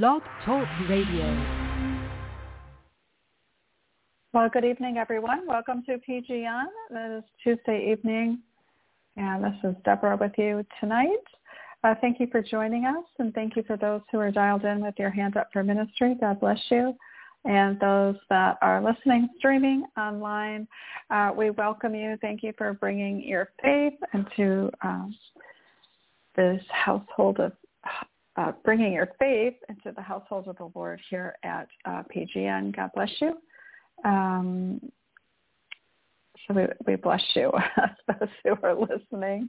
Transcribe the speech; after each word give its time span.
Blog 0.00 0.22
Talk 0.46 0.66
Radio. 0.88 1.26
Well, 4.32 4.48
good 4.50 4.64
evening, 4.64 4.96
everyone. 4.96 5.46
Welcome 5.46 5.82
to 5.84 5.98
PGN. 5.98 6.64
It 6.92 7.18
is 7.18 7.24
Tuesday 7.44 7.92
evening, 7.92 8.38
and 9.18 9.44
this 9.44 9.52
is 9.62 9.74
Deborah 9.84 10.16
with 10.16 10.32
you 10.38 10.64
tonight. 10.80 11.22
Uh, 11.84 11.94
thank 12.00 12.20
you 12.20 12.26
for 12.32 12.40
joining 12.40 12.86
us, 12.86 13.04
and 13.18 13.34
thank 13.34 13.54
you 13.54 13.64
for 13.64 13.76
those 13.76 14.00
who 14.10 14.18
are 14.18 14.30
dialed 14.30 14.64
in 14.64 14.80
with 14.82 14.94
your 14.96 15.10
hand 15.10 15.36
up 15.36 15.50
for 15.52 15.62
ministry. 15.62 16.16
God 16.18 16.40
bless 16.40 16.60
you. 16.70 16.94
And 17.44 17.78
those 17.78 18.16
that 18.30 18.56
are 18.62 18.82
listening, 18.82 19.28
streaming 19.36 19.84
online, 19.98 20.66
uh, 21.10 21.32
we 21.36 21.50
welcome 21.50 21.94
you. 21.94 22.16
Thank 22.22 22.42
you 22.42 22.54
for 22.56 22.72
bringing 22.72 23.22
your 23.22 23.50
faith 23.62 23.98
into 24.14 24.70
um, 24.80 25.14
this 26.34 26.62
household 26.70 27.40
of 27.40 27.52
uh, 28.36 28.52
bringing 28.64 28.92
your 28.92 29.08
faith 29.18 29.54
into 29.68 29.92
the 29.94 30.02
household 30.02 30.48
of 30.48 30.56
the 30.56 30.70
Lord 30.74 31.00
here 31.10 31.36
at 31.42 31.68
uh, 31.84 32.02
PGN. 32.14 32.74
God 32.74 32.90
bless 32.94 33.10
you. 33.20 33.34
Um, 34.04 34.80
so 36.46 36.54
we, 36.54 36.66
we 36.86 36.96
bless 36.96 37.22
you, 37.34 37.52
those 38.08 38.28
who 38.42 38.56
are 38.62 38.74
listening, 38.74 39.48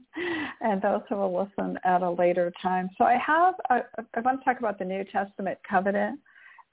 and 0.62 0.82
those 0.82 1.02
who 1.10 1.16
will 1.16 1.48
listen 1.48 1.78
at 1.84 2.02
a 2.02 2.10
later 2.10 2.52
time. 2.62 2.90
So 2.98 3.06
I 3.06 3.18
have, 3.18 3.56
I, 3.70 3.82
I 4.14 4.20
want 4.20 4.40
to 4.40 4.46
talk 4.46 4.60
about 4.60 4.78
the 4.78 4.86
New 4.86 5.04
Testament 5.06 5.58
covenant 5.68 6.20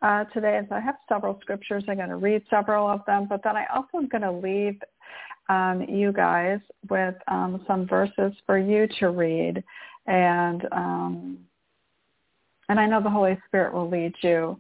uh, 0.03 0.25
today. 0.25 0.57
And 0.59 0.67
so 0.69 0.75
I 0.77 0.81
have 0.81 0.97
several 1.09 1.39
scriptures. 1.41 1.85
I'm 1.89 1.97
going 1.97 2.09
to 2.09 2.17
read 2.17 2.43
several 2.51 2.89
of 2.89 3.01
them, 3.07 3.27
but 3.29 3.43
then 3.43 3.57
I 3.57 3.67
also 3.75 3.99
am 3.99 4.09
going 4.09 4.23
to 4.23 4.33
leave 4.33 4.81
um, 5.49 5.85
you 5.89 6.13
guys 6.13 6.61
with 6.89 7.15
um, 7.29 7.65
some 7.67 7.87
verses 7.87 8.33
for 8.47 8.59
you 8.59 8.87
to 8.99 9.11
read. 9.11 9.63
And 10.07 10.67
um, 10.73 11.39
and 12.71 12.81
I 12.81 12.87
know 12.87 13.03
the 13.03 13.11
Holy 13.11 13.37
Spirit 13.49 13.75
will 13.75 13.91
lead 13.91 14.15
you 14.23 14.59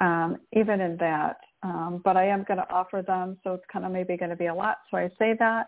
um, 0.00 0.38
even 0.52 0.80
in 0.80 0.96
that. 0.96 1.36
Um, 1.62 2.00
but 2.02 2.16
I 2.16 2.26
am 2.26 2.44
going 2.44 2.56
to 2.56 2.70
offer 2.70 3.02
them, 3.06 3.36
so 3.44 3.52
it's 3.52 3.64
kind 3.70 3.84
of 3.84 3.92
maybe 3.92 4.16
going 4.16 4.30
to 4.30 4.36
be 4.36 4.46
a 4.46 4.54
lot. 4.54 4.78
So 4.90 4.96
I 4.96 5.10
say 5.18 5.36
that 5.38 5.66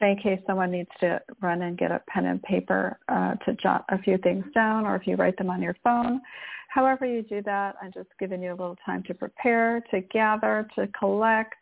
say 0.00 0.12
in 0.12 0.16
case 0.16 0.40
someone 0.46 0.70
needs 0.70 0.90
to 1.00 1.20
run 1.40 1.62
and 1.62 1.78
get 1.78 1.90
a 1.90 2.02
pen 2.08 2.26
and 2.26 2.42
paper 2.42 2.98
uh, 3.08 3.34
to 3.46 3.54
jot 3.54 3.84
a 3.90 3.98
few 3.98 4.18
things 4.18 4.44
down, 4.54 4.84
or 4.84 4.96
if 4.96 5.06
you 5.06 5.16
write 5.16 5.36
them 5.36 5.50
on 5.50 5.62
your 5.62 5.76
phone. 5.84 6.20
However 6.68 7.06
you 7.06 7.22
do 7.22 7.42
that, 7.42 7.76
I'm 7.80 7.92
just 7.92 8.08
giving 8.18 8.42
you 8.42 8.50
a 8.50 8.58
little 8.58 8.76
time 8.84 9.02
to 9.04 9.14
prepare, 9.14 9.84
to 9.92 10.00
gather, 10.00 10.68
to 10.76 10.88
collect. 10.98 11.54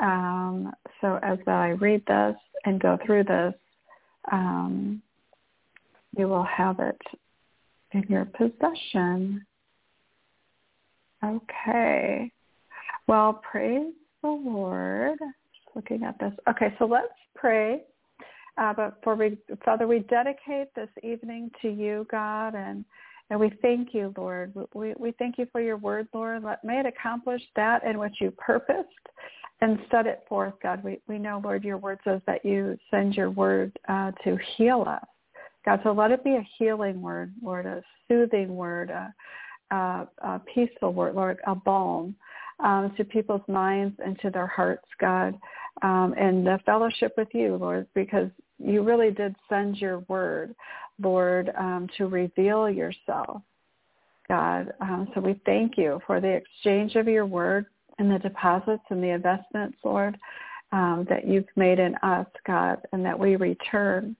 Um, 0.00 0.72
so 1.00 1.18
as 1.22 1.38
I 1.46 1.68
read 1.68 2.02
this 2.06 2.36
and 2.66 2.80
go 2.80 2.98
through 3.06 3.24
this, 3.24 3.54
um, 4.30 5.00
you 6.16 6.28
will 6.28 6.44
have 6.44 6.80
it 6.80 7.00
in 7.94 8.04
your 8.08 8.26
possession. 8.26 9.44
Okay. 11.24 12.30
Well, 13.06 13.40
praise 13.50 13.92
the 14.22 14.28
Lord. 14.28 15.18
Just 15.18 15.76
looking 15.76 16.02
at 16.02 16.18
this. 16.18 16.32
Okay, 16.48 16.74
so 16.78 16.84
let's 16.84 17.08
pray. 17.34 17.82
Uh, 18.56 18.72
but 18.72 18.98
for 19.02 19.14
we, 19.14 19.36
Father, 19.64 19.86
we 19.86 20.00
dedicate 20.00 20.74
this 20.74 20.88
evening 21.02 21.50
to 21.62 21.68
you, 21.68 22.06
God, 22.10 22.54
and 22.54 22.84
and 23.30 23.40
we 23.40 23.50
thank 23.62 23.94
you, 23.94 24.12
Lord. 24.16 24.54
We 24.74 24.94
we 24.96 25.12
thank 25.18 25.38
you 25.38 25.46
for 25.50 25.60
your 25.60 25.76
word, 25.76 26.08
Lord. 26.14 26.44
Let 26.44 26.62
may 26.62 26.80
it 26.80 26.86
accomplish 26.86 27.42
that 27.56 27.84
in 27.84 27.98
which 27.98 28.16
you 28.20 28.30
purposed 28.32 28.88
and 29.60 29.78
set 29.90 30.06
it 30.06 30.24
forth, 30.28 30.54
God. 30.62 30.84
We 30.84 31.00
we 31.08 31.18
know, 31.18 31.40
Lord, 31.42 31.64
your 31.64 31.78
word 31.78 31.98
says 32.04 32.20
that 32.26 32.44
you 32.44 32.78
send 32.90 33.14
your 33.14 33.30
word 33.30 33.76
uh, 33.88 34.12
to 34.22 34.38
heal 34.56 34.84
us. 34.86 35.04
God, 35.64 35.80
so 35.82 35.92
let 35.92 36.10
it 36.10 36.22
be 36.22 36.34
a 36.34 36.46
healing 36.58 37.00
word, 37.00 37.32
Lord, 37.42 37.66
a 37.66 37.82
soothing 38.06 38.54
word, 38.54 38.90
a, 38.90 39.14
a, 39.74 40.08
a 40.18 40.42
peaceful 40.54 40.92
word, 40.92 41.14
Lord, 41.14 41.38
a 41.46 41.54
balm 41.54 42.14
um, 42.60 42.92
to 42.96 43.04
people's 43.04 43.46
minds 43.48 43.98
and 44.04 44.18
to 44.20 44.30
their 44.30 44.46
hearts, 44.46 44.86
God, 45.00 45.38
um, 45.82 46.14
and 46.18 46.46
the 46.46 46.58
fellowship 46.66 47.14
with 47.16 47.28
you, 47.32 47.56
Lord, 47.56 47.86
because 47.94 48.28
you 48.58 48.82
really 48.82 49.10
did 49.10 49.34
send 49.48 49.78
your 49.78 50.00
word, 50.00 50.54
Lord, 51.02 51.50
um, 51.58 51.88
to 51.98 52.06
reveal 52.06 52.70
yourself, 52.70 53.42
God. 54.28 54.72
Um, 54.80 55.08
so 55.14 55.20
we 55.20 55.40
thank 55.44 55.76
you 55.76 56.00
for 56.06 56.20
the 56.20 56.28
exchange 56.28 56.94
of 56.94 57.08
your 57.08 57.26
word 57.26 57.66
and 57.98 58.10
the 58.10 58.18
deposits 58.18 58.82
and 58.90 59.02
the 59.02 59.08
investments, 59.08 59.78
Lord, 59.84 60.16
um, 60.72 61.06
that 61.08 61.26
you've 61.26 61.48
made 61.56 61.78
in 61.78 61.94
us, 61.96 62.26
God, 62.46 62.78
and 62.92 63.04
that 63.04 63.18
we 63.18 63.36
return 63.36 64.16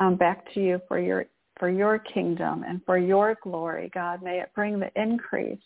um, 0.00 0.16
back 0.16 0.52
to 0.54 0.60
you 0.60 0.80
for 0.88 0.98
your 0.98 1.26
for 1.58 1.68
your 1.68 1.98
kingdom 1.98 2.64
and 2.66 2.80
for 2.86 2.98
your 2.98 3.36
glory, 3.42 3.90
God. 3.92 4.22
May 4.22 4.40
it 4.40 4.50
bring 4.54 4.80
the 4.80 4.90
increase 5.00 5.60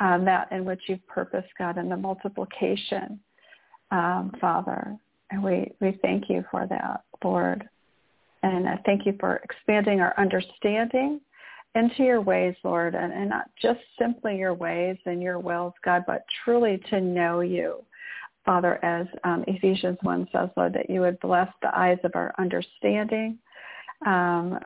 um, 0.00 0.24
that 0.24 0.50
in 0.52 0.64
which 0.64 0.80
you've 0.86 1.06
purposed, 1.06 1.48
God, 1.58 1.76
and 1.76 1.90
the 1.90 1.96
multiplication, 1.96 3.20
um, 3.90 4.32
Father. 4.40 4.96
And 5.30 5.42
we, 5.42 5.72
we 5.80 5.98
thank 6.00 6.30
you 6.30 6.44
for 6.50 6.66
that, 6.66 7.02
Lord. 7.22 7.68
And 8.42 8.68
I 8.68 8.80
thank 8.86 9.04
you 9.04 9.14
for 9.18 9.36
expanding 9.44 10.00
our 10.00 10.14
understanding 10.16 11.20
into 11.74 12.02
your 12.02 12.22
ways, 12.22 12.54
Lord, 12.64 12.94
and, 12.94 13.12
and 13.12 13.28
not 13.28 13.50
just 13.60 13.80
simply 13.98 14.38
your 14.38 14.54
ways 14.54 14.96
and 15.04 15.22
your 15.22 15.38
wills, 15.38 15.74
God, 15.84 16.04
but 16.06 16.24
truly 16.44 16.80
to 16.90 17.00
know 17.00 17.40
you. 17.40 17.84
Father, 18.46 18.82
as 18.82 19.06
um, 19.24 19.44
Ephesians 19.46 19.98
1 20.02 20.28
says, 20.32 20.48
Lord, 20.56 20.72
that 20.72 20.88
you 20.88 21.00
would 21.00 21.20
bless 21.20 21.48
the 21.60 21.76
eyes 21.76 21.98
of 22.04 22.12
our 22.14 22.32
understanding, 22.38 23.38
um, 24.06 24.58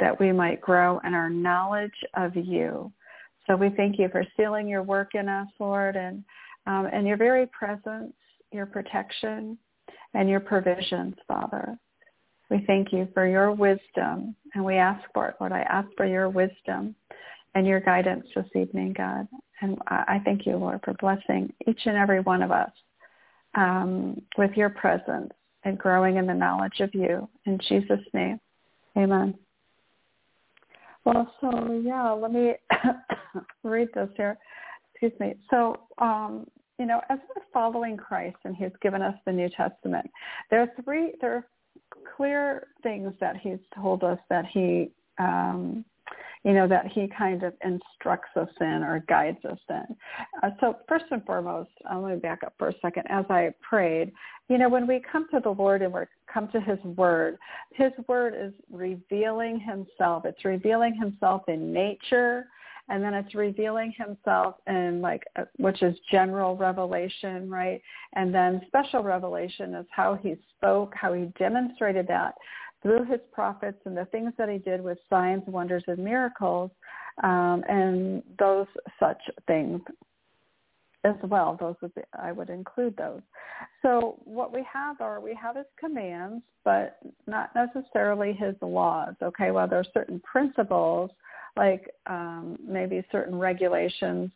that 0.00 0.18
we 0.18 0.32
might 0.32 0.60
grow 0.60 0.98
in 1.00 1.14
our 1.14 1.30
knowledge 1.30 1.90
of 2.14 2.34
you. 2.36 2.90
So 3.46 3.56
we 3.56 3.70
thank 3.70 3.98
you 3.98 4.08
for 4.10 4.24
sealing 4.36 4.68
your 4.68 4.82
work 4.82 5.14
in 5.14 5.28
us, 5.28 5.48
Lord, 5.58 5.96
and 5.96 6.24
um, 6.66 6.86
and 6.92 7.06
your 7.06 7.16
very 7.16 7.46
presence, 7.46 8.12
your 8.52 8.66
protection, 8.66 9.58
and 10.14 10.28
your 10.28 10.38
provisions, 10.38 11.14
Father. 11.26 11.76
We 12.50 12.64
thank 12.66 12.92
you 12.92 13.08
for 13.14 13.26
your 13.26 13.50
wisdom, 13.50 14.36
and 14.54 14.64
we 14.64 14.76
ask 14.76 15.02
for 15.12 15.28
it, 15.28 15.36
Lord. 15.40 15.52
I 15.52 15.62
ask 15.62 15.88
for 15.96 16.06
your 16.06 16.28
wisdom 16.28 16.94
and 17.54 17.66
your 17.66 17.80
guidance 17.80 18.26
this 18.34 18.46
evening, 18.54 18.94
God. 18.96 19.26
And 19.60 19.78
I 19.86 20.20
thank 20.24 20.46
you, 20.46 20.56
Lord, 20.56 20.80
for 20.84 20.94
blessing 20.94 21.52
each 21.66 21.80
and 21.86 21.96
every 21.96 22.20
one 22.20 22.42
of 22.42 22.50
us 22.50 22.70
um, 23.54 24.20
with 24.36 24.50
your 24.56 24.70
presence 24.70 25.32
and 25.64 25.78
growing 25.78 26.16
in 26.16 26.26
the 26.26 26.34
knowledge 26.34 26.80
of 26.80 26.94
you. 26.94 27.28
In 27.46 27.58
Jesus' 27.68 28.00
name. 28.12 28.40
Amen. 28.96 29.34
Well, 31.04 31.32
so 31.40 31.82
yeah, 31.84 32.10
let 32.10 32.32
me 32.32 32.54
read 33.64 33.88
this 33.94 34.08
here. 34.16 34.38
Excuse 34.94 35.18
me. 35.18 35.34
So, 35.50 35.80
um, 35.98 36.46
you 36.78 36.86
know, 36.86 37.00
as 37.10 37.18
we're 37.28 37.42
following 37.52 37.96
Christ 37.96 38.36
and 38.44 38.54
He's 38.54 38.70
given 38.80 39.02
us 39.02 39.14
the 39.26 39.32
New 39.32 39.48
Testament, 39.50 40.08
there 40.50 40.60
are 40.60 40.70
three. 40.84 41.14
There 41.20 41.34
are 41.34 41.46
clear 42.16 42.68
things 42.82 43.12
that 43.20 43.36
He's 43.36 43.58
told 43.74 44.04
us 44.04 44.18
that 44.30 44.44
He 44.52 44.90
um, 45.18 45.84
you 46.44 46.52
know, 46.52 46.66
that 46.66 46.86
he 46.88 47.08
kind 47.16 47.42
of 47.42 47.54
instructs 47.64 48.30
us 48.36 48.48
in 48.60 48.82
or 48.82 49.04
guides 49.08 49.44
us 49.44 49.58
in. 49.70 49.96
Uh, 50.42 50.50
so 50.60 50.76
first 50.88 51.04
and 51.10 51.24
foremost, 51.24 51.70
uh, 51.90 51.98
let 51.98 52.14
me 52.14 52.18
back 52.18 52.42
up 52.44 52.54
for 52.58 52.68
a 52.68 52.74
second. 52.82 53.04
As 53.08 53.24
I 53.30 53.54
prayed, 53.68 54.12
you 54.48 54.58
know, 54.58 54.68
when 54.68 54.86
we 54.86 55.00
come 55.10 55.26
to 55.32 55.40
the 55.40 55.50
Lord 55.50 55.82
and 55.82 55.92
we 55.92 56.00
come 56.32 56.48
to 56.48 56.60
his 56.60 56.78
word, 56.96 57.38
his 57.72 57.92
word 58.08 58.34
is 58.36 58.52
revealing 58.70 59.60
himself. 59.60 60.24
It's 60.24 60.44
revealing 60.44 60.96
himself 60.96 61.42
in 61.48 61.72
nature, 61.72 62.46
and 62.88 63.02
then 63.02 63.14
it's 63.14 63.34
revealing 63.34 63.94
himself 63.96 64.56
in 64.66 65.00
like 65.00 65.22
uh, 65.36 65.44
which 65.56 65.82
is 65.82 65.96
general 66.10 66.56
revelation 66.56 67.48
right 67.48 67.80
and 68.14 68.34
then 68.34 68.60
special 68.66 69.02
revelation 69.02 69.74
is 69.74 69.86
how 69.90 70.18
he 70.20 70.36
spoke 70.56 70.92
how 70.94 71.12
he 71.12 71.26
demonstrated 71.38 72.06
that 72.08 72.34
through 72.82 73.04
his 73.04 73.20
prophets 73.32 73.78
and 73.84 73.96
the 73.96 74.04
things 74.06 74.32
that 74.38 74.48
he 74.48 74.58
did 74.58 74.82
with 74.82 74.98
signs, 75.08 75.42
wonders, 75.46 75.84
and 75.86 75.98
miracles, 75.98 76.70
um, 77.22 77.62
and 77.68 78.22
those 78.38 78.66
such 78.98 79.20
things 79.46 79.80
as 81.04 81.14
well. 81.24 81.56
Those 81.58 81.76
would 81.82 81.94
be, 81.94 82.02
I 82.18 82.32
would 82.32 82.50
include 82.50 82.96
those. 82.96 83.22
So 83.82 84.20
what 84.24 84.52
we 84.52 84.64
have 84.72 85.00
are 85.00 85.20
we 85.20 85.34
have 85.40 85.56
his 85.56 85.66
commands, 85.78 86.42
but 86.64 86.98
not 87.26 87.50
necessarily 87.54 88.32
his 88.32 88.54
laws. 88.60 89.14
Okay, 89.22 89.50
well 89.50 89.68
there 89.68 89.80
are 89.80 89.84
certain 89.94 90.20
principles 90.20 91.10
like 91.56 91.90
um, 92.06 92.58
maybe 92.66 93.04
certain 93.12 93.38
regulations 93.38 94.30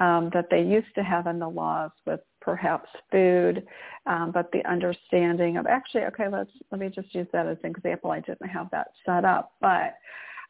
um, 0.00 0.30
that 0.32 0.46
they 0.50 0.62
used 0.62 0.94
to 0.94 1.02
have 1.02 1.26
in 1.26 1.38
the 1.38 1.48
laws 1.48 1.90
with 2.06 2.20
perhaps 2.40 2.88
food, 3.10 3.66
um, 4.06 4.30
but 4.32 4.50
the 4.52 4.64
understanding 4.68 5.56
of 5.56 5.66
actually, 5.66 6.02
okay, 6.02 6.28
let's 6.28 6.50
let 6.70 6.80
me 6.80 6.88
just 6.88 7.14
use 7.14 7.26
that 7.32 7.46
as 7.46 7.58
an 7.64 7.70
example. 7.70 8.10
I 8.10 8.20
didn't 8.20 8.48
have 8.48 8.70
that 8.70 8.88
set 9.04 9.24
up, 9.24 9.52
but 9.60 9.94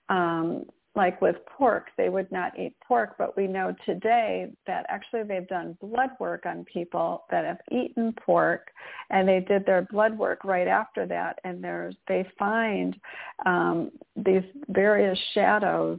um, 0.08 0.66
like 0.96 1.20
with 1.20 1.36
pork, 1.46 1.88
they 1.96 2.08
would 2.08 2.30
not 2.30 2.58
eat 2.58 2.74
pork, 2.86 3.16
but 3.18 3.36
we 3.36 3.46
know 3.46 3.74
today 3.84 4.52
that 4.66 4.86
actually 4.88 5.24
they've 5.24 5.48
done 5.48 5.76
blood 5.80 6.10
work 6.20 6.46
on 6.46 6.64
people 6.64 7.24
that 7.30 7.44
have 7.44 7.58
eaten 7.72 8.12
pork, 8.24 8.68
and 9.10 9.28
they 9.28 9.40
did 9.40 9.66
their 9.66 9.82
blood 9.90 10.16
work 10.16 10.44
right 10.44 10.68
after 10.68 11.06
that, 11.06 11.38
and 11.44 11.62
there's 11.62 11.96
they 12.06 12.26
find 12.38 12.96
um, 13.44 13.90
these 14.16 14.44
various 14.68 15.18
shadows 15.34 15.98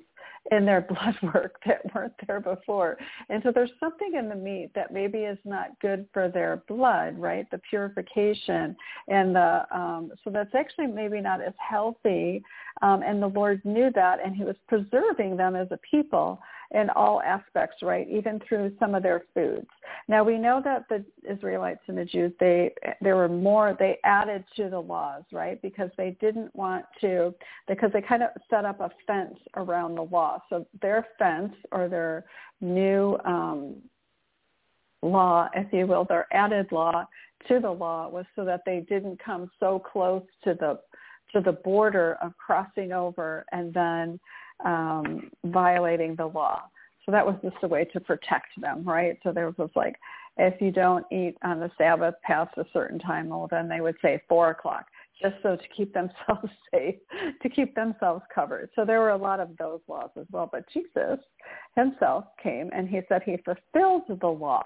in 0.51 0.65
their 0.65 0.81
blood 0.89 1.15
work 1.33 1.59
that 1.65 1.81
weren't 1.93 2.13
there 2.27 2.39
before. 2.39 2.97
And 3.29 3.41
so 3.43 3.51
there's 3.53 3.71
something 3.79 4.13
in 4.17 4.29
the 4.29 4.35
meat 4.35 4.71
that 4.75 4.93
maybe 4.93 5.19
is 5.19 5.37
not 5.45 5.79
good 5.81 6.07
for 6.13 6.29
their 6.29 6.63
blood, 6.67 7.17
right? 7.17 7.49
The 7.51 7.59
purification 7.69 8.75
and 9.07 9.35
the 9.35 9.65
um, 9.71 10.11
so 10.23 10.29
that's 10.29 10.53
actually 10.55 10.87
maybe 10.87 11.21
not 11.21 11.41
as 11.41 11.53
healthy. 11.57 12.43
Um, 12.81 13.01
and 13.03 13.21
the 13.21 13.27
Lord 13.27 13.61
knew 13.63 13.89
that, 13.95 14.19
and 14.23 14.35
He 14.35 14.43
was 14.43 14.55
preserving 14.67 15.37
them 15.37 15.55
as 15.55 15.67
a 15.71 15.79
people 15.89 16.39
in 16.71 16.89
all 16.91 17.21
aspects, 17.21 17.77
right? 17.81 18.07
Even 18.09 18.39
through 18.47 18.73
some 18.79 18.95
of 18.95 19.03
their 19.03 19.23
foods. 19.33 19.67
Now 20.07 20.23
we 20.23 20.37
know 20.37 20.61
that 20.63 20.85
the 20.89 21.03
Israelites 21.29 21.81
and 21.87 21.97
the 21.97 22.05
Jews, 22.05 22.31
they 22.39 22.73
there 23.01 23.15
were 23.15 23.29
more. 23.29 23.75
They 23.77 23.97
added 24.03 24.43
to 24.55 24.69
the 24.69 24.79
laws, 24.79 25.23
right? 25.31 25.61
Because 25.61 25.89
they 25.97 26.17
didn't 26.19 26.55
want 26.55 26.85
to, 27.01 27.33
because 27.67 27.91
they 27.93 28.01
kind 28.01 28.23
of 28.23 28.29
set 28.49 28.65
up 28.65 28.79
a 28.79 28.89
fence 29.07 29.37
around 29.55 29.95
the 29.95 30.03
law. 30.03 30.41
So 30.49 30.65
their 30.81 31.07
fence 31.17 31.53
or 31.71 31.87
their 31.87 32.25
new 32.61 33.17
um, 33.25 33.75
law, 35.01 35.49
if 35.53 35.71
you 35.71 35.87
will, 35.87 36.05
their 36.05 36.27
added 36.33 36.71
law 36.71 37.07
to 37.47 37.59
the 37.59 37.71
law 37.71 38.09
was 38.09 38.25
so 38.35 38.43
that 38.45 38.61
they 38.65 38.85
didn't 38.89 39.23
come 39.23 39.49
so 39.59 39.79
close 39.79 40.23
to 40.43 40.55
the 40.55 40.79
to 41.33 41.41
the 41.41 41.51
border 41.51 42.17
of 42.21 42.31
crossing 42.37 42.91
over 42.91 43.45
and 43.51 43.73
then 43.73 44.19
um, 44.63 45.29
violating 45.45 46.15
the 46.15 46.25
law. 46.25 46.63
So 47.05 47.11
that 47.11 47.25
was 47.25 47.35
just 47.43 47.57
a 47.61 47.67
way 47.67 47.85
to 47.85 47.99
protect 47.99 48.59
them, 48.59 48.83
right? 48.83 49.17
So 49.23 49.31
there 49.31 49.53
was 49.57 49.69
like, 49.75 49.95
if 50.37 50.59
you 50.59 50.71
don't 50.71 51.05
eat 51.11 51.37
on 51.43 51.59
the 51.59 51.71
Sabbath 51.77 52.15
past 52.23 52.57
a 52.57 52.65
certain 52.73 52.99
time, 52.99 53.29
well, 53.29 53.47
then 53.49 53.69
they 53.69 53.79
would 53.79 53.95
say 54.01 54.21
four 54.27 54.49
o'clock, 54.49 54.87
just 55.21 55.35
so 55.43 55.55
to 55.55 55.63
keep 55.75 55.93
themselves 55.93 56.51
safe, 56.73 56.95
to 57.41 57.49
keep 57.49 57.75
themselves 57.75 58.23
covered. 58.33 58.69
So 58.75 58.85
there 58.85 58.99
were 58.99 59.11
a 59.11 59.17
lot 59.17 59.39
of 59.39 59.55
those 59.57 59.81
laws 59.87 60.09
as 60.19 60.25
well. 60.31 60.49
But 60.51 60.65
Jesus 60.73 61.19
himself 61.75 62.25
came 62.41 62.69
and 62.73 62.89
he 62.89 63.01
said 63.07 63.21
he 63.23 63.37
fulfilled 63.37 64.03
the 64.19 64.27
law. 64.27 64.63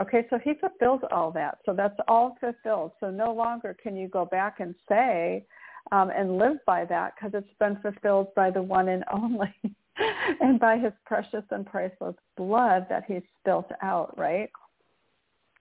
Okay, 0.00 0.26
so 0.28 0.38
he 0.42 0.52
fulfilled 0.54 1.04
all 1.10 1.30
that. 1.32 1.58
So 1.64 1.72
that's 1.72 1.98
all 2.06 2.36
fulfilled. 2.40 2.92
So 3.00 3.10
no 3.10 3.32
longer 3.32 3.76
can 3.82 3.96
you 3.96 4.08
go 4.08 4.26
back 4.26 4.60
and 4.60 4.74
say, 4.88 5.46
um, 5.92 6.10
and 6.10 6.38
live 6.38 6.56
by 6.66 6.84
that 6.84 7.14
because 7.14 7.32
it's 7.34 7.58
been 7.58 7.78
fulfilled 7.80 8.28
by 8.34 8.50
the 8.50 8.62
one 8.62 8.88
and 8.88 9.04
only 9.12 9.52
and 10.40 10.58
by 10.58 10.78
his 10.78 10.92
precious 11.04 11.44
and 11.50 11.66
priceless 11.66 12.16
blood 12.36 12.86
that 12.88 13.04
he 13.06 13.20
spilt 13.40 13.70
out, 13.82 14.16
right? 14.18 14.50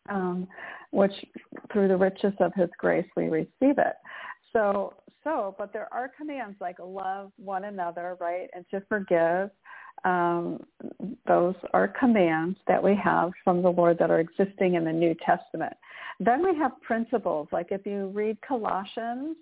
Um, 0.09 0.47
which 0.91 1.13
through 1.71 1.87
the 1.87 1.97
riches 1.97 2.33
of 2.39 2.53
his 2.55 2.69
grace 2.77 3.07
we 3.15 3.25
receive 3.25 3.47
it. 3.61 3.95
So, 4.53 4.93
so, 5.23 5.55
but 5.57 5.73
there 5.73 5.91
are 5.91 6.11
commands 6.15 6.57
like 6.61 6.77
love 6.79 7.31
one 7.37 7.65
another, 7.65 8.15
right, 8.19 8.47
and 8.53 8.65
to 8.71 8.81
forgive. 8.87 9.49
Um, 10.03 10.63
those 11.27 11.55
are 11.73 11.87
commands 11.87 12.57
that 12.67 12.83
we 12.83 12.95
have 12.95 13.31
from 13.43 13.61
the 13.61 13.69
Lord 13.69 13.97
that 13.99 14.11
are 14.11 14.19
existing 14.19 14.75
in 14.75 14.85
the 14.85 14.93
New 14.93 15.15
Testament. 15.25 15.73
Then 16.19 16.43
we 16.43 16.55
have 16.57 16.79
principles, 16.81 17.47
like 17.51 17.67
if 17.71 17.85
you 17.85 18.07
read 18.07 18.37
Colossians, 18.47 19.35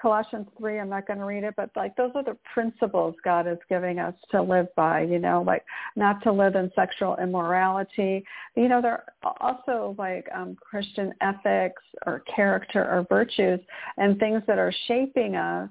Colossians 0.00 0.46
3, 0.58 0.80
I'm 0.80 0.88
not 0.88 1.06
going 1.06 1.18
to 1.18 1.24
read 1.24 1.44
it, 1.44 1.54
but 1.56 1.70
like 1.76 1.96
those 1.96 2.10
are 2.14 2.24
the 2.24 2.36
principles 2.52 3.14
God 3.24 3.46
is 3.46 3.58
giving 3.68 3.98
us 3.98 4.14
to 4.30 4.42
live 4.42 4.68
by, 4.76 5.02
you 5.02 5.18
know, 5.18 5.42
like 5.46 5.64
not 5.96 6.22
to 6.22 6.32
live 6.32 6.54
in 6.54 6.70
sexual 6.74 7.16
immorality. 7.16 8.24
You 8.56 8.68
know, 8.68 8.80
there 8.80 9.04
are 9.22 9.34
also 9.40 9.94
like 9.98 10.26
um, 10.34 10.56
Christian 10.60 11.12
ethics 11.20 11.82
or 12.06 12.22
character 12.34 12.84
or 12.84 13.06
virtues 13.08 13.60
and 13.96 14.18
things 14.18 14.42
that 14.46 14.58
are 14.58 14.72
shaping 14.86 15.36
us 15.36 15.68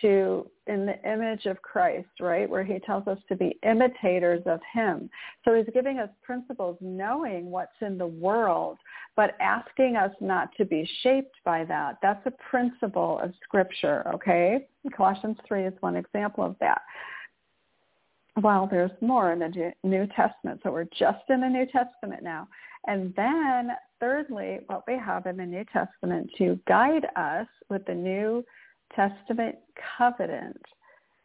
to 0.00 0.50
in 0.66 0.84
the 0.84 1.00
image 1.10 1.46
of 1.46 1.62
Christ, 1.62 2.08
right, 2.20 2.48
where 2.48 2.64
he 2.64 2.78
tells 2.80 3.06
us 3.06 3.18
to 3.28 3.36
be 3.36 3.58
imitators 3.62 4.42
of 4.46 4.60
him. 4.72 5.08
So 5.44 5.54
he's 5.54 5.72
giving 5.72 5.98
us 5.98 6.08
principles 6.22 6.76
knowing 6.80 7.50
what's 7.50 7.80
in 7.80 7.96
the 7.96 8.06
world, 8.06 8.78
but 9.14 9.36
asking 9.40 9.96
us 9.96 10.10
not 10.20 10.50
to 10.56 10.64
be 10.64 10.88
shaped 11.02 11.36
by 11.44 11.64
that. 11.66 11.98
That's 12.02 12.24
a 12.26 12.32
principle 12.50 13.20
of 13.22 13.32
scripture, 13.44 14.06
okay? 14.12 14.66
Colossians 14.96 15.36
3 15.46 15.66
is 15.66 15.74
one 15.80 15.96
example 15.96 16.44
of 16.44 16.56
that. 16.60 16.82
Well, 18.42 18.68
there's 18.70 18.90
more 19.00 19.32
in 19.32 19.38
the 19.38 19.72
New 19.82 20.06
Testament. 20.08 20.60
So 20.62 20.70
we're 20.70 20.88
just 20.98 21.24
in 21.30 21.40
the 21.40 21.48
New 21.48 21.66
Testament 21.66 22.22
now. 22.22 22.48
And 22.86 23.14
then 23.16 23.70
thirdly, 23.98 24.60
what 24.66 24.84
we 24.86 24.98
have 24.98 25.26
in 25.26 25.36
the 25.36 25.46
New 25.46 25.64
Testament 25.72 26.30
to 26.38 26.58
guide 26.68 27.06
us 27.16 27.46
with 27.70 27.84
the 27.86 27.94
New 27.94 28.44
Testament 28.94 29.56
covenant 29.98 30.60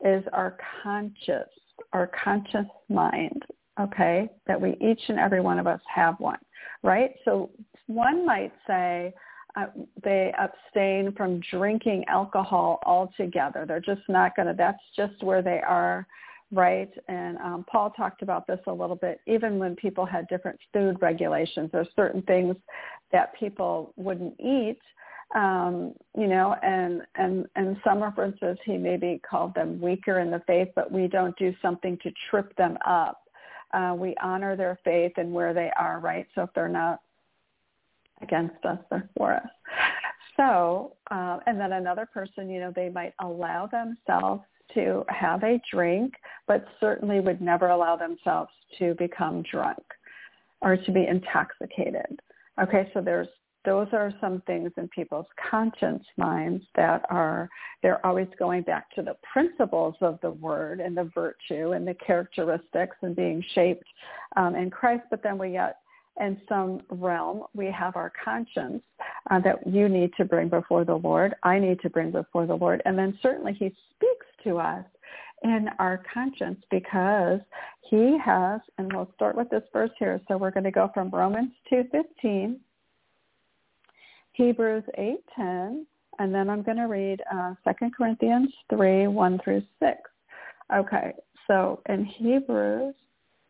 is 0.03 0.23
our 0.33 0.57
conscious, 0.83 1.49
our 1.93 2.09
conscious 2.23 2.65
mind, 2.89 3.43
okay? 3.79 4.29
That 4.47 4.59
we 4.59 4.75
each 4.81 5.01
and 5.07 5.19
every 5.19 5.41
one 5.41 5.59
of 5.59 5.67
us 5.67 5.81
have 5.93 6.19
one, 6.19 6.39
right? 6.83 7.11
So 7.25 7.51
one 7.87 8.25
might 8.25 8.51
say 8.67 9.13
uh, 9.55 9.67
they 10.03 10.33
abstain 10.39 11.13
from 11.15 11.41
drinking 11.51 12.05
alcohol 12.07 12.79
altogether. 12.85 13.65
They're 13.67 13.79
just 13.79 14.07
not 14.07 14.35
going 14.35 14.47
to, 14.47 14.53
that's 14.53 14.81
just 14.95 15.21
where 15.23 15.41
they 15.41 15.59
are, 15.67 16.07
right? 16.51 16.91
And 17.07 17.37
um, 17.37 17.65
Paul 17.69 17.91
talked 17.91 18.21
about 18.21 18.47
this 18.47 18.59
a 18.67 18.71
little 18.71 18.95
bit. 18.95 19.19
Even 19.27 19.59
when 19.59 19.75
people 19.75 20.05
had 20.05 20.27
different 20.27 20.59
food 20.73 20.97
regulations, 21.01 21.69
there's 21.71 21.87
certain 21.95 22.21
things 22.23 22.55
that 23.11 23.33
people 23.37 23.93
wouldn't 23.97 24.39
eat 24.39 24.79
um, 25.35 25.93
you 26.17 26.27
know, 26.27 26.55
and 26.61 27.01
and 27.15 27.45
and 27.55 27.77
some 27.83 28.03
references 28.03 28.57
he 28.65 28.77
maybe 28.77 29.21
called 29.27 29.53
them 29.55 29.79
weaker 29.79 30.19
in 30.19 30.31
the 30.31 30.41
faith, 30.45 30.69
but 30.75 30.91
we 30.91 31.07
don't 31.07 31.37
do 31.37 31.53
something 31.61 31.97
to 32.03 32.11
trip 32.29 32.55
them 32.57 32.77
up. 32.85 33.21
Uh, 33.73 33.95
we 33.97 34.15
honor 34.21 34.57
their 34.57 34.77
faith 34.83 35.13
and 35.15 35.31
where 35.31 35.53
they 35.53 35.71
are, 35.79 35.99
right? 35.99 36.27
So 36.35 36.43
if 36.43 36.49
they're 36.53 36.67
not 36.67 36.99
against 38.21 38.63
us, 38.65 38.79
they're 38.89 39.09
for 39.17 39.33
us. 39.35 39.47
So, 40.37 40.93
uh, 41.09 41.39
and 41.45 41.59
then 41.59 41.73
another 41.73 42.07
person, 42.11 42.49
you 42.49 42.59
know, 42.59 42.73
they 42.75 42.89
might 42.89 43.13
allow 43.19 43.67
themselves 43.67 44.43
to 44.73 45.03
have 45.09 45.43
a 45.43 45.61
drink, 45.71 46.13
but 46.47 46.65
certainly 46.79 47.19
would 47.19 47.41
never 47.41 47.69
allow 47.69 47.95
themselves 47.95 48.51
to 48.79 48.95
become 48.95 49.43
drunk 49.49 49.83
or 50.61 50.77
to 50.77 50.91
be 50.91 51.05
intoxicated. 51.07 52.19
Okay, 52.61 52.89
so 52.93 53.01
there's 53.01 53.27
those 53.65 53.87
are 53.93 54.11
some 54.19 54.41
things 54.47 54.71
in 54.77 54.87
people's 54.89 55.27
conscience 55.49 56.03
minds 56.17 56.63
that 56.75 57.05
are 57.09 57.49
they're 57.81 58.05
always 58.05 58.27
going 58.39 58.63
back 58.63 58.89
to 58.95 59.01
the 59.01 59.15
principles 59.31 59.95
of 60.01 60.19
the 60.21 60.31
word 60.31 60.79
and 60.79 60.95
the 60.95 61.11
virtue 61.15 61.71
and 61.71 61.87
the 61.87 61.93
characteristics 61.95 62.97
and 63.01 63.15
being 63.15 63.43
shaped 63.53 63.87
um, 64.35 64.55
in 64.55 64.69
Christ. 64.69 65.03
But 65.09 65.23
then 65.23 65.37
we 65.37 65.53
yet 65.53 65.77
in 66.19 66.41
some 66.49 66.81
realm 66.89 67.43
we 67.53 67.67
have 67.67 67.95
our 67.95 68.11
conscience 68.23 68.83
uh, 69.29 69.39
that 69.39 69.65
you 69.65 69.87
need 69.87 70.11
to 70.17 70.25
bring 70.25 70.49
before 70.49 70.83
the 70.83 70.95
Lord. 70.95 71.35
I 71.43 71.59
need 71.59 71.79
to 71.81 71.89
bring 71.89 72.11
before 72.11 72.45
the 72.45 72.55
Lord, 72.55 72.81
and 72.85 72.97
then 72.97 73.17
certainly 73.21 73.53
He 73.53 73.73
speaks 73.95 74.25
to 74.43 74.57
us 74.57 74.85
in 75.43 75.67
our 75.79 76.03
conscience 76.13 76.61
because 76.69 77.39
he 77.89 78.17
has, 78.23 78.61
and 78.77 78.91
we'll 78.93 79.11
start 79.15 79.35
with 79.35 79.49
this 79.49 79.63
verse 79.73 79.89
here. 79.97 80.21
So 80.27 80.37
we're 80.37 80.51
going 80.51 80.65
to 80.65 80.71
go 80.71 80.91
from 80.93 81.09
Romans 81.09 81.51
2.15 81.71 82.57
Hebrews 84.41 84.83
8:10, 84.97 85.85
and 86.17 86.33
then 86.33 86.49
I'm 86.49 86.63
going 86.63 86.77
to 86.77 86.87
read 86.87 87.21
uh, 87.31 87.53
2 87.63 87.91
Corinthians 87.95 88.51
3, 88.71 89.05
1 89.05 89.39
through 89.43 89.61
6. 89.79 89.99
Okay, 90.73 91.13
so 91.45 91.79
in 91.87 92.03
Hebrews, 92.05 92.95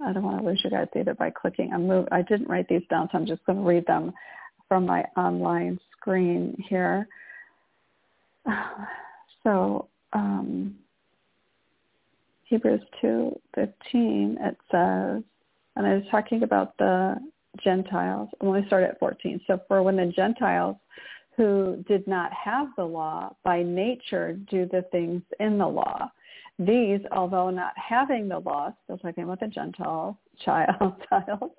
I 0.06 0.12
don't 0.12 0.24
want 0.24 0.42
to 0.42 0.46
lose 0.46 0.60
you 0.66 0.70
guys 0.70 0.88
either 0.94 1.14
by 1.14 1.30
clicking. 1.30 1.72
I'm 1.72 1.88
move, 1.88 2.10
I 2.12 2.24
didn't 2.24 2.50
write 2.50 2.68
these 2.68 2.82
down, 2.90 3.08
so 3.10 3.18
I'm 3.18 3.26
just 3.26 3.46
going 3.46 3.60
to 3.60 3.64
read 3.64 3.86
them 3.88 4.12
from 4.68 4.86
my 4.86 5.06
online 5.16 5.80
screen 5.98 6.62
here. 6.68 7.08
So 9.44 9.88
um, 10.14 10.76
Hebrews 12.44 12.82
2:15 13.02 13.34
it 13.56 14.58
says, 14.70 15.24
and 15.76 15.88
I 15.88 15.96
was 15.96 16.04
talking 16.12 16.44
about 16.44 16.78
the 16.78 17.16
Gentiles. 17.64 18.30
I'm 18.42 18.66
start 18.68 18.84
at 18.84 19.00
14. 19.00 19.42
So 19.48 19.60
for 19.68 19.84
when 19.84 19.98
the 19.98 20.08
Gentiles 20.08 20.78
who 21.38 21.84
did 21.88 22.06
not 22.08 22.32
have 22.34 22.68
the 22.78 22.84
law 22.84 23.36
by 23.44 23.64
nature 23.64 24.34
do 24.50 24.68
the 24.72 24.84
things 24.92 25.22
in 25.40 25.58
the 25.58 25.68
law. 25.68 26.12
These, 26.60 27.00
although 27.12 27.50
not 27.50 27.74
having 27.76 28.28
the 28.28 28.40
law, 28.40 28.72
still 28.84 28.98
talking 28.98 29.24
about 29.24 29.40
the 29.40 29.48
Gentile 29.48 30.20
child, 30.44 31.02
child 31.10 31.52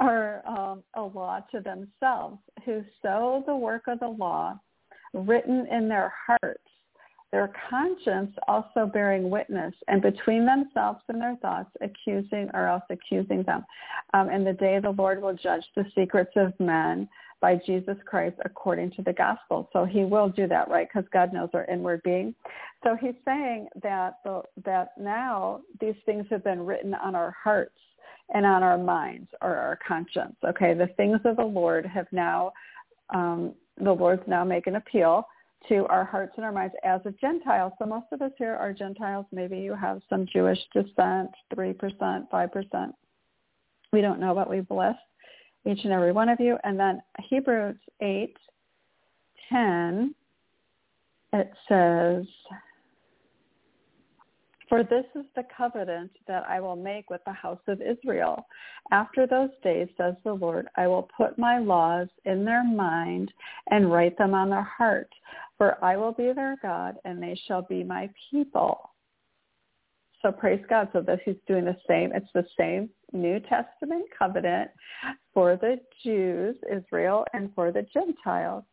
are 0.00 0.46
um, 0.46 0.82
a 0.94 1.02
law 1.02 1.40
to 1.52 1.60
themselves, 1.60 2.38
who 2.64 2.84
sow 3.00 3.42
the 3.46 3.56
work 3.56 3.84
of 3.86 4.00
the 4.00 4.08
law 4.08 4.58
written 5.14 5.66
in 5.70 5.88
their 5.88 6.12
hearts 6.26 6.60
their 7.34 7.52
conscience 7.68 8.30
also 8.46 8.86
bearing 8.86 9.28
witness, 9.28 9.74
and 9.88 10.00
between 10.00 10.46
themselves 10.46 11.00
and 11.08 11.20
their 11.20 11.34
thoughts 11.42 11.68
accusing 11.80 12.48
or 12.54 12.68
else 12.68 12.84
accusing 12.90 13.42
them. 13.42 13.66
Um, 14.14 14.28
and 14.28 14.46
the 14.46 14.52
day 14.52 14.78
the 14.80 14.90
Lord 14.90 15.20
will 15.20 15.34
judge 15.34 15.64
the 15.74 15.84
secrets 15.96 16.30
of 16.36 16.52
men 16.60 17.08
by 17.40 17.56
Jesus 17.66 17.96
Christ 18.06 18.36
according 18.44 18.92
to 18.92 19.02
the 19.02 19.12
gospel. 19.12 19.68
So 19.72 19.84
he 19.84 20.04
will 20.04 20.28
do 20.28 20.46
that, 20.46 20.68
right? 20.68 20.86
Because 20.86 21.08
God 21.12 21.32
knows 21.32 21.48
our 21.54 21.64
inward 21.64 22.02
being. 22.04 22.36
So 22.84 22.96
he's 23.00 23.16
saying 23.24 23.66
that 23.82 24.18
the, 24.22 24.42
that 24.64 24.92
now 24.96 25.62
these 25.80 25.96
things 26.06 26.26
have 26.30 26.44
been 26.44 26.64
written 26.64 26.94
on 26.94 27.16
our 27.16 27.34
hearts 27.42 27.74
and 28.32 28.46
on 28.46 28.62
our 28.62 28.78
minds 28.78 29.28
or 29.42 29.56
our 29.56 29.76
conscience. 29.84 30.36
Okay, 30.50 30.72
the 30.72 30.86
things 30.96 31.18
of 31.24 31.34
the 31.34 31.42
Lord 31.42 31.84
have 31.84 32.06
now, 32.12 32.52
um, 33.12 33.54
the 33.82 33.92
Lord's 33.92 34.22
now 34.28 34.44
make 34.44 34.68
an 34.68 34.76
appeal 34.76 35.26
to 35.68 35.86
our 35.86 36.04
hearts 36.04 36.32
and 36.36 36.44
our 36.44 36.52
minds 36.52 36.74
as 36.84 37.00
a 37.04 37.12
Gentile. 37.12 37.74
So 37.78 37.86
most 37.86 38.06
of 38.12 38.22
us 38.22 38.32
here 38.38 38.54
are 38.54 38.72
Gentiles. 38.72 39.26
Maybe 39.32 39.58
you 39.58 39.74
have 39.74 40.00
some 40.08 40.26
Jewish 40.32 40.58
descent, 40.72 41.30
3%, 41.54 42.28
5%. 42.30 42.92
We 43.92 44.00
don't 44.00 44.20
know, 44.20 44.34
but 44.34 44.50
we 44.50 44.60
bless 44.60 44.96
each 45.66 45.84
and 45.84 45.92
every 45.92 46.12
one 46.12 46.28
of 46.28 46.40
you. 46.40 46.58
And 46.64 46.78
then 46.78 47.00
Hebrews 47.28 47.76
8, 48.00 48.36
10, 49.50 50.14
it 51.32 51.52
says, 51.68 52.24
for 54.74 54.82
this 54.82 55.04
is 55.14 55.24
the 55.36 55.44
covenant 55.56 56.10
that 56.26 56.42
I 56.48 56.58
will 56.58 56.74
make 56.74 57.08
with 57.08 57.20
the 57.24 57.32
house 57.32 57.60
of 57.68 57.80
Israel. 57.80 58.44
After 58.90 59.24
those 59.24 59.50
days, 59.62 59.86
says 59.96 60.14
the 60.24 60.32
Lord, 60.32 60.66
I 60.76 60.88
will 60.88 61.08
put 61.16 61.38
my 61.38 61.60
laws 61.60 62.08
in 62.24 62.44
their 62.44 62.64
mind 62.64 63.32
and 63.70 63.92
write 63.92 64.18
them 64.18 64.34
on 64.34 64.50
their 64.50 64.64
heart. 64.64 65.08
For 65.58 65.78
I 65.84 65.96
will 65.96 66.10
be 66.10 66.32
their 66.32 66.56
God, 66.60 66.96
and 67.04 67.22
they 67.22 67.40
shall 67.46 67.62
be 67.62 67.84
my 67.84 68.10
people. 68.32 68.90
So 70.22 70.32
praise 70.32 70.64
God. 70.68 70.88
So 70.92 71.02
this 71.02 71.20
he's 71.24 71.36
doing 71.46 71.66
the 71.66 71.76
same. 71.88 72.10
It's 72.12 72.26
the 72.34 72.46
same 72.58 72.90
New 73.12 73.38
Testament 73.38 74.06
covenant 74.18 74.72
for 75.32 75.54
the 75.54 75.76
Jews, 76.02 76.56
Israel, 76.68 77.24
and 77.32 77.54
for 77.54 77.70
the 77.70 77.86
Gentiles. 77.94 78.64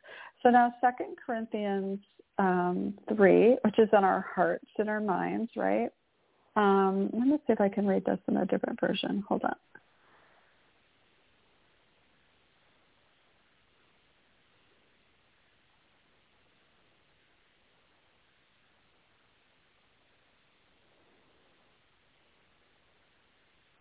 So 0.41 0.49
now 0.49 0.73
Second 0.81 1.15
Corinthians 1.23 1.99
um, 2.41 2.95
3, 3.15 3.57
which 3.63 3.77
is 3.77 3.89
on 3.93 4.03
our 4.03 4.25
hearts 4.35 4.65
and 4.79 4.89
our 4.89 4.99
minds, 5.01 5.51
right? 5.55 5.89
Um, 6.55 7.09
let 7.13 7.27
me 7.27 7.37
see 7.47 7.53
if 7.53 7.61
I 7.61 7.69
can 7.69 7.87
read 7.87 8.03
this 8.05 8.19
in 8.27 8.37
a 8.37 8.45
different 8.45 8.79
version. 8.81 9.23
Hold 9.29 9.43
on. 9.43 9.55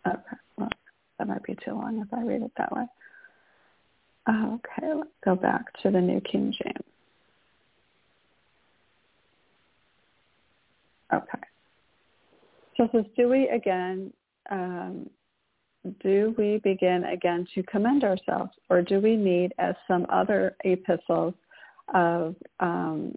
Okay, 0.06 0.36
well, 0.58 0.70
that 1.18 1.28
might 1.28 1.42
be 1.44 1.56
too 1.64 1.72
long 1.72 2.00
if 2.00 2.12
I 2.12 2.22
read 2.22 2.42
it 2.42 2.52
that 2.58 2.72
way. 2.72 2.84
Okay, 4.28 4.94
let's 4.94 5.10
go 5.24 5.34
back 5.36 5.64
to 5.82 5.90
the 5.90 6.00
New 6.00 6.20
King 6.20 6.54
James. 6.62 6.99
Okay. 11.12 11.38
So 12.76 12.88
says, 12.92 13.04
do 13.16 13.28
we 13.28 13.48
again, 13.48 14.12
um, 14.50 15.10
do 16.02 16.34
we 16.38 16.60
begin 16.62 17.04
again 17.04 17.46
to 17.54 17.62
commend 17.64 18.04
ourselves, 18.04 18.52
or 18.68 18.82
do 18.82 19.00
we 19.00 19.16
need, 19.16 19.52
as 19.58 19.74
some 19.88 20.06
other 20.08 20.56
epistles 20.64 21.34
of 21.94 22.34
um, 22.60 23.16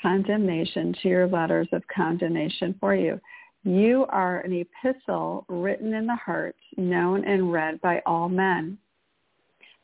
condemnation 0.00 0.94
to 1.02 1.08
your 1.08 1.26
letters 1.26 1.68
of 1.72 1.82
condemnation 1.94 2.74
for 2.80 2.94
you? 2.94 3.20
You 3.64 4.06
are 4.10 4.40
an 4.40 4.52
epistle 4.52 5.44
written 5.48 5.92
in 5.94 6.06
the 6.06 6.16
heart, 6.16 6.54
known 6.76 7.24
and 7.24 7.52
read 7.52 7.80
by 7.80 8.00
all 8.06 8.28
men. 8.28 8.78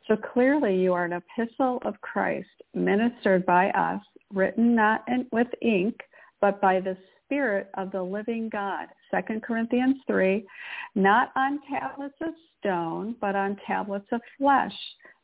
So 0.07 0.17
clearly 0.17 0.81
you 0.81 0.93
are 0.93 1.05
an 1.05 1.13
epistle 1.13 1.81
of 1.85 2.01
Christ, 2.01 2.49
ministered 2.75 3.45
by 3.45 3.71
us, 3.71 4.01
written 4.33 4.75
not 4.75 5.05
in, 5.09 5.27
with 5.33 5.49
ink, 5.61 5.97
but 6.43 6.61
by 6.61 6.81
the 6.81 6.97
Spirit 7.25 7.71
of 7.79 7.91
the 7.93 8.03
living 8.03 8.51
God. 8.51 8.89
2 9.11 9.41
Corinthians 9.41 9.97
3, 10.07 10.45
not 10.95 11.33
on 11.35 11.61
tablets 11.71 12.17
of 12.21 12.35
stone, 12.59 13.17
but 13.23 13.35
on 13.35 13.57
tablets 13.67 14.09
of 14.13 14.21
flesh. 14.37 14.75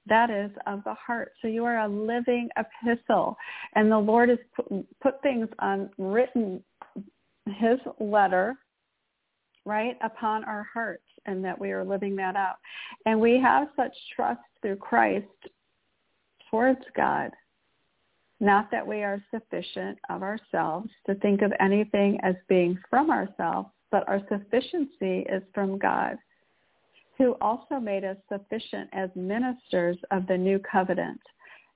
That 0.06 0.30
is 0.30 0.50
of 0.66 0.82
the 0.84 0.94
heart. 0.94 1.32
So 1.42 1.48
you 1.48 1.66
are 1.66 1.80
a 1.80 1.88
living 1.88 2.48
epistle. 2.56 3.36
And 3.74 3.92
the 3.92 3.98
Lord 3.98 4.30
has 4.30 4.38
put, 4.56 5.00
put 5.02 5.20
things 5.20 5.48
on 5.58 5.90
written 5.98 6.62
his 7.44 7.78
letter, 8.00 8.54
right, 9.66 9.98
upon 10.02 10.44
our 10.44 10.66
hearts 10.72 11.02
and 11.26 11.44
that 11.44 11.58
we 11.58 11.72
are 11.72 11.84
living 11.84 12.16
that 12.16 12.36
out. 12.36 12.56
And 13.04 13.20
we 13.20 13.38
have 13.38 13.68
such 13.76 13.92
trust 14.16 14.40
through 14.62 14.76
Christ 14.76 15.26
towards 16.50 16.80
God 16.96 17.32
not 18.40 18.70
that 18.70 18.86
we 18.86 19.02
are 19.02 19.22
sufficient 19.32 19.98
of 20.10 20.22
ourselves 20.22 20.88
to 21.06 21.14
think 21.16 21.42
of 21.42 21.52
anything 21.60 22.18
as 22.22 22.34
being 22.48 22.78
from 22.88 23.10
ourselves, 23.10 23.68
but 23.90 24.08
our 24.08 24.20
sufficiency 24.28 25.26
is 25.30 25.42
from 25.54 25.78
God, 25.78 26.16
who 27.16 27.36
also 27.40 27.80
made 27.80 28.04
us 28.04 28.16
sufficient 28.32 28.88
as 28.92 29.10
ministers 29.16 29.96
of 30.10 30.26
the 30.26 30.36
new 30.36 30.60
covenant, 30.60 31.20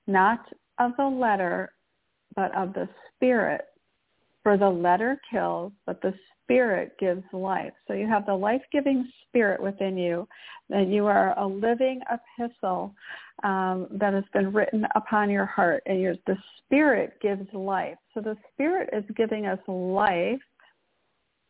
not 0.07 0.39
of 0.79 0.91
the 0.97 1.05
letter, 1.05 1.73
but 2.35 2.55
of 2.55 2.73
the 2.73 2.87
spirit. 3.15 3.65
For 4.41 4.57
the 4.57 4.69
letter 4.69 5.21
kills, 5.31 5.71
but 5.85 6.01
the 6.01 6.13
spirit 6.43 6.97
gives 6.99 7.23
life. 7.31 7.71
So 7.87 7.93
you 7.93 8.07
have 8.07 8.25
the 8.25 8.35
life-giving 8.35 9.09
spirit 9.27 9.63
within 9.63 9.97
you, 9.97 10.27
that 10.69 10.87
you 10.87 11.05
are 11.05 11.37
a 11.39 11.47
living 11.47 12.01
epistle 12.11 12.93
um, 13.43 13.87
that 13.91 14.13
has 14.13 14.23
been 14.33 14.53
written 14.53 14.85
upon 14.95 15.29
your 15.29 15.45
heart, 15.45 15.83
and 15.85 15.99
your, 15.99 16.15
the 16.27 16.37
spirit 16.59 17.13
gives 17.21 17.51
life. 17.53 17.97
So 18.13 18.21
the 18.21 18.37
spirit 18.53 18.89
is 18.93 19.03
giving 19.15 19.45
us 19.45 19.59
life 19.67 20.39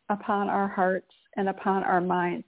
upon 0.08 0.48
our 0.48 0.68
hearts 0.68 1.12
and 1.36 1.48
upon 1.48 1.84
our 1.84 2.00
minds. 2.00 2.46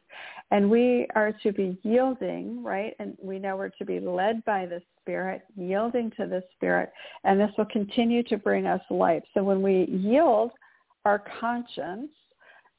And 0.50 0.70
we 0.70 1.06
are 1.14 1.32
to 1.42 1.52
be 1.52 1.76
yielding, 1.82 2.62
right? 2.62 2.94
And 2.98 3.16
we 3.20 3.38
know 3.38 3.56
we're 3.56 3.70
to 3.70 3.84
be 3.84 3.98
led 3.98 4.44
by 4.44 4.66
the 4.66 4.80
Spirit, 5.00 5.42
yielding 5.56 6.10
to 6.12 6.26
the 6.26 6.42
Spirit, 6.54 6.92
and 7.24 7.38
this 7.38 7.50
will 7.58 7.66
continue 7.66 8.22
to 8.24 8.36
bring 8.36 8.66
us 8.66 8.80
life. 8.90 9.22
So 9.34 9.42
when 9.42 9.62
we 9.62 9.86
yield 9.86 10.52
our 11.04 11.22
conscience 11.40 12.10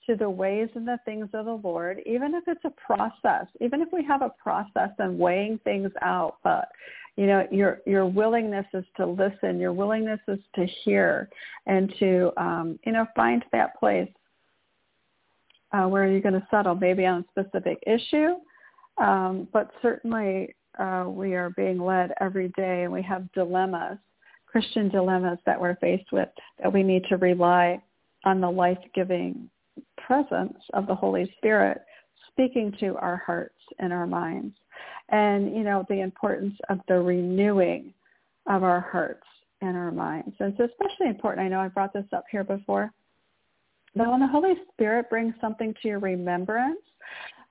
to 0.08 0.16
the 0.16 0.30
ways 0.30 0.70
and 0.76 0.88
the 0.88 1.00
things 1.06 1.28
of 1.34 1.46
the 1.46 1.60
Lord, 1.64 2.02
even 2.06 2.34
if 2.34 2.46
it's 2.48 2.66
a 2.66 2.72
process, 2.72 3.46
even 3.62 3.82
if 3.82 3.90
we 3.92 4.04
have 4.06 4.22
a 4.22 4.32
process 4.42 4.90
and 4.98 5.20
weighing 5.20 5.60
things 5.64 5.92
out, 6.02 6.38
but 6.44 6.70
you 7.18 7.26
know, 7.26 7.48
your 7.52 7.80
your 7.86 8.06
willingness 8.06 8.66
is 8.74 8.86
to 8.96 9.06
listen, 9.06 9.60
your 9.60 9.74
willingness 9.74 10.20
is 10.28 10.40
to 10.56 10.66
hear 10.84 11.30
and 11.66 11.94
to 12.00 12.32
um, 12.38 12.80
you 12.86 12.92
know, 12.92 13.08
find 13.16 13.44
that 13.52 13.78
place 13.80 14.10
uh, 15.72 15.88
where 15.88 16.08
you're 16.08 16.22
going 16.22 16.40
to 16.40 16.48
settle, 16.50 16.76
maybe 16.76 17.06
on 17.06 17.26
a 17.26 17.42
specific 17.42 17.84
issue, 17.86 18.36
um, 19.00 19.48
but 19.52 19.72
certainly 19.82 20.56
uh, 20.80 21.06
we 21.08 21.34
are 21.34 21.50
being 21.52 21.80
led 21.80 22.14
every 22.22 22.50
day 22.50 22.84
and 22.84 22.94
we 22.94 23.02
have 23.02 23.32
dilemmas, 23.34 23.98
Christian 24.46 24.88
dilemmas 24.90 25.40
that 25.46 25.60
we're 25.60 25.76
faced 25.78 26.12
with 26.12 26.30
that 26.62 26.72
we 26.72 26.84
need 26.84 27.04
to 27.10 27.18
rely 27.18 27.82
on 28.26 28.42
the 28.42 28.50
life-giving 28.50 29.50
presence 30.08 30.58
of 30.74 30.88
the 30.88 30.96
Holy 30.96 31.32
Spirit 31.38 31.82
speaking 32.32 32.74
to 32.80 32.96
our 32.96 33.18
hearts 33.18 33.60
and 33.80 33.92
our 33.92 34.08
minds. 34.08 34.56
And, 35.10 35.56
you 35.56 35.64
know, 35.64 35.86
the 35.90 36.02
importance 36.02 36.56
of 36.70 36.80
the 36.88 37.00
renewing 37.00 37.94
of 38.48 38.64
our 38.64 38.80
hearts 38.80 39.28
and 39.62 39.76
our 39.76 39.92
minds. 39.92 40.34
And 40.40 40.54
it's 40.58 40.72
especially 40.72 41.08
important, 41.08 41.46
I 41.46 41.50
know 41.50 41.60
I 41.60 41.68
brought 41.68 41.94
this 41.94 42.06
up 42.14 42.24
here 42.32 42.44
before, 42.44 42.92
that 43.96 44.10
when 44.10 44.20
the 44.20 44.28
Holy 44.28 44.54
Spirit 44.72 45.10
brings 45.10 45.34
something 45.42 45.74
to 45.82 45.88
your 45.88 46.00
remembrance, 46.00 46.80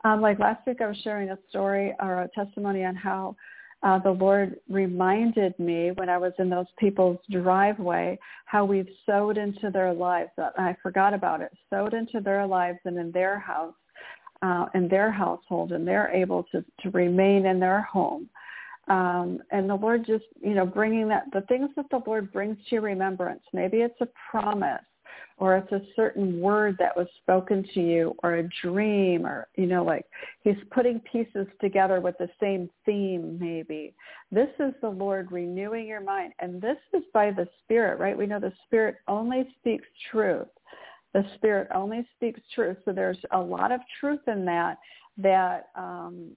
um, 0.04 0.20
like 0.20 0.38
last 0.38 0.66
week 0.66 0.80
I 0.80 0.86
was 0.86 0.96
sharing 1.02 1.30
a 1.30 1.38
story 1.48 1.94
or 2.00 2.22
a 2.22 2.28
testimony 2.28 2.84
on 2.84 2.94
how 2.94 3.36
uh, 3.82 3.98
the 3.98 4.10
Lord 4.10 4.56
reminded 4.68 5.58
me 5.58 5.90
when 5.92 6.08
I 6.08 6.18
was 6.18 6.32
in 6.38 6.48
those 6.48 6.66
people's 6.78 7.18
driveway 7.30 8.18
how 8.46 8.64
we've 8.64 8.88
sowed 9.04 9.36
into 9.36 9.70
their 9.70 9.92
lives. 9.92 10.30
That 10.36 10.52
I 10.58 10.76
forgot 10.82 11.14
about 11.14 11.40
it. 11.40 11.52
Sowed 11.70 11.94
into 11.94 12.20
their 12.20 12.46
lives 12.46 12.78
and 12.84 12.96
in 12.98 13.12
their 13.12 13.38
house, 13.38 13.74
uh, 14.42 14.66
in 14.74 14.88
their 14.88 15.10
household, 15.10 15.72
and 15.72 15.86
they're 15.86 16.10
able 16.10 16.44
to, 16.52 16.64
to 16.82 16.90
remain 16.90 17.46
in 17.46 17.60
their 17.60 17.82
home. 17.82 18.28
Um, 18.88 19.40
and 19.50 19.68
the 19.68 19.74
Lord 19.74 20.06
just, 20.06 20.24
you 20.40 20.54
know, 20.54 20.64
bringing 20.64 21.08
that, 21.08 21.24
the 21.32 21.40
things 21.42 21.70
that 21.76 21.86
the 21.90 22.00
Lord 22.06 22.32
brings 22.32 22.56
to 22.56 22.76
your 22.76 22.82
remembrance. 22.82 23.42
Maybe 23.52 23.78
it's 23.78 24.00
a 24.00 24.08
promise 24.30 24.80
or 25.38 25.56
it's 25.56 25.72
a 25.72 25.82
certain 25.94 26.40
word 26.40 26.76
that 26.78 26.96
was 26.96 27.06
spoken 27.22 27.64
to 27.74 27.80
you 27.80 28.14
or 28.22 28.36
a 28.36 28.48
dream 28.62 29.26
or 29.26 29.46
you 29.56 29.66
know 29.66 29.84
like 29.84 30.06
he's 30.42 30.56
putting 30.70 31.00
pieces 31.00 31.46
together 31.60 32.00
with 32.00 32.16
the 32.18 32.28
same 32.40 32.70
theme 32.84 33.38
maybe. 33.38 33.94
This 34.30 34.48
is 34.58 34.72
the 34.80 34.88
lord 34.88 35.30
renewing 35.32 35.86
your 35.86 36.00
mind 36.00 36.32
and 36.38 36.60
this 36.60 36.78
is 36.94 37.02
by 37.12 37.30
the 37.30 37.48
spirit 37.62 37.98
right? 37.98 38.16
We 38.16 38.26
know 38.26 38.40
the 38.40 38.52
spirit 38.66 38.96
only 39.08 39.48
speaks 39.58 39.86
truth. 40.10 40.48
The 41.12 41.24
spirit 41.36 41.68
only 41.74 42.06
speaks 42.16 42.40
truth. 42.54 42.78
So 42.84 42.92
there's 42.92 43.18
a 43.32 43.38
lot 43.38 43.72
of 43.72 43.80
truth 44.00 44.20
in 44.26 44.44
that 44.46 44.78
that 45.18 45.68
um 45.76 46.36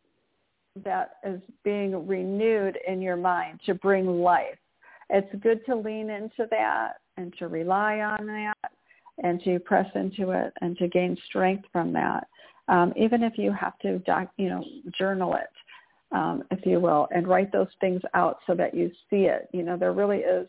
that 0.83 1.15
is 1.25 1.41
being 1.63 2.07
renewed 2.07 2.77
in 2.87 3.01
your 3.01 3.17
mind 3.17 3.59
to 3.65 3.73
bring 3.73 4.05
life. 4.05 4.57
It's 5.09 5.33
good 5.41 5.65
to 5.65 5.75
lean 5.75 6.09
into 6.09 6.47
that 6.51 6.93
and 7.17 7.33
to 7.39 7.47
rely 7.47 7.99
on 7.99 8.27
that 8.27 8.71
and 9.23 9.41
to 9.43 9.59
press 9.59 9.89
into 9.95 10.31
it 10.31 10.53
and 10.61 10.77
to 10.77 10.87
gain 10.87 11.17
strength 11.27 11.65
from 11.71 11.93
that. 11.93 12.27
Um, 12.67 12.93
even 12.95 13.23
if 13.23 13.37
you 13.37 13.51
have 13.51 13.77
to, 13.79 13.99
doc, 13.99 14.29
you 14.37 14.49
know, 14.49 14.63
journal 14.97 15.35
it, 15.35 16.15
um, 16.15 16.43
if 16.51 16.65
you 16.65 16.79
will, 16.79 17.07
and 17.11 17.27
write 17.27 17.51
those 17.51 17.67
things 17.81 18.01
out 18.13 18.39
so 18.45 18.55
that 18.55 18.73
you 18.73 18.91
see 19.09 19.23
it. 19.23 19.49
You 19.53 19.63
know, 19.63 19.77
there 19.77 19.93
really 19.93 20.19
is, 20.19 20.47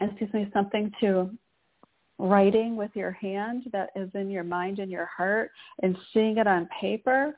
excuse 0.00 0.32
me, 0.32 0.48
something 0.52 0.92
to 1.00 1.30
writing 2.18 2.76
with 2.76 2.90
your 2.94 3.10
hand 3.10 3.64
that 3.72 3.90
is 3.96 4.08
in 4.14 4.30
your 4.30 4.44
mind 4.44 4.78
and 4.78 4.90
your 4.90 5.06
heart 5.06 5.50
and 5.82 5.96
seeing 6.12 6.38
it 6.38 6.46
on 6.46 6.68
paper 6.80 7.34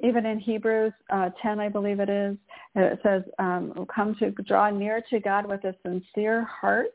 even 0.00 0.26
in 0.26 0.38
Hebrews 0.38 0.92
uh, 1.10 1.30
10, 1.42 1.58
I 1.58 1.68
believe 1.68 1.98
it 1.98 2.08
is, 2.08 2.36
it 2.76 3.00
says, 3.02 3.22
um, 3.38 3.86
come 3.92 4.14
to 4.20 4.30
draw 4.30 4.70
near 4.70 5.02
to 5.10 5.18
God 5.18 5.46
with 5.46 5.64
a 5.64 5.74
sincere 5.82 6.44
heart 6.44 6.94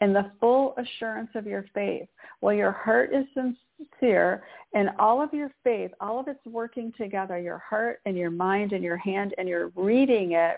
and 0.00 0.14
the 0.14 0.30
full 0.40 0.74
assurance 0.76 1.30
of 1.34 1.46
your 1.46 1.64
faith. 1.74 2.08
Well, 2.40 2.54
your 2.54 2.72
heart 2.72 3.10
is 3.14 3.24
sincere 3.34 4.44
and 4.74 4.90
all 4.98 5.22
of 5.22 5.32
your 5.32 5.50
faith, 5.62 5.90
all 6.00 6.20
of 6.20 6.28
it's 6.28 6.44
working 6.46 6.92
together, 6.98 7.38
your 7.38 7.58
heart 7.58 8.00
and 8.06 8.16
your 8.16 8.30
mind 8.30 8.72
and 8.72 8.82
your 8.82 8.96
hand, 8.96 9.34
and 9.38 9.48
you're 9.48 9.70
reading 9.76 10.32
it 10.32 10.56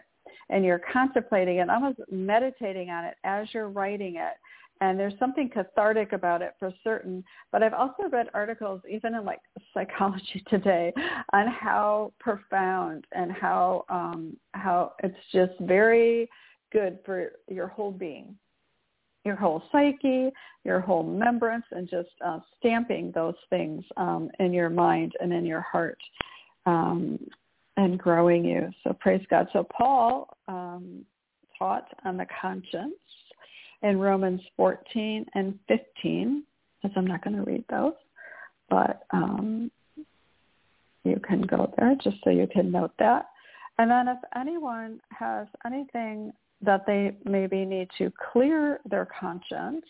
and 0.48 0.64
you're 0.64 0.82
contemplating 0.92 1.58
it, 1.58 1.68
almost 1.68 1.98
meditating 2.10 2.90
on 2.90 3.04
it 3.04 3.14
as 3.24 3.46
you're 3.52 3.68
writing 3.68 4.16
it 4.16 4.34
and 4.80 4.98
there's 4.98 5.18
something 5.18 5.48
cathartic 5.48 6.12
about 6.12 6.42
it 6.42 6.54
for 6.58 6.72
certain. 6.84 7.24
But 7.50 7.62
I've 7.62 7.74
also 7.74 8.08
read 8.10 8.28
articles, 8.34 8.82
even 8.90 9.14
in 9.14 9.24
like 9.24 9.40
Psychology 9.72 10.42
Today, 10.50 10.92
on 11.32 11.46
how 11.46 12.12
profound 12.20 13.06
and 13.12 13.32
how 13.32 13.84
um, 13.88 14.36
how 14.52 14.92
it's 15.02 15.16
just 15.32 15.52
very 15.60 16.28
good 16.72 16.98
for 17.04 17.32
your 17.48 17.68
whole 17.68 17.92
being, 17.92 18.36
your 19.26 19.36
whole 19.36 19.62
psyche, 19.70 20.30
your 20.64 20.80
whole 20.80 21.04
remembrance, 21.04 21.64
and 21.72 21.88
just 21.88 22.08
uh, 22.24 22.38
stamping 22.58 23.12
those 23.14 23.34
things 23.50 23.84
um, 23.96 24.30
in 24.38 24.52
your 24.52 24.70
mind 24.70 25.12
and 25.20 25.32
in 25.32 25.44
your 25.44 25.60
heart. 25.60 25.98
Um, 26.64 27.18
and 27.76 27.98
growing 27.98 28.44
you. 28.44 28.70
So 28.84 28.92
praise 28.94 29.24
God. 29.30 29.48
So 29.52 29.66
Paul 29.76 30.36
um, 30.48 31.04
taught 31.58 31.88
on 32.04 32.16
the 32.16 32.26
conscience 32.40 32.94
in 33.82 33.98
Romans 33.98 34.40
14 34.56 35.26
and 35.34 35.58
15, 35.68 36.42
as 36.84 36.90
I'm 36.96 37.06
not 37.06 37.22
going 37.22 37.36
to 37.36 37.42
read 37.42 37.64
those, 37.70 37.92
but 38.70 39.02
um, 39.10 39.70
you 41.04 41.20
can 41.26 41.42
go 41.42 41.72
there 41.76 41.94
just 42.02 42.16
so 42.24 42.30
you 42.30 42.46
can 42.46 42.70
note 42.70 42.92
that. 42.98 43.26
And 43.78 43.90
then 43.90 44.08
if 44.08 44.18
anyone 44.34 45.00
has 45.10 45.46
anything 45.66 46.32
that 46.62 46.86
they 46.86 47.16
maybe 47.24 47.64
need 47.64 47.88
to 47.98 48.12
clear 48.32 48.80
their 48.88 49.06
conscience, 49.18 49.84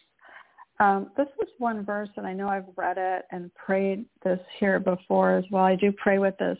um, 0.78 1.10
this 1.16 1.28
is 1.42 1.48
one 1.58 1.84
verse, 1.84 2.10
and 2.16 2.26
I 2.26 2.34
know 2.34 2.48
I've 2.48 2.66
read 2.76 2.98
it 2.98 3.24
and 3.30 3.54
prayed 3.54 4.04
this 4.22 4.40
here 4.58 4.78
before 4.78 5.36
as 5.36 5.44
well. 5.50 5.64
I 5.64 5.74
do 5.74 5.90
pray 5.92 6.18
with 6.18 6.36
this 6.38 6.58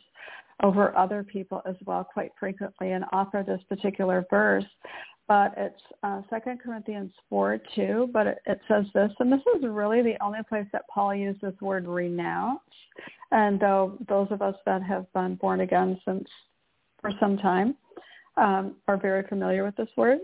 over 0.63 0.97
other 0.97 1.23
people 1.23 1.61
as 1.67 1.77
well 1.85 2.03
quite 2.03 2.33
frequently 2.41 2.93
and 2.93 3.05
offer 3.13 3.45
this 3.47 3.61
particular 3.69 4.25
verse 4.31 4.65
but 5.29 5.55
it's 5.57 5.83
uh, 6.03 6.23
2 6.31 6.57
Corinthians 6.63 7.11
4, 7.29 7.59
2, 7.75 8.11
but 8.13 8.27
it, 8.27 8.39
it, 8.47 8.61
says 8.69 8.85
this, 8.95 9.11
and 9.19 9.33
this 9.33 9.41
is 9.57 9.65
really 9.65 10.03
the 10.03 10.17
only 10.23 10.39
place 10.49 10.67
that 10.73 10.87
Paul 10.89 11.15
used 11.15 11.41
this 11.41 11.61
word 11.61 11.87
renounce. 11.87 12.61
And 13.33 13.59
though 13.59 13.99
those 14.09 14.29
of 14.31 14.41
us 14.41 14.55
that 14.67 14.83
have 14.85 15.13
been 15.13 15.35
born 15.35 15.61
again 15.61 16.01
since 16.07 16.29
for 17.01 17.11
some 17.19 17.37
time 17.39 17.75
um, 18.37 18.77
are 18.89 18.97
very 18.97 19.27
familiar 19.29 19.65
with 19.65 19.77
this 19.77 19.89
word, 19.97 20.19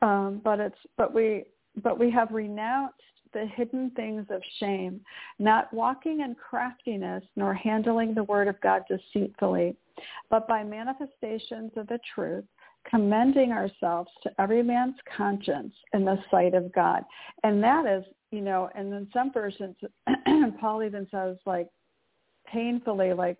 um, 0.00 0.40
but 0.44 0.60
it's 0.60 0.76
but 0.96 1.14
we 1.14 1.44
but 1.82 1.98
we 1.98 2.10
have 2.10 2.30
renounced 2.30 2.96
the 3.32 3.46
hidden 3.46 3.90
things 3.96 4.26
of 4.30 4.42
shame, 4.58 5.00
not 5.38 5.72
walking 5.72 6.20
in 6.20 6.34
craftiness 6.34 7.24
nor 7.34 7.54
handling 7.54 8.14
the 8.14 8.24
word 8.24 8.46
of 8.46 8.60
God 8.60 8.82
deceitfully, 8.88 9.74
but 10.28 10.46
by 10.46 10.62
manifestations 10.62 11.72
of 11.76 11.86
the 11.86 11.98
truth 12.14 12.44
commending 12.88 13.52
ourselves 13.52 14.10
to 14.22 14.30
every 14.40 14.62
man's 14.62 14.96
conscience 15.16 15.72
in 15.92 16.04
the 16.04 16.18
sight 16.30 16.54
of 16.54 16.72
God. 16.72 17.04
And 17.44 17.62
that 17.62 17.86
is, 17.86 18.04
you 18.30 18.40
know, 18.40 18.70
and 18.74 18.92
in 18.92 19.08
some 19.12 19.32
versions, 19.32 19.76
Paul 20.60 20.82
even 20.82 21.06
says 21.10 21.36
like 21.46 21.68
painfully, 22.46 23.12
like, 23.12 23.38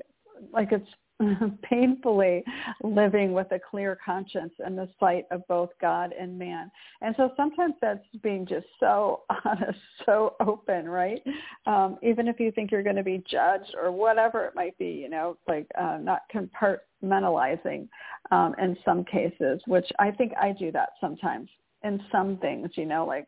like 0.53 0.73
it's 0.73 0.89
painfully 1.63 2.45
living 2.83 3.33
with 3.33 3.51
a 3.53 3.59
clear 3.59 3.99
conscience 4.05 4.53
in 4.67 4.77
the 4.77 4.89
sight 4.99 5.27
of 5.31 5.47
both 5.49 5.71
God 5.81 6.13
and 6.19 6.39
man. 6.39 6.71
And 7.01 7.15
so 7.17 7.31
sometimes 7.37 7.75
that's 7.81 8.05
being 8.23 8.47
just 8.47 8.67
so 8.81 9.23
honest, 9.45 9.79
so 10.07 10.35
open, 10.41 10.89
right? 10.89 11.23
Um, 11.67 11.99
even 12.03 12.29
if 12.29 12.41
you 12.41 12.51
think 12.53 12.71
you're 12.71 12.83
going 12.83 12.97
to 12.97 13.03
be 13.03 13.23
judged 13.31 13.75
or 13.81 13.91
whatever 13.91 14.45
it 14.45 14.55
might 14.55 14.77
be, 14.79 14.87
you 14.87 15.09
know, 15.09 15.37
like 15.49 15.67
uh, 15.81 15.99
not 16.01 16.23
compartmentalizing 16.35 17.89
um, 18.31 18.55
in 18.61 18.77
some 18.85 19.05
cases, 19.05 19.61
which 19.67 19.87
I 19.99 20.11
think 20.11 20.33
I 20.41 20.53
do 20.53 20.73
that 20.73 20.91
sometimes 21.01 21.49
in 21.85 22.01
some 22.11 22.37
things, 22.39 22.71
you 22.75 22.87
know, 22.87 23.05
like 23.05 23.27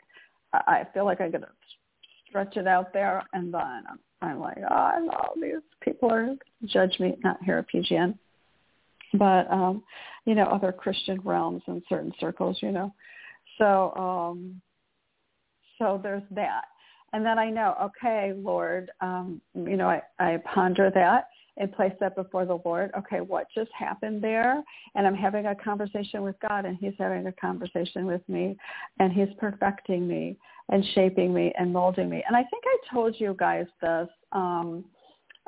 I 0.53 0.87
feel 0.95 1.05
like 1.05 1.21
I 1.21 1.29
got 1.29 1.41
to 1.41 1.49
stretch 2.29 2.57
it 2.57 2.67
out 2.67 2.93
there 2.93 3.23
and 3.33 3.53
then 3.53 3.61
I'm 3.61 3.99
I'm 4.25 4.41
like, 4.41 4.59
oh, 4.71 5.35
these 5.41 5.55
people 5.81 6.11
are 6.11 6.35
judge 6.67 6.99
me, 6.99 7.17
not 7.23 7.43
here 7.45 7.59
at 7.59 7.67
PGN, 7.69 8.17
but 9.15 9.51
um, 9.51 9.83
you 10.25 10.35
know, 10.35 10.45
other 10.45 10.73
Christian 10.73 11.21
realms 11.25 11.63
and 11.67 11.83
certain 11.89 12.13
circles, 12.19 12.59
you 12.61 12.73
know. 12.73 12.95
So, 13.59 13.93
um, 13.97 14.61
so 15.79 16.01
there's 16.03 16.23
that, 16.33 16.65
and 17.13 17.25
then 17.25 17.39
I 17.39 17.51
know, 17.51 17.77
okay, 17.81 18.33
Lord, 18.37 18.91
um, 19.01 19.41
you 19.55 19.77
know, 19.77 19.89
I, 19.89 20.03
I 20.19 20.39
ponder 20.53 20.91
that 20.95 21.29
and 21.57 21.73
place 21.73 21.93
that 22.01 22.17
before 22.17 22.45
the 22.45 22.59
Lord. 22.65 22.91
Okay, 22.99 23.21
what 23.21 23.47
just 23.55 23.71
happened 23.79 24.23
there? 24.23 24.63
And 24.95 25.07
I'm 25.07 25.15
having 25.15 25.47
a 25.47 25.55
conversation 25.55 26.23
with 26.23 26.35
God, 26.47 26.65
and 26.65 26.77
He's 26.77 26.95
having 26.99 27.27
a 27.27 27.33
conversation 27.33 28.07
with 28.07 28.29
me, 28.29 28.57
and 28.99 29.13
He's 29.13 29.29
perfecting 29.39 30.09
me 30.09 30.37
and 30.71 30.85
shaping 30.95 31.33
me 31.33 31.53
and 31.59 31.73
molding 31.73 32.09
me. 32.09 32.23
And 32.27 32.37
I 32.37 32.43
think 32.43 32.65
I 32.67 32.95
told 32.95 33.15
you 33.19 33.35
guys 33.39 33.67
this. 33.81 34.09
Um, 34.33 34.85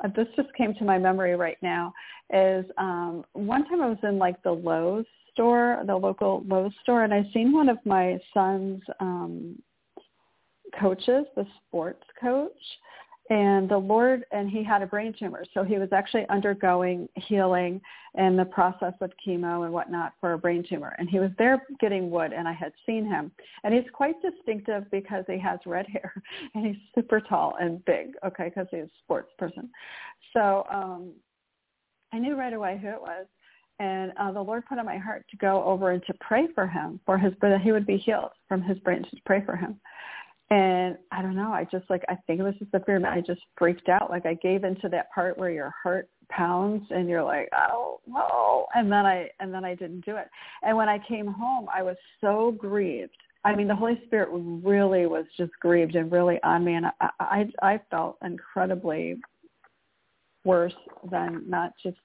uh, 0.03 0.09
this 0.15 0.27
just 0.35 0.53
came 0.55 0.75
to 0.75 0.83
my 0.83 0.97
memory 0.97 1.35
right 1.35 1.57
now. 1.61 1.93
Is 2.31 2.65
um, 2.77 3.25
one 3.33 3.67
time 3.67 3.81
I 3.81 3.87
was 3.87 3.97
in 4.03 4.19
like 4.19 4.41
the 4.43 4.51
Lowe's 4.51 5.05
store, 5.33 5.81
the 5.85 5.95
local 5.95 6.43
Lowe's 6.47 6.73
store, 6.83 7.03
and 7.03 7.13
I 7.13 7.27
seen 7.33 7.51
one 7.51 7.69
of 7.69 7.77
my 7.85 8.19
son's 8.33 8.81
um, 8.99 9.61
coaches, 10.79 11.25
the 11.35 11.45
sports 11.67 12.03
coach, 12.19 12.51
and 13.29 13.67
the 13.67 13.77
Lord, 13.77 14.25
and 14.31 14.49
he 14.49 14.63
had 14.63 14.81
a 14.81 14.87
brain 14.87 15.13
tumor. 15.17 15.43
So 15.53 15.63
he 15.63 15.77
was 15.77 15.89
actually 15.91 16.25
undergoing 16.29 17.09
healing 17.15 17.81
and 18.15 18.39
the 18.39 18.45
process 18.45 18.93
of 19.01 19.11
chemo 19.25 19.65
and 19.65 19.73
whatnot 19.73 20.13
for 20.21 20.33
a 20.33 20.37
brain 20.37 20.63
tumor. 20.67 20.95
And 20.97 21.09
he 21.09 21.19
was 21.19 21.31
there 21.37 21.61
getting 21.79 22.09
wood 22.09 22.31
and 22.31 22.47
I 22.47 22.53
had 22.53 22.71
seen 22.85 23.05
him. 23.05 23.31
And 23.63 23.73
he's 23.73 23.89
quite 23.91 24.15
distinctive 24.21 24.89
because 24.91 25.25
he 25.27 25.37
has 25.39 25.59
red 25.65 25.87
hair 25.91 26.13
and 26.55 26.65
he's 26.65 26.77
super 26.95 27.19
tall 27.19 27.55
and 27.59 27.83
big, 27.83 28.13
okay, 28.25 28.45
because 28.45 28.67
he's 28.71 28.85
a 28.85 28.89
sports 29.03 29.31
person. 29.37 29.69
So 30.31 30.65
um, 30.71 31.11
I 32.13 32.19
knew 32.19 32.35
right 32.35 32.53
away 32.53 32.79
who 32.81 32.87
it 32.87 33.01
was. 33.01 33.25
And 33.79 34.11
uh, 34.17 34.31
the 34.31 34.41
Lord 34.41 34.65
put 34.67 34.79
on 34.79 34.85
my 34.85 34.97
heart 34.97 35.25
to 35.29 35.37
go 35.37 35.63
over 35.63 35.91
and 35.91 36.01
to 36.07 36.13
pray 36.19 36.47
for 36.55 36.65
him, 36.65 36.99
for 37.05 37.17
his, 37.17 37.33
but 37.39 37.61
he 37.61 37.71
would 37.71 37.85
be 37.85 37.97
healed 37.97 38.31
from 38.47 38.63
his 38.63 38.79
brain, 38.79 39.03
to 39.03 39.17
pray 39.23 39.43
for 39.45 39.55
him. 39.55 39.79
And 40.49 40.97
I 41.11 41.21
don't 41.21 41.35
know, 41.35 41.51
I 41.51 41.65
just 41.69 41.89
like, 41.89 42.03
I 42.07 42.15
think 42.25 42.39
it 42.39 42.43
was 42.43 42.55
just 42.57 42.71
the 42.71 42.79
fear. 42.79 43.05
I 43.05 43.19
just 43.19 43.41
freaked 43.57 43.89
out. 43.89 44.09
Like 44.09 44.25
I 44.25 44.35
gave 44.35 44.63
into 44.63 44.87
that 44.89 45.11
part 45.11 45.37
where 45.37 45.49
your 45.49 45.73
heart 45.83 46.09
pounds 46.29 46.85
and 46.89 47.09
you're 47.09 47.23
like, 47.23 47.49
oh, 47.53 47.99
no. 48.07 48.65
And 48.73 48.89
then 48.89 49.05
I, 49.05 49.29
and 49.41 49.53
then 49.53 49.65
I 49.65 49.75
didn't 49.75 50.05
do 50.05 50.15
it. 50.15 50.27
And 50.63 50.77
when 50.77 50.87
I 50.87 50.99
came 51.05 51.27
home, 51.27 51.67
I 51.73 51.83
was 51.83 51.97
so 52.21 52.55
grieved. 52.57 53.17
I 53.43 53.55
mean, 53.55 53.67
the 53.67 53.75
Holy 53.75 54.01
Spirit 54.05 54.29
really 54.31 55.05
was 55.05 55.25
just 55.37 55.51
grieved 55.61 55.95
and 55.95 56.11
really 56.11 56.39
on 56.43 56.63
me. 56.63 56.75
And 56.75 56.85
I, 56.85 57.09
I, 57.19 57.45
I 57.61 57.81
felt 57.91 58.17
incredibly 58.23 59.17
worse 60.45 60.73
than 61.11 61.43
not 61.47 61.73
just 61.83 61.97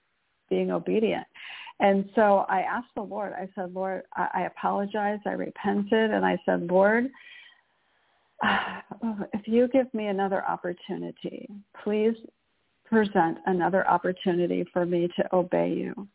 being 0.50 0.72
obedient. 0.72 1.26
And 1.80 2.08
so 2.14 2.44
I 2.48 2.60
asked 2.60 2.94
the 2.94 3.02
Lord, 3.02 3.32
I 3.32 3.48
said, 3.54 3.72
Lord, 3.72 4.02
I, 4.14 4.28
I 4.34 4.42
apologized. 4.42 5.22
I 5.26 5.32
repented. 5.32 6.10
And 6.10 6.24
I 6.24 6.38
said, 6.44 6.68
Lord, 6.70 7.08
if 9.32 9.46
you 9.46 9.68
give 9.68 9.92
me 9.94 10.06
another 10.06 10.44
opportunity, 10.46 11.48
please 11.82 12.14
present 12.86 13.38
another 13.46 13.88
opportunity 13.88 14.64
for 14.72 14.84
me 14.84 15.08
to 15.16 15.34
obey 15.34 15.72
you. 15.72 16.08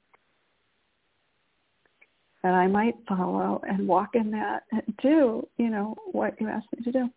That 2.43 2.53
I 2.53 2.67
might 2.67 2.95
follow 3.07 3.61
and 3.67 3.87
walk 3.87 4.09
in 4.13 4.31
that 4.31 4.63
and 4.71 4.83
do, 5.01 5.47
you 5.57 5.69
know, 5.69 5.95
what 6.11 6.39
you 6.39 6.47
asked 6.47 6.67
me 6.77 6.83
to 6.83 6.91
do. 6.91 7.09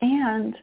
And 0.00 0.54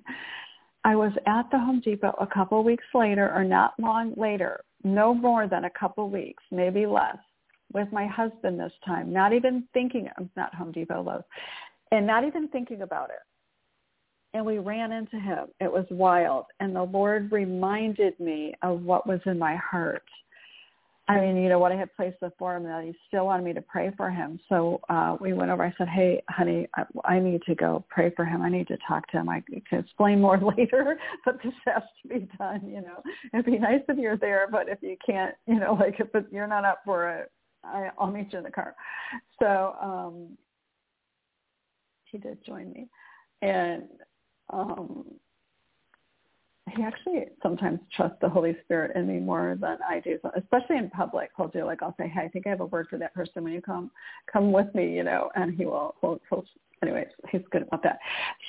I 0.83 0.95
was 0.95 1.13
at 1.27 1.49
the 1.51 1.59
Home 1.59 1.79
Depot 1.79 2.15
a 2.19 2.27
couple 2.27 2.63
weeks 2.63 2.83
later, 2.93 3.31
or 3.33 3.43
not 3.43 3.73
long 3.79 4.13
later, 4.17 4.63
no 4.83 5.13
more 5.13 5.47
than 5.47 5.65
a 5.65 5.69
couple 5.69 6.09
weeks, 6.09 6.43
maybe 6.51 6.85
less, 6.85 7.17
with 7.73 7.87
my 7.91 8.05
husband 8.05 8.59
this 8.59 8.73
time, 8.85 9.13
not 9.13 9.33
even 9.33 9.63
thinking 9.73 10.09
of 10.17 10.27
not 10.35 10.53
Home 10.55 10.71
Depot 10.71 11.01
Lowe's, 11.01 11.23
and 11.91 12.05
not 12.05 12.25
even 12.25 12.47
thinking 12.49 12.81
about 12.81 13.11
it. 13.11 13.21
And 14.33 14.45
we 14.45 14.57
ran 14.57 14.91
into 14.91 15.19
him. 15.19 15.47
It 15.59 15.71
was 15.71 15.85
wild. 15.91 16.45
And 16.59 16.75
the 16.75 16.83
Lord 16.83 17.31
reminded 17.31 18.19
me 18.19 18.53
of 18.63 18.81
what 18.81 19.07
was 19.07 19.19
in 19.25 19.37
my 19.37 19.55
heart 19.55 20.03
I 21.09 21.19
mean, 21.19 21.35
you 21.35 21.49
know, 21.49 21.59
what 21.59 21.73
I 21.73 21.75
had 21.75 21.93
placed 21.95 22.19
before 22.21 22.55
him 22.55 22.63
that 22.63 22.85
he 22.85 22.93
still 23.07 23.25
wanted 23.25 23.43
me 23.43 23.51
to 23.53 23.61
pray 23.61 23.91
for 23.97 24.09
him. 24.09 24.39
So 24.47 24.79
uh, 24.87 25.17
we 25.19 25.33
went 25.33 25.51
over. 25.51 25.63
I 25.63 25.73
said, 25.77 25.89
hey, 25.89 26.23
honey, 26.29 26.67
I, 26.75 26.83
I 27.03 27.19
need 27.19 27.41
to 27.43 27.55
go 27.55 27.83
pray 27.89 28.13
for 28.15 28.23
him. 28.23 28.41
I 28.41 28.49
need 28.49 28.69
to 28.69 28.77
talk 28.87 29.09
to 29.11 29.17
him. 29.17 29.27
I 29.27 29.43
can 29.69 29.79
explain 29.79 30.21
more 30.21 30.39
later, 30.57 30.97
but 31.25 31.39
this 31.43 31.53
has 31.65 31.83
to 32.01 32.07
be 32.07 32.29
done. 32.37 32.61
You 32.65 32.81
know, 32.81 33.03
it'd 33.33 33.45
be 33.45 33.59
nice 33.59 33.81
if 33.89 33.97
you're 33.97 34.17
there, 34.17 34.47
but 34.49 34.69
if 34.69 34.77
you 34.81 34.95
can't, 35.05 35.35
you 35.45 35.59
know, 35.59 35.73
like 35.79 35.99
if 35.99 36.07
you're 36.31 36.47
not 36.47 36.63
up 36.63 36.79
for 36.85 37.09
it, 37.09 37.31
I, 37.65 37.89
I'll 37.97 38.11
meet 38.11 38.31
you 38.31 38.37
in 38.37 38.45
the 38.45 38.51
car. 38.51 38.73
So 39.39 39.75
um, 39.81 40.37
he 42.05 42.17
did 42.17 42.45
join 42.45 42.71
me, 42.71 42.87
and 43.41 43.83
um, 44.53 45.05
he 46.75 46.81
actually 46.81 47.25
sometimes 47.41 47.79
trusts 47.95 48.17
the 48.21 48.29
Holy 48.29 48.55
Spirit 48.63 48.95
in 48.95 49.07
me 49.07 49.19
more 49.19 49.57
than 49.59 49.77
I 49.87 49.99
do, 49.99 50.17
especially 50.35 50.77
in 50.77 50.89
public. 50.89 51.29
He'll 51.35 51.47
do 51.49 51.65
like 51.65 51.83
I'll 51.83 51.95
say, 51.99 52.07
"Hey, 52.07 52.21
I 52.21 52.27
think 52.29 52.47
I 52.47 52.51
have 52.51 52.61
a 52.61 52.65
word 52.65 52.87
for 52.89 52.97
that 52.97 53.13
person. 53.13 53.43
When 53.43 53.53
you 53.53 53.61
come, 53.61 53.91
come 54.31 54.51
with 54.51 54.73
me," 54.73 54.93
you 54.95 55.03
know, 55.03 55.29
and 55.35 55.53
he 55.53 55.65
will. 55.65 55.95
He'll, 56.01 56.21
he'll 56.29 56.45
anyways, 56.81 57.07
he's 57.29 57.41
good 57.51 57.63
about 57.63 57.83
that. 57.83 57.99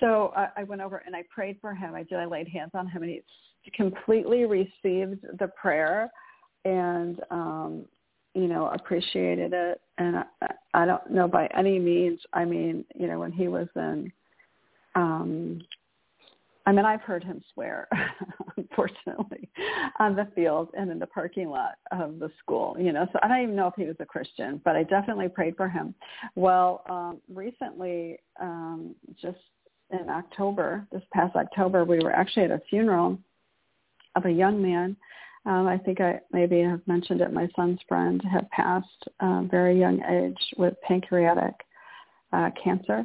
So 0.01 0.33
I, 0.37 0.49
I 0.59 0.65
went 0.65 0.81
over 0.81 1.03
and 1.07 1.15
I 1.15 1.25
prayed 1.35 1.59
for 1.61 1.75
him. 1.75 1.95
I 1.95 2.05
did. 2.05 2.19
I 2.19 2.25
laid 2.25 2.49
hands 2.49 2.71
on 2.75 2.89
him, 2.89 3.03
and 3.03 3.11
he 3.11 3.71
completely 3.73 4.45
received 4.45 5.27
the 5.41 5.51
prayer, 5.61 6.11
and 6.65 7.21
um, 7.31 7.85
you 8.35 8.47
know, 8.47 8.67
appreciated 8.69 9.53
it. 9.53 9.81
And 9.99 10.19
I, 10.19 10.25
I 10.73 10.87
don't 10.87 11.11
know 11.11 11.29
by 11.29 11.49
any 11.49 11.79
means. 11.79 12.21
I 12.33 12.45
mean, 12.45 12.85
you 12.95 13.09
know, 13.09 13.19
when 13.19 13.33
he 13.33 13.49
was 13.49 13.69
in. 13.75 14.13
um 14.95 15.61
I 16.67 16.73
mean, 16.73 16.87
I've 16.87 17.03
heard 17.03 17.23
him 17.23 17.43
swear, 17.53 17.89
unfortunately, 18.57 19.51
on 19.99 20.17
the 20.17 20.27
field 20.35 20.71
and 20.77 20.91
in 20.91 20.99
the 20.99 21.07
parking 21.07 21.51
lot 21.51 21.75
of 21.93 22.19
the 22.19 22.31
school. 22.39 22.77
You 22.79 22.93
know, 22.93 23.07
so 23.13 23.19
I 23.23 23.29
don't 23.29 23.43
even 23.43 23.57
know 23.57 23.67
if 23.67 23.75
he 23.77 23.85
was 23.85 23.97
a 24.01 24.07
Christian, 24.07 24.61
but 24.65 24.75
I 24.75 24.83
definitely 24.85 25.29
prayed 25.29 25.57
for 25.57 25.69
him. 25.69 25.95
Well, 26.35 26.83
um, 26.89 27.21
recently, 27.33 28.19
um, 28.41 28.95
just 29.21 29.39
in 29.91 30.09
October, 30.09 30.87
this 30.91 31.03
past 31.13 31.37
October, 31.37 31.85
we 31.85 31.99
were 31.99 32.13
actually 32.13 32.45
at 32.45 32.51
a 32.51 32.63
funeral 32.71 33.19
of 34.17 34.25
a 34.25 34.31
young 34.31 34.63
man. 34.63 34.97
Um, 35.47 35.67
I 35.67 35.77
think 35.77 36.01
I 36.01 36.21
maybe 36.33 36.61
have 36.61 36.81
mentioned 36.87 37.21
it. 37.21 37.31
My 37.31 37.49
son's 37.55 37.81
friend 37.87 38.23
had 38.31 38.49
passed 38.51 39.05
uh, 39.21 39.43
very 39.43 39.79
young 39.79 40.03
age 40.03 40.39
with 40.57 40.75
pancreatic 40.87 41.55
uh, 42.33 42.49
cancer 42.63 43.05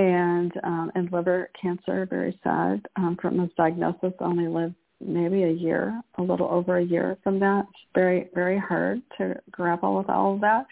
and 0.00 0.52
um, 0.64 0.90
and 0.94 1.12
liver 1.12 1.50
cancer. 1.60 2.06
Very 2.08 2.38
sad. 2.42 2.86
Um, 2.96 3.16
from 3.20 3.38
his 3.38 3.50
diagnosis, 3.56 4.14
only 4.20 4.48
lived 4.48 4.74
maybe 5.00 5.44
a 5.44 5.50
year, 5.50 6.00
a 6.16 6.22
little 6.22 6.48
over 6.48 6.78
a 6.78 6.84
year 6.84 7.18
from 7.22 7.38
that. 7.40 7.66
Very 7.94 8.28
very 8.34 8.58
hard 8.58 9.02
to 9.18 9.36
grapple 9.50 9.96
with 9.96 10.08
all 10.08 10.34
of 10.34 10.40
that. 10.40 10.66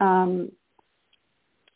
Um, 0.00 0.52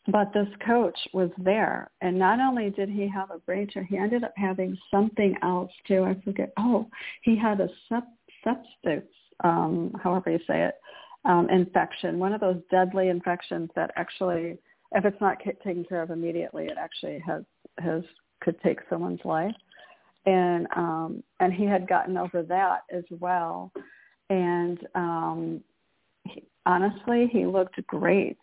but 0.07 0.31
this 0.33 0.47
coach 0.65 0.97
was 1.13 1.29
there, 1.37 1.89
and 2.01 2.17
not 2.17 2.39
only 2.39 2.69
did 2.69 2.89
he 2.89 3.07
have 3.07 3.31
a 3.31 3.39
brain 3.39 3.67
tumor, 3.71 3.87
he 3.89 3.97
ended 3.97 4.23
up 4.23 4.33
having 4.35 4.77
something 4.91 5.35
else 5.41 5.71
too. 5.87 6.03
I 6.03 6.15
forget. 6.23 6.53
Oh, 6.57 6.87
he 7.23 7.35
had 7.35 7.59
a 7.61 7.69
sepsis, 7.91 9.03
um, 9.43 9.91
however 10.03 10.29
you 10.29 10.39
say 10.47 10.65
it, 10.65 10.75
um, 11.25 11.49
infection. 11.49 12.19
One 12.19 12.33
of 12.33 12.41
those 12.41 12.61
deadly 12.69 13.09
infections 13.09 13.71
that 13.75 13.91
actually 13.95 14.59
if 14.93 15.05
it's 15.05 15.21
not 15.21 15.37
taken 15.43 15.85
care 15.85 16.01
of 16.01 16.11
immediately, 16.11 16.65
it 16.65 16.77
actually 16.77 17.19
has 17.25 17.43
has 17.79 18.03
could 18.41 18.59
take 18.61 18.79
someone's 18.89 19.23
life. 19.23 19.55
And 20.25 20.67
um, 20.75 21.23
and 21.39 21.53
he 21.53 21.65
had 21.65 21.87
gotten 21.87 22.17
over 22.17 22.43
that 22.43 22.81
as 22.91 23.03
well. 23.19 23.71
And 24.29 24.79
um, 24.95 25.61
he, 26.25 26.43
honestly, 26.65 27.29
he 27.31 27.45
looked 27.45 27.85
great. 27.87 28.37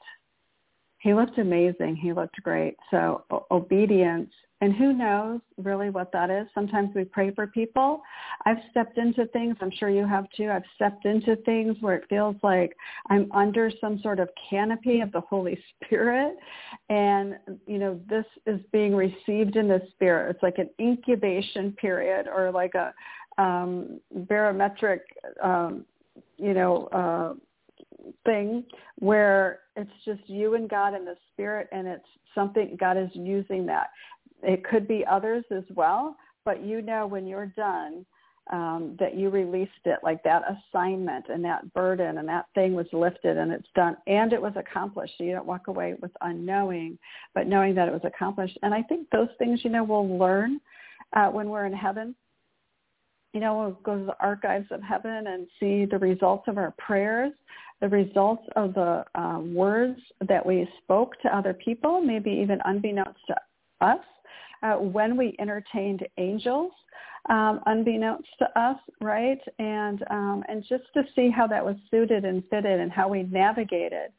He 0.99 1.15
looked 1.15 1.39
amazing. 1.39 1.97
He 1.97 2.13
looked 2.13 2.43
great. 2.43 2.77
So 2.91 3.25
o- 3.31 3.47
obedience 3.51 4.31
and 4.61 4.75
who 4.75 4.93
knows 4.93 5.41
really 5.57 5.89
what 5.89 6.11
that 6.13 6.31
is? 6.31 6.49
Sometimes 6.53 6.91
we 6.95 7.05
pray 7.05 7.33
for 7.33 7.47
people. 7.47 8.03
I've 8.45 8.57
stepped 8.71 8.99
into 8.99 9.27
things, 9.27 9.57
I'm 9.61 9.71
sure 9.71 9.89
you 9.89 10.05
have 10.05 10.27
too. 10.37 10.51
I've 10.51 10.65
stepped 10.75 11.05
into 11.05 11.37
things 11.37 11.77
where 11.81 11.95
it 11.95 12.05
feels 12.09 12.35
like 12.43 12.77
I'm 13.09 13.31
under 13.31 13.71
some 13.81 14.01
sort 14.01 14.19
of 14.19 14.29
canopy 14.51 15.01
of 15.01 15.13
the 15.13 15.21
Holy 15.21 15.57
Spirit. 15.85 16.37
And, 16.89 17.39
you 17.67 17.79
know, 17.79 18.01
this 18.09 18.25
is 18.47 18.61
being 18.73 18.97
received 18.97 19.55
in 19.55 19.69
the 19.69 19.81
Spirit. 19.93 20.31
It's 20.35 20.43
like 20.43 20.59
an 20.59 20.71
incubation 20.81 21.73
period 21.73 22.27
or 22.27 22.51
like 22.51 22.75
a 22.75 22.93
um, 23.41 24.01
barometric, 24.13 25.03
um, 25.41 25.85
you 26.37 26.53
know, 26.53 26.87
uh, 26.87 27.35
thing 28.25 28.65
where 28.99 29.61
it's 29.77 29.91
just 30.05 30.21
you 30.27 30.55
and 30.55 30.69
God 30.69 30.95
and 30.95 31.07
the 31.07 31.17
spirit 31.33 31.69
and 31.73 31.87
it's 31.87 32.05
something 32.35 32.77
God 32.79 32.97
is 32.97 33.11
using 33.15 33.67
that 33.67 33.89
it 34.43 34.65
could 34.65 34.87
be 34.87 35.05
others 35.11 35.45
as 35.51 35.65
well, 35.75 36.17
but 36.45 36.65
you 36.65 36.83
know 36.83 37.07
when 37.07 37.27
you're 37.27 37.47
done 37.47 38.05
um, 38.51 38.97
that 38.99 39.17
you 39.17 39.29
released 39.29 39.73
it, 39.85 39.99
like 40.03 40.23
that 40.23 40.43
assignment 40.73 41.27
and 41.29 41.45
that 41.45 41.73
burden 41.75 42.19
and 42.19 42.29
that 42.29 42.47
thing 42.55 42.73
was 42.73 42.87
lifted 42.93 43.37
and 43.37 43.53
it's 43.53 43.69
done 43.75 43.97
and 44.07 44.33
it 44.33 44.41
was 44.41 44.55
accomplished. 44.57 45.15
So 45.19 45.25
you 45.25 45.33
don't 45.33 45.47
walk 45.47 45.69
away 45.69 45.95
with 46.01 46.13
unknowing, 46.23 46.99
but 47.35 47.47
knowing 47.47 47.75
that 47.75 47.89
it 47.89 47.93
was 47.93 48.05
accomplished. 48.05 48.59
And 48.63 48.73
I 48.73 48.83
think 48.83 49.09
those 49.11 49.29
things, 49.39 49.61
you 49.65 49.71
know, 49.71 49.85
we'll 49.85 50.19
learn 50.19 50.61
uh, 51.15 51.27
when 51.29 51.49
we're 51.49 51.67
in 51.67 51.73
heaven. 51.73 52.15
You 53.35 53.41
know, 53.41 53.59
we'll 53.59 53.79
go 53.83 53.99
to 53.99 54.05
the 54.07 54.17
archives 54.21 54.69
of 54.71 54.83
heaven 54.83 55.27
and 55.27 55.47
see 55.61 55.85
the 55.85 55.99
results 55.99 56.45
of 56.49 56.57
our 56.57 56.73
prayers, 56.79 57.33
the 57.81 57.89
results 57.89 58.43
of 58.57 58.75
the 58.75 59.05
uh, 59.15 59.39
words 59.41 59.99
that 60.29 60.45
we 60.45 60.69
spoke 60.83 61.21
to 61.23 61.37
other 61.37 61.55
people, 61.55 62.01
maybe 62.01 62.31
even 62.31 62.61
unbeknownst 62.65 63.21
to 63.29 63.37
us 63.81 64.01
uh, 64.63 64.75
when 64.75 65.17
we 65.17 65.37
entertained 65.39 66.07
angels, 66.19 66.73
um, 67.31 67.61
unbeknownst 67.67 68.29
to 68.39 68.61
us, 68.61 68.79
right? 69.01 69.41
And 69.59 70.03
um, 70.11 70.45
and 70.49 70.65
just 70.69 70.85
to 70.95 71.03
see 71.15 71.31
how 71.31 71.47
that 71.47 71.65
was 71.65 71.77
suited 71.91 72.25
and 72.25 72.43
fitted, 72.51 72.81
and 72.81 72.91
how 72.91 73.09
we 73.09 73.25
navigated 73.25 74.13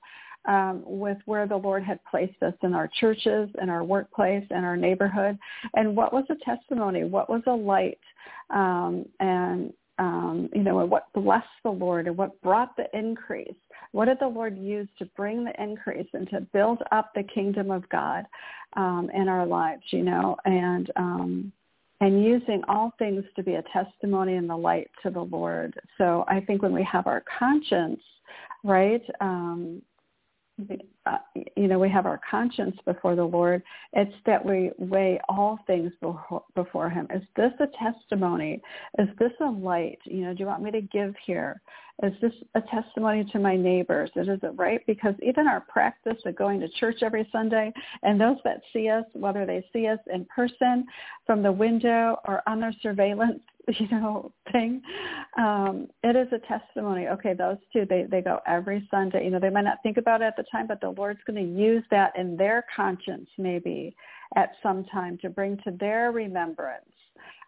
um, 0.48 0.84
with 0.86 1.18
where 1.26 1.48
the 1.48 1.58
Lord 1.58 1.84
had 1.84 2.00
placed 2.10 2.42
us 2.42 2.54
in 2.64 2.74
our 2.74 2.90
churches, 3.00 3.50
in 3.62 3.70
our 3.70 3.84
workplace, 3.84 4.46
in 4.52 4.64
our 4.64 4.78
neighborhood, 4.78 5.38
and 5.74 5.96
what 5.96 6.14
was 6.14 6.26
a 6.30 6.36
testimony, 6.46 7.04
what 7.04 7.30
was 7.30 7.42
a 7.48 7.52
light, 7.52 8.00
um, 8.52 9.06
and 9.20 9.74
um, 10.00 10.50
you 10.54 10.64
know, 10.64 10.84
what 10.86 11.12
blessed 11.14 11.46
the 11.64 11.70
Lord 11.70 12.08
and 12.08 12.18
what 12.18 12.42
brought 12.42 12.76
the 12.78 12.86
increase. 12.98 13.54
What 13.92 14.06
did 14.06 14.18
the 14.20 14.28
Lord 14.28 14.58
use 14.58 14.88
to 14.98 15.06
bring 15.18 15.44
the 15.44 15.62
increase 15.62 16.08
and 16.14 16.30
to 16.30 16.42
build 16.42 16.82
up 16.92 17.12
the 17.14 17.24
kingdom 17.24 17.70
of 17.70 17.88
God 17.90 18.26
um, 18.78 19.10
in 19.14 19.28
our 19.28 19.46
lives, 19.46 19.84
you 19.92 20.04
know, 20.04 20.38
and 20.46 20.90
um, 20.96 21.52
and 22.02 22.24
using 22.24 22.62
all 22.70 22.94
things 22.98 23.26
to 23.36 23.44
be 23.44 23.56
a 23.56 23.64
testimony 23.74 24.36
and 24.36 24.50
the 24.50 24.56
light 24.56 24.90
to 25.04 25.10
the 25.10 25.20
Lord. 25.20 25.78
So 25.98 26.24
I 26.30 26.40
think 26.40 26.62
when 26.62 26.72
we 26.72 26.84
have 26.84 27.08
our 27.08 27.24
conscience, 27.38 28.00
right, 28.64 29.02
um, 29.20 29.82
Uh, 31.06 31.18
you 31.56 31.68
know, 31.68 31.80
we 31.80 31.90
have 31.90 32.06
our 32.06 32.20
conscience 32.30 32.76
before 32.86 33.16
the 33.16 33.24
Lord. 33.24 33.64
It's 33.94 34.14
that 34.26 34.44
we 34.44 34.72
weigh 34.78 35.20
all 35.30 35.60
things 35.68 35.92
before, 36.02 36.44
before 36.56 36.90
him. 36.90 37.08
Is 37.14 37.24
this 37.36 37.52
a 37.60 37.68
testimony? 37.84 38.62
Is 38.98 39.08
this 39.20 39.32
a 39.42 39.50
light? 39.50 40.00
You 40.04 40.26
know, 40.26 40.34
do 40.34 40.40
you 40.42 40.46
want 40.46 40.64
me 40.64 40.72
to 40.72 40.82
give 40.82 41.16
here? 41.26 41.62
Is 42.04 42.14
this 42.22 42.32
a 42.56 42.62
testimony 42.62 43.26
to 43.32 43.40
my 43.40 43.58
neighbors? 43.58 44.10
Is 44.16 44.28
it 44.28 44.52
right? 44.56 44.82
Because 44.88 45.16
even 45.22 45.48
our 45.48 45.62
practice 45.62 46.18
of 46.26 46.36
going 46.36 46.60
to 46.62 46.70
church 46.80 47.00
every 47.02 47.28
Sunday 47.32 47.74
and 48.04 48.20
those 48.20 48.38
that 48.46 48.62
see 48.72 48.90
us, 48.90 49.04
whether 49.14 49.46
they 49.46 49.66
see 49.74 49.88
us 49.88 50.00
in 50.14 50.26
person 50.26 50.86
from 51.26 51.44
the 51.44 51.52
window 51.52 52.18
or 52.26 52.42
on 52.48 52.62
their 52.62 52.74
surveillance, 52.82 53.42
you 53.80 53.88
know, 53.90 54.32
thing, 54.52 54.82
um, 55.38 55.88
it 56.04 56.16
is 56.16 56.28
a 56.34 56.40
testimony. 56.48 57.08
Okay, 57.08 57.34
those 57.34 57.58
two, 57.72 57.86
they, 57.88 58.06
they 58.10 58.22
go 58.22 58.40
every 58.48 58.88
Sunday. 58.90 59.26
You 59.26 59.32
know, 59.32 59.40
they 59.40 59.50
might 59.50 59.66
not 59.66 59.78
think 59.84 59.98
about 59.98 60.22
it 60.22 60.26
at 60.26 60.38
the 60.38 60.46
time, 60.52 60.68
but 60.68 60.82
the 60.82 60.90
Lord's 60.90 61.20
going 61.28 61.44
to 61.44 61.62
use 61.62 61.84
that 61.92 62.18
in 62.18 62.36
their 62.36 62.66
conscience 62.76 63.30
maybe 63.38 63.96
at 64.36 64.54
some 64.64 64.86
time 64.86 65.18
to 65.22 65.30
bring 65.30 65.58
to 65.58 65.72
their 65.80 66.12
remembrance 66.12 66.86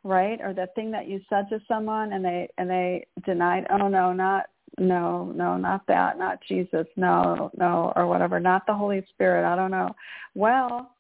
right? 0.04 0.40
Or 0.42 0.52
the 0.52 0.68
thing 0.74 0.90
that 0.90 1.08
you 1.08 1.22
said 1.30 1.48
to 1.50 1.60
someone 1.68 2.14
and 2.14 2.26
they 2.26 2.50
and 2.58 2.68
they 2.68 3.06
denied, 3.24 3.68
oh 3.70 3.88
no, 3.88 4.12
not 4.12 4.46
no, 4.80 5.26
no, 5.36 5.58
not 5.58 5.86
that, 5.88 6.18
not 6.18 6.40
Jesus, 6.48 6.88
no, 6.96 7.52
no, 7.56 7.94
or 7.96 8.08
whatever, 8.08 8.40
not 8.40 8.66
the 8.66 8.74
Holy 8.74 9.06
Spirit, 9.12 9.46
I 9.46 9.56
don't 9.56 9.70
know. 9.70 9.94
Well, 10.34 10.96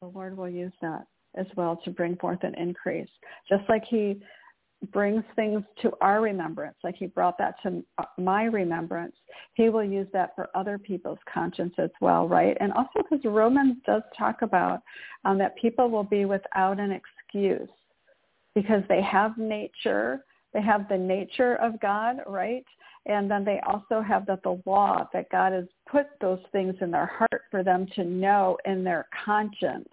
the 0.00 0.06
Lord 0.06 0.36
will 0.36 0.48
use 0.48 0.72
that 0.82 1.06
as 1.36 1.46
well 1.56 1.76
to 1.84 1.90
bring 1.90 2.16
forth 2.16 2.42
an 2.42 2.54
increase. 2.54 3.08
Just 3.48 3.62
like 3.68 3.84
he 3.84 4.20
brings 4.92 5.24
things 5.34 5.62
to 5.82 5.92
our 6.00 6.20
remembrance, 6.20 6.76
like 6.84 6.96
he 6.96 7.06
brought 7.06 7.36
that 7.38 7.54
to 7.62 7.82
my 8.16 8.44
remembrance, 8.44 9.14
he 9.54 9.68
will 9.68 9.84
use 9.84 10.06
that 10.12 10.34
for 10.36 10.48
other 10.54 10.78
people's 10.78 11.18
conscience 11.32 11.74
as 11.78 11.90
well, 12.00 12.28
right? 12.28 12.56
And 12.60 12.72
also 12.72 12.90
because 12.96 13.24
Romans 13.24 13.76
does 13.84 14.02
talk 14.16 14.42
about 14.42 14.82
um, 15.24 15.38
that 15.38 15.56
people 15.56 15.90
will 15.90 16.04
be 16.04 16.24
without 16.24 16.78
an 16.78 16.92
excuse 16.92 17.68
because 18.54 18.82
they 18.88 19.02
have 19.02 19.36
nature, 19.36 20.24
they 20.54 20.62
have 20.62 20.88
the 20.88 20.98
nature 20.98 21.56
of 21.56 21.80
God, 21.80 22.18
right? 22.26 22.64
And 23.06 23.30
then 23.30 23.44
they 23.44 23.60
also 23.66 24.00
have 24.00 24.26
that 24.26 24.42
the 24.42 24.60
law 24.66 25.08
that 25.12 25.30
God 25.30 25.52
has 25.52 25.64
put 25.90 26.06
those 26.20 26.40
things 26.52 26.74
in 26.80 26.90
their 26.90 27.06
heart 27.06 27.42
for 27.50 27.62
them 27.64 27.86
to 27.94 28.04
know 28.04 28.58
in 28.64 28.84
their 28.84 29.08
conscience. 29.24 29.88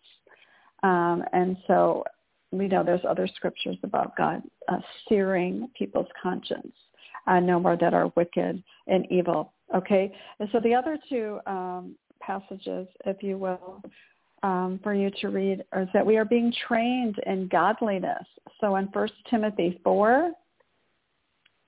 Um, 0.85 1.23
and 1.33 1.57
so 1.65 2.03
we 2.51 2.67
know 2.67 2.83
there's 2.83 3.01
other 3.09 3.27
scriptures 3.35 3.77
about 3.81 4.15
God 4.15 4.43
uh, 4.67 4.77
searing 5.09 5.67
people's 5.75 6.07
conscience, 6.21 6.73
uh, 7.25 7.39
no 7.39 7.59
more 7.59 7.75
that 7.75 7.95
are 7.95 8.11
wicked 8.15 8.63
and 8.87 9.07
evil. 9.09 9.53
Okay, 9.75 10.13
and 10.39 10.47
so 10.51 10.59
the 10.59 10.75
other 10.75 10.99
two 11.09 11.39
um, 11.47 11.95
passages, 12.21 12.87
if 13.05 13.23
you 13.23 13.39
will, 13.39 13.81
um, 14.43 14.79
for 14.83 14.93
you 14.93 15.09
to 15.21 15.29
read 15.29 15.63
is 15.75 15.87
that 15.91 16.05
we 16.05 16.17
are 16.17 16.25
being 16.25 16.53
trained 16.67 17.15
in 17.25 17.47
godliness. 17.47 18.23
So 18.61 18.75
in 18.75 18.85
1 18.85 19.09
Timothy 19.27 19.79
4, 19.83 20.31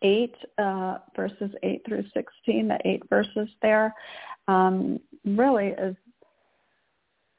8, 0.03 0.36
uh, 0.60 0.97
verses 1.15 1.49
8 1.63 1.82
through 1.88 2.03
16, 2.13 2.67
the 2.67 2.77
eight 2.86 3.01
verses 3.10 3.49
there, 3.63 3.95
um, 4.47 4.99
really 5.25 5.69
is 5.69 5.95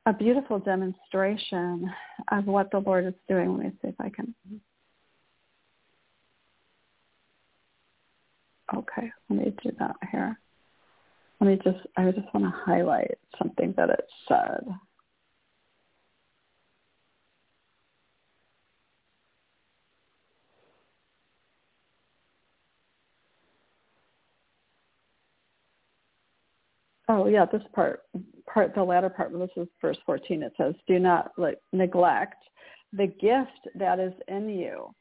a 0.08 0.12
beautiful 0.14 0.58
demonstration 0.58 1.92
of 2.32 2.46
what 2.46 2.70
the 2.70 2.78
Lord 2.78 3.04
is 3.04 3.12
doing. 3.28 3.54
Let 3.54 3.66
me 3.66 3.72
see 3.82 3.88
if 3.88 3.94
I 4.00 4.08
can. 4.08 4.34
Okay, 8.74 9.12
let 9.28 9.38
me 9.38 9.52
do 9.62 9.70
that 9.78 9.96
here. 10.10 10.40
Let 11.40 11.48
me 11.48 11.58
just, 11.62 11.86
I 11.98 12.10
just 12.10 12.32
want 12.32 12.46
to 12.46 12.60
highlight 12.64 13.18
something 13.36 13.74
that 13.76 13.90
it 13.90 14.04
said. 14.26 14.64
Oh 27.10 27.26
yeah, 27.26 27.44
this 27.44 27.62
part, 27.74 28.04
part 28.58 28.74
the 28.74 28.82
latter 28.82 29.08
part. 29.08 29.32
This 29.32 29.50
is 29.56 29.68
verse 29.80 29.98
fourteen. 30.04 30.42
It 30.42 30.52
says, 30.56 30.74
"Do 30.88 30.98
not 30.98 31.32
like, 31.36 31.58
neglect 31.72 32.42
the 32.92 33.06
gift 33.06 33.68
that 33.76 34.00
is 34.00 34.12
in 34.26 34.48
you." 34.48 34.92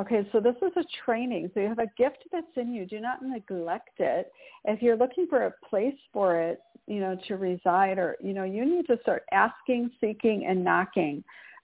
Okay, 0.00 0.26
so 0.32 0.40
this 0.40 0.54
is 0.62 0.72
a 0.76 0.84
training. 1.04 1.50
So 1.52 1.60
you 1.60 1.68
have 1.68 1.80
a 1.80 1.90
gift 1.98 2.24
that's 2.32 2.46
in 2.56 2.72
you. 2.72 2.86
Do 2.86 3.00
not 3.00 3.20
neglect 3.20 3.98
it. 3.98 4.30
If 4.64 4.80
you're 4.80 4.96
looking 4.96 5.26
for 5.28 5.46
a 5.46 5.54
place 5.68 5.98
for 6.12 6.40
it, 6.40 6.60
you 6.86 7.00
know, 7.00 7.18
to 7.26 7.36
reside, 7.36 7.98
or 7.98 8.16
you 8.22 8.32
know, 8.32 8.44
you 8.44 8.64
need 8.64 8.86
to 8.86 8.98
start 9.02 9.24
asking, 9.32 9.90
seeking, 10.00 10.46
and 10.46 10.64
knocking 10.64 11.22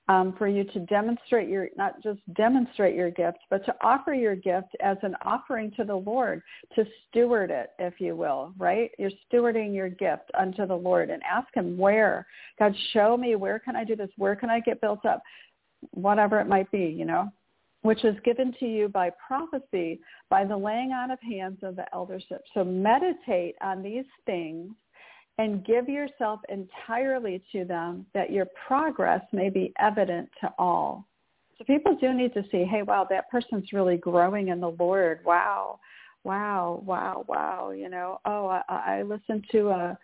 um, 0.08 0.34
for 0.36 0.46
you 0.46 0.64
to 0.64 0.80
demonstrate 0.80 1.48
your, 1.48 1.68
not 1.76 2.02
just 2.02 2.20
demonstrate 2.34 2.94
your 2.94 3.10
gift, 3.10 3.38
but 3.48 3.64
to 3.64 3.74
offer 3.80 4.12
your 4.12 4.36
gift 4.36 4.68
as 4.80 4.98
an 5.02 5.14
offering 5.24 5.72
to 5.76 5.84
the 5.84 5.96
Lord, 5.96 6.42
to 6.74 6.84
steward 7.08 7.50
it, 7.50 7.70
if 7.78 7.94
you 8.00 8.14
will, 8.14 8.52
right? 8.58 8.90
You're 8.98 9.10
stewarding 9.32 9.74
your 9.74 9.88
gift 9.88 10.30
unto 10.38 10.66
the 10.66 10.74
Lord 10.74 11.10
and 11.10 11.22
ask 11.22 11.48
him 11.54 11.78
where. 11.78 12.26
God, 12.58 12.74
show 12.92 13.16
me 13.16 13.34
where 13.36 13.58
can 13.58 13.76
I 13.76 13.84
do 13.84 13.96
this? 13.96 14.10
Where 14.16 14.36
can 14.36 14.50
I 14.50 14.60
get 14.60 14.80
built 14.80 15.06
up? 15.06 15.22
Whatever 15.92 16.38
it 16.40 16.48
might 16.48 16.70
be, 16.70 16.84
you 16.84 17.06
know, 17.06 17.30
which 17.80 18.04
is 18.04 18.16
given 18.24 18.54
to 18.60 18.66
you 18.66 18.88
by 18.88 19.10
prophecy, 19.26 20.00
by 20.28 20.44
the 20.44 20.56
laying 20.56 20.92
on 20.92 21.10
of 21.10 21.18
hands 21.20 21.58
of 21.62 21.76
the 21.76 21.84
eldership. 21.94 22.42
So 22.52 22.62
meditate 22.62 23.54
on 23.62 23.82
these 23.82 24.06
things 24.26 24.72
and 25.38 25.64
give 25.64 25.88
yourself 25.88 26.40
entirely 26.48 27.42
to 27.52 27.64
them 27.64 28.06
that 28.14 28.30
your 28.30 28.46
progress 28.66 29.22
may 29.32 29.50
be 29.50 29.72
evident 29.80 30.28
to 30.40 30.52
all. 30.58 31.06
So 31.58 31.64
people 31.64 31.96
do 32.00 32.12
need 32.12 32.34
to 32.34 32.44
see, 32.50 32.64
hey, 32.64 32.82
wow, 32.82 33.06
that 33.10 33.30
person's 33.30 33.72
really 33.72 33.96
growing 33.96 34.48
in 34.48 34.60
the 34.60 34.70
Lord. 34.70 35.20
Wow, 35.24 35.78
wow, 36.24 36.82
wow, 36.84 37.24
wow. 37.28 37.70
You 37.70 37.88
know, 37.88 38.20
oh, 38.24 38.46
I, 38.46 38.62
I 38.68 39.02
listened 39.02 39.44
to 39.52 39.70
a, 39.70 39.98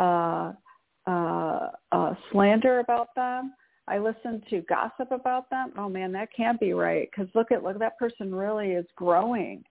a, 0.00 0.56
a, 1.06 1.72
a 1.92 2.18
slander 2.30 2.80
about 2.80 3.14
them. 3.14 3.54
I 3.88 3.98
listened 3.98 4.42
to 4.50 4.62
gossip 4.62 5.12
about 5.12 5.48
them. 5.50 5.72
Oh 5.78 5.88
man, 5.88 6.10
that 6.12 6.28
can't 6.36 6.58
be 6.58 6.72
right. 6.72 7.08
Because 7.10 7.32
look 7.36 7.52
at 7.52 7.62
look, 7.62 7.78
that 7.78 7.98
person 7.98 8.34
really 8.34 8.72
is 8.72 8.86
growing. 8.96 9.62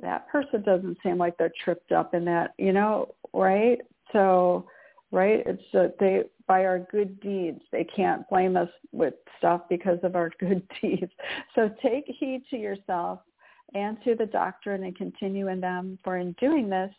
That 0.00 0.28
person 0.28 0.62
doesn't 0.62 0.98
seem 1.02 1.18
like 1.18 1.36
they're 1.36 1.52
tripped 1.64 1.90
up 1.90 2.14
in 2.14 2.24
that, 2.26 2.54
you 2.58 2.72
know, 2.72 3.14
right? 3.32 3.80
So, 4.12 4.66
right, 5.10 5.42
it's 5.46 5.74
uh, 5.74 5.88
they 5.98 6.22
by 6.46 6.64
our 6.64 6.80
good 6.90 7.20
deeds. 7.20 7.60
They 7.70 7.84
can't 7.84 8.28
blame 8.28 8.56
us 8.56 8.68
with 8.92 9.14
stuff 9.38 9.62
because 9.68 9.98
of 10.02 10.16
our 10.16 10.30
good 10.40 10.66
deeds. 10.80 11.12
So 11.54 11.70
take 11.82 12.06
heed 12.06 12.42
to 12.50 12.56
yourself 12.56 13.20
and 13.74 13.96
to 14.04 14.14
the 14.16 14.26
doctrine 14.26 14.82
and 14.82 14.96
continue 14.96 15.48
in 15.48 15.60
them. 15.60 15.98
For 16.02 16.16
in 16.16 16.32
doing 16.40 16.68
this, 16.68 16.92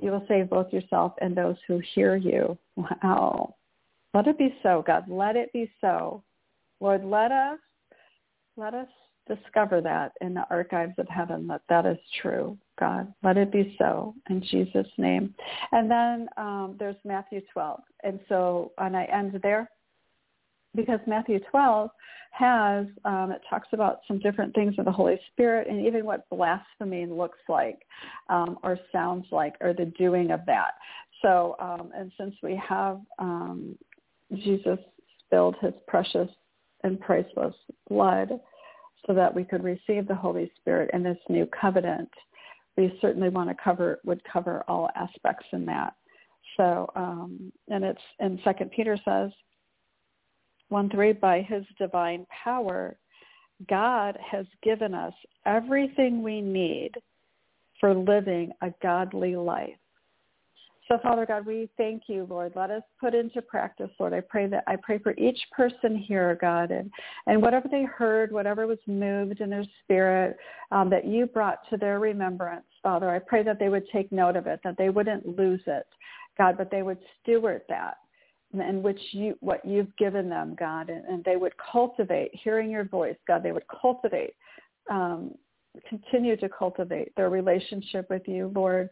you 0.00 0.10
will 0.10 0.24
save 0.28 0.50
both 0.50 0.72
yourself 0.72 1.12
and 1.20 1.36
those 1.36 1.56
who 1.66 1.80
hear 1.94 2.16
you. 2.16 2.58
Wow. 2.76 3.54
Let 4.14 4.26
it 4.26 4.38
be 4.38 4.54
so, 4.62 4.82
God. 4.86 5.04
Let 5.08 5.36
it 5.36 5.52
be 5.52 5.70
so. 5.80 6.22
Lord, 6.80 7.04
let 7.04 7.30
us 7.30 7.58
let 8.56 8.74
us 8.74 8.88
discover 9.28 9.80
that 9.80 10.12
in 10.20 10.34
the 10.34 10.46
archives 10.50 10.94
of 10.98 11.08
heaven 11.08 11.46
that 11.48 11.62
that 11.68 11.86
is 11.86 11.98
true. 12.20 12.56
God, 12.78 13.12
let 13.22 13.36
it 13.36 13.52
be 13.52 13.74
so 13.78 14.14
in 14.30 14.42
Jesus' 14.42 14.86
name. 14.96 15.34
And 15.72 15.90
then 15.90 16.28
um, 16.36 16.76
there's 16.78 16.96
Matthew 17.04 17.40
12. 17.52 17.80
And 18.04 18.20
so, 18.28 18.72
and 18.78 18.96
I 18.96 19.04
end 19.04 19.38
there 19.42 19.70
because 20.74 21.00
Matthew 21.06 21.40
12 21.50 21.90
has, 22.32 22.86
um, 23.04 23.32
it 23.32 23.40
talks 23.48 23.68
about 23.72 24.00
some 24.06 24.18
different 24.18 24.54
things 24.54 24.74
of 24.78 24.84
the 24.84 24.92
Holy 24.92 25.18
Spirit 25.32 25.66
and 25.68 25.84
even 25.84 26.04
what 26.04 26.28
blasphemy 26.30 27.06
looks 27.06 27.38
like 27.48 27.80
um, 28.28 28.58
or 28.62 28.78
sounds 28.92 29.26
like 29.32 29.54
or 29.60 29.72
the 29.72 29.86
doing 29.98 30.30
of 30.30 30.40
that. 30.46 30.72
So, 31.22 31.56
um, 31.58 31.90
and 31.96 32.12
since 32.18 32.34
we 32.42 32.60
have 32.68 33.00
um, 33.18 33.76
Jesus 34.36 34.78
spilled 35.24 35.56
his 35.60 35.72
precious 35.86 36.28
and 36.84 37.00
priceless 37.00 37.54
blood 37.88 38.30
so 39.06 39.14
that 39.14 39.34
we 39.34 39.44
could 39.44 39.64
receive 39.64 40.06
the 40.06 40.14
Holy 40.14 40.50
Spirit 40.60 40.90
in 40.92 41.02
this 41.02 41.18
new 41.28 41.46
covenant, 41.46 42.10
we 42.78 42.96
certainly 43.00 43.28
want 43.28 43.50
to 43.50 43.56
cover 43.62 43.98
would 44.04 44.22
cover 44.32 44.64
all 44.68 44.88
aspects 44.94 45.46
in 45.52 45.66
that. 45.66 45.94
So, 46.56 46.88
um, 46.94 47.52
and 47.68 47.84
it's 47.84 48.00
and 48.20 48.38
Second 48.44 48.70
Peter 48.70 48.96
says, 49.04 49.30
one 50.68 50.88
three, 50.88 51.12
by 51.12 51.42
His 51.42 51.64
divine 51.76 52.24
power, 52.44 52.96
God 53.68 54.16
has 54.24 54.46
given 54.62 54.94
us 54.94 55.12
everything 55.44 56.22
we 56.22 56.40
need 56.40 56.92
for 57.80 57.94
living 57.94 58.52
a 58.62 58.72
godly 58.80 59.34
life. 59.34 59.74
So 60.88 60.98
Father 61.02 61.26
God, 61.26 61.44
we 61.44 61.68
thank 61.76 62.04
you, 62.06 62.26
Lord. 62.30 62.52
Let 62.56 62.70
us 62.70 62.82
put 62.98 63.14
into 63.14 63.42
practice, 63.42 63.90
Lord. 64.00 64.14
I 64.14 64.20
pray 64.20 64.46
that 64.46 64.64
I 64.66 64.76
pray 64.76 64.98
for 64.98 65.12
each 65.18 65.38
person 65.52 65.94
here, 65.94 66.38
God, 66.40 66.70
and, 66.70 66.90
and 67.26 67.42
whatever 67.42 67.68
they 67.70 67.84
heard, 67.84 68.32
whatever 68.32 68.66
was 68.66 68.78
moved 68.86 69.42
in 69.42 69.50
their 69.50 69.66
spirit 69.82 70.38
um, 70.72 70.88
that 70.88 71.06
you 71.06 71.26
brought 71.26 71.58
to 71.68 71.76
their 71.76 72.00
remembrance, 72.00 72.64
Father, 72.82 73.10
I 73.10 73.18
pray 73.18 73.42
that 73.42 73.58
they 73.58 73.68
would 73.68 73.86
take 73.92 74.10
note 74.10 74.34
of 74.34 74.46
it, 74.46 74.60
that 74.64 74.78
they 74.78 74.88
wouldn't 74.88 75.36
lose 75.36 75.60
it, 75.66 75.86
God, 76.38 76.56
but 76.56 76.70
they 76.70 76.82
would 76.82 76.98
steward 77.20 77.62
that 77.68 77.98
and 78.58 78.82
which 78.82 79.00
you 79.10 79.36
what 79.40 79.62
you've 79.66 79.94
given 79.98 80.30
them, 80.30 80.56
God, 80.58 80.88
and, 80.88 81.04
and 81.04 81.22
they 81.22 81.36
would 81.36 81.52
cultivate 81.70 82.30
hearing 82.32 82.70
your 82.70 82.84
voice, 82.84 83.16
God. 83.26 83.42
They 83.42 83.52
would 83.52 83.66
cultivate, 83.68 84.32
um, 84.90 85.34
continue 85.86 86.34
to 86.38 86.48
cultivate 86.48 87.14
their 87.14 87.28
relationship 87.28 88.08
with 88.08 88.22
you, 88.26 88.50
Lord 88.54 88.88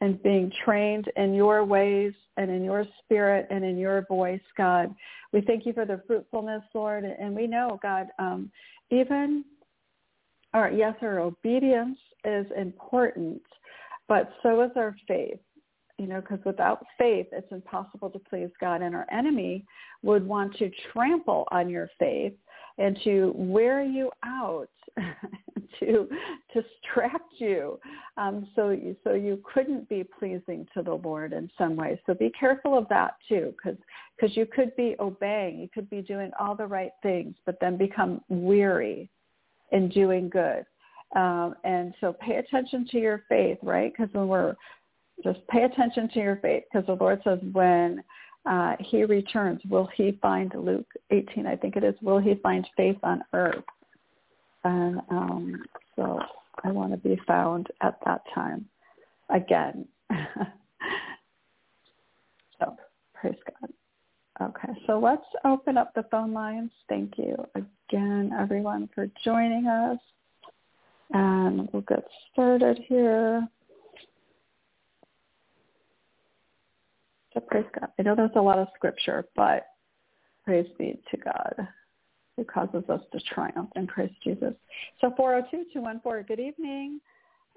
and 0.00 0.22
being 0.22 0.52
trained 0.64 1.10
in 1.16 1.34
your 1.34 1.64
ways 1.64 2.12
and 2.36 2.50
in 2.50 2.62
your 2.64 2.84
spirit 3.02 3.46
and 3.50 3.64
in 3.64 3.78
your 3.78 4.02
voice, 4.08 4.40
God. 4.56 4.94
We 5.32 5.40
thank 5.40 5.64
you 5.64 5.72
for 5.72 5.84
the 5.84 6.02
fruitfulness, 6.06 6.62
Lord. 6.74 7.04
And 7.04 7.34
we 7.34 7.46
know, 7.46 7.78
God, 7.82 8.08
um, 8.18 8.50
even 8.90 9.44
our, 10.52 10.70
yes, 10.70 10.94
our 11.02 11.20
obedience 11.20 11.98
is 12.24 12.46
important, 12.56 13.42
but 14.08 14.30
so 14.42 14.62
is 14.62 14.70
our 14.76 14.94
faith. 15.08 15.38
You 15.98 16.06
know, 16.06 16.20
because 16.20 16.44
without 16.44 16.84
faith, 16.98 17.26
it's 17.32 17.50
impossible 17.50 18.10
to 18.10 18.18
please 18.18 18.50
God. 18.60 18.82
And 18.82 18.94
our 18.94 19.06
enemy 19.10 19.64
would 20.02 20.26
want 20.26 20.54
to 20.56 20.70
trample 20.92 21.48
on 21.50 21.70
your 21.70 21.88
faith 21.98 22.34
and 22.78 22.98
to 23.04 23.32
wear 23.34 23.82
you 23.82 24.10
out, 24.24 24.68
to 25.80 26.08
distract 26.54 27.32
you 27.38 27.78
um, 28.16 28.48
so 28.54 28.70
you 28.70 28.96
so 29.04 29.12
you 29.12 29.42
couldn't 29.52 29.88
be 29.88 30.04
pleasing 30.18 30.66
to 30.74 30.82
the 30.82 30.94
lord 30.94 31.32
in 31.32 31.50
some 31.58 31.76
way. 31.76 32.00
So 32.06 32.14
be 32.14 32.30
careful 32.38 32.76
of 32.76 32.88
that 32.88 33.16
too 33.28 33.54
because 33.56 33.78
because 34.16 34.36
you 34.36 34.46
could 34.46 34.74
be 34.76 34.96
obeying 35.00 35.58
you 35.58 35.68
could 35.68 35.88
be 35.90 36.02
doing 36.02 36.30
all 36.38 36.54
the 36.54 36.66
right 36.66 36.92
things 37.02 37.34
but 37.44 37.58
then 37.60 37.76
become 37.76 38.22
weary 38.28 39.10
in 39.72 39.88
doing 39.88 40.28
good. 40.28 40.64
Um, 41.14 41.54
and 41.64 41.94
so 42.00 42.14
pay 42.14 42.36
attention 42.36 42.86
to 42.92 42.98
your 42.98 43.24
faith 43.28 43.58
right? 43.62 43.92
Because 43.96 44.12
when 44.14 44.28
we're 44.28 44.54
just 45.24 45.46
pay 45.48 45.64
attention 45.64 46.08
to 46.10 46.20
your 46.20 46.36
faith 46.36 46.64
because 46.70 46.86
the 46.86 46.92
lord 46.94 47.20
says 47.24 47.38
when 47.52 48.02
uh, 48.46 48.76
he 48.80 49.04
returns, 49.04 49.60
will 49.68 49.88
he 49.96 50.18
find 50.22 50.52
Luke 50.54 50.86
18, 51.10 51.46
I 51.46 51.56
think 51.56 51.76
it 51.76 51.84
is, 51.84 51.94
will 52.00 52.18
he 52.18 52.34
find 52.36 52.66
faith 52.76 52.98
on 53.02 53.22
earth? 53.32 53.64
And 54.64 55.00
um, 55.10 55.64
so 55.96 56.20
I 56.64 56.70
want 56.70 56.92
to 56.92 56.98
be 56.98 57.20
found 57.26 57.68
at 57.80 57.98
that 58.04 58.22
time 58.34 58.66
again. 59.30 59.86
so 62.58 62.76
praise 63.14 63.36
God. 63.60 63.70
Okay, 64.40 64.78
so 64.86 64.98
let's 64.98 65.24
open 65.44 65.78
up 65.78 65.94
the 65.94 66.04
phone 66.10 66.32
lines. 66.34 66.70
Thank 66.88 67.16
you 67.16 67.36
again, 67.54 68.32
everyone, 68.38 68.88
for 68.94 69.08
joining 69.24 69.66
us. 69.66 69.98
And 71.12 71.68
we'll 71.72 71.82
get 71.82 72.04
started 72.32 72.78
here. 72.86 73.48
So 77.36 77.40
praise 77.40 77.66
God. 77.78 77.90
I 77.98 78.02
know 78.02 78.16
there's 78.16 78.30
a 78.34 78.40
lot 78.40 78.58
of 78.58 78.68
scripture, 78.74 79.26
but 79.36 79.66
praise 80.46 80.66
be 80.78 80.98
to 81.10 81.16
God 81.18 81.68
who 82.34 82.44
causes 82.44 82.82
us 82.88 83.02
to 83.12 83.20
triumph 83.34 83.68
in 83.76 83.86
Christ 83.86 84.14
Jesus. 84.24 84.54
So 85.02 85.10
402-214, 85.18 86.26
good 86.26 86.40
evening. 86.40 86.98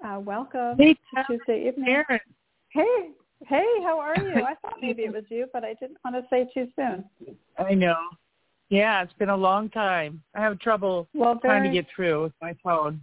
Uh, 0.04 0.20
welcome 0.20 0.76
hey, 0.76 0.92
to 0.92 1.24
Tuesday 1.26 1.66
evening. 1.68 1.86
Karen. 1.86 2.20
Hey, 2.68 3.10
hey, 3.46 3.66
how 3.82 3.98
are 3.98 4.22
you? 4.22 4.44
I 4.44 4.54
thought 4.62 4.76
maybe 4.82 5.04
it 5.04 5.14
was 5.14 5.24
you, 5.30 5.46
but 5.50 5.64
I 5.64 5.72
didn't 5.74 5.96
want 6.04 6.14
to 6.16 6.22
say 6.28 6.46
too 6.52 6.68
soon. 6.76 7.04
I 7.58 7.72
know. 7.72 7.96
Yeah, 8.68 9.02
it's 9.02 9.14
been 9.14 9.30
a 9.30 9.36
long 9.36 9.70
time. 9.70 10.22
I 10.34 10.42
have 10.42 10.58
trouble 10.58 11.08
well, 11.14 11.38
very, 11.40 11.58
trying 11.58 11.72
to 11.72 11.74
get 11.74 11.86
through 11.96 12.24
with 12.24 12.32
my 12.42 12.54
phone. 12.62 13.00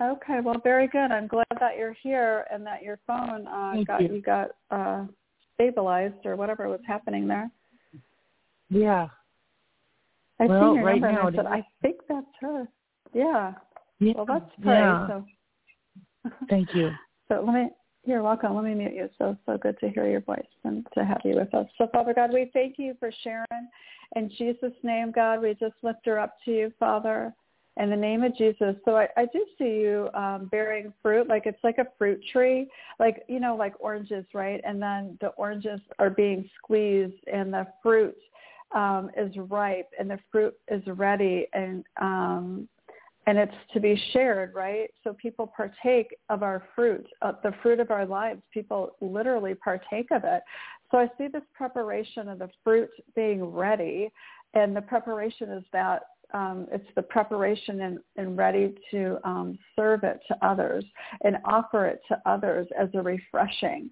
Okay, 0.00 0.40
well, 0.42 0.58
very 0.64 0.88
good. 0.88 1.10
I'm 1.10 1.26
glad 1.26 1.44
that 1.60 1.76
you're 1.76 1.96
here 2.02 2.46
and 2.50 2.64
that 2.64 2.82
your 2.82 2.98
phone 3.06 3.46
uh, 3.46 3.74
got 3.86 4.00
you. 4.00 4.14
you 4.14 4.22
got 4.22 4.52
uh, 4.70 5.04
stabilized 5.60 6.24
or 6.24 6.36
whatever 6.36 6.68
was 6.68 6.80
happening 6.86 7.28
there. 7.28 7.50
Yeah. 8.70 9.08
I 10.38 10.46
well, 10.46 10.68
seen 10.68 10.74
your 10.76 10.84
right 10.84 11.00
number 11.00 11.12
now 11.12 11.26
and 11.26 11.38
I 11.38 11.42
said, 11.42 11.46
I 11.46 11.66
think 11.82 11.96
that's 12.08 12.26
her. 12.40 12.66
Yeah. 13.12 13.52
yeah. 13.98 14.12
Well, 14.16 14.26
let's 14.28 14.50
pray. 14.62 14.78
Yeah. 14.78 15.06
So. 15.08 15.24
Thank 16.48 16.74
you. 16.74 16.90
So 17.28 17.42
let 17.44 17.54
me, 17.54 17.68
you're 18.04 18.22
welcome. 18.22 18.54
Let 18.54 18.64
me 18.64 18.74
mute 18.74 18.94
you. 18.94 19.08
So, 19.18 19.36
so 19.44 19.58
good 19.58 19.78
to 19.80 19.90
hear 19.90 20.08
your 20.08 20.22
voice 20.22 20.40
and 20.64 20.86
to 20.94 21.04
have 21.04 21.20
you 21.24 21.34
with 21.36 21.52
us. 21.54 21.66
So 21.76 21.88
Father 21.92 22.14
God, 22.14 22.32
we 22.32 22.50
thank 22.54 22.76
you 22.78 22.94
for 22.98 23.10
Sharon. 23.22 23.68
In 24.16 24.30
Jesus' 24.38 24.72
name, 24.82 25.12
God, 25.12 25.42
we 25.42 25.50
just 25.54 25.74
lift 25.82 26.06
her 26.06 26.18
up 26.18 26.36
to 26.46 26.50
you, 26.50 26.72
Father 26.78 27.34
in 27.76 27.90
the 27.90 27.96
name 27.96 28.22
of 28.22 28.36
Jesus. 28.36 28.74
So 28.84 28.96
I, 28.96 29.08
I 29.16 29.26
do 29.32 29.44
see 29.58 29.80
you 29.80 30.08
um, 30.14 30.48
bearing 30.50 30.92
fruit, 31.02 31.28
like 31.28 31.46
it's 31.46 31.62
like 31.62 31.78
a 31.78 31.86
fruit 31.98 32.20
tree, 32.32 32.68
like 32.98 33.24
you 33.28 33.40
know, 33.40 33.56
like 33.56 33.74
oranges, 33.80 34.24
right? 34.34 34.60
And 34.64 34.80
then 34.82 35.16
the 35.20 35.28
oranges 35.28 35.80
are 35.98 36.10
being 36.10 36.48
squeezed, 36.58 37.22
and 37.32 37.52
the 37.52 37.66
fruit 37.82 38.16
um, 38.74 39.10
is 39.16 39.34
ripe, 39.36 39.88
and 39.98 40.10
the 40.10 40.18
fruit 40.30 40.54
is 40.68 40.82
ready, 40.86 41.46
and 41.52 41.84
um, 42.00 42.68
and 43.26 43.38
it's 43.38 43.54
to 43.72 43.80
be 43.80 44.00
shared, 44.12 44.54
right? 44.54 44.90
So 45.04 45.14
people 45.14 45.52
partake 45.56 46.16
of 46.28 46.42
our 46.42 46.64
fruit, 46.74 47.06
uh, 47.22 47.32
the 47.42 47.52
fruit 47.62 47.78
of 47.78 47.90
our 47.90 48.06
lives. 48.06 48.42
People 48.52 48.96
literally 49.00 49.54
partake 49.54 50.10
of 50.10 50.24
it. 50.24 50.42
So 50.90 50.98
I 50.98 51.08
see 51.16 51.28
this 51.28 51.42
preparation 51.54 52.28
of 52.28 52.40
the 52.40 52.48
fruit 52.64 52.90
being 53.14 53.44
ready, 53.44 54.10
and 54.54 54.74
the 54.74 54.82
preparation 54.82 55.50
is 55.50 55.64
that 55.72 56.02
um, 56.32 56.66
it's 56.72 56.86
the 56.94 57.02
preparation 57.02 57.80
and, 57.82 57.98
and 58.16 58.36
ready 58.36 58.74
to 58.90 59.18
um, 59.24 59.58
serve 59.76 60.04
it 60.04 60.20
to 60.28 60.46
others 60.46 60.84
and 61.24 61.36
offer 61.44 61.86
it 61.86 62.00
to 62.08 62.20
others 62.26 62.68
as 62.78 62.88
a 62.94 63.02
refreshing, 63.02 63.90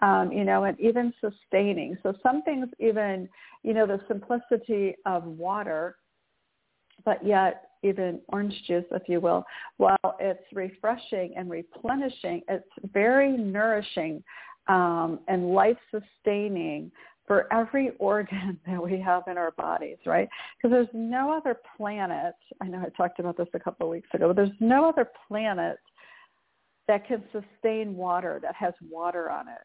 um, 0.00 0.30
you 0.32 0.44
know, 0.44 0.64
and 0.64 0.78
even 0.80 1.12
sustaining. 1.20 1.96
So 2.02 2.14
some 2.22 2.42
things 2.42 2.68
even, 2.78 3.28
you 3.62 3.74
know, 3.74 3.86
the 3.86 4.00
simplicity 4.08 4.94
of 5.06 5.24
water, 5.24 5.96
but 7.04 7.24
yet 7.24 7.70
even 7.82 8.20
orange 8.28 8.54
juice, 8.66 8.84
if 8.92 9.08
you 9.08 9.20
will, 9.20 9.44
while 9.78 10.16
it's 10.20 10.44
refreshing 10.52 11.32
and 11.36 11.50
replenishing, 11.50 12.42
it's 12.48 12.68
very 12.92 13.36
nourishing 13.36 14.22
um, 14.68 15.20
and 15.26 15.52
life-sustaining 15.52 16.92
for 17.30 17.46
every 17.52 17.92
organ 18.00 18.58
that 18.66 18.82
we 18.82 18.98
have 18.98 19.22
in 19.28 19.38
our 19.38 19.52
bodies, 19.52 19.98
right? 20.04 20.28
Because 20.56 20.74
there's 20.74 20.88
no 20.92 21.32
other 21.32 21.56
planet, 21.76 22.34
I 22.60 22.66
know 22.66 22.80
I 22.80 22.88
talked 22.96 23.20
about 23.20 23.36
this 23.36 23.46
a 23.54 23.60
couple 23.60 23.86
of 23.86 23.92
weeks 23.92 24.08
ago, 24.12 24.26
but 24.26 24.34
there's 24.34 24.50
no 24.58 24.88
other 24.88 25.08
planet 25.28 25.76
that 26.88 27.06
can 27.06 27.22
sustain 27.30 27.94
water, 27.94 28.40
that 28.42 28.56
has 28.56 28.74
water 28.90 29.30
on 29.30 29.46
it. 29.46 29.62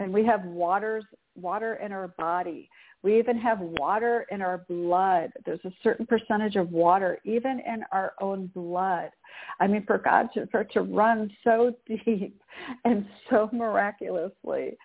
And 0.00 0.12
we 0.12 0.22
have 0.26 0.44
waters, 0.44 1.04
water 1.34 1.76
in 1.82 1.92
our 1.92 2.08
body. 2.18 2.68
We 3.02 3.18
even 3.18 3.38
have 3.38 3.60
water 3.60 4.26
in 4.30 4.42
our 4.42 4.66
blood. 4.68 5.32
There's 5.46 5.64
a 5.64 5.72
certain 5.82 6.04
percentage 6.04 6.56
of 6.56 6.72
water 6.72 7.20
even 7.24 7.60
in 7.60 7.84
our 7.90 8.12
own 8.20 8.48
blood. 8.48 9.08
I 9.60 9.66
mean, 9.66 9.84
for 9.86 9.96
God 9.96 10.28
to, 10.34 10.46
for 10.48 10.60
it 10.60 10.72
to 10.74 10.82
run 10.82 11.30
so 11.42 11.74
deep 11.86 12.38
and 12.84 13.06
so 13.30 13.48
miraculously 13.50 14.76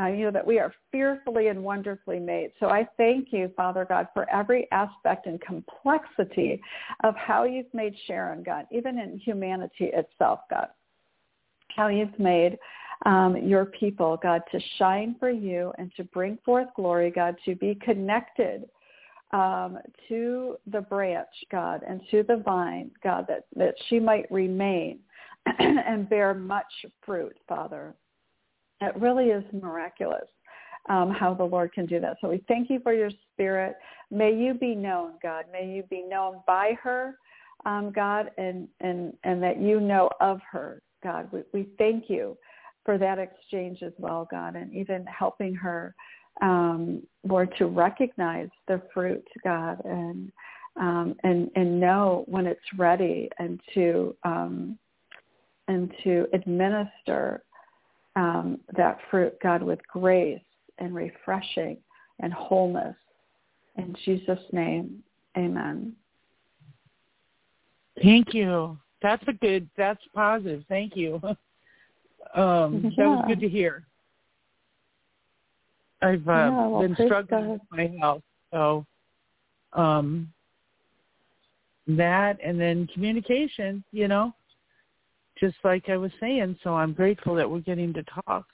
uh, 0.00 0.06
you 0.06 0.24
know, 0.24 0.30
that 0.30 0.46
we 0.46 0.58
are 0.58 0.72
fearfully 0.90 1.48
and 1.48 1.62
wonderfully 1.62 2.18
made. 2.18 2.50
So 2.58 2.68
I 2.68 2.88
thank 2.96 3.28
you, 3.32 3.50
Father 3.56 3.84
God, 3.84 4.08
for 4.12 4.28
every 4.30 4.66
aspect 4.72 5.26
and 5.26 5.40
complexity 5.40 6.60
of 7.04 7.14
how 7.16 7.44
you've 7.44 7.72
made 7.72 7.94
Sharon, 8.06 8.42
God, 8.42 8.66
even 8.72 8.98
in 8.98 9.18
humanity 9.18 9.90
itself, 9.92 10.40
God, 10.50 10.68
how 11.76 11.88
you've 11.88 12.18
made 12.18 12.58
um, 13.06 13.36
your 13.36 13.66
people, 13.66 14.18
God, 14.22 14.42
to 14.50 14.60
shine 14.78 15.14
for 15.20 15.30
you 15.30 15.72
and 15.78 15.92
to 15.96 16.04
bring 16.04 16.38
forth 16.44 16.68
glory, 16.74 17.10
God, 17.10 17.36
to 17.44 17.54
be 17.54 17.76
connected 17.76 18.64
um, 19.32 19.78
to 20.08 20.56
the 20.70 20.80
branch, 20.80 21.28
God, 21.50 21.82
and 21.86 22.00
to 22.10 22.22
the 22.22 22.36
vine, 22.36 22.90
God, 23.02 23.26
that, 23.28 23.44
that 23.56 23.74
she 23.88 23.98
might 23.98 24.30
remain 24.30 25.00
and 25.58 26.08
bear 26.08 26.34
much 26.34 26.72
fruit, 27.04 27.36
Father. 27.48 27.94
It 28.80 28.96
really 28.96 29.26
is 29.26 29.44
miraculous 29.52 30.28
um, 30.88 31.10
how 31.10 31.34
the 31.34 31.44
Lord 31.44 31.72
can 31.72 31.86
do 31.86 32.00
that. 32.00 32.16
So 32.20 32.28
we 32.28 32.42
thank 32.48 32.70
you 32.70 32.80
for 32.80 32.92
your 32.92 33.10
spirit. 33.32 33.76
May 34.10 34.34
you 34.34 34.54
be 34.54 34.74
known, 34.74 35.12
God. 35.22 35.46
May 35.50 35.66
you 35.68 35.82
be 35.84 36.02
known 36.02 36.42
by 36.46 36.76
her, 36.82 37.16
um, 37.64 37.92
God, 37.94 38.30
and, 38.36 38.68
and, 38.80 39.14
and 39.24 39.42
that 39.42 39.60
you 39.60 39.80
know 39.80 40.10
of 40.20 40.40
her, 40.50 40.82
God. 41.02 41.28
We, 41.32 41.42
we 41.52 41.68
thank 41.78 42.10
you 42.10 42.36
for 42.84 42.98
that 42.98 43.18
exchange 43.18 43.82
as 43.82 43.92
well, 43.98 44.28
God, 44.30 44.56
and 44.56 44.72
even 44.74 45.06
helping 45.06 45.54
her, 45.54 45.94
um, 46.42 47.02
Lord, 47.26 47.54
to 47.58 47.66
recognize 47.66 48.48
the 48.68 48.82
fruit, 48.92 49.26
God, 49.42 49.80
and 49.84 50.30
um, 50.76 51.14
and 51.22 51.48
and 51.54 51.78
know 51.78 52.24
when 52.26 52.46
it's 52.46 52.60
ready, 52.76 53.30
and 53.38 53.60
to 53.74 54.16
um, 54.24 54.76
and 55.68 55.92
to 56.02 56.26
administer 56.32 57.44
um, 58.16 58.60
that 58.76 58.98
fruit, 59.10 59.34
God, 59.42 59.62
with 59.62 59.80
grace 59.88 60.40
and 60.78 60.94
refreshing 60.94 61.78
and 62.20 62.32
wholeness. 62.32 62.96
In 63.76 63.94
Jesus' 64.04 64.38
name, 64.52 65.02
amen. 65.36 65.94
Thank 68.02 68.34
you. 68.34 68.78
That's 69.02 69.24
a 69.28 69.32
good, 69.32 69.68
that's 69.76 70.02
positive. 70.14 70.64
Thank 70.68 70.96
you. 70.96 71.20
Um, 72.34 72.80
yeah. 72.82 73.04
That 73.04 73.08
was 73.10 73.24
good 73.28 73.40
to 73.40 73.48
hear. 73.48 73.84
I've 76.02 76.26
uh, 76.26 76.32
yeah, 76.32 76.66
well, 76.66 76.80
been 76.80 76.96
struggling 77.04 77.48
with 77.50 77.60
my 77.70 77.92
health. 78.00 78.22
So 78.52 78.84
um, 79.72 80.32
that 81.86 82.38
and 82.44 82.60
then 82.60 82.88
communication, 82.92 83.84
you 83.92 84.08
know, 84.08 84.34
just 85.38 85.56
like 85.64 85.88
I 85.88 85.96
was 85.96 86.12
saying. 86.20 86.58
So 86.62 86.74
I'm 86.74 86.92
grateful 86.92 87.34
that 87.34 87.50
we're 87.50 87.60
getting 87.60 87.92
to 87.94 88.04
talk. 88.26 88.46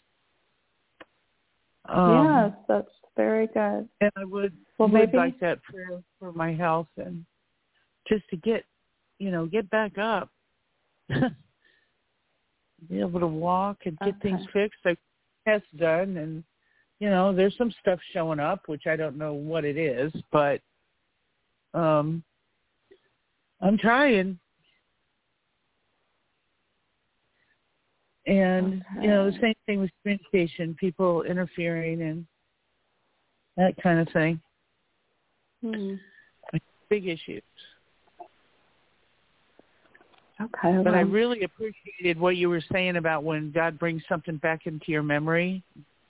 Um, 1.88 2.24
yes, 2.24 2.52
that's 2.68 2.90
very 3.16 3.46
good. 3.48 3.88
And 4.00 4.10
I 4.16 4.24
would, 4.24 4.52
well, 4.78 4.88
would 4.88 4.92
maybe... 4.92 5.16
like 5.16 5.38
that 5.40 5.62
prayer 5.62 6.02
for 6.18 6.32
my 6.32 6.52
health 6.52 6.88
and 6.96 7.24
just 8.08 8.28
to 8.30 8.36
get, 8.36 8.64
you 9.18 9.30
know, 9.30 9.46
get 9.46 9.68
back 9.70 9.98
up. 9.98 10.30
Be 12.88 13.00
able 13.00 13.20
to 13.20 13.26
walk 13.26 13.78
and 13.84 13.98
get 13.98 14.08
okay. 14.08 14.18
things 14.22 14.40
fixed. 14.52 14.78
Like 14.84 14.98
tests 15.46 15.68
done 15.78 16.16
and 16.16 16.44
you 16.98 17.08
know, 17.08 17.34
there's 17.34 17.56
some 17.56 17.72
stuff 17.80 17.98
showing 18.12 18.40
up 18.40 18.62
which 18.66 18.86
I 18.86 18.94
don't 18.94 19.16
know 19.16 19.32
what 19.32 19.64
it 19.64 19.76
is, 19.76 20.12
but 20.32 20.60
um 21.74 22.22
I'm 23.60 23.76
trying. 23.76 24.38
And 28.30 28.84
okay. 28.92 29.02
you 29.02 29.08
know, 29.08 29.28
the 29.28 29.36
same 29.40 29.54
thing 29.66 29.80
with 29.80 29.90
communication, 30.02 30.76
people 30.78 31.22
interfering 31.22 32.00
and 32.02 32.24
that 33.56 33.74
kind 33.82 33.98
of 33.98 34.08
thing. 34.12 34.40
Hmm. 35.64 35.94
Big 36.88 37.08
issues. 37.08 37.42
Okay. 40.40 40.48
But 40.62 40.84
well. 40.84 40.94
I 40.94 41.00
really 41.00 41.42
appreciated 41.42 42.20
what 42.20 42.36
you 42.36 42.48
were 42.48 42.62
saying 42.72 42.96
about 42.96 43.24
when 43.24 43.50
God 43.50 43.80
brings 43.80 44.02
something 44.08 44.36
back 44.36 44.66
into 44.66 44.92
your 44.92 45.02
memory, 45.02 45.64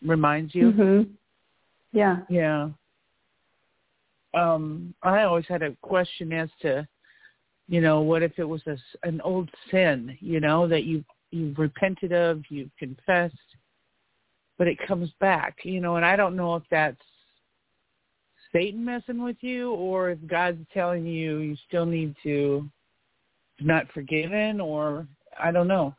reminds 0.04 0.54
you. 0.54 0.72
Mm-hmm. 0.72 1.10
Yeah. 1.92 2.18
Yeah. 2.28 2.68
Um, 4.34 4.94
I 5.02 5.22
always 5.22 5.46
had 5.48 5.62
a 5.62 5.74
question 5.80 6.34
as 6.34 6.50
to, 6.60 6.86
you 7.68 7.80
know, 7.80 8.02
what 8.02 8.22
if 8.22 8.38
it 8.38 8.44
was 8.44 8.62
a, 8.66 8.76
an 9.04 9.22
old 9.22 9.48
sin, 9.70 10.18
you 10.20 10.38
know, 10.38 10.68
that 10.68 10.84
you 10.84 11.02
you've 11.30 11.58
repented 11.58 12.12
of, 12.12 12.42
you've 12.48 12.70
confessed, 12.78 13.34
but 14.58 14.66
it 14.66 14.78
comes 14.86 15.10
back, 15.20 15.58
you 15.64 15.80
know, 15.80 15.96
and 15.96 16.04
I 16.04 16.16
don't 16.16 16.36
know 16.36 16.54
if 16.56 16.62
that's 16.70 16.96
Satan 18.52 18.84
messing 18.84 19.22
with 19.22 19.36
you 19.40 19.72
or 19.72 20.10
if 20.10 20.18
God's 20.26 20.66
telling 20.74 21.06
you 21.06 21.38
you 21.38 21.56
still 21.68 21.86
need 21.86 22.14
to 22.22 22.68
not 23.60 23.86
forgiven 23.92 24.60
or 24.60 25.06
I 25.38 25.52
don't 25.52 25.68
know. 25.68 25.94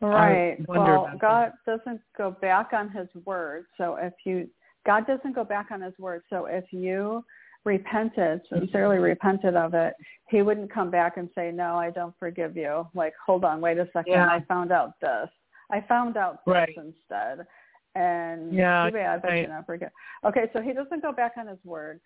Right. 0.00 0.56
Well, 0.68 1.10
God 1.20 1.52
that. 1.66 1.78
doesn't 1.78 2.00
go 2.18 2.36
back 2.42 2.72
on 2.72 2.90
his 2.90 3.08
word. 3.24 3.64
So 3.78 3.96
if 3.96 4.12
you 4.24 4.48
God 4.84 5.06
doesn't 5.06 5.34
go 5.34 5.44
back 5.44 5.68
on 5.70 5.80
his 5.80 5.94
word. 5.98 6.22
So 6.28 6.46
if 6.46 6.64
you 6.70 7.24
repented, 7.66 8.40
sincerely 8.48 8.98
repented 8.98 9.56
of 9.56 9.74
it, 9.74 9.94
he 10.30 10.40
wouldn't 10.40 10.72
come 10.72 10.90
back 10.90 11.18
and 11.18 11.28
say, 11.34 11.50
"No, 11.50 11.76
I 11.76 11.90
don't 11.90 12.14
forgive 12.18 12.56
you." 12.56 12.88
Like, 12.94 13.12
hold 13.24 13.44
on, 13.44 13.60
wait 13.60 13.76
a 13.78 13.86
second. 13.92 14.12
Yeah. 14.12 14.28
I 14.28 14.40
found 14.48 14.72
out 14.72 14.98
this. 15.00 15.28
I 15.70 15.80
found 15.82 16.16
out 16.16 16.44
this 16.46 16.52
right. 16.52 16.76
instead. 16.76 17.46
And 17.94 18.54
yeah, 18.54 18.86
too 18.86 18.92
bad, 18.92 19.22
but 19.22 19.28
right. 19.28 19.42
you 19.42 19.48
know, 19.48 19.62
forget. 19.66 19.92
Okay, 20.24 20.48
so 20.52 20.62
he 20.62 20.72
doesn't 20.72 21.02
go 21.02 21.12
back 21.12 21.32
on 21.36 21.48
his 21.48 21.58
word. 21.64 22.00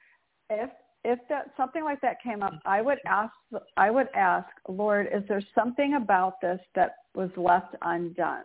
If 0.49 0.71
if 1.05 1.19
that 1.29 1.51
something 1.57 1.85
like 1.85 2.01
that 2.01 2.23
came 2.23 2.43
up, 2.43 2.55
I 2.65 2.81
would 2.81 2.99
ask 3.07 3.33
I 3.77 3.91
would 3.91 4.09
ask, 4.15 4.49
Lord, 4.69 5.09
is 5.13 5.23
there 5.29 5.43
something 5.55 5.95
about 5.95 6.41
this 6.41 6.61
that 6.75 6.97
was 7.15 7.31
left 7.37 7.75
undone 7.83 8.45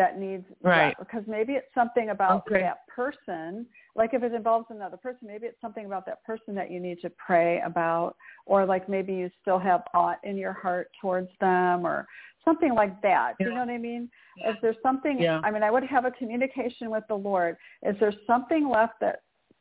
that 0.00 0.18
needs 0.18 0.44
right 0.62 0.96
because 0.98 1.22
maybe 1.26 1.52
it's 1.52 1.72
something 1.74 2.08
about 2.10 2.32
oh, 2.32 2.50
okay. 2.50 2.62
that 2.62 2.86
person. 2.88 3.66
Like 3.94 4.14
if 4.14 4.22
it 4.22 4.32
involves 4.32 4.66
another 4.70 4.96
person, 4.96 5.26
maybe 5.26 5.46
it's 5.46 5.60
something 5.60 5.84
about 5.84 6.06
that 6.06 6.24
person 6.24 6.54
that 6.54 6.70
you 6.70 6.80
need 6.80 7.00
to 7.02 7.10
pray 7.10 7.60
about, 7.60 8.14
or 8.46 8.64
like 8.64 8.88
maybe 8.88 9.12
you 9.12 9.30
still 9.42 9.58
have 9.58 9.82
aught 9.94 10.18
in 10.24 10.36
your 10.36 10.54
heart 10.54 10.88
towards 11.00 11.28
them, 11.40 11.86
or 11.86 12.06
something 12.44 12.74
like 12.74 13.00
that. 13.02 13.34
Yeah. 13.38 13.46
You 13.46 13.54
know 13.54 13.60
what 13.60 13.68
I 13.68 13.78
mean? 13.78 14.08
Yeah. 14.38 14.50
Is 14.50 14.56
there 14.62 14.74
something? 14.82 15.20
Yeah. 15.20 15.40
I 15.44 15.50
mean, 15.50 15.62
I 15.62 15.70
would 15.70 15.84
have 15.84 16.06
a 16.06 16.10
communication 16.12 16.90
with 16.90 17.04
the 17.08 17.16
Lord. 17.16 17.56
Is 17.82 17.96
there 18.00 18.14
something 18.26 18.68
left 18.68 18.94
that's 19.00 19.20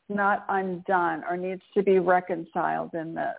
not 0.09 0.45
undone 0.49 1.23
or 1.29 1.37
needs 1.37 1.61
to 1.75 1.83
be 1.83 1.99
reconciled 1.99 2.93
in 2.93 3.13
this. 3.13 3.35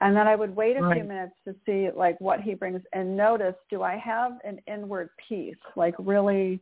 And 0.00 0.16
then 0.16 0.26
I 0.26 0.34
would 0.34 0.54
wait 0.54 0.76
a 0.76 0.82
right. 0.82 0.96
few 0.96 1.04
minutes 1.04 1.34
to 1.46 1.54
see 1.64 1.88
like 1.96 2.20
what 2.20 2.40
he 2.40 2.54
brings. 2.54 2.82
And 2.92 3.16
notice 3.16 3.54
do 3.70 3.82
I 3.82 3.96
have 3.96 4.38
an 4.44 4.60
inward 4.66 5.10
peace? 5.28 5.56
Like 5.76 5.94
really 5.98 6.60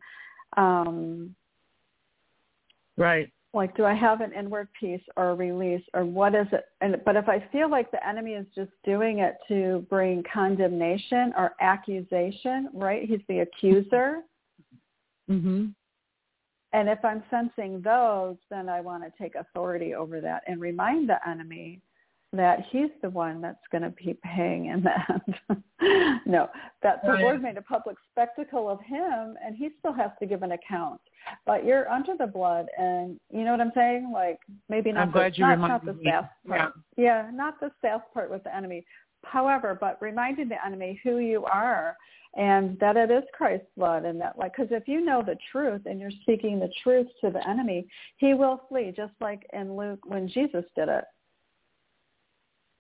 um 0.56 1.34
right. 2.98 3.30
like 3.54 3.74
do 3.76 3.84
I 3.86 3.94
have 3.94 4.20
an 4.20 4.32
inward 4.32 4.68
peace 4.78 5.02
or 5.16 5.30
a 5.30 5.34
release? 5.34 5.82
Or 5.94 6.04
what 6.04 6.34
is 6.34 6.46
it? 6.52 6.66
And 6.82 6.96
but 7.04 7.16
if 7.16 7.28
I 7.28 7.42
feel 7.50 7.70
like 7.70 7.90
the 7.90 8.06
enemy 8.06 8.32
is 8.32 8.46
just 8.54 8.70
doing 8.84 9.20
it 9.20 9.36
to 9.48 9.86
bring 9.88 10.22
condemnation 10.32 11.32
or 11.36 11.54
accusation 11.60 12.68
right 12.74 13.08
he's 13.08 13.20
the 13.28 13.40
accuser. 13.40 14.20
Mhm 15.30 15.74
and 16.72 16.88
if 16.88 17.04
I'm 17.04 17.22
sensing 17.30 17.82
those, 17.82 18.36
then 18.48 18.68
I 18.68 18.80
want 18.80 19.04
to 19.04 19.12
take 19.22 19.34
authority 19.34 19.94
over 19.94 20.20
that 20.20 20.42
and 20.46 20.60
remind 20.60 21.08
the 21.08 21.18
enemy 21.28 21.80
that 22.32 22.60
he's 22.70 22.90
the 23.02 23.10
one 23.10 23.42
that's 23.42 23.58
going 23.70 23.82
to 23.82 23.90
be 23.90 24.16
paying 24.24 24.66
in 24.66 24.82
that. 24.82 25.22
no, 26.26 26.48
that 26.82 27.02
the 27.04 27.12
right. 27.12 27.22
Lord 27.22 27.42
made 27.42 27.58
a 27.58 27.62
public 27.62 27.96
spectacle 28.10 28.70
of 28.70 28.80
him 28.80 29.36
and 29.44 29.54
he 29.54 29.70
still 29.78 29.92
has 29.92 30.10
to 30.18 30.26
give 30.26 30.42
an 30.42 30.52
account. 30.52 31.00
But 31.44 31.64
you're 31.64 31.90
under 31.90 32.14
the 32.18 32.26
blood 32.26 32.66
and 32.78 33.20
you 33.30 33.44
know 33.44 33.50
what 33.52 33.60
I'm 33.60 33.72
saying? 33.74 34.10
Like 34.12 34.40
maybe 34.70 34.92
not, 34.92 35.02
I'm 35.02 35.10
glad 35.10 35.34
the, 35.34 35.38
you 35.38 35.46
not, 35.46 35.58
not 35.58 35.84
the 35.84 35.92
me. 35.92 36.04
sass 36.04 36.24
part. 36.46 36.72
Yeah. 36.96 37.04
yeah, 37.04 37.30
not 37.32 37.60
the 37.60 37.70
sass 37.82 38.00
part 38.14 38.30
with 38.30 38.42
the 38.44 38.54
enemy. 38.54 38.84
However, 39.24 39.76
but 39.78 39.98
reminding 40.00 40.48
the 40.48 40.64
enemy 40.64 41.00
who 41.04 41.18
you 41.18 41.44
are 41.44 41.96
and 42.34 42.78
that 42.80 42.96
it 42.96 43.10
is 43.10 43.24
Christ's 43.34 43.66
blood 43.76 44.04
and 44.04 44.18
that 44.22 44.38
like 44.38 44.52
because 44.56 44.72
if 44.72 44.88
you 44.88 45.04
know 45.04 45.22
the 45.22 45.36
truth 45.50 45.82
and 45.84 46.00
you're 46.00 46.10
speaking 46.22 46.58
the 46.58 46.72
truth 46.82 47.08
to 47.20 47.30
the 47.30 47.46
enemy, 47.46 47.86
he 48.16 48.32
will 48.32 48.62
flee 48.70 48.92
just 48.96 49.12
like 49.20 49.46
in 49.52 49.76
Luke 49.76 50.00
when 50.06 50.28
Jesus 50.28 50.64
did 50.74 50.88
it. 50.88 51.04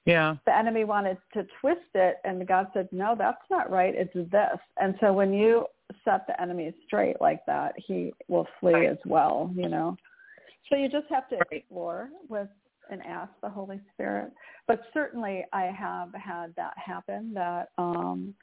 Yeah. 0.04 0.36
The 0.46 0.56
enemy 0.56 0.84
wanted 0.84 1.18
to 1.34 1.46
twist 1.60 1.80
it 1.94 2.16
and 2.24 2.46
God 2.46 2.68
said, 2.74 2.88
"No, 2.92 3.14
that's 3.16 3.42
not 3.50 3.70
right. 3.70 3.94
It's 3.94 4.12
this." 4.30 4.58
And 4.78 4.96
so 5.00 5.12
when 5.12 5.32
you 5.32 5.66
set 6.04 6.26
the 6.26 6.40
enemy 6.40 6.74
straight 6.86 7.20
like 7.20 7.44
that, 7.46 7.74
he 7.76 8.12
will 8.28 8.46
flee 8.58 8.74
right. 8.74 8.90
as 8.90 8.98
well, 9.04 9.52
you 9.54 9.68
know. 9.68 9.96
So 10.68 10.76
you 10.76 10.88
just 10.88 11.06
have 11.10 11.28
to 11.28 11.38
explore 11.50 12.08
with 12.28 12.48
and 12.90 13.00
ask 13.06 13.32
the 13.42 13.48
Holy 13.48 13.80
Spirit. 13.94 14.32
But 14.66 14.82
certainly 14.92 15.44
I 15.52 15.66
have 15.66 16.12
had 16.14 16.54
that 16.56 16.74
happen 16.76 17.32
that 17.34 17.70
um 17.78 18.34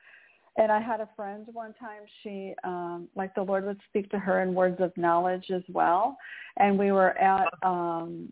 and 0.60 0.72
I 0.74 0.82
had 0.82 0.99
a 0.99 1.07
friend 1.16 1.45
one 1.53 1.74
time, 1.76 2.01
she, 2.22 2.53
um, 2.66 3.07
like 3.16 3.34
the 3.34 3.41
Lord 3.41 3.66
would 3.66 3.80
speak 3.88 4.10
to 4.12 4.20
her 4.20 4.41
in 4.41 4.53
words 4.53 4.82
of 4.82 4.91
knowledge 4.97 5.45
as 5.55 5.62
well. 5.70 6.18
And 6.57 6.78
we 6.78 6.91
were 6.91 7.18
at 7.18 7.47
um, 7.64 8.28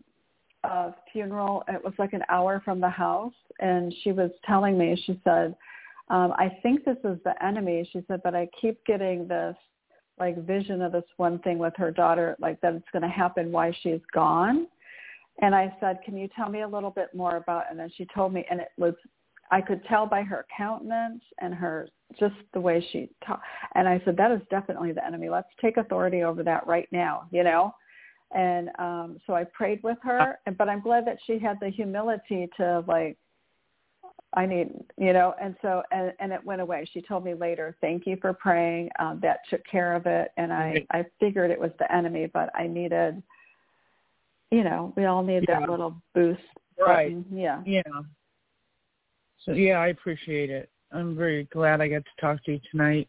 a 0.64 0.94
funeral. 1.12 1.64
It 1.68 1.82
was 1.82 1.94
like 1.98 2.12
an 2.12 2.22
hour 2.28 2.60
from 2.64 2.80
the 2.80 2.88
house. 2.88 3.34
And 3.60 3.94
she 4.02 4.12
was 4.12 4.30
telling 4.46 4.78
me, 4.78 5.00
she 5.06 5.20
said, 5.24 5.54
um, 6.08 6.32
I 6.36 6.58
think 6.62 6.84
this 6.84 6.96
is 7.04 7.18
the 7.24 7.34
enemy. 7.44 7.88
She 7.92 8.02
said, 8.08 8.20
but 8.24 8.34
I 8.34 8.48
keep 8.60 8.84
getting 8.86 9.28
this 9.28 9.56
like 10.18 10.44
vision 10.46 10.82
of 10.82 10.92
this 10.92 11.04
one 11.16 11.38
thing 11.40 11.58
with 11.58 11.74
her 11.76 11.90
daughter, 11.90 12.36
like 12.40 12.60
that 12.60 12.74
it's 12.74 12.88
going 12.92 13.02
to 13.02 13.08
happen 13.08 13.52
while 13.52 13.72
she's 13.82 14.00
gone. 14.12 14.66
And 15.40 15.54
I 15.54 15.72
said, 15.80 16.00
can 16.04 16.16
you 16.16 16.28
tell 16.34 16.48
me 16.48 16.62
a 16.62 16.68
little 16.68 16.90
bit 16.90 17.14
more 17.14 17.36
about, 17.36 17.64
and 17.70 17.78
then 17.78 17.90
she 17.96 18.06
told 18.12 18.32
me, 18.32 18.44
and 18.50 18.60
it 18.60 18.70
was 18.76 18.94
I 19.50 19.60
could 19.60 19.84
tell 19.84 20.06
by 20.06 20.22
her 20.22 20.46
countenance 20.54 21.22
and 21.40 21.54
her 21.54 21.88
just 22.18 22.34
the 22.52 22.60
way 22.60 22.86
she 22.92 23.08
talked. 23.26 23.44
And 23.74 23.88
I 23.88 24.00
said, 24.04 24.16
that 24.16 24.30
is 24.30 24.40
definitely 24.50 24.92
the 24.92 25.04
enemy. 25.04 25.28
Let's 25.28 25.48
take 25.60 25.76
authority 25.76 26.22
over 26.22 26.42
that 26.42 26.66
right 26.66 26.88
now, 26.92 27.28
you 27.30 27.44
know? 27.44 27.74
And 28.34 28.70
um, 28.78 29.18
so 29.26 29.34
I 29.34 29.44
prayed 29.44 29.82
with 29.82 29.98
her, 30.02 30.38
and, 30.46 30.56
but 30.56 30.68
I'm 30.68 30.80
glad 30.80 31.06
that 31.06 31.18
she 31.26 31.38
had 31.38 31.58
the 31.60 31.70
humility 31.70 32.48
to 32.58 32.84
like, 32.86 33.16
I 34.34 34.44
need, 34.44 34.68
you 34.98 35.14
know, 35.14 35.34
and 35.40 35.56
so, 35.62 35.82
and, 35.90 36.12
and 36.20 36.32
it 36.32 36.44
went 36.44 36.60
away. 36.60 36.86
She 36.92 37.00
told 37.00 37.24
me 37.24 37.32
later, 37.32 37.74
thank 37.80 38.06
you 38.06 38.18
for 38.20 38.34
praying. 38.34 38.90
Um, 38.98 39.18
that 39.22 39.40
took 39.48 39.64
care 39.64 39.94
of 39.94 40.04
it. 40.04 40.32
And 40.36 40.52
I, 40.52 40.86
I 40.92 41.06
figured 41.18 41.50
it 41.50 41.58
was 41.58 41.70
the 41.78 41.90
enemy, 41.90 42.30
but 42.32 42.50
I 42.54 42.66
needed, 42.66 43.22
you 44.50 44.64
know, 44.64 44.92
we 44.96 45.06
all 45.06 45.22
need 45.22 45.46
yeah. 45.48 45.60
that 45.60 45.70
little 45.70 45.94
boost. 46.14 46.42
Right. 46.78 47.08
Button. 47.08 47.24
Yeah. 47.32 47.62
Yeah. 47.64 47.82
So 49.46 49.52
yeah, 49.52 49.78
I 49.78 49.88
appreciate 49.88 50.50
it. 50.50 50.70
I'm 50.92 51.16
very 51.16 51.44
glad 51.44 51.80
I 51.80 51.88
got 51.88 52.04
to 52.04 52.20
talk 52.20 52.44
to 52.44 52.52
you 52.52 52.60
tonight. 52.70 53.08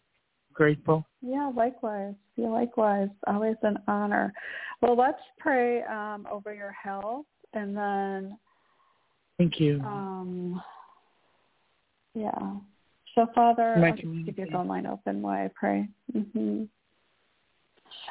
Grateful. 0.60 1.06
Yeah, 1.22 1.50
likewise. 1.56 2.16
Yeah, 2.36 2.50
likewise. 2.50 3.08
Always 3.28 3.56
an 3.64 3.78
honor. 3.88 4.34
Well, 4.82 4.98
let's 4.98 5.22
pray 5.38 5.84
um, 5.84 6.28
over 6.30 6.54
your 6.54 6.74
health, 6.74 7.26
and 7.54 7.78
then. 7.78 8.38
Thank 9.38 9.58
you. 9.62 9.80
Um, 9.80 10.62
yeah. 12.14 12.38
So, 13.16 13.28
Father, 13.34 13.76
I'll 13.86 13.94
keep 14.26 14.38
your 14.38 14.48
phone 14.48 14.68
line 14.68 14.86
open 14.86 15.22
while 15.22 15.46
I 15.46 15.50
pray. 15.56 15.88
Mm-hmm. 16.14 16.64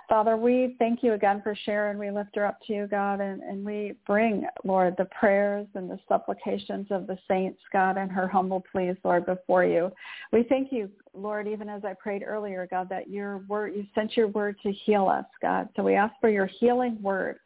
Father, 0.09 0.37
we 0.37 0.77
thank 0.79 1.03
you 1.03 1.13
again 1.13 1.41
for 1.43 1.55
Sharon. 1.65 1.99
We 1.99 2.11
lift 2.11 2.37
her 2.37 2.47
up 2.47 2.59
to 2.67 2.73
you, 2.73 2.87
God, 2.87 3.21
and, 3.21 3.43
and 3.43 3.65
we 3.65 3.95
bring, 4.07 4.47
Lord, 4.65 4.95
the 4.97 5.07
prayers 5.07 5.67
and 5.75 5.91
the 5.91 5.99
supplications 6.09 6.87
of 6.91 7.07
the 7.07 7.19
saints, 7.29 7.61
God, 7.73 7.97
and 7.97 8.11
her 8.11 8.27
humble 8.27 8.65
pleas, 8.73 8.97
Lord, 9.05 9.27
before 9.27 9.65
you. 9.65 9.91
We 10.33 10.45
thank 10.45 10.73
you, 10.73 10.91
Lord, 11.15 11.47
even 11.47 11.69
as 11.69 11.85
I 11.85 11.95
prayed 11.95 12.23
earlier, 12.27 12.67
God, 12.71 12.89
that 12.89 13.11
your 13.11 13.39
word, 13.49 13.75
you 13.75 13.85
sent 13.95 14.17
your 14.17 14.29
word 14.29 14.57
to 14.63 14.73
heal 14.73 15.09
us, 15.09 15.27
God. 15.43 15.69
So 15.77 15.83
we 15.83 15.95
ask 15.95 16.15
for 16.21 16.31
your 16.31 16.47
healing 16.47 17.01
word. 17.03 17.39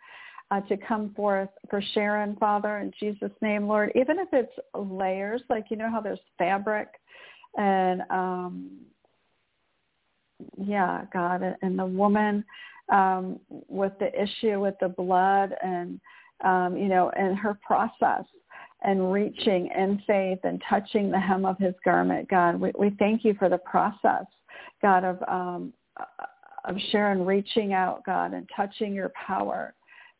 Uh, 0.50 0.60
to 0.60 0.76
come 0.76 1.14
forth 1.14 1.48
for 1.70 1.80
Sharon, 1.94 2.36
Father, 2.36 2.80
in 2.80 2.92
Jesus' 3.00 3.30
name, 3.40 3.66
Lord. 3.66 3.90
Even 3.94 4.18
if 4.18 4.28
it's 4.34 4.52
layers, 4.74 5.40
like 5.48 5.70
you 5.70 5.78
know 5.78 5.90
how 5.90 6.02
there's 6.02 6.20
fabric 6.36 6.88
and 7.56 8.02
um, 8.10 8.70
yeah, 10.58 11.04
God, 11.12 11.42
and 11.62 11.78
the 11.78 11.86
woman 11.86 12.44
um, 12.92 13.38
with 13.68 13.92
the 14.00 14.10
issue 14.20 14.60
with 14.60 14.74
the 14.80 14.88
blood 14.88 15.54
and 15.62 16.00
um, 16.44 16.76
you 16.76 16.88
know, 16.88 17.10
and 17.16 17.38
her 17.38 17.58
process. 17.64 18.24
and 18.82 19.12
reaching 19.12 19.68
in 19.76 20.02
faith 20.06 20.40
and 20.44 20.62
touching 20.68 21.10
the 21.10 21.18
hem 21.18 21.44
of 21.44 21.56
his 21.58 21.74
garment, 21.84 22.28
God. 22.28 22.60
We, 22.60 22.72
we 22.78 22.90
thank 22.98 23.24
you 23.24 23.34
for 23.38 23.48
the 23.48 23.58
process, 23.58 24.24
God, 24.80 25.04
of, 25.04 25.22
um, 25.28 25.72
of 26.64 26.76
Sharon 26.90 27.24
reaching 27.24 27.72
out, 27.72 28.04
God, 28.04 28.34
and 28.34 28.48
touching 28.54 28.92
your 28.92 29.12
power 29.26 29.74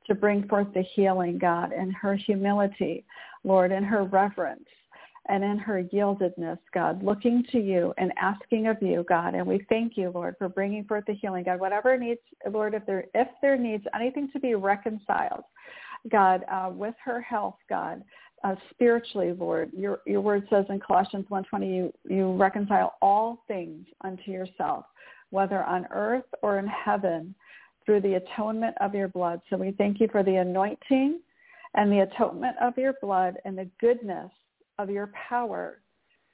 to 0.06 0.14
bring 0.14 0.46
forth 0.48 0.68
the 0.74 0.82
healing, 0.94 1.38
God, 1.38 1.72
and 1.72 1.92
her 1.94 2.14
humility, 2.14 3.04
Lord, 3.44 3.72
and 3.72 3.84
her 3.84 4.04
reverence 4.04 4.68
and 5.28 5.44
in 5.44 5.58
her 5.58 5.84
yieldedness, 5.84 6.58
God, 6.74 7.02
looking 7.02 7.44
to 7.52 7.60
you 7.60 7.94
and 7.96 8.12
asking 8.20 8.66
of 8.66 8.76
you, 8.82 9.04
God. 9.08 9.34
And 9.34 9.46
we 9.46 9.64
thank 9.68 9.96
you, 9.96 10.10
Lord, 10.10 10.34
for 10.38 10.48
bringing 10.48 10.84
forth 10.84 11.04
the 11.06 11.14
healing, 11.14 11.44
God. 11.44 11.60
Whatever 11.60 11.96
needs, 11.96 12.20
Lord, 12.50 12.74
if 12.74 12.84
there 12.86 13.04
if 13.14 13.28
there 13.40 13.56
needs 13.56 13.84
anything 13.94 14.30
to 14.32 14.40
be 14.40 14.54
reconciled, 14.54 15.44
God, 16.10 16.44
uh, 16.50 16.70
with 16.72 16.94
her 17.04 17.20
health, 17.20 17.56
God, 17.68 18.02
uh, 18.42 18.56
spiritually, 18.70 19.32
Lord, 19.32 19.70
your 19.72 20.00
your 20.06 20.20
word 20.20 20.46
says 20.50 20.66
in 20.68 20.80
Colossians 20.80 21.26
1:20, 21.28 21.68
you 21.68 21.92
you 22.08 22.32
reconcile 22.32 22.96
all 23.00 23.44
things 23.46 23.86
unto 24.00 24.32
yourself, 24.32 24.86
whether 25.30 25.62
on 25.62 25.86
earth 25.92 26.26
or 26.42 26.58
in 26.58 26.66
heaven, 26.66 27.32
through 27.86 28.00
the 28.00 28.14
atonement 28.14 28.76
of 28.80 28.92
your 28.92 29.08
blood. 29.08 29.40
So 29.48 29.56
we 29.56 29.70
thank 29.72 30.00
you 30.00 30.08
for 30.08 30.24
the 30.24 30.36
anointing 30.36 31.20
and 31.74 31.92
the 31.92 32.00
atonement 32.00 32.56
of 32.60 32.76
your 32.76 32.94
blood 33.00 33.38
and 33.44 33.56
the 33.56 33.68
goodness 33.80 34.30
of 34.82 34.90
your 34.90 35.10
power 35.28 35.80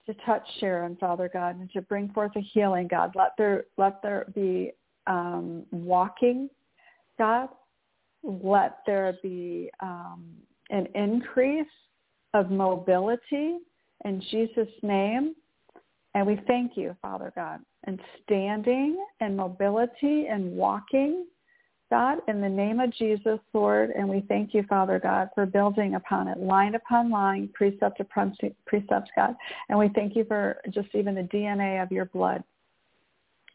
to 0.06 0.14
touch 0.24 0.42
Sharon, 0.58 0.96
Father 0.96 1.30
God, 1.32 1.60
and 1.60 1.70
to 1.72 1.82
bring 1.82 2.08
forth 2.10 2.32
a 2.36 2.40
healing, 2.40 2.88
God. 2.88 3.12
Let 3.14 3.32
there 3.36 3.64
let 3.76 4.02
there 4.02 4.26
be 4.34 4.72
um, 5.06 5.64
walking, 5.70 6.48
God. 7.18 7.48
Let 8.22 8.78
there 8.86 9.16
be 9.22 9.70
um, 9.80 10.24
an 10.70 10.88
increase 10.94 11.66
of 12.34 12.50
mobility 12.50 13.58
in 14.04 14.22
Jesus' 14.30 14.68
name. 14.82 15.34
And 16.14 16.26
we 16.26 16.40
thank 16.46 16.72
you, 16.76 16.96
Father 17.02 17.32
God, 17.34 17.60
and 17.84 18.00
standing 18.24 19.04
and 19.20 19.36
mobility 19.36 20.26
and 20.26 20.52
walking 20.52 21.26
God, 21.90 22.18
in 22.28 22.40
the 22.42 22.48
name 22.48 22.80
of 22.80 22.92
Jesus, 22.92 23.38
Lord, 23.54 23.90
and 23.90 24.06
we 24.08 24.22
thank 24.28 24.52
you, 24.52 24.62
Father 24.68 25.00
God, 25.00 25.30
for 25.34 25.46
building 25.46 25.94
upon 25.94 26.28
it, 26.28 26.38
line 26.38 26.74
upon 26.74 27.10
line, 27.10 27.48
precept 27.54 28.00
upon 28.00 28.36
precept, 28.66 29.10
God. 29.16 29.34
And 29.70 29.78
we 29.78 29.88
thank 29.94 30.14
you 30.14 30.24
for 30.24 30.58
just 30.70 30.88
even 30.94 31.14
the 31.14 31.22
DNA 31.22 31.82
of 31.82 31.90
your 31.90 32.04
blood 32.06 32.44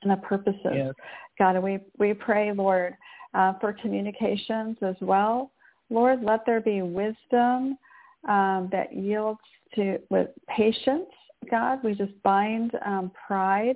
and 0.01 0.11
the 0.11 0.17
purposes. 0.17 0.55
Yes. 0.63 0.93
God, 1.37 1.55
and 1.55 1.63
we, 1.63 1.79
we 1.99 2.13
pray, 2.15 2.51
Lord, 2.51 2.95
uh, 3.35 3.53
for 3.59 3.73
communications 3.73 4.77
as 4.81 4.95
well. 4.99 5.51
Lord, 5.91 6.23
let 6.23 6.43
there 6.45 6.61
be 6.61 6.81
wisdom 6.81 7.77
um, 8.27 8.69
that 8.71 8.95
yields 8.95 9.39
to 9.75 9.99
with 10.09 10.29
patience. 10.47 11.09
God, 11.51 11.83
we 11.83 11.93
just 11.93 12.13
bind 12.23 12.71
um, 12.85 13.11
pride 13.27 13.75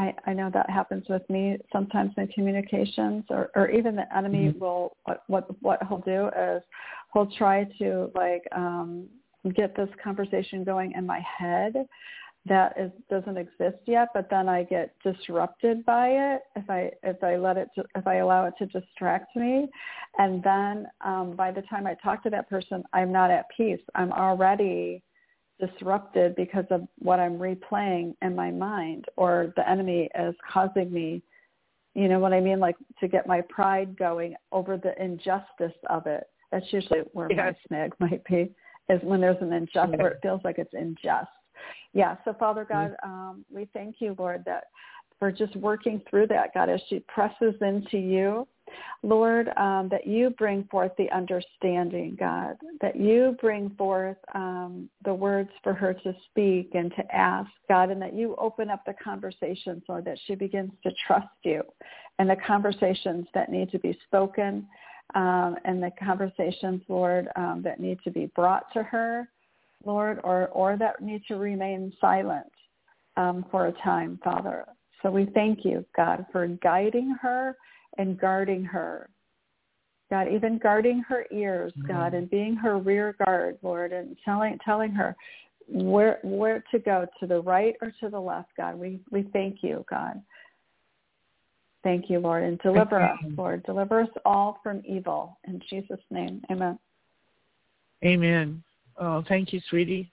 I, 0.00 0.14
I 0.26 0.32
know 0.32 0.50
that 0.54 0.70
happens 0.70 1.04
with 1.10 1.28
me. 1.28 1.58
Sometimes 1.70 2.12
in 2.16 2.26
communications 2.28 3.24
or, 3.28 3.50
or 3.54 3.68
even 3.70 3.94
the 3.94 4.16
enemy 4.16 4.48
mm-hmm. 4.48 4.58
will 4.58 4.96
what, 5.04 5.24
what 5.26 5.62
what 5.62 5.78
he'll 5.86 5.98
do 5.98 6.28
is 6.28 6.62
he'll 7.12 7.30
try 7.36 7.64
to 7.78 8.10
like 8.14 8.42
um 8.56 9.06
get 9.54 9.76
this 9.76 9.90
conversation 10.02 10.64
going 10.64 10.92
in 10.92 11.06
my 11.06 11.20
head 11.38 11.74
that 12.46 12.74
is 12.78 12.90
doesn't 13.10 13.36
exist 13.36 13.76
yet 13.86 14.08
but 14.14 14.28
then 14.30 14.48
I 14.48 14.62
get 14.64 14.94
disrupted 15.04 15.84
by 15.84 16.08
it 16.08 16.42
if 16.56 16.70
I 16.70 16.90
if 17.02 17.22
I 17.22 17.36
let 17.36 17.58
it 17.58 17.68
to, 17.74 17.84
if 17.94 18.06
I 18.06 18.16
allow 18.16 18.46
it 18.46 18.54
to 18.58 18.66
distract 18.66 19.36
me. 19.36 19.68
And 20.16 20.42
then 20.42 20.86
um 21.04 21.36
by 21.36 21.50
the 21.50 21.62
time 21.62 21.86
I 21.86 21.94
talk 22.02 22.22
to 22.22 22.30
that 22.30 22.48
person 22.48 22.82
I'm 22.94 23.12
not 23.12 23.30
at 23.30 23.44
peace. 23.54 23.80
I'm 23.94 24.12
already 24.12 25.02
disrupted 25.60 26.34
because 26.36 26.64
of 26.70 26.82
what 26.98 27.20
I'm 27.20 27.38
replaying 27.38 28.14
in 28.22 28.34
my 28.34 28.50
mind 28.50 29.06
or 29.16 29.52
the 29.56 29.68
enemy 29.68 30.08
is 30.18 30.34
causing 30.50 30.92
me, 30.92 31.22
you 31.94 32.08
know 32.08 32.18
what 32.18 32.32
I 32.32 32.40
mean, 32.40 32.60
like 32.60 32.76
to 33.00 33.08
get 33.08 33.26
my 33.26 33.42
pride 33.48 33.96
going 33.96 34.34
over 34.52 34.76
the 34.76 35.00
injustice 35.02 35.76
of 35.88 36.06
it. 36.06 36.24
That's 36.50 36.66
usually 36.72 37.00
where 37.12 37.30
yes. 37.30 37.38
my 37.38 37.68
snag 37.68 37.94
might 38.00 38.24
be, 38.24 38.52
is 38.88 39.00
when 39.02 39.20
there's 39.20 39.40
an 39.40 39.52
injustice, 39.52 39.96
where 39.98 40.12
it 40.12 40.18
feels 40.22 40.40
like 40.44 40.58
it's 40.58 40.74
unjust. 40.74 41.28
Yeah, 41.92 42.16
so 42.24 42.34
Father 42.38 42.64
God, 42.68 42.94
um, 43.04 43.44
we 43.52 43.68
thank 43.72 43.96
you, 43.98 44.14
Lord, 44.18 44.42
that 44.46 44.64
for 45.18 45.30
just 45.30 45.54
working 45.56 46.00
through 46.08 46.28
that, 46.28 46.54
God, 46.54 46.68
as 46.70 46.80
she 46.88 47.00
presses 47.00 47.54
into 47.60 47.98
you 47.98 48.48
Lord, 49.02 49.48
um, 49.56 49.88
that 49.90 50.06
you 50.06 50.30
bring 50.30 50.64
forth 50.64 50.92
the 50.98 51.10
understanding, 51.10 52.16
God, 52.18 52.56
that 52.80 52.96
you 52.96 53.36
bring 53.40 53.70
forth 53.70 54.18
um, 54.34 54.88
the 55.04 55.14
words 55.14 55.50
for 55.62 55.72
her 55.72 55.94
to 55.94 56.14
speak 56.30 56.70
and 56.74 56.92
to 56.96 57.14
ask, 57.14 57.50
God, 57.68 57.90
and 57.90 58.00
that 58.02 58.14
you 58.14 58.36
open 58.36 58.70
up 58.70 58.84
the 58.84 58.94
conversations, 59.02 59.82
Lord, 59.88 60.04
that 60.04 60.18
she 60.26 60.34
begins 60.34 60.72
to 60.84 60.90
trust 61.06 61.28
you 61.42 61.62
and 62.18 62.28
the 62.28 62.36
conversations 62.46 63.26
that 63.32 63.50
need 63.50 63.70
to 63.70 63.78
be 63.78 63.98
spoken 64.06 64.66
um, 65.14 65.56
and 65.64 65.82
the 65.82 65.90
conversations, 65.98 66.82
Lord, 66.88 67.28
um, 67.34 67.62
that 67.64 67.80
need 67.80 67.98
to 68.04 68.10
be 68.10 68.26
brought 68.36 68.70
to 68.74 68.82
her, 68.82 69.28
Lord, 69.84 70.20
or, 70.22 70.48
or 70.48 70.76
that 70.76 71.00
need 71.02 71.22
to 71.28 71.36
remain 71.36 71.92
silent 71.98 72.52
um, 73.16 73.46
for 73.50 73.66
a 73.68 73.72
time, 73.72 74.20
Father. 74.22 74.66
So 75.02 75.10
we 75.10 75.26
thank 75.34 75.64
you, 75.64 75.84
God, 75.96 76.26
for 76.30 76.46
guiding 76.46 77.16
her 77.22 77.56
and 77.98 78.18
guarding 78.18 78.64
her. 78.64 79.08
God, 80.10 80.26
even 80.28 80.58
guarding 80.58 81.00
her 81.08 81.26
ears, 81.30 81.72
mm-hmm. 81.78 81.86
God, 81.86 82.14
and 82.14 82.28
being 82.28 82.56
her 82.56 82.78
rear 82.78 83.14
guard, 83.24 83.58
Lord, 83.62 83.92
and 83.92 84.16
telling 84.24 84.58
telling 84.64 84.90
her 84.92 85.14
where 85.68 86.18
where 86.22 86.64
to 86.72 86.78
go, 86.78 87.06
to 87.20 87.26
the 87.26 87.40
right 87.40 87.76
or 87.80 87.92
to 88.00 88.08
the 88.08 88.20
left, 88.20 88.50
God. 88.56 88.76
We 88.76 89.00
we 89.10 89.22
thank 89.32 89.62
you, 89.62 89.84
God. 89.88 90.20
Thank 91.82 92.10
you, 92.10 92.18
Lord, 92.18 92.42
and 92.42 92.58
deliver 92.58 93.00
us, 93.00 93.18
Lord. 93.36 93.62
Deliver 93.64 94.02
us 94.02 94.10
all 94.24 94.58
from 94.62 94.82
evil. 94.84 95.38
In 95.46 95.62
Jesus' 95.70 96.00
name, 96.10 96.42
amen. 96.50 96.78
Amen. 98.04 98.62
Oh, 98.98 99.24
thank 99.28 99.52
you, 99.52 99.60
sweetie. 99.70 100.12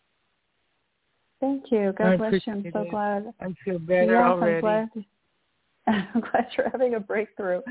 Thank 1.40 1.66
you. 1.72 1.94
God 1.98 2.18
bless 2.18 2.34
you. 2.34 2.54
I'm 2.54 2.66
so 2.72 2.86
glad. 2.90 3.34
I 3.42 3.54
feel 3.64 3.80
better 3.80 4.14
yes, 4.14 4.24
already. 4.24 4.90
I'm 6.14 6.22
glad. 6.22 6.48
You're 6.58 6.70
having 6.70 6.96
a 6.96 7.00
breakthrough 7.00 7.62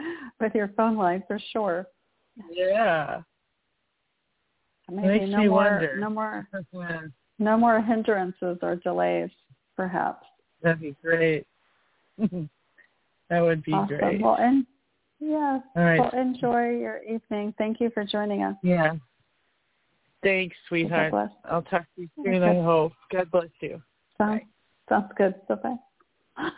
with 0.40 0.54
your 0.54 0.68
phone 0.76 0.96
line 0.96 1.22
for 1.26 1.38
sure. 1.52 1.86
Yeah. 2.50 3.20
Maybe 4.90 5.18
Makes 5.18 5.32
no 5.32 5.38
me 5.38 5.48
more, 5.48 5.64
wonder. 5.64 5.96
No 5.98 6.10
more, 6.10 6.48
no 7.38 7.58
more 7.58 7.82
hindrances 7.82 8.58
or 8.62 8.76
delays, 8.76 9.30
perhaps. 9.76 10.24
That'd 10.62 10.80
be 10.80 10.96
great. 11.02 11.46
that 12.18 13.40
would 13.40 13.62
be 13.64 13.72
awesome. 13.72 13.98
great. 13.98 14.22
Well, 14.22 14.36
and 14.38 14.64
yeah. 15.20 15.60
All 15.76 15.82
right. 15.82 16.00
Well, 16.00 16.10
enjoy 16.18 16.70
your 16.78 17.02
evening. 17.02 17.52
Thank 17.58 17.80
you 17.80 17.90
for 17.92 18.04
joining 18.04 18.42
us. 18.44 18.54
Yeah. 18.62 18.94
Thanks, 20.22 20.56
sweetheart. 20.68 21.12
I'll 21.44 21.62
talk 21.62 21.84
to 21.96 22.02
you 22.02 22.08
soon. 22.16 22.34
Okay. 22.34 22.58
I 22.58 22.62
hope. 22.62 22.92
God 23.12 23.30
bless 23.30 23.48
you. 23.60 23.82
Sounds, 24.18 24.42
sounds 24.88 25.12
good. 25.16 25.34
Bye 25.48 25.54
bye 26.36 26.50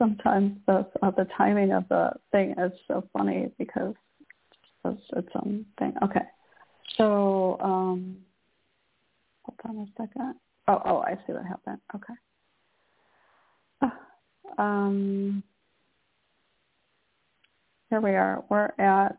sometimes 0.00 0.56
the 0.66 0.86
uh, 1.02 1.10
the 1.10 1.26
timing 1.36 1.72
of 1.72 1.86
the 1.88 2.10
thing 2.32 2.54
is 2.58 2.72
so 2.88 3.06
funny 3.12 3.50
because 3.58 3.94
it's 4.86 5.02
its 5.12 5.28
own 5.36 5.66
thing. 5.78 5.92
Okay, 6.02 6.24
so 6.96 7.58
um, 7.60 8.16
hold 9.42 9.58
on 9.68 9.82
a 9.82 10.02
second. 10.02 10.34
Oh, 10.66 10.80
oh, 10.84 10.98
I 10.98 11.14
see 11.26 11.32
what 11.32 11.44
happened. 11.44 11.80
Okay. 11.94 12.14
Uh, 13.82 14.60
um, 14.62 15.42
here 17.90 18.00
we 18.00 18.10
are. 18.10 18.42
We're 18.48 18.72
at 18.78 19.18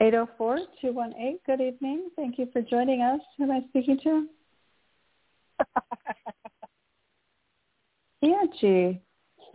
804-218. 0.00 1.38
Good 1.46 1.60
evening. 1.60 2.10
Thank 2.16 2.38
you 2.38 2.48
for 2.52 2.62
joining 2.62 3.02
us. 3.02 3.20
Who 3.38 3.44
am 3.44 3.50
I 3.50 3.60
speaking 3.70 3.98
to? 4.04 4.26
Angie. 8.22 9.00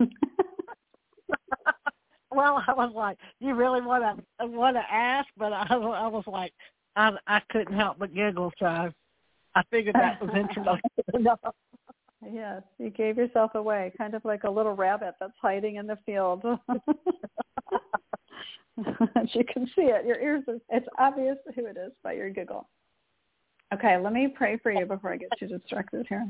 well, 2.30 2.62
I 2.66 2.72
was 2.72 2.92
like, 2.94 3.18
you 3.40 3.54
really 3.54 3.80
want 3.80 4.02
to 4.40 4.46
want 4.46 4.76
to 4.76 4.82
ask, 4.92 5.28
but 5.36 5.52
I, 5.52 5.66
I 5.70 6.06
was 6.08 6.24
like, 6.26 6.52
I 6.96 7.12
I 7.26 7.40
couldn't 7.50 7.74
help 7.76 7.98
but 7.98 8.14
giggle, 8.14 8.52
so 8.58 8.66
I, 8.66 8.90
I 9.54 9.62
figured 9.70 9.94
that 9.94 10.20
was 10.20 10.30
interesting 10.34 11.26
Yes, 12.32 12.62
you 12.78 12.90
gave 12.90 13.18
yourself 13.18 13.54
away, 13.54 13.92
kind 13.96 14.14
of 14.14 14.24
like 14.24 14.44
a 14.44 14.50
little 14.50 14.74
rabbit 14.74 15.14
that's 15.20 15.32
hiding 15.40 15.76
in 15.76 15.86
the 15.86 15.98
field. 16.06 16.42
As 19.14 19.28
you 19.32 19.44
can 19.44 19.66
see 19.76 19.82
it, 19.82 20.06
your 20.06 20.18
ears, 20.18 20.42
are, 20.48 20.56
it's 20.70 20.88
obvious 20.98 21.36
who 21.54 21.66
it 21.66 21.76
is 21.76 21.92
by 22.02 22.14
your 22.14 22.30
giggle. 22.30 22.68
Okay, 23.72 23.96
let 23.98 24.12
me 24.12 24.28
pray 24.28 24.58
for 24.58 24.72
you 24.72 24.86
before 24.86 25.12
I 25.12 25.16
get 25.16 25.28
too 25.38 25.46
distracted 25.46 26.06
here. 26.08 26.26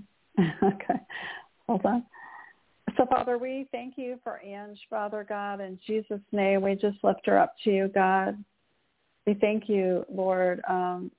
okay, 0.62 1.01
hold 1.66 1.84
on. 1.84 2.05
So, 2.97 3.05
Father, 3.07 3.37
we 3.37 3.68
thank 3.72 3.95
you 3.97 4.18
for 4.22 4.41
Ange, 4.43 4.78
Father 4.89 5.24
God. 5.28 5.61
In 5.61 5.78
Jesus' 5.87 6.20
name, 6.32 6.62
we 6.62 6.74
just 6.74 6.97
lift 7.03 7.26
her 7.26 7.39
up 7.39 7.55
to 7.64 7.70
you, 7.70 7.89
God. 7.89 8.43
We 9.26 9.34
thank 9.34 9.68
you, 9.68 10.05
Lord, 10.09 10.62
um, 10.68 11.11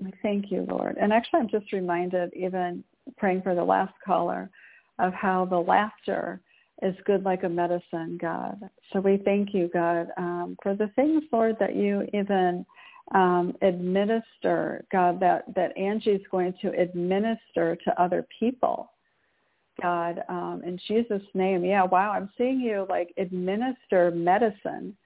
We 0.00 0.12
thank 0.22 0.50
you, 0.50 0.66
Lord. 0.68 0.96
And 1.00 1.12
actually, 1.12 1.40
I'm 1.40 1.48
just 1.48 1.72
reminded, 1.72 2.32
even 2.34 2.84
praying 3.16 3.42
for 3.42 3.54
the 3.54 3.64
last 3.64 3.94
caller, 4.04 4.50
of 4.98 5.12
how 5.12 5.44
the 5.44 5.58
laughter 5.58 6.40
is 6.82 6.94
good 7.04 7.24
like 7.24 7.44
a 7.44 7.48
medicine, 7.48 8.18
God. 8.20 8.58
So 8.92 9.00
we 9.00 9.16
thank 9.24 9.54
you, 9.54 9.70
God, 9.72 10.08
um, 10.18 10.56
for 10.62 10.74
the 10.74 10.88
things, 10.96 11.22
Lord, 11.32 11.56
that 11.60 11.74
you 11.74 12.06
even 12.12 12.66
um, 13.14 13.54
administer, 13.62 14.84
God, 14.90 15.20
that, 15.20 15.44
that 15.54 15.76
Angie's 15.76 16.22
going 16.30 16.54
to 16.62 16.68
administer 16.78 17.76
to 17.76 18.02
other 18.02 18.26
people. 18.38 18.90
God, 19.80 20.22
um, 20.28 20.62
in 20.64 20.78
Jesus' 20.86 21.22
name. 21.34 21.64
Yeah, 21.64 21.84
wow, 21.84 22.12
I'm 22.12 22.30
seeing 22.38 22.60
you 22.60 22.86
like 22.88 23.12
administer 23.16 24.10
medicine 24.10 24.96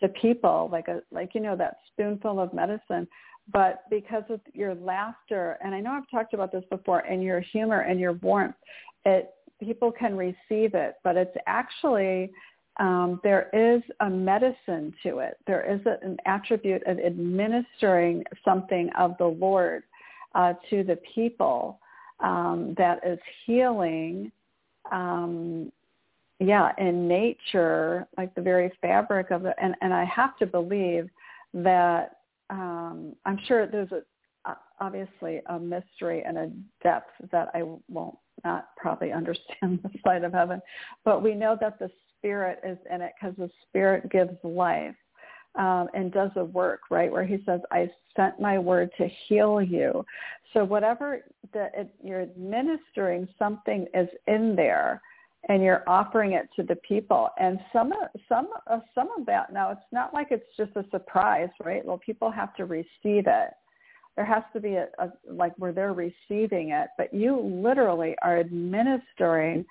to 0.00 0.08
people, 0.08 0.68
like 0.70 0.88
a 0.88 1.02
like 1.10 1.34
you 1.34 1.40
know 1.40 1.56
that 1.56 1.78
spoonful 1.92 2.40
of 2.40 2.52
medicine. 2.52 3.06
But 3.52 3.84
because 3.90 4.24
of 4.28 4.40
your 4.52 4.74
laughter, 4.74 5.56
and 5.64 5.74
I 5.74 5.80
know 5.80 5.92
I've 5.92 6.10
talked 6.10 6.34
about 6.34 6.52
this 6.52 6.64
before, 6.70 7.00
and 7.00 7.22
your 7.22 7.40
humor 7.40 7.80
and 7.80 7.98
your 7.98 8.12
warmth, 8.14 8.56
it 9.04 9.34
people 9.60 9.90
can 9.90 10.16
receive 10.16 10.74
it, 10.74 10.96
but 11.02 11.16
it's 11.16 11.36
actually 11.46 12.30
um, 12.78 13.20
there 13.24 13.50
is 13.52 13.82
a 14.00 14.08
medicine 14.08 14.94
to 15.02 15.18
it. 15.18 15.36
There 15.46 15.68
is 15.68 15.80
a, 15.86 16.04
an 16.04 16.16
attribute 16.26 16.82
of 16.86 16.98
administering 16.98 18.22
something 18.44 18.90
of 18.96 19.16
the 19.18 19.26
Lord 19.26 19.82
uh, 20.34 20.54
to 20.70 20.84
the 20.84 20.98
people 21.14 21.80
um, 22.20 22.74
that 22.76 23.00
is 23.06 23.18
healing. 23.46 24.32
Um, 24.90 25.72
yeah, 26.40 26.72
in 26.78 27.08
nature, 27.08 28.06
like 28.16 28.34
the 28.34 28.40
very 28.40 28.72
fabric 28.80 29.30
of 29.30 29.44
it, 29.44 29.54
and 29.60 29.74
and 29.80 29.92
I 29.92 30.04
have 30.04 30.36
to 30.38 30.46
believe 30.46 31.08
that 31.52 32.18
um, 32.50 33.14
I'm 33.24 33.38
sure 33.46 33.66
there's 33.66 33.92
a 33.92 34.02
obviously 34.80 35.40
a 35.46 35.58
mystery 35.58 36.22
and 36.24 36.38
a 36.38 36.50
depth 36.82 37.10
that 37.32 37.50
I 37.54 37.62
won't 37.88 38.16
not 38.44 38.68
probably 38.76 39.12
understand 39.12 39.80
the 39.82 39.90
side 40.04 40.24
of 40.24 40.32
heaven, 40.32 40.60
but 41.04 41.22
we 41.22 41.34
know 41.34 41.56
that 41.60 41.78
the 41.78 41.90
spirit 42.16 42.60
is 42.64 42.78
in 42.92 43.00
it 43.00 43.12
because 43.20 43.36
the 43.36 43.50
spirit 43.68 44.10
gives 44.10 44.32
life 44.42 44.94
um, 45.58 45.88
and 45.94 46.12
does 46.12 46.30
a 46.36 46.44
work, 46.44 46.80
right? 46.90 47.10
Where 47.10 47.26
he 47.26 47.38
says, 47.44 47.60
I 47.70 47.90
sent 48.16 48.40
my 48.40 48.58
word 48.58 48.90
to 48.98 49.08
heal 49.26 49.60
you. 49.60 50.04
So 50.54 50.64
whatever 50.64 51.20
that 51.52 51.90
you're 52.02 52.22
administering, 52.22 53.28
something 53.38 53.86
is 53.94 54.08
in 54.26 54.56
there 54.56 55.02
and 55.48 55.62
you're 55.62 55.84
offering 55.86 56.32
it 56.32 56.48
to 56.56 56.62
the 56.62 56.76
people. 56.76 57.28
And 57.38 57.60
some 57.72 57.92
some 58.28 58.48
of 58.66 58.82
some 58.94 59.08
of 59.18 59.26
that 59.26 59.52
now 59.52 59.70
it's 59.70 59.80
not 59.92 60.14
like 60.14 60.28
it's 60.30 60.46
just 60.56 60.74
a 60.76 60.84
surprise, 60.90 61.50
right? 61.64 61.84
Well, 61.84 61.98
people 61.98 62.30
have 62.30 62.54
to 62.56 62.64
receive 62.64 63.26
it 63.26 63.52
there 64.18 64.26
has 64.26 64.42
to 64.52 64.58
be 64.58 64.74
a, 64.74 64.88
a 64.98 65.12
like 65.30 65.52
where 65.58 65.70
they're 65.70 65.92
receiving 65.92 66.70
it, 66.70 66.88
but 66.98 67.14
you 67.14 67.40
literally 67.40 68.16
are 68.22 68.40
administering 68.40 69.64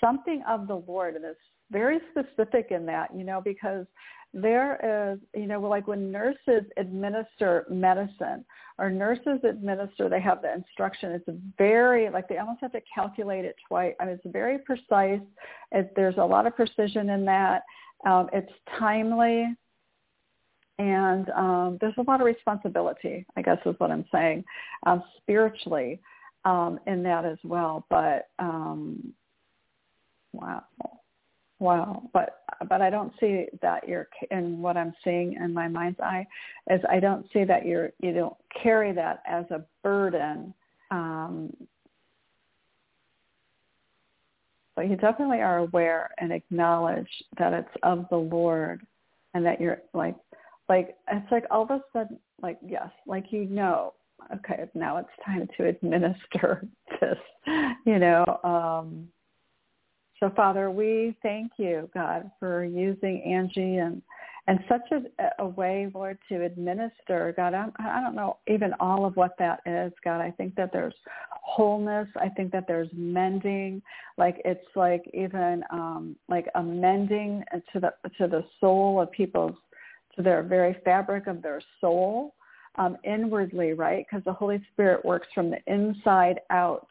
something 0.00 0.40
of 0.48 0.68
the 0.68 0.76
Lord, 0.86 1.16
and 1.16 1.24
it's 1.24 1.40
very 1.72 1.98
specific 2.12 2.68
in 2.70 2.86
that, 2.86 3.12
you 3.12 3.24
know, 3.24 3.40
because 3.44 3.86
there 4.40 5.12
is, 5.12 5.18
you 5.34 5.46
know, 5.46 5.60
like 5.60 5.86
when 5.86 6.10
nurses 6.10 6.64
administer 6.76 7.66
medicine 7.70 8.44
or 8.78 8.90
nurses 8.90 9.40
administer, 9.44 10.08
they 10.08 10.20
have 10.20 10.42
the 10.42 10.52
instruction. 10.52 11.12
It's 11.12 11.38
very, 11.56 12.10
like 12.10 12.28
they 12.28 12.38
almost 12.38 12.60
have 12.60 12.72
to 12.72 12.80
calculate 12.92 13.44
it 13.44 13.56
twice. 13.66 13.94
I 14.00 14.04
mean, 14.04 14.14
it's 14.14 14.32
very 14.32 14.58
precise. 14.58 15.20
It, 15.72 15.92
there's 15.96 16.16
a 16.16 16.24
lot 16.24 16.46
of 16.46 16.54
precision 16.56 17.10
in 17.10 17.24
that. 17.26 17.62
Um, 18.06 18.28
it's 18.32 18.52
timely 18.78 19.56
and 20.78 21.28
um, 21.30 21.78
there's 21.80 21.94
a 21.98 22.02
lot 22.02 22.20
of 22.20 22.26
responsibility, 22.26 23.26
I 23.36 23.42
guess 23.42 23.58
is 23.66 23.74
what 23.78 23.90
I'm 23.90 24.04
saying, 24.12 24.44
um, 24.86 25.02
spiritually 25.16 26.00
um, 26.44 26.78
in 26.86 27.02
that 27.02 27.24
as 27.24 27.38
well. 27.42 27.84
But 27.90 28.28
um, 28.38 29.12
wow, 30.32 30.62
wow. 31.58 32.02
But 32.12 32.40
but 32.68 32.82
I 32.82 32.90
don't 32.90 33.12
see 33.20 33.46
that 33.62 33.88
you're 33.88 34.08
in 34.30 34.60
what 34.60 34.76
I'm 34.76 34.94
seeing 35.04 35.34
in 35.34 35.52
my 35.52 35.68
mind's 35.68 36.00
eye 36.00 36.26
is 36.70 36.80
I 36.90 37.00
don't 37.00 37.26
see 37.32 37.44
that 37.44 37.66
you're 37.66 37.90
you 38.00 38.12
don't 38.12 38.36
carry 38.62 38.92
that 38.92 39.22
as 39.26 39.44
a 39.50 39.64
burden. 39.82 40.54
Um, 40.90 41.52
but 44.74 44.88
you 44.88 44.96
definitely 44.96 45.40
are 45.40 45.58
aware 45.58 46.10
and 46.18 46.32
acknowledge 46.32 47.10
that 47.36 47.52
it's 47.52 47.68
of 47.82 48.06
the 48.10 48.16
Lord 48.16 48.86
and 49.34 49.44
that 49.44 49.60
you're 49.60 49.82
like 49.92 50.14
like 50.68 50.96
it's 51.10 51.30
like 51.32 51.44
all 51.50 51.62
of 51.62 51.70
a 51.70 51.80
sudden 51.92 52.18
like 52.42 52.58
yes 52.64 52.88
like 53.06 53.26
you 53.30 53.44
know 53.46 53.92
okay 54.32 54.68
now 54.74 54.96
it's 54.96 55.08
time 55.24 55.48
to 55.56 55.66
administer 55.66 56.66
this 57.00 57.18
you 57.86 57.98
know 57.98 58.24
um 58.44 59.08
so 60.20 60.30
father 60.34 60.70
we 60.70 61.16
thank 61.22 61.52
you 61.56 61.88
god 61.94 62.30
for 62.38 62.64
using 62.64 63.22
angie 63.22 63.76
and 63.76 64.02
and 64.46 64.60
such 64.68 64.80
a, 64.92 65.42
a 65.42 65.46
way 65.46 65.90
lord 65.94 66.18
to 66.28 66.44
administer 66.44 67.32
god 67.36 67.54
I'm, 67.54 67.72
i 67.78 68.00
don't 68.00 68.14
know 68.14 68.38
even 68.48 68.72
all 68.80 69.04
of 69.04 69.16
what 69.16 69.36
that 69.38 69.60
is 69.66 69.92
god 70.04 70.20
i 70.20 70.30
think 70.30 70.54
that 70.56 70.72
there's 70.72 70.94
wholeness 71.42 72.08
i 72.20 72.28
think 72.28 72.52
that 72.52 72.66
there's 72.66 72.88
mending 72.92 73.82
like 74.16 74.40
it's 74.44 74.66
like 74.74 75.02
even 75.14 75.62
um 75.70 76.16
like 76.28 76.46
a 76.54 76.62
mending 76.62 77.44
to 77.72 77.80
the 77.80 77.92
to 78.18 78.26
the 78.28 78.44
soul 78.60 79.00
of 79.00 79.10
people's 79.12 79.56
to 80.16 80.22
their 80.22 80.42
very 80.42 80.76
fabric 80.84 81.26
of 81.26 81.42
their 81.42 81.62
soul 81.80 82.34
um, 82.78 82.96
inwardly, 83.04 83.72
right? 83.72 84.06
Because 84.08 84.24
the 84.24 84.32
Holy 84.32 84.62
Spirit 84.72 85.04
works 85.04 85.28
from 85.34 85.50
the 85.50 85.58
inside 85.66 86.40
out 86.50 86.88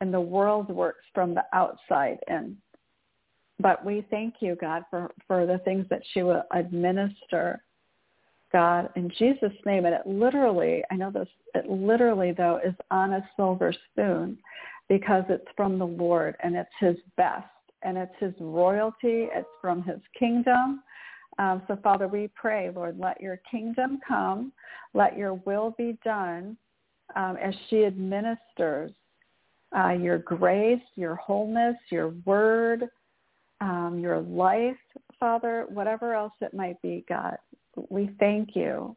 and 0.00 0.12
the 0.12 0.20
world 0.20 0.68
works 0.68 1.04
from 1.14 1.34
the 1.34 1.44
outside 1.52 2.18
in. 2.28 2.56
But 3.60 3.84
we 3.84 4.06
thank 4.10 4.36
you, 4.40 4.56
God, 4.60 4.84
for, 4.90 5.10
for 5.26 5.46
the 5.46 5.58
things 5.58 5.86
that 5.90 6.02
she 6.12 6.22
will 6.22 6.42
administer, 6.52 7.62
God, 8.52 8.88
in 8.96 9.10
Jesus' 9.18 9.52
name. 9.64 9.84
And 9.86 9.94
it 9.94 10.06
literally, 10.06 10.82
I 10.90 10.96
know 10.96 11.10
this, 11.10 11.28
it 11.54 11.70
literally, 11.70 12.32
though, 12.32 12.60
is 12.64 12.74
on 12.90 13.14
a 13.14 13.28
silver 13.36 13.72
spoon 13.90 14.38
because 14.88 15.24
it's 15.28 15.46
from 15.56 15.78
the 15.78 15.86
Lord 15.86 16.36
and 16.42 16.56
it's 16.56 16.68
his 16.80 16.96
best 17.16 17.46
and 17.82 17.96
it's 17.96 18.14
his 18.18 18.34
royalty. 18.40 19.28
It's 19.32 19.48
from 19.60 19.82
his 19.82 20.00
kingdom. 20.18 20.82
Um, 21.38 21.62
so 21.66 21.76
Father, 21.82 22.08
we 22.08 22.30
pray, 22.34 22.70
Lord, 22.70 22.98
let 22.98 23.20
your 23.20 23.40
kingdom 23.50 24.00
come, 24.06 24.52
let 24.94 25.16
your 25.16 25.34
will 25.34 25.74
be 25.76 25.98
done 26.04 26.56
um, 27.16 27.36
as 27.36 27.54
she 27.68 27.84
administers 27.84 28.92
uh, 29.76 29.90
your 29.90 30.18
grace, 30.18 30.82
your 30.94 31.16
wholeness, 31.16 31.76
your 31.90 32.14
word, 32.24 32.88
um, 33.64 33.98
your 33.98 34.20
life, 34.20 34.76
Father, 35.18 35.64
whatever 35.70 36.12
else 36.12 36.34
it 36.42 36.52
might 36.52 36.80
be, 36.82 37.02
God. 37.08 37.38
We 37.88 38.10
thank 38.20 38.50
you. 38.54 38.94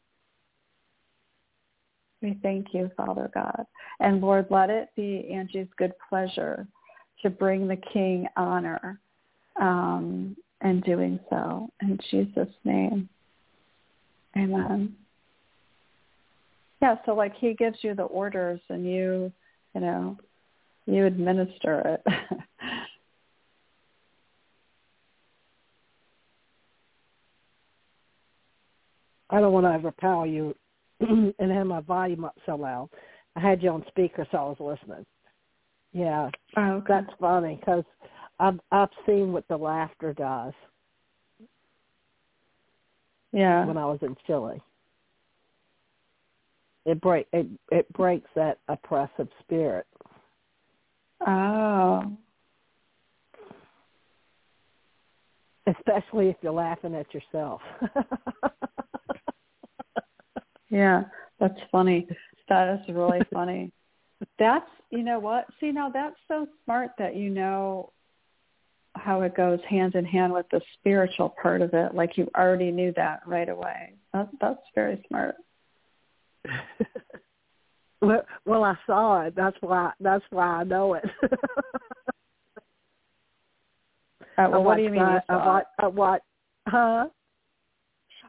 We 2.21 2.37
thank 2.43 2.73
you, 2.73 2.91
Father 2.97 3.31
God. 3.33 3.65
And 4.01 4.19
Lord, 4.19 4.47
let 4.49 4.69
it 4.69 4.89
be 4.95 5.29
Angie's 5.31 5.69
good 5.77 5.93
pleasure 6.09 6.67
to 7.21 7.29
bring 7.29 7.67
the 7.67 7.77
King 7.93 8.27
honor 8.35 8.99
um, 9.59 10.35
and 10.61 10.83
doing 10.83 11.17
so. 11.29 11.69
In 11.81 11.97
Jesus' 12.11 12.53
name. 12.65 13.07
Amen. 14.35 14.95
Yeah, 16.81 16.95
so 17.05 17.15
like 17.15 17.35
he 17.37 17.53
gives 17.53 17.77
you 17.81 17.95
the 17.95 18.03
orders 18.03 18.59
and 18.69 18.85
you, 18.85 19.31
you 19.73 19.81
know, 19.81 20.17
you 20.85 21.05
administer 21.05 21.99
it. 22.05 22.13
I 29.29 29.39
don't 29.39 29.53
want 29.53 29.65
to 29.65 29.71
overpower 29.71 30.25
you 30.25 30.55
and 30.99 31.51
have 31.51 31.67
my 31.67 31.81
volume 31.81 32.25
up 32.25 32.37
so 32.45 32.55
loud. 32.55 32.89
I 33.35 33.39
had 33.39 33.61
you 33.61 33.69
on 33.69 33.85
speaker, 33.87 34.25
so 34.31 34.37
I 34.37 34.41
was 34.43 34.57
listening. 34.59 35.05
Yeah, 35.93 36.29
oh, 36.57 36.61
okay. 36.61 36.85
that's 36.87 37.13
funny 37.19 37.57
because 37.59 37.83
I've 38.39 38.59
I've 38.71 38.89
seen 39.05 39.31
what 39.31 39.47
the 39.47 39.57
laughter 39.57 40.13
does. 40.13 40.53
Yeah. 43.31 43.65
When 43.65 43.77
I 43.77 43.85
was 43.85 43.99
in 44.01 44.15
Chile, 44.25 44.61
it 46.85 47.01
break 47.01 47.27
it 47.33 47.47
it 47.71 47.91
breaks 47.93 48.29
that 48.35 48.59
oppressive 48.67 49.27
spirit. 49.41 49.85
Oh. 51.25 52.11
Especially 55.67 56.29
if 56.29 56.37
you're 56.41 56.53
laughing 56.53 56.95
at 56.95 57.13
yourself. 57.13 57.61
yeah, 60.69 61.03
that's 61.39 61.59
funny. 61.71 62.07
That 62.49 62.75
is 62.75 62.95
really 62.95 63.21
funny. 63.33 63.71
That's 64.39 64.69
you 64.89 65.03
know 65.03 65.19
what? 65.19 65.45
See 65.59 65.71
now 65.71 65.89
that's 65.89 66.15
so 66.27 66.47
smart 66.63 66.91
that 66.97 67.15
you 67.15 67.29
know 67.29 67.91
how 68.95 69.21
it 69.21 69.35
goes 69.35 69.59
hand 69.69 69.95
in 69.95 70.05
hand 70.05 70.33
with 70.33 70.47
the 70.51 70.61
spiritual 70.79 71.35
part 71.41 71.61
of 71.61 71.73
it. 71.73 71.93
Like 71.93 72.17
you 72.17 72.29
already 72.35 72.71
knew 72.71 72.93
that 72.95 73.21
right 73.27 73.49
away. 73.49 73.93
That, 74.13 74.29
that's 74.41 74.61
very 74.73 75.03
smart. 75.07 75.35
Well, 78.01 78.23
well, 78.45 78.63
I 78.63 78.75
saw 78.85 79.21
it. 79.23 79.35
That's 79.35 79.57
why. 79.61 79.91
That's 79.99 80.23
why 80.29 80.45
I 80.45 80.63
know 80.63 80.93
it. 80.93 81.05
Uh, 84.37 84.47
well, 84.51 84.63
what 84.63 84.77
do 84.77 84.83
you 84.83 84.91
mean? 84.91 85.01
I, 85.01 85.19
I, 85.29 85.61
I 85.79 85.87
watched, 85.87 86.23
huh? 86.67 87.07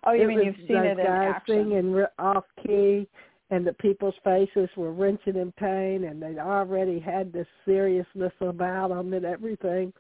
Oh, 0.05 0.13
you 0.13 0.23
it 0.23 0.27
mean 0.29 0.43
you've 0.45 0.57
seen 0.57 0.77
it 0.77 0.99
in 0.99 1.07
action? 1.07 1.71
singing 1.71 2.05
off 2.19 2.45
key, 2.65 3.09
and 3.51 3.67
the 3.67 3.73
people's 3.75 4.15
faces 4.25 4.69
were 4.77 4.93
wrenching 4.93 5.37
in 5.37 5.53
pain, 5.53 6.05
and 6.05 6.23
they 6.23 6.39
already 6.39 6.99
had 6.99 7.33
this 7.33 7.47
seriousness 7.65 8.33
about 8.41 8.89
them 8.89 9.13
and 9.13 9.25
everything. 9.25 9.93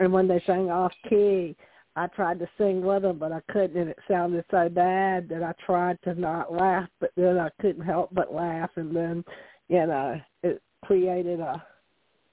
And 0.00 0.12
when 0.12 0.28
they 0.28 0.42
sang 0.46 0.70
off 0.70 0.92
key, 1.08 1.56
I 1.96 2.06
tried 2.08 2.38
to 2.38 2.48
sing 2.56 2.82
with 2.82 3.02
them, 3.02 3.18
but 3.18 3.32
I 3.32 3.40
couldn't, 3.50 3.76
and 3.76 3.90
it 3.90 3.98
sounded 4.06 4.44
so 4.50 4.68
bad 4.68 5.28
that 5.30 5.42
I 5.42 5.52
tried 5.64 5.98
to 6.02 6.14
not 6.14 6.52
laugh, 6.52 6.88
but 7.00 7.10
then 7.16 7.38
I 7.38 7.50
couldn't 7.60 7.84
help 7.84 8.10
but 8.12 8.32
laugh, 8.32 8.70
and 8.76 8.94
then, 8.94 9.24
you 9.68 9.86
know, 9.86 10.20
it 10.44 10.62
created 10.84 11.40
a 11.40 11.60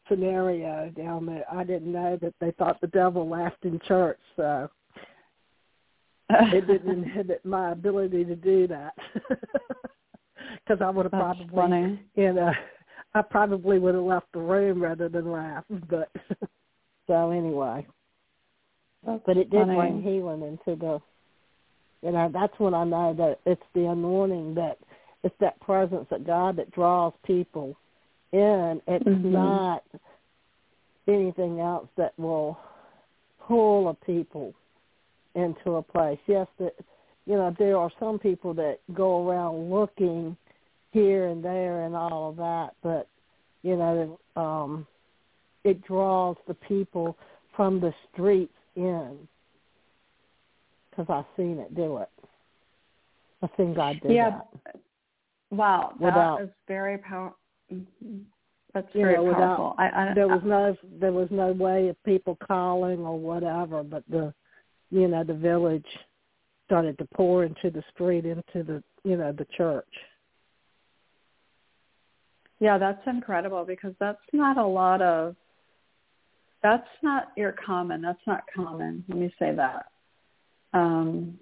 scenario 0.07 0.91
down 0.95 1.25
there. 1.25 1.45
I 1.51 1.63
didn't 1.63 1.91
know 1.91 2.17
that 2.21 2.35
they 2.39 2.51
thought 2.51 2.79
the 2.79 2.87
devil 2.87 3.27
laughed 3.27 3.65
in 3.65 3.79
church, 3.87 4.19
so 4.35 4.69
it 6.29 6.67
didn't 6.67 6.91
inhibit 6.91 7.45
my 7.45 7.71
ability 7.71 8.25
to 8.25 8.35
do 8.35 8.67
that. 8.67 8.93
Because 10.67 10.81
I 10.81 10.89
would 10.89 11.05
have 11.05 11.11
probably, 11.11 11.55
funny. 11.55 11.99
you 12.15 12.33
know, 12.33 12.51
I 13.13 13.21
probably 13.21 13.79
would 13.79 13.95
have 13.95 14.03
left 14.03 14.31
the 14.33 14.39
room 14.39 14.81
rather 14.81 15.09
than 15.09 15.31
laugh. 15.31 15.63
But 15.89 16.09
so 17.07 17.31
anyway, 17.31 17.85
That's 19.05 19.21
but 19.25 19.37
it 19.37 19.49
did 19.49 19.67
funny. 19.67 19.75
bring 19.75 20.01
healing 20.01 20.41
into 20.41 20.79
the. 20.79 21.01
You 22.01 22.11
know, 22.11 22.29
that's 22.31 22.53
when 22.59 22.73
I 22.73 22.83
know 22.83 23.13
that 23.17 23.39
it's 23.49 23.63
the 23.73 23.85
anointing 23.87 24.53
that 24.55 24.77
it's 25.23 25.35
that 25.39 25.59
presence 25.61 26.07
of 26.11 26.25
God 26.27 26.55
that 26.57 26.71
draws 26.71 27.13
people 27.25 27.75
in. 28.31 28.81
It's 28.87 29.05
Mhm. 29.05 29.31
not 29.31 29.83
anything 31.07 31.59
else 31.59 31.87
that 31.95 32.17
will 32.19 32.57
pull 33.39 33.89
a 33.89 33.93
people 33.93 34.53
into 35.35 35.75
a 35.75 35.81
place. 35.81 36.19
Yes, 36.27 36.47
that 36.59 36.73
you 37.25 37.35
know 37.35 37.53
there 37.59 37.77
are 37.77 37.91
some 37.99 38.19
people 38.19 38.53
that 38.55 38.79
go 38.93 39.27
around 39.27 39.69
looking 39.69 40.35
here 40.91 41.27
and 41.27 41.43
there 41.43 41.83
and 41.85 41.95
all 41.95 42.29
of 42.29 42.35
that, 42.37 42.69
but 42.81 43.07
you 43.61 43.75
know 43.75 44.19
um, 44.35 44.87
it 45.63 45.83
draws 45.83 46.37
the 46.47 46.53
people 46.53 47.17
from 47.55 47.79
the 47.79 47.93
streets 48.11 48.53
in 48.75 49.17
because 50.89 51.05
I've 51.09 51.35
seen 51.37 51.59
it 51.59 51.75
do 51.75 51.97
it. 51.97 52.09
I've 53.41 53.49
seen 53.57 53.73
God 53.73 53.97
do 54.01 54.13
yeah. 54.13 54.41
that. 54.65 54.75
Wow, 55.51 55.93
that 55.99 56.05
Without- 56.05 56.41
is 56.41 56.49
very 56.67 56.97
powerful. 56.97 57.37
That's 58.73 58.87
very 58.93 59.15
know, 59.15 59.23
without- 59.23 59.39
powerful. 59.57 59.75
I, 59.77 59.85
I, 60.11 60.13
there 60.13 60.27
was 60.27 60.41
no 60.43 60.75
there 60.99 61.11
was 61.11 61.27
no 61.31 61.51
way 61.53 61.89
of 61.89 62.01
people 62.03 62.37
calling 62.45 62.99
or 62.99 63.17
whatever, 63.17 63.83
but 63.83 64.03
the 64.09 64.33
you 64.91 65.07
know 65.07 65.23
the 65.23 65.33
village 65.33 65.85
started 66.65 66.97
to 66.97 67.07
pour 67.13 67.43
into 67.43 67.69
the 67.69 67.83
street 67.93 68.25
into 68.25 68.63
the 68.63 68.83
you 69.03 69.17
know 69.17 69.31
the 69.31 69.45
church. 69.57 69.85
Yeah, 72.59 72.77
that's 72.77 73.01
incredible 73.05 73.65
because 73.65 73.93
that's 73.99 74.17
not 74.31 74.57
a 74.57 74.65
lot 74.65 75.01
of 75.01 75.35
that's 76.63 76.87
not 77.03 77.31
your 77.37 77.51
common. 77.51 78.01
That's 78.01 78.25
not 78.25 78.43
common. 78.55 79.03
Let 79.07 79.17
me 79.17 79.33
say 79.37 79.53
that. 79.55 79.87
Um 80.73 81.37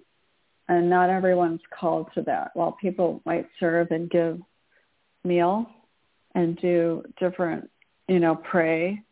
and 0.68 0.88
not 0.88 1.10
everyone's 1.10 1.60
called 1.78 2.08
to 2.14 2.22
that. 2.22 2.50
While 2.54 2.72
people 2.72 3.20
might 3.26 3.46
serve 3.60 3.88
and 3.90 4.10
give 4.10 4.40
meal 5.24 5.66
and 6.34 6.56
do 6.60 7.02
different, 7.20 7.70
you 8.08 8.18
know, 8.18 8.34
pray, 8.36 9.02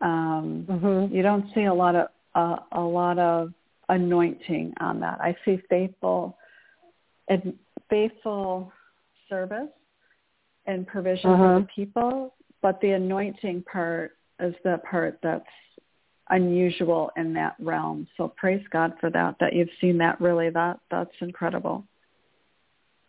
um 0.00 0.66
Mm-hmm. 0.68 1.14
you 1.14 1.22
don't 1.22 1.46
see 1.54 1.64
a 1.64 1.74
lot 1.74 1.94
of 1.94 2.08
uh, 2.34 2.56
a 2.72 2.80
lot 2.80 3.18
of 3.18 3.52
anointing 3.88 4.74
on 4.80 5.00
that. 5.00 5.20
I 5.20 5.36
see 5.44 5.58
faithful 5.68 6.36
and 7.28 7.58
faithful 7.88 8.72
service 9.28 9.70
and 10.66 10.86
provision 10.86 11.22
for 11.36 11.46
Uh-huh. 11.46 11.58
the 11.60 11.66
people, 11.74 12.34
but 12.62 12.80
the 12.80 12.90
anointing 12.92 13.62
part 13.62 14.16
is 14.40 14.54
the 14.64 14.78
part 14.90 15.18
that's 15.22 15.44
unusual 16.30 17.10
in 17.16 17.32
that 17.34 17.54
realm. 17.58 18.06
So 18.16 18.28
praise 18.28 18.66
God 18.68 18.98
for 18.98 19.10
that. 19.10 19.36
That 19.40 19.52
you've 19.52 19.68
seen 19.80 19.98
that. 19.98 20.20
Really, 20.20 20.50
that 20.50 20.80
that's 20.90 21.14
incredible. 21.20 21.84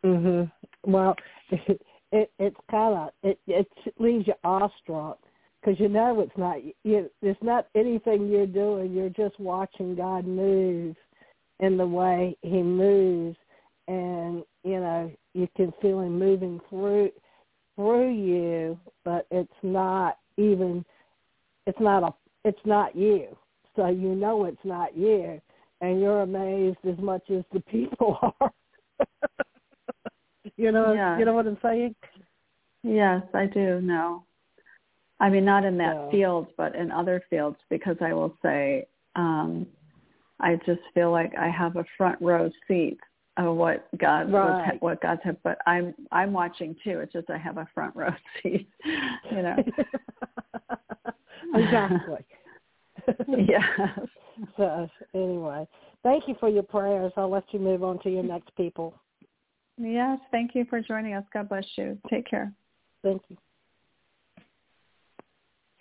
Mhm. 0.04 0.52
Well, 0.86 1.16
it, 1.50 1.82
it 2.12 2.32
it's 2.40 2.60
kind 2.70 2.94
of 2.96 3.10
it 3.24 3.40
it 3.48 3.68
leaves 3.98 4.28
you 4.28 4.34
awestruck 4.44 5.20
because 5.66 5.80
you 5.80 5.90
know 5.90 6.20
it's 6.20 6.38
not 6.38 6.58
you. 6.84 7.10
It's 7.22 7.42
not 7.42 7.68
anything 7.76 8.28
you're 8.28 8.46
doing. 8.46 8.94
You're 8.94 9.10
just 9.10 9.40
watching 9.40 9.96
God 9.96 10.26
move 10.26 10.96
in 11.60 11.78
the 11.78 11.88
way 11.88 12.38
He 12.42 12.62
moves, 12.62 13.38
and 13.88 14.44
you 14.64 14.80
know 14.80 15.12
you 15.34 15.48
can 15.58 15.74
feel 15.82 16.02
Him 16.02 16.20
moving 16.20 16.60
through 16.70 17.12
through 17.76 18.14
you, 18.14 18.80
but 19.04 19.26
it's 19.32 19.52
not 19.64 20.20
even. 20.38 20.86
It's 21.66 21.80
not 21.80 22.04
a. 22.04 22.14
It's 22.48 22.66
not 22.66 22.96
you. 22.96 23.36
So 23.76 23.88
you 23.88 24.16
know 24.16 24.46
it's 24.46 24.58
not 24.64 24.96
you, 24.96 25.42
and 25.82 26.00
you're 26.00 26.22
amazed 26.22 26.78
as 26.88 26.98
much 27.00 27.24
as 27.32 27.44
the 27.52 27.62
people 27.62 28.20
are. 28.40 28.52
you 30.58 30.72
know. 30.72 30.94
Yeah. 30.94 31.18
You 31.18 31.26
know 31.26 31.34
what 31.34 31.48
I'm 31.48 31.58
saying? 31.64 31.96
Yes, 32.84 33.24
I 33.34 33.48
do 33.48 33.82
know. 33.82 34.24
I 35.20 35.30
mean, 35.30 35.46
not 35.46 35.64
in 35.64 35.78
that 35.78 35.96
So- 35.96 36.12
field, 36.12 36.48
but 36.58 36.76
in 36.76 36.92
other 36.92 37.22
fields, 37.30 37.58
because 37.70 37.98
I 38.02 38.14
will 38.14 38.36
say, 38.42 38.86
um, 39.16 39.66
I 40.40 40.58
just 40.66 40.82
feel 40.94 41.12
like 41.12 41.34
I 41.38 41.48
have 41.50 41.78
a 41.78 41.86
front 41.98 42.22
row 42.22 42.50
seat 42.68 43.00
of 43.38 43.56
what 43.56 43.88
God 43.98 44.32
Right. 44.32 44.82
what 44.82 45.02
God's 45.02 45.22
have. 45.24 45.42
But 45.44 45.58
I'm 45.66 45.94
I'm 46.12 46.34
watching 46.34 46.76
too. 46.84 47.00
It's 47.00 47.14
just 47.14 47.30
I 47.30 47.38
have 47.38 47.58
a 47.58 47.66
front 47.74 47.96
row 47.96 48.14
seat, 48.44 48.68
you 48.84 49.42
know. 49.42 49.56
exactly. 51.54 52.26
yes. 53.28 53.64
So 54.58 54.90
anyway, 55.14 55.68
thank 56.04 56.28
you 56.28 56.36
for 56.40 56.50
your 56.50 56.64
prayers. 56.64 57.14
I'll 57.18 57.30
let 57.30 57.46
you 57.54 57.60
move 57.60 57.84
on 57.84 58.00
to 58.00 58.10
your 58.10 58.24
next 58.24 58.54
people. 58.56 58.94
Yes. 59.78 60.20
Thank 60.32 60.56
you 60.56 60.66
for 60.66 60.82
joining 60.82 61.14
us. 61.14 61.24
God 61.34 61.50
bless 61.50 61.66
you. 61.78 61.98
Take 62.10 62.26
care. 62.28 62.52
Thank 63.04 63.22
you. 63.30 63.38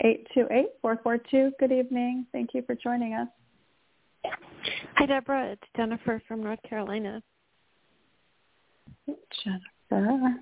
Eight 0.04 0.26
two 0.34 0.46
eight 0.50 0.68
four 0.82 1.00
four 1.02 1.16
two. 1.16 1.50
Good 1.58 1.72
evening. 1.72 2.26
Thank 2.30 2.50
you 2.52 2.62
for 2.66 2.74
joining 2.74 3.14
us. 3.14 3.28
Hi, 4.96 5.06
Deborah. 5.06 5.52
It's 5.52 5.62
Jennifer 5.74 6.22
from 6.28 6.42
North 6.42 6.58
Carolina. 6.68 7.22
Jennifer. 9.42 10.34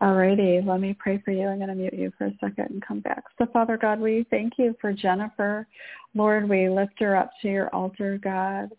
Alrighty, 0.00 0.64
let 0.66 0.80
me 0.80 0.94
pray 0.98 1.20
for 1.24 1.30
you. 1.30 1.48
I'm 1.48 1.58
going 1.58 1.68
to 1.68 1.74
mute 1.74 1.94
you 1.94 2.12
for 2.18 2.26
a 2.26 2.34
second 2.40 2.66
and 2.70 2.86
come 2.86 3.00
back. 3.00 3.24
So, 3.38 3.46
Father 3.52 3.76
God, 3.76 3.98
we 3.98 4.26
thank 4.30 4.54
you 4.58 4.76
for 4.80 4.92
Jennifer. 4.92 5.66
Lord, 6.14 6.48
we 6.48 6.68
lift 6.68 7.00
her 7.00 7.16
up 7.16 7.30
to 7.42 7.48
your 7.48 7.74
altar, 7.74 8.18
God. 8.22 8.70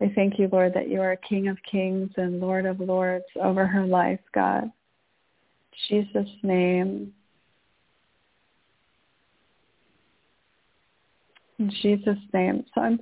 I 0.00 0.12
thank 0.14 0.38
you, 0.38 0.48
Lord, 0.50 0.74
that 0.74 0.88
you 0.88 1.00
are 1.00 1.16
King 1.16 1.48
of 1.48 1.58
kings 1.70 2.10
and 2.16 2.40
Lord 2.40 2.66
of 2.66 2.80
lords 2.80 3.24
over 3.40 3.66
her 3.66 3.86
life, 3.86 4.20
God. 4.34 4.70
Jesus' 5.88 6.30
name. 6.42 7.12
In 11.58 11.70
Jesus' 11.82 12.18
name. 12.32 12.64
So 12.74 12.80
I'm 12.80 13.00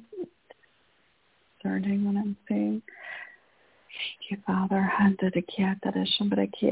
starting 1.61 2.05
what 2.05 2.17
I'm 2.17 2.37
saying, 2.49 2.83
thank 2.83 4.31
you, 4.31 4.37
Father. 4.47 4.91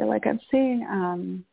Like 0.07 0.27
I'm 0.27 0.41
seeing, 0.51 0.87
um, 0.91 1.45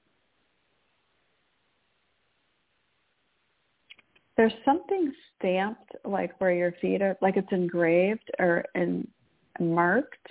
there's 4.35 4.53
something 4.65 5.13
stamped, 5.37 5.95
like 6.05 6.39
where 6.39 6.51
your 6.51 6.73
feet 6.81 7.01
are, 7.01 7.17
like 7.21 7.37
it's 7.37 7.51
engraved 7.51 8.29
or 8.39 8.65
in, 8.75 9.07
marked, 9.59 10.27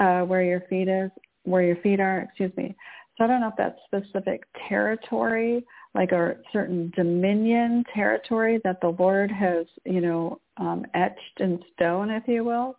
uh, 0.00 0.22
where 0.22 0.42
your 0.42 0.62
feet 0.68 0.88
is, 0.88 1.10
where 1.44 1.62
your 1.62 1.76
feet 1.76 2.00
are. 2.00 2.22
Excuse 2.22 2.56
me. 2.56 2.74
So 3.18 3.24
I 3.24 3.26
don't 3.26 3.40
know 3.40 3.48
if 3.48 3.54
that's 3.58 3.78
specific 3.84 4.44
territory, 4.68 5.64
like 5.94 6.12
a 6.12 6.36
certain 6.52 6.92
dominion 6.94 7.82
territory 7.92 8.60
that 8.62 8.80
the 8.80 8.94
Lord 8.96 9.30
has, 9.32 9.66
you 9.84 10.00
know, 10.00 10.40
um, 10.56 10.86
etched 10.94 11.40
in 11.40 11.60
stone, 11.74 12.10
if 12.10 12.22
you 12.28 12.44
will, 12.44 12.76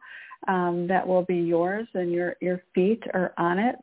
um, 0.48 0.88
that 0.88 1.06
will 1.06 1.24
be 1.24 1.36
yours, 1.36 1.88
and 1.94 2.12
your 2.12 2.38
your 2.42 2.64
feet 2.74 3.04
are 3.14 3.34
on 3.38 3.60
it, 3.60 3.76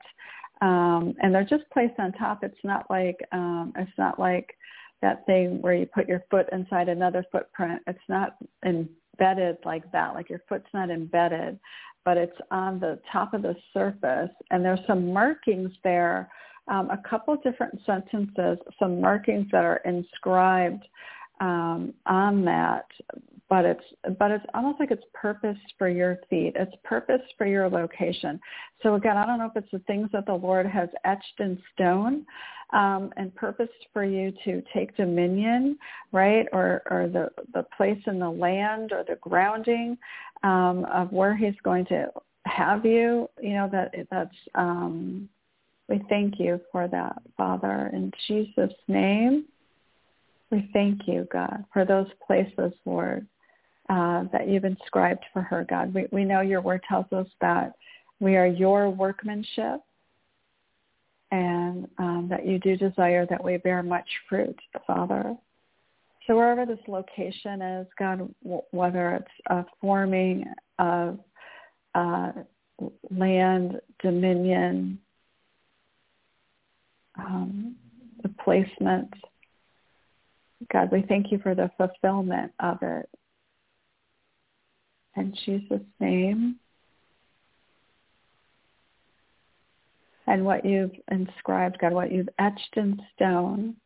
um, 0.62 1.14
and 1.20 1.34
they're 1.34 1.44
just 1.44 1.68
placed 1.72 1.98
on 1.98 2.12
top. 2.12 2.42
It's 2.42 2.64
not 2.64 2.86
like 2.88 3.18
um, 3.32 3.74
it's 3.76 3.98
not 3.98 4.18
like 4.18 4.56
that 5.02 5.26
thing 5.26 5.60
where 5.60 5.74
you 5.74 5.84
put 5.84 6.08
your 6.08 6.24
foot 6.30 6.48
inside 6.52 6.88
another 6.88 7.24
footprint. 7.30 7.82
It's 7.86 7.98
not 8.08 8.36
embedded 8.64 9.58
like 9.66 9.90
that. 9.92 10.14
Like 10.14 10.30
your 10.30 10.42
foot's 10.48 10.68
not 10.72 10.88
embedded, 10.88 11.58
but 12.06 12.16
it's 12.16 12.38
on 12.52 12.78
the 12.78 13.00
top 13.12 13.34
of 13.34 13.42
the 13.42 13.56
surface, 13.74 14.30
and 14.50 14.64
there's 14.64 14.78
some 14.86 15.12
markings 15.12 15.72
there, 15.82 16.30
um, 16.68 16.88
a 16.90 16.98
couple 17.08 17.36
different 17.42 17.78
sentences, 17.84 18.58
some 18.78 19.00
markings 19.00 19.48
that 19.50 19.64
are 19.64 19.80
inscribed 19.84 20.84
um, 21.40 21.94
on 22.06 22.44
that, 22.44 22.86
but 23.48 23.64
it's 23.64 23.84
but 24.18 24.30
it's 24.30 24.44
almost 24.54 24.80
like 24.80 24.90
it's 24.90 25.04
purpose 25.14 25.58
for 25.78 25.88
your 25.88 26.18
feet. 26.28 26.52
It's 26.56 26.74
purpose 26.84 27.20
for 27.38 27.46
your 27.46 27.68
location. 27.68 28.40
So 28.82 28.94
again, 28.94 29.16
I 29.16 29.24
don't 29.26 29.38
know 29.38 29.46
if 29.46 29.56
it's 29.56 29.70
the 29.70 29.78
things 29.80 30.08
that 30.12 30.26
the 30.26 30.34
Lord 30.34 30.66
has 30.66 30.88
etched 31.04 31.38
in 31.38 31.58
stone 31.74 32.26
um, 32.72 33.12
and 33.16 33.34
purposed 33.34 33.86
for 33.92 34.04
you 34.04 34.32
to 34.44 34.62
take 34.74 34.96
dominion, 34.96 35.78
right, 36.12 36.46
or 36.52 36.82
or 36.90 37.08
the 37.08 37.30
the 37.54 37.64
place 37.76 38.00
in 38.06 38.18
the 38.18 38.30
land 38.30 38.92
or 38.92 39.04
the 39.06 39.16
grounding 39.16 39.96
um, 40.42 40.84
of 40.92 41.12
where 41.12 41.36
He's 41.36 41.54
going 41.62 41.86
to 41.86 42.08
have 42.46 42.84
you. 42.84 43.28
You 43.40 43.54
know 43.54 43.68
that 43.70 43.94
that's. 44.10 44.36
Um, 44.54 45.28
we 45.88 46.02
thank 46.08 46.40
you 46.40 46.60
for 46.72 46.88
that, 46.88 47.22
Father, 47.36 47.90
in 47.92 48.10
Jesus' 48.26 48.72
name. 48.88 49.44
We 50.50 50.70
thank 50.72 51.02
you, 51.06 51.26
God, 51.32 51.64
for 51.72 51.84
those 51.84 52.06
places, 52.26 52.72
Lord, 52.84 53.26
uh, 53.88 54.24
that 54.32 54.48
you've 54.48 54.64
inscribed 54.64 55.24
for 55.32 55.42
her, 55.42 55.66
God. 55.68 55.92
We, 55.92 56.06
we 56.12 56.24
know 56.24 56.40
your 56.40 56.60
word 56.60 56.82
tells 56.88 57.12
us 57.12 57.26
that 57.40 57.72
we 58.20 58.36
are 58.36 58.46
your 58.46 58.90
workmanship 58.90 59.80
and 61.32 61.88
um, 61.98 62.28
that 62.30 62.46
you 62.46 62.58
do 62.58 62.76
desire 62.76 63.26
that 63.26 63.42
we 63.42 63.56
bear 63.56 63.82
much 63.82 64.08
fruit, 64.28 64.58
Father. 64.86 65.36
So 66.26 66.36
wherever 66.36 66.66
this 66.66 66.78
location 66.88 67.62
is, 67.62 67.86
God, 67.98 68.28
w- 68.42 68.62
whether 68.70 69.14
it's 69.14 69.26
a 69.50 69.64
forming 69.80 70.44
of 70.78 71.18
uh, 71.94 72.32
land, 73.10 73.80
dominion, 74.02 74.98
um, 77.18 77.76
the 78.22 78.28
placement, 78.44 79.12
God, 80.72 80.90
we 80.90 81.02
thank 81.02 81.30
you 81.30 81.38
for 81.38 81.54
the 81.54 81.70
fulfillment 81.76 82.52
of 82.60 82.78
it. 82.82 83.08
In 85.16 85.34
Jesus' 85.44 85.80
name. 86.00 86.56
And 90.26 90.44
what 90.44 90.64
you've 90.64 90.92
inscribed, 91.10 91.78
God, 91.80 91.92
what 91.92 92.10
you've 92.10 92.28
etched 92.38 92.76
in 92.76 93.00
stone, 93.14 93.76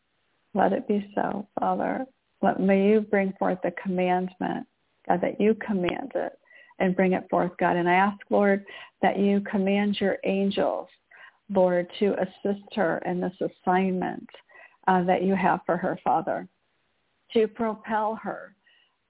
let 0.54 0.72
it 0.72 0.88
be 0.88 1.10
so, 1.14 1.46
Father. 1.58 2.06
Let, 2.40 2.60
may 2.60 2.88
you 2.88 3.02
bring 3.02 3.34
forth 3.38 3.58
the 3.62 3.72
commandment, 3.82 4.66
God, 5.06 5.20
that 5.20 5.40
you 5.40 5.54
command 5.54 6.12
it 6.14 6.38
and 6.78 6.96
bring 6.96 7.12
it 7.12 7.28
forth, 7.28 7.52
God. 7.58 7.76
And 7.76 7.88
I 7.88 7.94
ask, 7.94 8.18
Lord, 8.30 8.64
that 9.02 9.18
you 9.18 9.42
command 9.42 10.00
your 10.00 10.16
angels, 10.24 10.88
Lord, 11.54 11.88
to 11.98 12.14
assist 12.14 12.74
her 12.74 13.02
in 13.04 13.20
this 13.20 13.36
assignment 13.40 14.28
uh, 14.88 15.02
that 15.04 15.22
you 15.22 15.34
have 15.34 15.60
for 15.66 15.76
her, 15.76 15.98
Father 16.02 16.48
to 17.34 17.48
propel 17.48 18.18
her, 18.22 18.54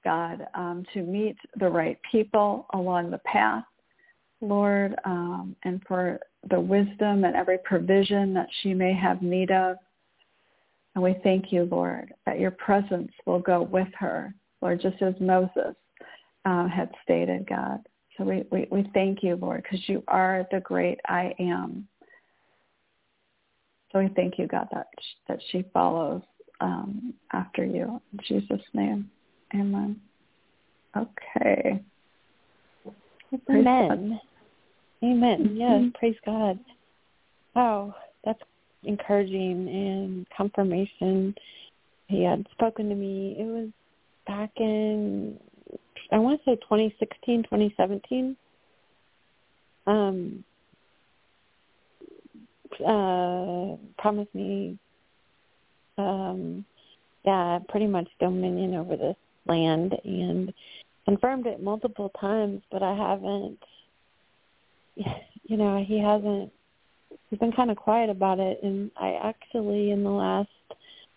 God, 0.04 0.46
um, 0.54 0.84
to 0.94 1.02
meet 1.02 1.36
the 1.58 1.68
right 1.68 1.98
people 2.10 2.66
along 2.74 3.10
the 3.10 3.18
path, 3.18 3.64
Lord, 4.40 4.94
um, 5.04 5.56
and 5.64 5.82
for 5.86 6.20
the 6.48 6.60
wisdom 6.60 7.24
and 7.24 7.36
every 7.36 7.58
provision 7.58 8.32
that 8.34 8.48
she 8.62 8.72
may 8.74 8.94
have 8.94 9.22
need 9.22 9.50
of. 9.50 9.76
And 10.94 11.04
we 11.04 11.16
thank 11.22 11.52
you, 11.52 11.68
Lord, 11.70 12.12
that 12.26 12.40
your 12.40 12.50
presence 12.50 13.12
will 13.26 13.38
go 13.38 13.62
with 13.62 13.88
her, 13.98 14.34
Lord, 14.60 14.80
just 14.80 15.00
as 15.02 15.14
Moses 15.20 15.74
uh, 16.44 16.68
had 16.68 16.90
stated, 17.04 17.46
God. 17.48 17.80
So 18.16 18.24
we, 18.24 18.44
we, 18.50 18.66
we 18.70 18.90
thank 18.92 19.22
you, 19.22 19.36
Lord, 19.36 19.62
because 19.62 19.88
you 19.88 20.02
are 20.08 20.46
the 20.50 20.60
great 20.60 20.98
I 21.06 21.34
am. 21.38 21.86
So 23.92 23.98
we 23.98 24.08
thank 24.14 24.38
you, 24.38 24.46
God, 24.46 24.68
that, 24.72 24.86
that 25.28 25.40
she 25.50 25.64
follows 25.72 26.22
um, 26.60 27.14
after 27.32 27.64
you. 27.64 28.00
In 28.12 28.18
Jesus' 28.26 28.64
name. 28.72 29.10
Amen. 29.54 30.00
Okay. 30.96 31.82
Praise 33.46 33.66
Amen. 33.66 33.88
God. 33.88 34.20
Amen. 35.08 35.38
Mm-hmm. 35.40 35.56
Yes, 35.56 35.84
praise 35.98 36.16
God. 36.26 36.58
Oh, 37.56 37.94
that's 38.24 38.40
encouraging 38.84 39.68
and 39.68 40.26
confirmation. 40.36 41.34
He 42.08 42.22
had 42.22 42.46
spoken 42.52 42.88
to 42.88 42.94
me. 42.94 43.36
It 43.38 43.44
was 43.44 43.68
back 44.26 44.50
in, 44.56 45.38
I 46.12 46.18
want 46.18 46.40
to 46.44 46.50
say 46.50 46.56
2016, 46.56 47.44
2017. 47.44 48.36
Um, 49.86 50.44
uh, 52.86 53.76
promised 54.00 54.34
me 54.34 54.78
um, 55.98 56.64
yeah, 57.24 57.58
pretty 57.68 57.86
much 57.86 58.08
dominion 58.18 58.74
over 58.74 58.96
this 58.96 59.16
land 59.46 59.94
and 60.04 60.52
confirmed 61.04 61.46
it 61.46 61.62
multiple 61.62 62.10
times, 62.20 62.62
but 62.70 62.82
I 62.82 62.94
haven't, 62.94 63.58
you 64.96 65.56
know, 65.56 65.84
he 65.86 65.98
hasn't, 65.98 66.52
he's 67.28 67.38
been 67.38 67.52
kind 67.52 67.70
of 67.70 67.76
quiet 67.76 68.10
about 68.10 68.38
it. 68.38 68.60
And 68.62 68.90
I 68.96 69.18
actually, 69.22 69.90
in 69.90 70.04
the 70.04 70.10
last 70.10 70.48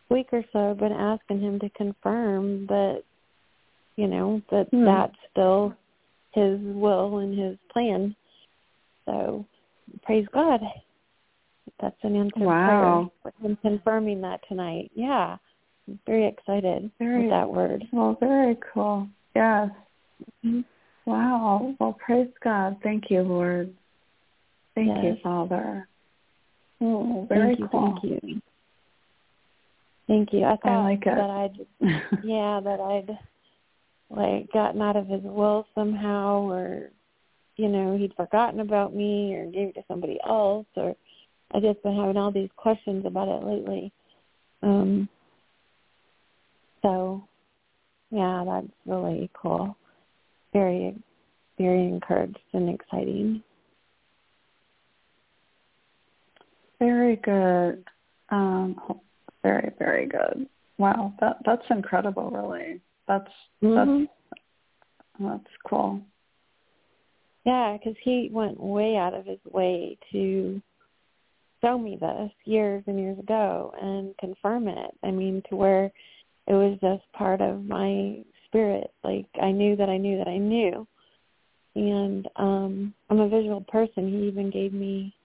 week 0.09 0.27
or 0.31 0.43
so, 0.51 0.69
have 0.69 0.79
been 0.79 0.91
asking 0.91 1.41
him 1.41 1.59
to 1.59 1.69
confirm 1.69 2.67
that, 2.67 3.03
you 3.95 4.07
know, 4.07 4.41
that 4.51 4.67
hmm. 4.69 4.85
that's 4.85 5.15
still 5.31 5.73
his 6.31 6.59
will 6.61 7.19
and 7.19 7.37
his 7.37 7.57
plan. 7.71 8.15
So 9.05 9.45
praise 10.03 10.27
God. 10.33 10.61
That's 11.81 11.95
an 12.03 12.15
answer 12.15 12.39
wow. 12.39 13.11
prayer. 13.21 13.33
I'm 13.43 13.57
confirming 13.57 14.21
that 14.21 14.41
tonight. 14.47 14.91
Yeah. 14.95 15.37
I'm 15.87 15.99
very 16.05 16.27
excited 16.27 16.89
very, 16.99 17.23
with 17.23 17.31
that 17.31 17.49
word. 17.49 17.83
Well, 17.91 18.17
very 18.19 18.57
cool. 18.73 19.07
Yes. 19.35 19.69
Mm-hmm. 20.45 20.61
Wow. 21.05 21.75
Well, 21.79 21.97
praise 22.05 22.29
God. 22.43 22.77
Thank 22.83 23.05
you, 23.09 23.21
Lord. 23.21 23.73
Thank 24.75 24.87
yes. 24.87 25.03
you, 25.03 25.17
Father. 25.21 25.87
Oh, 26.81 27.25
very 27.29 27.55
thank 27.55 27.59
you, 27.59 27.67
cool. 27.69 27.99
Thank 28.01 28.23
you. 28.23 28.41
Thank 30.07 30.33
you. 30.33 30.43
I 30.45 30.57
thought 30.57 30.71
I 30.71 30.83
like 30.83 31.03
that 31.05 31.17
I'd 31.19 31.59
yeah, 32.23 32.59
that 32.63 32.79
I'd 32.79 33.17
like 34.09 34.51
gotten 34.51 34.81
out 34.81 34.95
of 34.95 35.07
his 35.07 35.21
will 35.23 35.65
somehow 35.75 36.49
or 36.49 36.89
you 37.55 37.67
know, 37.67 37.95
he'd 37.97 38.15
forgotten 38.15 38.59
about 38.59 38.95
me 38.95 39.35
or 39.35 39.45
gave 39.45 39.69
it 39.69 39.75
to 39.75 39.83
somebody 39.87 40.19
else 40.27 40.65
or 40.75 40.95
I 41.53 41.59
just 41.59 41.83
been 41.83 41.95
having 41.95 42.17
all 42.17 42.31
these 42.31 42.49
questions 42.55 43.05
about 43.05 43.27
it 43.27 43.45
lately. 43.45 43.91
Um, 44.63 45.07
so, 46.81 47.23
yeah, 48.09 48.43
that's 48.45 48.73
really 48.85 49.29
cool. 49.33 49.77
Very, 50.51 50.95
very 51.57 51.87
encouraged 51.87 52.37
and 52.53 52.69
exciting. 52.69 53.43
Very 56.79 57.17
good. 57.17 57.83
Um, 58.29 58.79
very, 59.43 59.71
very 59.77 60.07
good. 60.07 60.47
Wow, 60.77 61.13
that 61.19 61.37
that's 61.45 61.63
incredible. 61.69 62.31
Really, 62.31 62.81
that's 63.07 63.29
mm-hmm. 63.61 64.05
that's 64.05 64.41
that's 65.19 65.53
cool. 65.69 66.01
Yeah, 67.45 67.77
because 67.77 67.95
he 68.03 68.29
went 68.31 68.59
way 68.59 68.95
out 68.97 69.13
of 69.13 69.25
his 69.25 69.39
way 69.45 69.97
to 70.11 70.61
show 71.63 71.77
me 71.77 71.97
this 71.99 72.31
years 72.45 72.83
and 72.87 72.99
years 72.99 73.17
ago 73.17 73.73
and 73.81 74.15
confirm 74.17 74.67
it. 74.67 74.91
I 75.03 75.11
mean, 75.11 75.41
to 75.49 75.55
where 75.55 75.85
it 76.47 76.53
was 76.53 76.77
just 76.81 77.03
part 77.13 77.41
of 77.41 77.63
my 77.65 78.17
spirit. 78.45 78.91
Like 79.03 79.25
I 79.41 79.51
knew 79.51 79.75
that 79.77 79.89
I 79.89 79.97
knew 79.97 80.17
that 80.17 80.27
I 80.27 80.37
knew. 80.37 80.85
And 81.75 82.27
um 82.35 82.93
I'm 83.09 83.19
a 83.19 83.29
visual 83.29 83.61
person. 83.61 84.09
He 84.09 84.27
even 84.27 84.49
gave 84.49 84.73
me 84.73 85.15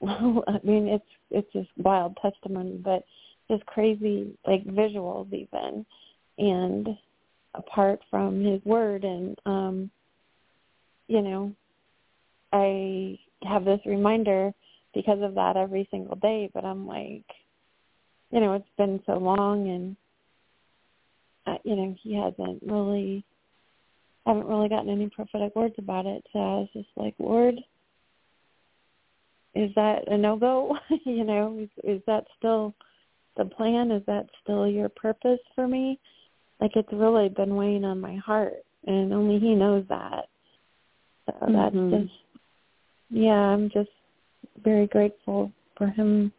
well, 0.00 0.44
I 0.48 0.58
mean, 0.64 0.88
it's 0.88 1.04
it's 1.30 1.52
just 1.52 1.68
wild 1.76 2.16
testimony, 2.20 2.80
but 2.82 3.04
just 3.48 3.64
crazy 3.66 4.36
like 4.46 4.64
visuals 4.64 5.32
even. 5.32 5.86
And 6.38 6.88
apart 7.54 8.00
from 8.10 8.42
his 8.42 8.64
word 8.64 9.04
and 9.04 9.38
um 9.46 9.90
you 11.06 11.22
know, 11.22 11.52
I 12.52 13.18
have 13.44 13.64
this 13.64 13.80
reminder 13.86 14.52
because 14.94 15.22
of 15.22 15.34
that 15.34 15.56
every 15.56 15.88
single 15.90 16.16
day. 16.16 16.50
But 16.52 16.64
I'm 16.64 16.86
like, 16.86 17.24
you 18.30 18.40
know, 18.40 18.54
it's 18.54 18.68
been 18.76 19.00
so 19.06 19.14
long, 19.14 19.68
and 19.68 19.96
uh, 21.46 21.58
you 21.64 21.76
know, 21.76 21.94
he 22.02 22.14
hasn't 22.14 22.62
really, 22.62 23.24
haven't 24.26 24.46
really 24.46 24.68
gotten 24.68 24.90
any 24.90 25.08
prophetic 25.08 25.54
words 25.56 25.74
about 25.78 26.06
it. 26.06 26.24
So 26.32 26.38
I 26.38 26.54
was 26.56 26.68
just 26.72 26.88
like, 26.96 27.14
Lord, 27.18 27.54
is 29.54 29.70
that 29.74 30.06
a 30.08 30.16
no 30.16 30.36
go? 30.36 30.76
you 31.04 31.24
know, 31.24 31.58
is, 31.60 31.70
is 31.84 32.02
that 32.06 32.24
still 32.38 32.74
the 33.36 33.44
plan? 33.44 33.90
Is 33.90 34.02
that 34.06 34.26
still 34.42 34.68
your 34.68 34.88
purpose 34.88 35.40
for 35.54 35.66
me? 35.66 35.98
Like 36.60 36.72
it's 36.76 36.92
really 36.92 37.28
been 37.30 37.56
weighing 37.56 37.84
on 37.84 38.00
my 38.00 38.16
heart, 38.16 38.64
and 38.86 39.12
only 39.12 39.38
He 39.38 39.54
knows 39.54 39.84
that. 39.88 40.26
So 41.26 41.34
that's 41.48 41.74
Mhm. 41.74 42.02
just 42.02 42.12
yeah, 43.10 43.32
I'm 43.32 43.70
just 43.70 43.90
very 44.64 44.86
grateful 44.86 45.52
for 45.76 45.88
him 45.88 46.32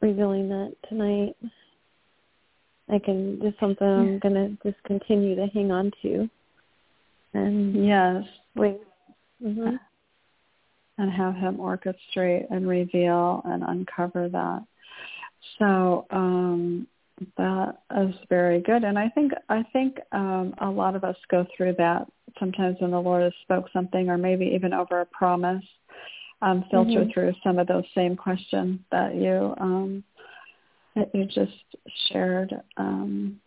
revealing 0.00 0.48
that 0.48 0.74
tonight. 0.88 1.36
I 2.90 2.98
can 2.98 3.40
just 3.40 3.58
something 3.58 3.86
I'm 3.86 4.18
gonna 4.18 4.50
just 4.64 4.82
continue 4.84 5.34
to 5.36 5.46
hang 5.46 5.70
on 5.70 5.92
to. 6.02 6.28
And 7.34 7.74
Yes. 7.86 8.24
wait. 8.54 8.80
Mhm. 9.42 9.78
and 10.98 11.10
have 11.10 11.34
him 11.34 11.56
orchestrate 11.56 12.46
and 12.50 12.68
reveal 12.68 13.42
and 13.46 13.62
uncover 13.64 14.28
that. 14.28 14.62
So 15.58 16.06
um, 16.10 16.86
that 17.36 17.78
is 17.96 18.14
very 18.28 18.60
good, 18.60 18.84
and 18.84 18.98
I 18.98 19.08
think 19.08 19.32
I 19.48 19.62
think 19.72 19.98
um, 20.12 20.54
a 20.58 20.70
lot 20.70 20.94
of 20.94 21.02
us 21.02 21.16
go 21.28 21.46
through 21.56 21.74
that 21.78 22.06
sometimes 22.38 22.76
when 22.80 22.90
the 22.90 23.00
Lord 23.00 23.22
has 23.22 23.32
spoke 23.42 23.66
something, 23.72 24.08
or 24.08 24.18
maybe 24.18 24.46
even 24.46 24.72
over 24.72 25.00
a 25.00 25.06
promise, 25.06 25.64
um, 26.42 26.64
filter 26.70 27.04
Mhm. 27.04 27.12
through 27.12 27.34
some 27.42 27.58
of 27.58 27.68
those 27.68 27.88
same 27.94 28.16
questions 28.16 28.80
that 28.90 29.14
you 29.14 29.54
um, 29.58 30.04
that 30.94 31.14
you 31.14 31.24
just 31.24 31.76
shared 32.08 32.60
um, 32.76 33.40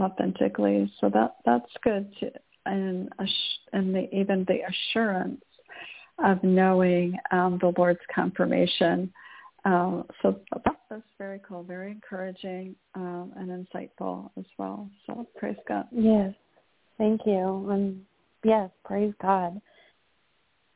authentically. 0.00 0.90
So 1.00 1.10
that 1.10 1.36
that's 1.44 1.70
good, 1.82 2.14
to, 2.20 2.32
and 2.64 3.12
and 3.72 3.94
the, 3.94 4.08
even 4.14 4.44
the 4.44 4.60
assurance 4.62 5.44
of 6.24 6.42
knowing 6.42 7.18
um, 7.30 7.58
the 7.58 7.72
Lord's 7.76 8.00
confirmation. 8.12 9.12
Um, 9.64 10.06
so 10.22 10.40
that 10.52 10.76
was 10.90 11.02
very 11.18 11.40
cool, 11.46 11.62
very 11.64 11.90
encouraging 11.90 12.74
um, 12.94 13.32
and 13.36 13.50
insightful 13.50 14.30
as 14.38 14.46
well. 14.56 14.88
So 15.06 15.26
praise 15.36 15.58
God. 15.66 15.88
Yes. 15.90 16.32
Thank 16.96 17.26
you. 17.26 17.68
And 17.70 18.04
yes, 18.44 18.70
praise 18.84 19.12
God 19.20 19.60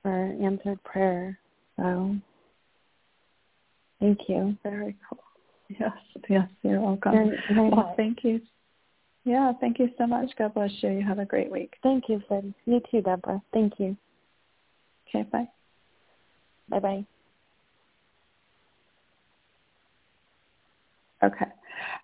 for 0.03 0.37
answered 0.43 0.83
prayer. 0.85 1.39
So 1.77 2.17
thank 4.01 4.19
you. 4.29 4.57
Very 4.63 4.97
cool. 5.09 5.23
Yes, 5.69 5.93
yes, 6.29 6.49
you're 6.63 6.81
welcome. 6.81 7.13
Very, 7.13 7.39
Well, 7.51 7.71
much. 7.71 7.97
thank 7.97 8.19
you. 8.25 8.41
Yeah, 9.25 9.53
thank 9.61 9.79
you 9.79 9.89
so 9.97 10.07
much. 10.07 10.31
God 10.37 10.53
bless 10.55 10.71
you. 10.81 10.91
You 10.91 11.03
have 11.07 11.19
a 11.19 11.25
great 11.25 11.51
week. 11.51 11.75
Thank 11.83 12.05
you, 12.09 12.21
Sid. 12.29 12.53
You 12.67 12.81
too, 12.91 13.01
Deborah. 13.01 13.41
Thank 13.53 13.75
you. 13.79 13.97
Okay, 15.09 15.29
bye. 15.31 15.49
Bye 16.69 16.81
bye. 16.81 17.07
Okay. 21.23 21.47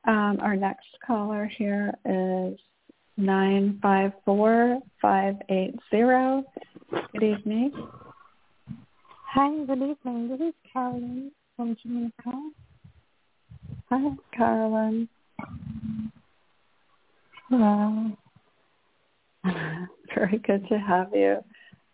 Um, 0.06 0.38
our 0.40 0.56
next 0.56 0.86
caller 1.04 1.46
here 1.46 1.92
is 2.04 2.58
nine 3.16 3.78
five 3.82 4.12
four 4.24 4.80
five 5.02 5.34
eight 5.48 5.74
zero. 5.90 6.44
Good 6.90 7.22
evening. 7.22 7.72
Hi, 9.34 9.64
good 9.66 9.82
evening. 9.82 10.28
This 10.28 10.40
is 10.40 10.54
Carolyn 10.72 11.30
from 11.54 11.76
Jamaica. 11.82 12.50
Hi, 13.90 14.10
Carolyn. 14.34 15.08
Hello. 17.50 18.12
Very 20.14 20.38
good 20.38 20.66
to 20.68 20.78
have 20.78 21.08
you. 21.12 21.38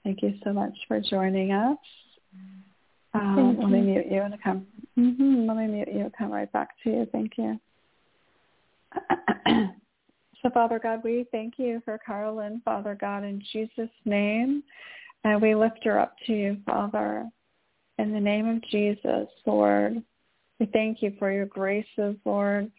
Thank 0.04 0.22
you 0.22 0.34
so 0.44 0.52
much 0.52 0.74
for 0.86 1.00
joining 1.00 1.50
us. 1.50 1.78
Um, 3.14 3.56
let 3.58 3.70
me 3.70 3.80
mute 3.80 4.06
you 4.10 4.22
and 4.22 4.40
come. 4.42 4.66
hmm 4.94 5.46
let 5.48 5.56
me 5.56 5.66
mute 5.66 5.88
you. 5.92 6.12
Come 6.16 6.30
right 6.30 6.52
back 6.52 6.70
to 6.84 6.90
you. 6.90 7.06
Thank 7.10 7.32
you. 7.36 7.58
so, 10.44 10.50
Father 10.50 10.78
God, 10.78 11.02
we 11.02 11.26
thank 11.32 11.54
you 11.56 11.80
for 11.86 11.98
Carolyn, 11.98 12.60
Father 12.64 12.96
God, 13.00 13.24
in 13.24 13.42
Jesus' 13.50 13.88
name, 14.04 14.62
and 15.24 15.40
we 15.40 15.54
lift 15.54 15.82
her 15.84 15.98
up 15.98 16.16
to 16.26 16.32
you, 16.34 16.58
Father, 16.66 17.26
in 17.98 18.12
the 18.12 18.20
name 18.20 18.46
of 18.48 18.62
Jesus, 18.70 19.28
Lord. 19.46 20.02
We 20.60 20.66
thank 20.66 21.02
you 21.02 21.14
for 21.18 21.32
your 21.32 21.46
graces, 21.46 22.16
Lord. 22.26 22.70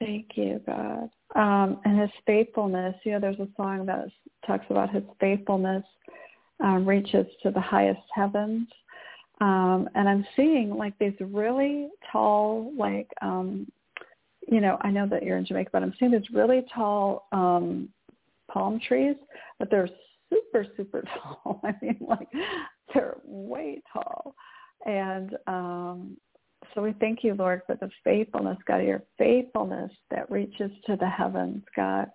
Thank 0.00 0.30
you, 0.34 0.60
God. 0.66 1.10
Um, 1.36 1.80
and 1.84 2.00
his 2.00 2.10
faithfulness. 2.26 2.96
You 3.04 3.12
know, 3.12 3.20
there's 3.20 3.38
a 3.38 3.48
song 3.56 3.86
that 3.86 4.08
talks 4.46 4.66
about 4.68 4.92
his 4.92 5.04
faithfulness 5.20 5.84
um, 6.58 6.86
reaches 6.86 7.26
to 7.42 7.52
the 7.52 7.60
highest 7.60 8.00
heavens. 8.12 8.66
Um, 9.40 9.88
and 9.94 10.08
I'm 10.08 10.26
seeing 10.34 10.70
like 10.70 10.98
these 10.98 11.14
really 11.20 11.88
tall, 12.10 12.72
like, 12.76 13.08
um, 13.22 13.70
you 14.50 14.60
know, 14.60 14.78
I 14.82 14.90
know 14.90 15.06
that 15.08 15.22
you're 15.22 15.38
in 15.38 15.46
Jamaica, 15.46 15.70
but 15.72 15.82
I'm 15.82 15.94
seeing 15.98 16.12
these 16.12 16.30
really 16.32 16.64
tall 16.74 17.26
um, 17.32 17.88
palm 18.50 18.80
trees, 18.80 19.16
but 19.58 19.70
they're 19.70 19.88
super, 20.32 20.66
super 20.76 21.02
tall. 21.22 21.60
I 21.64 21.74
mean, 21.82 21.98
like, 22.00 22.28
they're 22.94 23.16
way 23.24 23.82
tall. 23.92 24.34
And 24.84 25.36
um, 25.46 26.16
so 26.74 26.82
we 26.82 26.94
thank 27.00 27.24
you, 27.24 27.34
Lord, 27.34 27.62
for 27.66 27.76
the 27.76 27.90
faithfulness, 28.04 28.58
God, 28.66 28.78
your 28.78 29.02
faithfulness 29.18 29.90
that 30.10 30.30
reaches 30.30 30.70
to 30.86 30.96
the 30.96 31.08
heavens, 31.08 31.62
God, 31.74 32.10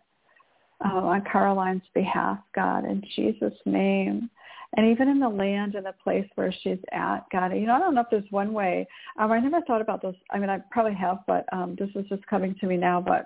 um, 0.83 1.05
on 1.05 1.23
Caroline's 1.31 1.83
behalf, 1.93 2.39
God, 2.55 2.85
in 2.85 3.03
Jesus' 3.15 3.53
name. 3.65 4.29
And 4.77 4.89
even 4.89 5.09
in 5.09 5.19
the 5.19 5.27
land 5.27 5.75
and 5.75 5.85
the 5.85 5.93
place 6.01 6.27
where 6.35 6.53
she's 6.63 6.79
at, 6.93 7.25
God, 7.31 7.53
you 7.53 7.65
know, 7.65 7.73
I 7.73 7.79
don't 7.79 7.93
know 7.93 8.01
if 8.01 8.07
there's 8.09 8.31
one 8.31 8.53
way. 8.53 8.87
Um, 9.19 9.31
I 9.31 9.39
never 9.39 9.61
thought 9.61 9.81
about 9.81 10.01
this. 10.01 10.15
I 10.31 10.39
mean, 10.39 10.49
I 10.49 10.59
probably 10.71 10.93
have, 10.93 11.19
but 11.27 11.45
um, 11.51 11.75
this 11.77 11.89
is 11.95 12.07
just 12.07 12.25
coming 12.27 12.55
to 12.61 12.67
me 12.67 12.77
now. 12.77 13.01
But 13.01 13.25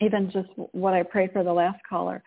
even 0.00 0.30
just 0.32 0.48
what 0.72 0.92
I 0.92 1.04
prayed 1.04 1.32
for 1.32 1.44
the 1.44 1.52
last 1.52 1.78
caller, 1.88 2.22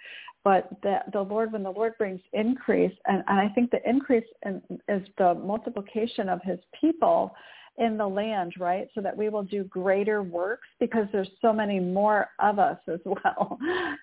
but 0.46 0.70
that 0.84 1.12
the 1.12 1.22
Lord, 1.22 1.52
when 1.52 1.64
the 1.64 1.70
Lord 1.70 1.98
brings 1.98 2.22
increase, 2.32 2.94
and, 3.08 3.24
and 3.28 3.40
I 3.40 3.50
think 3.50 3.72
the 3.72 3.88
increase 3.88 4.24
in, 4.46 4.62
is 4.88 5.06
the 5.18 5.34
multiplication 5.34 6.30
of 6.30 6.40
his 6.44 6.60
people 6.80 7.36
in 7.78 7.98
the 7.98 8.08
land, 8.08 8.54
right? 8.60 8.88
So 8.96 9.02
that 9.02 9.16
we 9.16 9.30
will 9.30 9.44
do 9.44 9.64
greater 9.66 10.24
works 10.24 10.68
because 10.80 11.08
there's 11.12 11.30
so 11.42 11.54
many 11.54 11.80
more 11.80 12.30
of 12.40 12.60
us 12.60 12.78
as 12.92 13.00
well, 13.06 13.58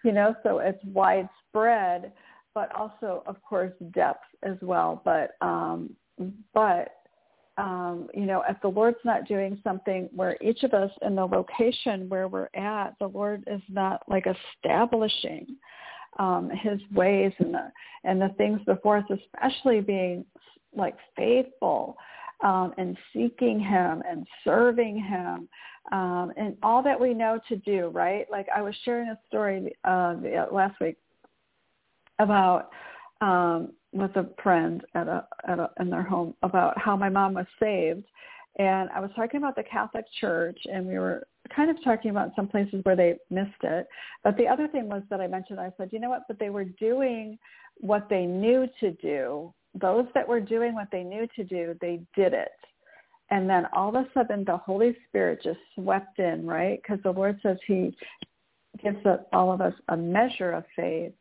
you 0.05 0.13
know, 0.13 0.35
so 0.43 0.59
it's 0.59 0.83
widespread, 0.85 2.13
but 2.55 2.75
also, 2.75 3.23
of 3.27 3.43
course, 3.43 3.73
depth 3.93 4.25
as 4.43 4.57
well. 4.63 5.03
But, 5.05 5.33
um, 5.41 5.91
but, 6.53 6.89
um, 7.57 8.09
you 8.15 8.27
know, 8.27 8.43
if 8.49 8.57
the 8.63 8.69
Lord's 8.69 8.99
not 9.05 9.27
doing 9.27 9.61
something 9.65 10.09
where 10.15 10.37
each 10.41 10.63
of 10.63 10.75
us 10.75 10.91
in 11.03 11.15
the 11.15 11.27
location 11.27 12.09
where 12.09 12.29
we're 12.29 12.49
at, 12.55 12.95
the 13.01 13.07
Lord 13.07 13.45
is 13.47 13.63
not 13.69 14.03
like 14.09 14.27
establishing 14.27 15.57
um, 16.19 16.51
his 16.51 16.81
ways 16.93 17.33
and 17.39 17.55
the 17.55 17.73
and 18.05 18.21
the 18.21 18.29
things 18.37 18.61
before 18.67 18.99
us, 18.99 19.05
especially 19.11 19.81
being 19.81 20.25
like 20.77 20.97
faithful 21.17 21.97
um, 22.43 22.73
and 22.79 22.97
seeking 23.13 23.61
him 23.61 24.03
and 24.09 24.27
serving 24.45 24.99
him 24.99 25.49
um, 25.93 26.33
and 26.37 26.57
all 26.63 26.83
that 26.83 26.99
we 26.99 27.13
know 27.13 27.39
to 27.49 27.57
do, 27.57 27.89
right? 27.89 28.27
Like 28.31 28.47
I 28.55 28.63
was 28.63 28.75
sharing 28.85 29.09
a 29.09 29.19
story 29.29 29.75
uh, 29.85 30.15
last 30.51 30.81
week 30.81 30.97
about 32.19 32.71
um, 33.21 33.73
with 33.93 34.17
a 34.17 34.29
friend 34.43 34.83
at 34.95 35.09
a, 35.09 35.27
at 35.47 35.59
a 35.59 35.71
in 35.81 35.91
their 35.91 36.03
home 36.03 36.35
about 36.43 36.79
how 36.79 36.97
my 36.97 37.09
mom 37.09 37.35
was 37.35 37.47
saved, 37.61 38.05
and 38.59 38.89
I 38.91 39.01
was 39.01 39.11
talking 39.15 39.39
about 39.39 39.57
the 39.57 39.63
Catholic 39.63 40.07
Church, 40.21 40.59
and 40.73 40.87
we 40.87 40.99
were 40.99 41.27
kind 41.55 41.71
of 41.71 41.83
talking 41.85 42.11
about 42.11 42.31
some 42.35 42.49
places 42.49 42.81
where 42.85 42.97
they 42.97 43.17
missed 43.31 43.51
it. 43.63 43.87
But 44.23 44.37
the 44.37 44.49
other 44.49 44.69
thing 44.69 44.89
was 44.89 45.03
that 45.11 45.21
I 45.21 45.27
mentioned, 45.27 45.61
I 45.61 45.73
said, 45.77 45.91
you 45.93 46.01
know 46.01 46.09
what? 46.09 46.23
But 46.29 46.39
they 46.39 46.51
were 46.51 46.65
doing 46.65 47.39
what 47.79 48.09
they 48.09 48.25
knew 48.25 48.67
to 48.81 48.93
do. 48.93 49.53
Those 49.81 50.07
that 50.15 50.29
were 50.29 50.41
doing 50.41 50.75
what 50.75 50.89
they 50.93 51.03
knew 51.03 51.27
to 51.37 51.45
do, 51.45 51.77
they 51.81 52.01
did 52.15 52.33
it. 52.33 52.53
And 53.31 53.49
then 53.49 53.67
all 53.73 53.89
of 53.89 53.95
a 53.97 54.09
sudden, 54.15 54.45
the 54.45 54.57
Holy 54.59 54.97
Spirit 55.09 55.41
just 55.43 55.59
swept 55.75 56.19
in, 56.19 56.47
right? 56.47 56.81
Because 56.83 57.03
the 57.03 57.11
Lord 57.11 57.39
says 57.43 57.59
He 57.67 57.97
gives 58.83 58.99
all 59.33 59.53
of 59.53 59.61
us 59.61 59.75
a 59.89 59.97
measure 59.97 60.53
of 60.53 60.65
faith, 60.77 61.13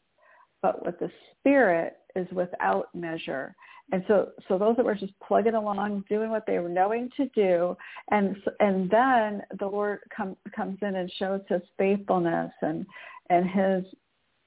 but 0.61 0.85
with 0.85 0.99
the 0.99 1.09
Spirit 1.39 1.97
is 2.15 2.27
without 2.31 2.93
measure. 2.93 3.55
And 3.91 4.03
so, 4.07 4.29
so 4.47 4.57
those 4.57 4.75
that 4.77 4.85
were 4.85 4.95
just 4.95 5.13
plugging 5.25 5.55
along, 5.55 6.05
doing 6.09 6.29
what 6.29 6.45
they 6.45 6.59
were 6.59 6.69
knowing 6.69 7.09
to 7.17 7.27
do, 7.35 7.75
and 8.11 8.35
and 8.59 8.89
then 8.89 9.43
the 9.59 9.67
Lord 9.67 9.99
come, 10.15 10.37
comes 10.55 10.77
in 10.81 10.95
and 10.95 11.11
shows 11.17 11.41
His 11.49 11.61
faithfulness 11.77 12.51
and 12.61 12.85
and 13.29 13.49
His 13.49 13.83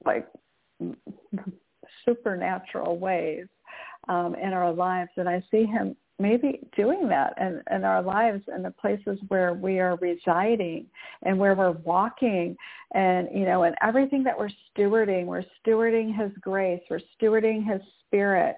like 0.05 0.27
supernatural 2.05 2.97
ways 2.97 3.47
um, 4.07 4.35
in 4.35 4.53
our 4.53 4.71
lives. 4.71 5.11
And 5.17 5.27
I 5.27 5.43
see 5.51 5.65
Him 5.65 5.95
maybe 6.19 6.59
doing 6.75 7.07
that 7.07 7.33
in, 7.39 7.61
in 7.75 7.83
our 7.83 8.01
lives 8.01 8.41
in 8.55 8.63
the 8.63 8.71
places 8.71 9.19
where 9.27 9.53
we 9.53 9.79
are 9.79 9.97
residing 9.97 10.85
and 11.23 11.37
where 11.37 11.53
we're 11.53 11.71
walking 11.71 12.55
and 12.95 13.27
you 13.33 13.45
know 13.45 13.63
and 13.63 13.75
everything 13.83 14.23
that 14.23 14.37
we're 14.37 14.49
stewarding 14.75 15.25
we're 15.25 15.43
stewarding 15.63 16.15
his 16.15 16.31
grace 16.41 16.81
we're 16.89 16.99
stewarding 17.21 17.63
his 17.63 17.81
spirit 18.07 18.57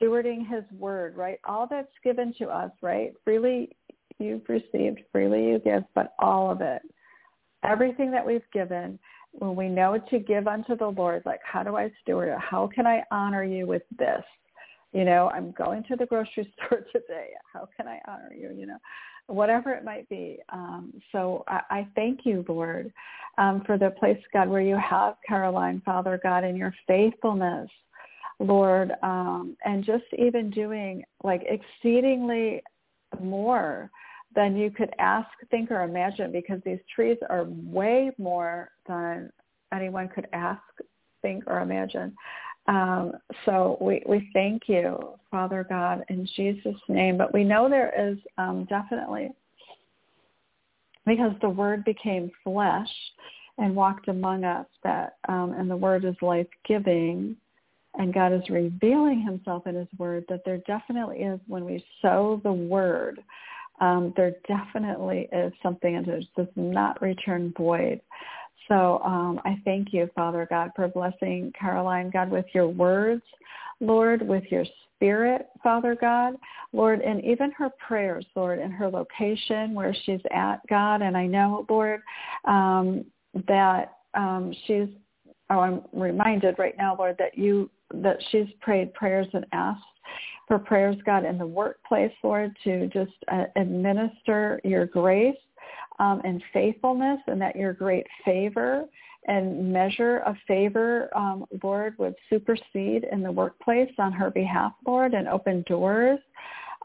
stewarding 0.00 0.46
his 0.46 0.64
word 0.78 1.16
right 1.16 1.38
all 1.44 1.66
that's 1.66 1.88
given 2.04 2.34
to 2.36 2.48
us 2.48 2.70
right 2.82 3.14
freely 3.24 3.70
you've 4.18 4.46
received 4.48 5.00
freely 5.10 5.46
you 5.46 5.58
give 5.60 5.84
but 5.94 6.12
all 6.18 6.50
of 6.50 6.60
it 6.60 6.82
everything 7.64 8.10
that 8.10 8.26
we've 8.26 8.50
given 8.52 8.98
when 9.32 9.54
we 9.54 9.68
know 9.68 9.98
to 10.10 10.18
give 10.18 10.48
unto 10.48 10.76
the 10.76 10.88
Lord, 10.88 11.22
like 11.24 11.40
how 11.44 11.62
do 11.62 11.76
I 11.76 11.90
steward 12.02 12.30
it? 12.30 12.38
How 12.38 12.68
can 12.74 12.86
I 12.86 13.02
honor 13.10 13.44
you 13.44 13.66
with 13.66 13.82
this? 13.98 14.22
You 14.92 15.04
know, 15.04 15.30
I'm 15.32 15.52
going 15.52 15.84
to 15.84 15.96
the 15.96 16.06
grocery 16.06 16.52
store 16.66 16.84
today. 16.92 17.28
How 17.52 17.68
can 17.76 17.86
I 17.86 18.00
honor 18.08 18.32
you? 18.34 18.50
You 18.56 18.66
know, 18.66 18.78
whatever 19.26 19.72
it 19.72 19.84
might 19.84 20.08
be. 20.08 20.38
Um, 20.50 20.92
so 21.12 21.44
I, 21.48 21.60
I 21.70 21.88
thank 21.94 22.20
you, 22.24 22.44
Lord, 22.48 22.92
um, 23.38 23.62
for 23.64 23.78
the 23.78 23.90
place, 23.90 24.18
God, 24.32 24.48
where 24.48 24.60
you 24.60 24.76
have 24.76 25.14
Caroline, 25.26 25.82
Father 25.84 26.18
God, 26.22 26.44
in 26.44 26.56
your 26.56 26.74
faithfulness, 26.86 27.70
Lord, 28.40 28.92
um, 29.02 29.56
and 29.64 29.84
just 29.84 30.04
even 30.18 30.50
doing 30.50 31.04
like 31.22 31.42
exceedingly 31.46 32.62
more 33.20 33.90
than 34.34 34.56
you 34.56 34.70
could 34.70 34.90
ask, 34.98 35.28
think, 35.50 35.70
or 35.70 35.82
imagine 35.82 36.32
because 36.32 36.60
these 36.64 36.78
trees 36.94 37.18
are 37.28 37.44
way 37.44 38.10
more 38.18 38.70
than 38.86 39.30
anyone 39.72 40.08
could 40.08 40.28
ask, 40.32 40.62
think, 41.22 41.44
or 41.46 41.60
imagine. 41.60 42.14
Um, 42.66 43.12
so 43.44 43.78
we, 43.80 44.02
we 44.06 44.30
thank 44.32 44.62
you, 44.68 45.14
Father 45.30 45.66
God, 45.68 46.04
in 46.08 46.28
Jesus' 46.36 46.80
name. 46.88 47.16
But 47.16 47.34
we 47.34 47.42
know 47.42 47.68
there 47.68 47.92
is 48.10 48.18
um, 48.38 48.66
definitely, 48.68 49.30
because 51.06 51.32
the 51.40 51.48
Word 51.48 51.84
became 51.84 52.30
flesh 52.44 52.88
and 53.58 53.74
walked 53.74 54.08
among 54.08 54.44
us, 54.44 54.66
that 54.84 55.16
um, 55.28 55.54
and 55.58 55.70
the 55.70 55.76
Word 55.76 56.04
is 56.04 56.14
life-giving, 56.22 57.36
and 57.94 58.14
God 58.14 58.32
is 58.32 58.48
revealing 58.48 59.20
himself 59.20 59.66
in 59.66 59.74
his 59.74 59.88
Word, 59.98 60.24
that 60.28 60.42
there 60.44 60.58
definitely 60.58 61.18
is, 61.18 61.40
when 61.48 61.64
we 61.64 61.84
sow 62.00 62.40
the 62.44 62.52
Word, 62.52 63.20
um, 63.80 64.12
there 64.16 64.36
definitely 64.46 65.28
is 65.32 65.52
something 65.62 65.96
and 65.96 66.06
it 66.06 66.26
does 66.36 66.46
not 66.54 67.00
return 67.00 67.52
void. 67.56 68.00
So 68.70 69.00
um, 69.04 69.40
I 69.44 69.60
thank 69.64 69.92
you, 69.92 70.08
Father 70.14 70.46
God, 70.48 70.70
for 70.76 70.86
blessing 70.86 71.52
Caroline, 71.58 72.08
God, 72.10 72.30
with 72.30 72.46
your 72.54 72.68
words, 72.68 73.22
Lord, 73.80 74.22
with 74.22 74.44
your 74.48 74.64
spirit, 74.94 75.48
Father 75.60 75.96
God, 76.00 76.34
Lord, 76.72 77.00
and 77.00 77.24
even 77.24 77.50
her 77.52 77.70
prayers, 77.84 78.24
Lord, 78.36 78.60
in 78.60 78.70
her 78.70 78.88
location 78.88 79.74
where 79.74 79.96
she's 80.04 80.20
at, 80.32 80.60
God. 80.68 81.02
And 81.02 81.16
I 81.16 81.26
know, 81.26 81.66
Lord, 81.68 82.00
um, 82.44 83.04
that 83.48 83.96
um, 84.14 84.54
she's, 84.66 84.88
oh, 85.50 85.58
I'm 85.58 85.82
reminded 85.92 86.56
right 86.58 86.76
now, 86.78 86.94
Lord, 86.96 87.16
that 87.18 87.36
you, 87.36 87.68
that 87.92 88.18
she's 88.30 88.46
prayed 88.60 88.94
prayers 88.94 89.26
and 89.32 89.46
asked 89.52 89.82
for 90.46 90.60
prayers, 90.60 90.96
God, 91.04 91.24
in 91.24 91.38
the 91.38 91.46
workplace, 91.46 92.12
Lord, 92.22 92.56
to 92.64 92.86
just 92.88 93.12
uh, 93.32 93.44
administer 93.56 94.60
your 94.62 94.86
grace 94.86 95.36
um, 96.00 96.22
and 96.24 96.42
faithfulness 96.52 97.20
and 97.26 97.40
that 97.40 97.54
your 97.54 97.74
great 97.74 98.06
favor 98.24 98.86
and 99.28 99.70
measure 99.70 100.20
of 100.20 100.34
favor, 100.48 101.14
um, 101.14 101.44
Lord, 101.62 101.96
would 101.98 102.14
supersede 102.30 103.06
in 103.12 103.22
the 103.22 103.30
workplace 103.30 103.92
on 103.98 104.10
her 104.12 104.30
behalf, 104.30 104.72
Lord, 104.86 105.12
and 105.12 105.28
open 105.28 105.62
doors. 105.68 106.18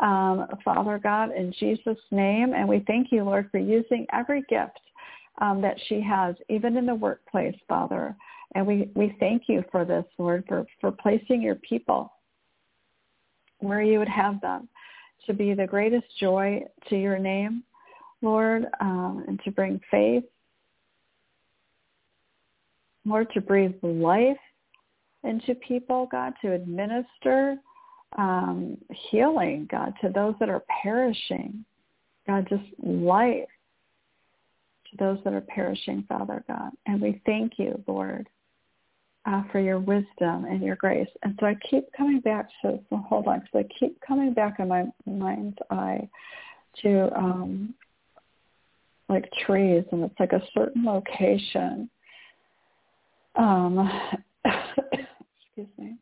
Um, 0.01 0.47
Father 0.65 0.99
God, 1.01 1.29
in 1.33 1.53
Jesus' 1.57 1.97
name. 2.11 2.53
And 2.53 2.67
we 2.67 2.83
thank 2.85 3.13
you, 3.13 3.23
Lord, 3.23 3.47
for 3.49 3.59
using 3.59 4.05
every 4.11 4.41
gift 4.49 4.81
um, 5.39 5.61
that 5.61 5.77
she 5.87 6.01
has, 6.01 6.35
even 6.49 6.75
in 6.75 6.85
the 6.85 6.93
workplace, 6.93 7.55
Father. 7.69 8.13
And 8.55 8.67
we, 8.67 8.89
we 8.93 9.15
thank 9.21 9.43
you 9.47 9.63
for 9.71 9.85
this, 9.85 10.03
Lord, 10.17 10.43
for, 10.49 10.65
for 10.81 10.91
placing 10.91 11.41
your 11.41 11.55
people 11.55 12.11
where 13.59 13.81
you 13.81 13.97
would 13.99 14.09
have 14.09 14.41
them 14.41 14.67
to 15.25 15.33
be 15.33 15.53
the 15.53 15.65
greatest 15.65 16.07
joy 16.19 16.61
to 16.89 16.97
your 16.97 17.17
name, 17.17 17.63
Lord, 18.21 18.65
um, 18.81 19.23
and 19.27 19.39
to 19.43 19.51
bring 19.51 19.79
faith, 19.91 20.23
Lord, 23.05 23.27
to 23.33 23.41
breathe 23.41 23.75
life 23.83 24.37
into 25.23 25.55
people, 25.55 26.07
God, 26.11 26.33
to 26.41 26.53
administer 26.53 27.57
um, 28.17 28.77
healing, 29.09 29.67
God, 29.69 29.93
to 30.01 30.09
those 30.09 30.35
that 30.39 30.49
are 30.49 30.63
perishing. 30.83 31.65
God, 32.27 32.47
just 32.49 32.63
life 32.83 33.47
to 34.89 34.97
those 34.97 35.19
that 35.23 35.33
are 35.33 35.41
perishing, 35.41 36.05
Father 36.07 36.43
God. 36.47 36.71
And 36.85 37.01
we 37.01 37.21
thank 37.25 37.53
you, 37.57 37.83
Lord, 37.87 38.27
uh, 39.25 39.43
for 39.51 39.59
your 39.59 39.79
wisdom 39.79 40.45
and 40.45 40.61
your 40.61 40.75
grace. 40.75 41.09
And 41.23 41.37
so 41.39 41.45
I 41.45 41.55
keep 41.69 41.85
coming 41.95 42.19
back 42.21 42.47
to, 42.61 42.79
so 42.89 42.97
hold 42.97 43.27
on, 43.27 43.41
because 43.41 43.65
I 43.65 43.79
keep 43.79 43.99
coming 44.01 44.33
back 44.33 44.59
in 44.59 44.67
my 44.67 44.85
mind's 45.05 45.57
eye 45.69 46.07
to 46.81 47.15
um, 47.15 47.73
like 49.09 49.29
trees, 49.45 49.83
and 49.91 50.03
it's 50.03 50.19
like 50.19 50.33
a 50.33 50.41
certain 50.53 50.83
location. 50.83 51.89
Um, 53.35 53.89
excuse 54.45 55.67
me. 55.77 55.95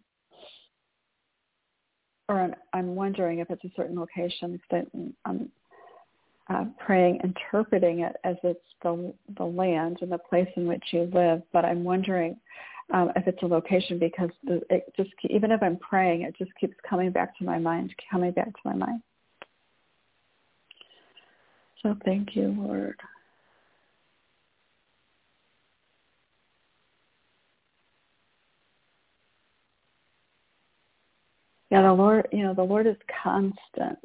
Or 2.29 2.39
I'm, 2.39 2.55
I'm 2.71 2.95
wondering 2.95 3.39
if 3.39 3.49
it's 3.49 3.63
a 3.65 3.71
certain 3.75 3.99
location 3.99 4.59
that 4.71 4.85
I'm 5.25 5.51
uh, 6.49 6.65
praying, 6.85 7.19
interpreting 7.23 8.01
it 8.01 8.15
as 8.23 8.35
it's 8.43 8.59
the 8.81 9.13
the 9.37 9.43
land 9.43 9.97
and 10.01 10.11
the 10.11 10.17
place 10.17 10.47
in 10.55 10.67
which 10.67 10.83
you 10.91 11.09
live. 11.13 11.41
But 11.51 11.65
I'm 11.65 11.83
wondering 11.83 12.37
um, 12.93 13.11
if 13.15 13.27
it's 13.27 13.41
a 13.43 13.47
location 13.47 13.99
because 13.99 14.29
it 14.69 14.83
just 14.95 15.09
even 15.29 15.51
if 15.51 15.61
I'm 15.63 15.77
praying, 15.77 16.23
it 16.23 16.35
just 16.37 16.51
keeps 16.59 16.75
coming 16.87 17.11
back 17.11 17.37
to 17.37 17.43
my 17.43 17.59
mind, 17.59 17.93
coming 18.11 18.31
back 18.31 18.47
to 18.47 18.61
my 18.65 18.75
mind. 18.75 19.01
So 21.83 21.97
thank 22.05 22.35
you, 22.35 22.55
Lord. 22.57 22.95
Yeah, 31.69 31.81
the 31.81 31.93
Lord, 31.93 32.27
you 32.31 32.43
know, 32.43 32.53
the 32.53 32.63
Lord 32.63 32.87
is 32.87 32.95
constant 33.23 33.99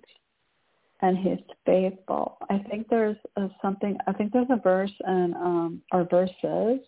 and 1.03 1.17
he's 1.17 1.39
faithful. 1.65 2.39
I 2.51 2.59
think 2.71 2.89
there's 2.89 3.17
a 3.37 3.49
something, 3.63 3.97
I 4.07 4.13
think 4.13 4.33
there's 4.33 4.49
a 4.51 4.57
verse 4.57 4.93
in, 5.07 5.35
um, 5.37 5.83
or 5.93 6.05
verses 6.11 6.81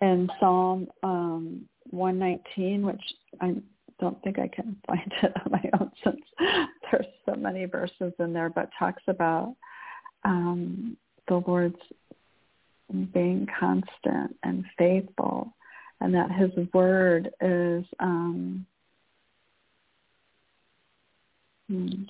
in 0.00 0.28
Psalm 0.38 0.88
um, 1.02 1.64
119, 1.90 2.84
which 2.84 3.00
I 3.40 3.54
don't 4.00 4.20
think 4.22 4.38
I 4.38 4.48
can 4.48 4.76
find 4.86 5.12
it 5.22 5.32
on 5.44 5.52
my 5.52 5.70
own 5.80 5.90
since 6.04 6.20
there's 6.90 7.06
so 7.24 7.34
many 7.34 7.64
verses 7.64 8.12
in 8.18 8.32
there, 8.32 8.50
but 8.50 8.70
talks 8.78 9.02
about 9.06 9.54
um, 10.24 10.96
the 11.28 11.42
Lord's 11.46 11.76
being 13.12 13.46
constant 13.58 14.36
and 14.42 14.64
faithful 14.76 15.52
and 16.00 16.14
that 16.14 16.30
his 16.30 16.50
word 16.72 17.30
is 17.40 17.84
um, 18.00 18.66
hmm, 21.68 22.04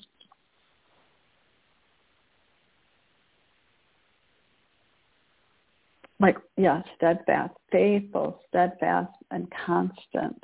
like 6.19 6.37
yeah, 6.57 6.81
steadfast, 6.95 7.53
faithful, 7.71 8.39
steadfast, 8.49 9.13
and 9.31 9.51
constant. 9.65 10.43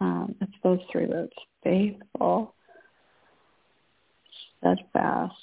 Um, 0.00 0.34
it's 0.40 0.52
those 0.62 0.80
three 0.90 1.06
words: 1.06 1.32
faithful, 1.62 2.54
steadfast, 4.58 5.34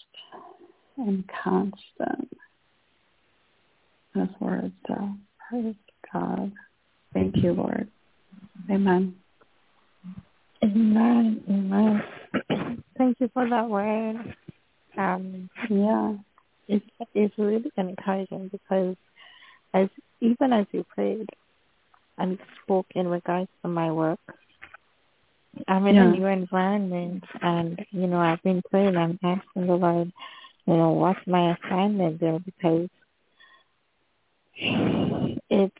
and 0.97 1.23
constant. 1.43 2.37
Those 4.13 4.27
words. 4.39 4.73
So 4.87 5.09
praise 5.49 5.75
God. 6.11 6.51
Thank 7.13 7.37
you, 7.37 7.53
Lord. 7.53 7.89
Amen. 8.69 9.15
Amen. 10.63 11.43
Amen. 11.49 12.03
Thank 12.97 13.19
you 13.19 13.29
for 13.33 13.49
that 13.49 13.69
word. 13.69 14.35
Um, 14.97 15.49
yeah, 15.69 16.13
it's 16.67 16.85
it's 17.15 17.37
really 17.37 17.71
encouraging 17.77 18.49
because 18.51 18.95
as 19.73 19.87
even 20.19 20.53
as 20.53 20.65
you 20.71 20.85
prayed 20.93 21.29
and 22.17 22.37
spoke 22.63 22.87
in 22.93 23.07
regards 23.07 23.49
to 23.63 23.69
my 23.69 23.91
work, 23.91 24.19
I'm 25.67 25.87
in 25.87 25.95
yeah. 25.95 26.07
a 26.07 26.11
new 26.11 26.25
environment 26.25 27.23
and, 27.41 27.79
you 27.91 28.07
know, 28.07 28.19
I've 28.19 28.41
been 28.43 28.61
praying 28.69 28.95
and 28.95 29.19
asking 29.23 29.67
the 29.67 29.73
Lord, 29.73 30.11
you 30.65 30.75
know, 30.75 30.91
what's 30.91 31.19
my 31.27 31.55
assignment 31.55 32.19
there 32.19 32.39
because 32.39 32.89
it's 35.49 35.77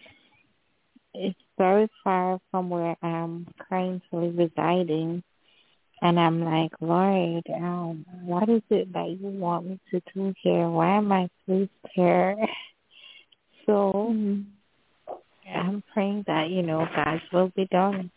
it's 1.14 1.40
very 1.58 1.88
far 2.04 2.40
from 2.50 2.70
where 2.70 2.96
I'm 3.02 3.48
currently 3.70 4.30
residing 4.30 5.24
and 6.02 6.20
I'm 6.20 6.44
like, 6.44 6.72
Lord, 6.80 7.44
um, 7.54 8.06
what 8.24 8.50
is 8.50 8.64
it 8.70 8.92
that 8.94 9.18
you 9.20 9.28
want 9.28 9.68
me 9.68 9.80
to 9.92 10.02
do 10.14 10.34
here? 10.42 10.68
Why 10.68 10.98
am 10.98 11.12
I 11.12 11.30
placed 11.46 11.72
here? 11.94 12.38
So 13.68 14.10
mm-hmm. 14.12 14.42
I'm 15.56 15.84
praying 15.94 16.24
that, 16.26 16.50
you 16.50 16.64
know, 16.64 16.88
God's 16.96 17.22
will 17.32 17.52
be 17.56 17.68
done 17.68 18.10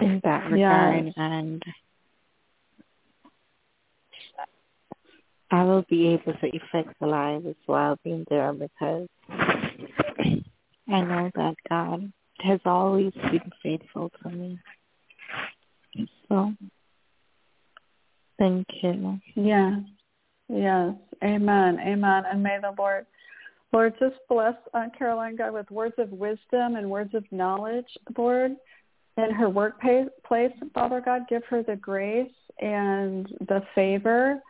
in 0.00 0.20
that 0.22 0.50
regard 0.50 1.06
yes. 1.06 1.14
and 1.16 1.62
I 5.52 5.64
will 5.64 5.84
be 5.88 6.08
able 6.08 6.32
to 6.32 6.48
affect 6.48 6.98
the 6.98 7.06
lives 7.06 7.46
well 7.68 7.98
being 8.02 8.24
there 8.30 8.52
because 8.54 9.06
I 9.28 11.00
know 11.02 11.30
that 11.34 11.54
God 11.68 12.10
has 12.40 12.58
always 12.64 13.12
been 13.12 13.52
faithful 13.62 14.10
to 14.22 14.30
me. 14.30 14.58
So 16.28 16.54
thank 18.38 18.66
you. 18.82 19.20
Yes. 19.34 19.80
Yes. 20.48 20.94
Amen. 21.22 21.78
Amen. 21.86 22.22
And 22.30 22.42
may 22.42 22.58
the 22.60 22.74
Lord 22.76 23.06
Lord, 23.72 23.94
just 23.98 24.16
bless 24.28 24.54
uh, 24.74 24.86
Caroline, 24.98 25.36
God, 25.36 25.54
with 25.54 25.70
words 25.70 25.94
of 25.96 26.10
wisdom 26.12 26.76
and 26.76 26.90
words 26.90 27.14
of 27.14 27.24
knowledge, 27.30 27.86
Lord, 28.18 28.52
in 29.16 29.30
her 29.30 29.48
workplace, 29.48 30.52
Father 30.74 31.00
God. 31.02 31.22
Give 31.28 31.42
her 31.44 31.62
the 31.62 31.76
grace 31.76 32.30
and 32.60 33.26
the 33.48 33.62
favor 33.74 34.42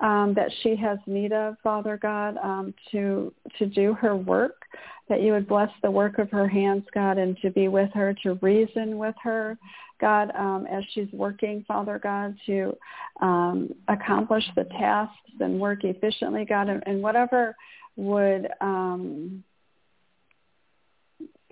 um, 0.00 0.34
that 0.34 0.50
she 0.62 0.76
has 0.76 0.98
need 1.06 1.32
of, 1.32 1.56
Father 1.62 1.98
God, 2.00 2.36
um, 2.42 2.74
to 2.90 3.32
to 3.58 3.66
do 3.66 3.94
her 3.94 4.16
work. 4.16 4.62
That 5.08 5.22
you 5.22 5.32
would 5.32 5.48
bless 5.48 5.70
the 5.82 5.90
work 5.90 6.18
of 6.18 6.30
her 6.30 6.46
hands, 6.46 6.84
God, 6.94 7.18
and 7.18 7.36
to 7.42 7.50
be 7.50 7.66
with 7.66 7.90
her, 7.94 8.14
to 8.22 8.34
reason 8.34 8.96
with 8.96 9.16
her, 9.20 9.58
God, 10.00 10.30
um, 10.38 10.66
as 10.70 10.84
she's 10.92 11.12
working, 11.12 11.64
Father 11.66 11.98
God, 12.00 12.36
to 12.46 12.76
um, 13.20 13.74
accomplish 13.88 14.44
the 14.54 14.64
tasks 14.64 15.16
and 15.40 15.58
work 15.58 15.82
efficiently, 15.82 16.44
God, 16.44 16.68
and, 16.68 16.82
and 16.86 17.02
whatever 17.02 17.56
would 17.96 18.48
um, 18.60 19.42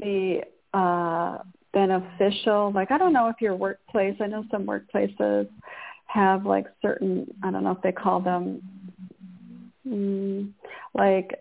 be 0.01 0.41
uh, 0.73 1.39
beneficial. 1.73 2.73
Like 2.73 2.91
I 2.91 2.99
don't 2.99 3.13
know 3.13 3.29
if 3.29 3.41
your 3.41 3.57
workplace. 3.57 4.17
I 4.21 4.27
know 4.27 4.45
some 4.51 4.65
workplaces 4.65 5.49
have 6.09 6.45
like 6.45 6.67
certain. 6.83 7.27
I 7.43 7.51
don't 7.51 7.65
know 7.65 7.73
if 7.73 7.83
they 7.83 7.93
call 7.93 8.21
them 8.21 8.63
mm, 9.87 10.51
like 10.95 11.39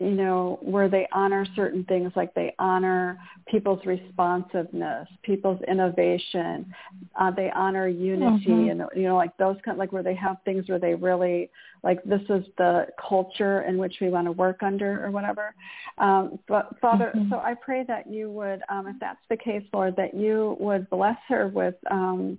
you 0.00 0.12
know, 0.12 0.58
where 0.62 0.88
they 0.88 1.06
honor 1.12 1.46
certain 1.54 1.84
things 1.84 2.10
like 2.16 2.32
they 2.32 2.54
honor 2.58 3.18
people's 3.46 3.84
responsiveness, 3.84 5.06
people's 5.22 5.60
innovation, 5.68 6.72
uh, 7.20 7.30
they 7.30 7.50
honor 7.54 7.86
unity 7.86 8.46
mm-hmm. 8.46 8.80
and, 8.80 8.84
you 8.96 9.02
know, 9.02 9.16
like 9.16 9.36
those 9.36 9.56
kind 9.62 9.76
like 9.76 9.92
where 9.92 10.02
they 10.02 10.14
have 10.14 10.38
things 10.46 10.66
where 10.70 10.78
they 10.78 10.94
really, 10.94 11.50
like 11.84 12.02
this 12.04 12.22
is 12.30 12.46
the 12.56 12.86
culture 13.08 13.60
in 13.62 13.76
which 13.76 13.96
we 14.00 14.08
want 14.08 14.26
to 14.26 14.32
work 14.32 14.62
under 14.62 15.04
or 15.04 15.10
whatever. 15.10 15.54
Um, 15.98 16.38
but 16.48 16.74
Father, 16.80 17.12
mm-hmm. 17.14 17.30
so 17.30 17.36
I 17.36 17.52
pray 17.62 17.84
that 17.86 18.10
you 18.10 18.30
would, 18.30 18.62
um, 18.70 18.86
if 18.86 18.96
that's 19.00 19.20
the 19.28 19.36
case, 19.36 19.64
Lord, 19.74 19.96
that 19.96 20.14
you 20.14 20.56
would 20.60 20.88
bless 20.88 21.18
her 21.28 21.48
with, 21.48 21.74
um, 21.90 22.38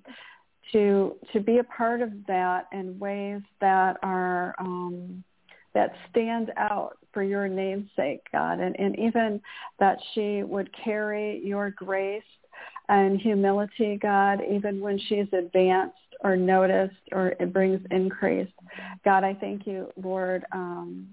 to, 0.71 1.15
to 1.33 1.39
be 1.39 1.57
a 1.57 1.63
part 1.63 2.01
of 2.01 2.11
that 2.27 2.67
in 2.71 2.97
ways 2.99 3.41
that 3.59 3.97
are, 4.03 4.55
um, 4.59 5.23
that 5.73 5.93
stand 6.09 6.51
out 6.57 6.97
for 7.13 7.23
your 7.23 7.47
name's 7.47 7.89
sake, 7.95 8.21
God, 8.31 8.59
and, 8.59 8.77
and 8.79 8.97
even 8.99 9.41
that 9.79 9.97
she 10.13 10.43
would 10.43 10.69
carry 10.83 11.41
your 11.45 11.71
grace 11.71 12.23
and 12.89 13.19
humility, 13.19 13.97
God, 14.01 14.41
even 14.49 14.81
when 14.81 14.99
she's 15.07 15.27
advanced 15.33 15.95
or 16.23 16.35
noticed 16.35 16.95
or 17.11 17.29
it 17.39 17.53
brings 17.53 17.79
increase. 17.89 18.49
God, 19.03 19.23
I 19.23 19.33
thank 19.33 19.65
you, 19.65 19.91
Lord, 20.01 20.43
um, 20.51 21.07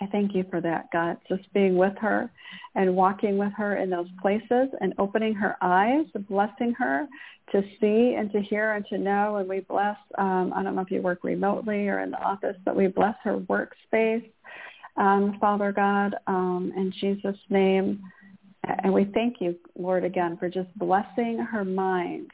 I 0.00 0.06
thank 0.06 0.34
you 0.34 0.44
for 0.50 0.60
that, 0.60 0.90
God, 0.92 1.16
just 1.28 1.50
being 1.54 1.76
with 1.76 1.96
her 2.00 2.30
and 2.74 2.94
walking 2.94 3.38
with 3.38 3.52
her 3.56 3.76
in 3.76 3.88
those 3.88 4.08
places 4.20 4.68
and 4.80 4.92
opening 4.98 5.34
her 5.34 5.56
eyes, 5.62 6.04
and 6.14 6.28
blessing 6.28 6.74
her 6.78 7.06
to 7.52 7.62
see 7.80 8.14
and 8.18 8.30
to 8.32 8.40
hear 8.40 8.74
and 8.74 8.84
to 8.86 8.98
know. 8.98 9.36
And 9.36 9.48
we 9.48 9.60
bless, 9.60 9.96
um, 10.18 10.52
I 10.54 10.62
don't 10.62 10.76
know 10.76 10.82
if 10.82 10.90
you 10.90 11.00
work 11.00 11.24
remotely 11.24 11.88
or 11.88 12.00
in 12.00 12.10
the 12.10 12.20
office, 12.22 12.56
but 12.64 12.76
we 12.76 12.88
bless 12.88 13.14
her 13.24 13.38
workspace, 13.38 14.28
um, 14.98 15.38
Father 15.40 15.72
God, 15.72 16.16
um, 16.26 16.72
in 16.76 16.92
Jesus' 17.00 17.38
name. 17.48 18.02
And 18.64 18.92
we 18.92 19.04
thank 19.14 19.40
you, 19.40 19.56
Lord, 19.78 20.04
again, 20.04 20.36
for 20.36 20.50
just 20.50 20.76
blessing 20.78 21.38
her 21.38 21.64
mind 21.64 22.30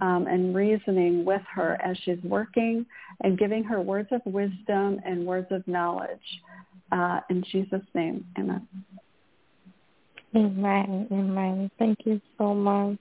um, 0.00 0.26
and 0.26 0.54
reasoning 0.54 1.24
with 1.24 1.42
her 1.54 1.80
as 1.82 1.96
she's 2.04 2.22
working 2.22 2.84
and 3.22 3.38
giving 3.38 3.64
her 3.64 3.80
words 3.80 4.08
of 4.12 4.20
wisdom 4.26 5.00
and 5.04 5.24
words 5.24 5.46
of 5.50 5.66
knowledge. 5.66 6.42
Uh, 6.90 7.20
in 7.30 7.44
Jesus' 7.50 7.82
name, 7.94 8.24
amen. 8.38 8.66
Amen. 10.34 11.06
Amen. 11.10 11.70
Thank 11.78 11.98
you 12.04 12.20
so 12.36 12.54
much. 12.54 12.98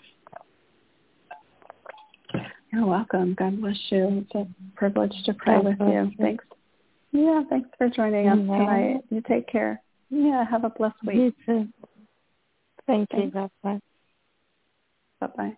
You're 2.72 2.86
welcome. 2.86 3.36
God 3.38 3.62
bless 3.62 3.78
you. 3.90 4.26
It's 4.26 4.36
a 4.36 4.48
privilege 4.76 5.14
to 5.26 5.34
pray 5.34 5.56
God 5.56 5.66
with 5.66 5.80
you. 5.80 5.88
you. 5.88 6.12
Thanks. 6.20 6.46
Yeah, 7.12 7.42
thanks 7.50 7.70
for 7.78 7.90
joining 7.90 8.28
us 8.28 8.38
tonight. 8.38 9.02
You 9.10 9.22
take 9.28 9.48
care. 9.48 9.82
Yeah, 10.10 10.46
have 10.50 10.64
a 10.64 10.70
blessed 10.70 10.96
week. 11.06 11.16
You 11.16 11.34
too. 11.46 11.68
Thank 12.86 13.10
you. 13.14 13.32
God 13.32 13.50
bless. 13.64 13.82
Bye-bye. 15.20 15.58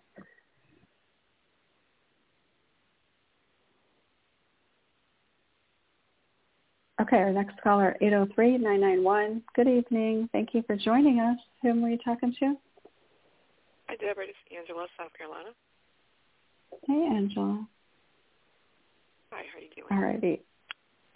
Okay, 7.00 7.16
our 7.16 7.32
next 7.32 7.58
caller, 7.62 7.96
803-991. 8.02 9.40
Good 9.54 9.68
evening. 9.68 10.28
Thank 10.32 10.50
you 10.52 10.62
for 10.66 10.76
joining 10.76 11.18
us. 11.18 11.38
Whom 11.62 11.80
were 11.80 11.88
you 11.88 11.98
talking 12.04 12.34
to? 12.40 12.54
Hi, 13.88 13.96
Deborah. 13.96 14.26
This 14.26 14.36
is 14.50 14.58
Angela, 14.58 14.86
South 14.98 15.10
Carolina. 15.16 15.48
Hey, 16.86 17.16
Angela. 17.16 17.66
Hi, 19.32 19.42
how 19.50 19.58
are 19.58 19.62
you 19.62 19.68
doing? 19.74 19.86
All 19.90 20.12
righty. 20.12 20.42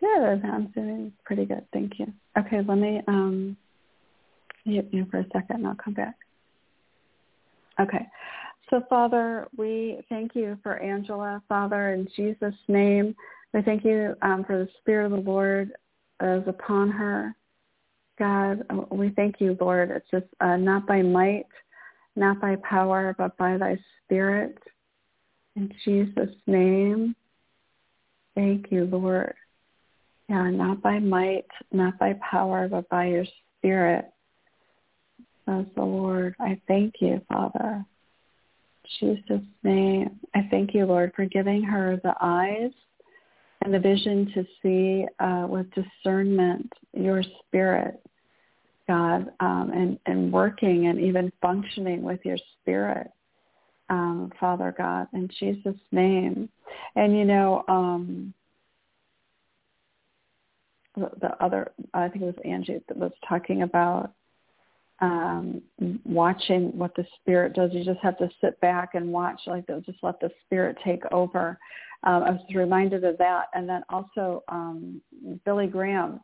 Good. 0.00 0.50
I'm 0.50 0.68
doing 0.68 1.12
pretty 1.24 1.44
good. 1.44 1.66
Thank 1.74 1.98
you. 1.98 2.06
Okay, 2.38 2.62
let 2.66 2.78
me 2.78 3.02
um, 3.06 3.54
mute 4.64 4.88
you 4.90 5.06
for 5.10 5.18
a 5.18 5.26
second 5.34 5.56
and 5.56 5.66
I'll 5.66 5.74
come 5.74 5.94
back. 5.94 6.14
Okay. 7.78 8.06
So, 8.70 8.82
Father, 8.88 9.48
we 9.54 10.00
thank 10.08 10.34
you 10.34 10.58
for 10.62 10.78
Angela, 10.78 11.42
Father, 11.46 11.92
in 11.92 12.08
Jesus' 12.16 12.54
name. 12.68 13.14
We 13.54 13.62
thank 13.62 13.84
you 13.84 14.16
um, 14.20 14.44
for 14.44 14.58
the 14.58 14.68
Spirit 14.80 15.06
of 15.06 15.12
the 15.12 15.30
Lord 15.30 15.70
is 16.20 16.42
upon 16.48 16.90
her. 16.90 17.36
God, 18.18 18.64
we 18.90 19.10
thank 19.10 19.36
you, 19.38 19.56
Lord. 19.60 19.92
It's 19.92 20.10
just 20.10 20.26
uh, 20.40 20.56
not 20.56 20.88
by 20.88 21.02
might, 21.02 21.46
not 22.16 22.40
by 22.40 22.56
power, 22.68 23.14
but 23.16 23.36
by 23.36 23.56
thy 23.56 23.78
Spirit. 24.04 24.58
In 25.54 25.72
Jesus' 25.84 26.34
name, 26.48 27.14
thank 28.34 28.72
you, 28.72 28.86
Lord. 28.86 29.34
Yeah, 30.28 30.50
not 30.50 30.82
by 30.82 30.98
might, 30.98 31.46
not 31.70 31.96
by 31.96 32.14
power, 32.28 32.66
but 32.66 32.88
by 32.88 33.06
your 33.06 33.24
Spirit, 33.58 34.06
says 35.46 35.66
the 35.76 35.82
Lord. 35.82 36.34
I 36.40 36.60
thank 36.66 36.94
you, 37.00 37.20
Father. 37.28 37.84
Jesus' 38.98 39.46
name, 39.62 40.18
I 40.34 40.48
thank 40.50 40.74
you, 40.74 40.86
Lord, 40.86 41.12
for 41.14 41.24
giving 41.26 41.62
her 41.62 42.00
the 42.02 42.14
eyes 42.20 42.72
and 43.64 43.72
the 43.72 43.78
vision 43.78 44.30
to 44.34 44.46
see 44.62 45.06
uh, 45.18 45.46
with 45.48 45.66
discernment 45.72 46.70
your 46.92 47.22
spirit, 47.22 48.00
God, 48.86 49.30
um, 49.40 49.70
and, 49.74 49.98
and 50.06 50.30
working 50.30 50.86
and 50.86 51.00
even 51.00 51.32
functioning 51.40 52.02
with 52.02 52.20
your 52.24 52.36
spirit, 52.60 53.10
um, 53.88 54.30
Father 54.38 54.74
God, 54.76 55.08
in 55.14 55.28
Jesus' 55.40 55.74
name. 55.92 56.50
And, 56.94 57.16
you 57.16 57.24
know, 57.24 57.64
um, 57.66 58.34
the, 60.96 61.10
the 61.20 61.42
other, 61.42 61.72
I 61.94 62.08
think 62.08 62.22
it 62.22 62.26
was 62.26 62.34
Angie 62.44 62.80
that 62.86 62.96
was 62.96 63.12
talking 63.26 63.62
about 63.62 64.12
um, 65.00 65.62
watching 66.04 66.76
what 66.76 66.94
the 66.94 67.04
spirit 67.20 67.54
does. 67.54 67.70
You 67.72 67.84
just 67.84 68.00
have 68.00 68.18
to 68.18 68.28
sit 68.40 68.60
back 68.60 68.90
and 68.94 69.12
watch, 69.12 69.40
like 69.46 69.66
they'll 69.66 69.80
just 69.80 70.02
let 70.02 70.20
the 70.20 70.30
spirit 70.46 70.76
take 70.84 71.02
over 71.12 71.58
um, 72.04 72.22
I 72.22 72.30
was 72.30 72.40
reminded 72.54 73.04
of 73.04 73.18
that. 73.18 73.46
And 73.54 73.68
then 73.68 73.82
also 73.88 74.44
um, 74.48 75.00
Billy 75.44 75.66
Graham, 75.66 76.20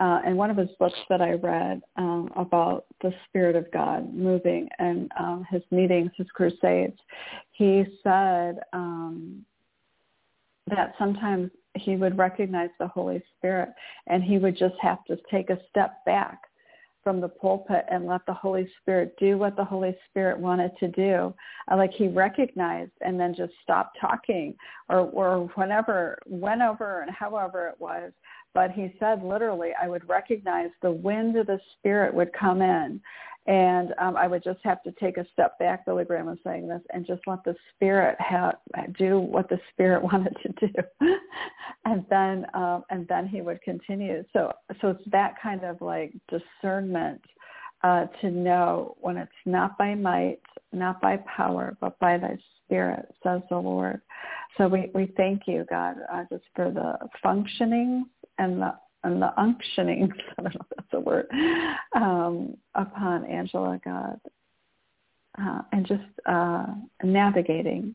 uh, 0.00 0.20
in 0.26 0.36
one 0.36 0.50
of 0.50 0.56
his 0.56 0.70
books 0.78 0.98
that 1.08 1.20
I 1.20 1.32
read 1.32 1.82
um, 1.96 2.30
about 2.34 2.86
the 3.02 3.12
Spirit 3.28 3.54
of 3.54 3.70
God 3.70 4.12
moving 4.14 4.68
and 4.78 5.10
um, 5.18 5.46
his 5.50 5.62
meetings, 5.70 6.10
his 6.16 6.26
crusades, 6.34 6.98
he 7.52 7.84
said 8.02 8.60
um, 8.72 9.44
that 10.68 10.94
sometimes 10.98 11.50
he 11.74 11.96
would 11.96 12.16
recognize 12.16 12.70
the 12.78 12.88
Holy 12.88 13.22
Spirit 13.36 13.68
and 14.06 14.24
he 14.24 14.38
would 14.38 14.56
just 14.56 14.74
have 14.80 15.04
to 15.04 15.18
take 15.30 15.50
a 15.50 15.58
step 15.68 16.04
back 16.06 16.40
from 17.02 17.20
the 17.20 17.28
pulpit 17.28 17.84
and 17.90 18.06
let 18.06 18.24
the 18.26 18.34
Holy 18.34 18.68
Spirit 18.80 19.14
do 19.18 19.38
what 19.38 19.56
the 19.56 19.64
Holy 19.64 19.96
Spirit 20.08 20.38
wanted 20.38 20.72
to 20.80 20.88
do. 20.88 21.34
Uh, 21.70 21.76
like 21.76 21.92
he 21.92 22.08
recognized 22.08 22.92
and 23.00 23.18
then 23.18 23.34
just 23.34 23.52
stopped 23.62 23.96
talking 24.00 24.54
or, 24.88 25.00
or 25.10 25.50
whenever, 25.54 26.18
whenever 26.26 27.02
and 27.02 27.10
however 27.10 27.68
it 27.68 27.80
was. 27.80 28.12
But 28.52 28.72
he 28.72 28.94
said 28.98 29.22
literally, 29.22 29.70
I 29.80 29.88
would 29.88 30.08
recognize 30.08 30.70
the 30.82 30.90
wind 30.90 31.36
of 31.36 31.46
the 31.46 31.60
Spirit 31.78 32.12
would 32.12 32.32
come 32.32 32.62
in 32.62 33.00
and 33.46 33.94
um, 33.98 34.16
I 34.16 34.26
would 34.26 34.44
just 34.44 34.60
have 34.64 34.82
to 34.82 34.92
take 34.92 35.16
a 35.16 35.26
step 35.32 35.58
back, 35.58 35.86
Billy 35.86 36.04
Graham 36.04 36.26
was 36.26 36.38
saying 36.44 36.68
this, 36.68 36.82
and 36.92 37.06
just 37.06 37.22
let 37.26 37.42
the 37.44 37.56
Spirit 37.74 38.16
have, 38.20 38.56
do 38.98 39.18
what 39.18 39.48
the 39.48 39.58
Spirit 39.72 40.02
wanted 40.12 40.36
to 40.42 40.66
do. 40.66 40.72
and 41.84 42.04
then 42.10 42.46
um, 42.54 42.84
and 42.90 43.08
then 43.08 43.26
he 43.26 43.40
would 43.40 43.62
continue. 43.62 44.24
So 44.32 44.52
so 44.80 44.88
it's 44.88 45.10
that 45.10 45.34
kind 45.42 45.64
of 45.64 45.80
like 45.80 46.12
discernment 46.28 47.22
uh, 47.82 48.06
to 48.20 48.30
know 48.30 48.96
when 49.00 49.16
it's 49.16 49.32
not 49.46 49.78
by 49.78 49.94
might, 49.94 50.40
not 50.72 51.00
by 51.00 51.16
power, 51.18 51.76
but 51.80 51.98
by 51.98 52.18
thy 52.18 52.36
spirit, 52.64 53.06
says 53.22 53.40
the 53.48 53.56
Lord. 53.56 54.00
So 54.58 54.68
we, 54.68 54.90
we 54.94 55.12
thank 55.16 55.42
you, 55.46 55.64
God, 55.70 55.96
uh, 56.12 56.24
just 56.30 56.44
for 56.54 56.70
the 56.70 56.98
functioning 57.22 58.06
and 58.38 58.60
the 58.60 58.74
and 59.04 59.20
the 59.20 59.32
unctioning, 59.38 60.10
I 60.38 60.42
don't 60.42 60.54
know 60.54 60.60
if 60.60 60.76
that's 60.76 60.88
a 60.92 61.00
word, 61.00 61.26
um, 61.94 62.56
upon 62.74 63.24
Angela, 63.24 63.80
God, 63.84 64.20
uh, 65.40 65.62
and 65.72 65.86
just 65.86 66.02
uh, 66.26 66.66
navigating. 67.02 67.94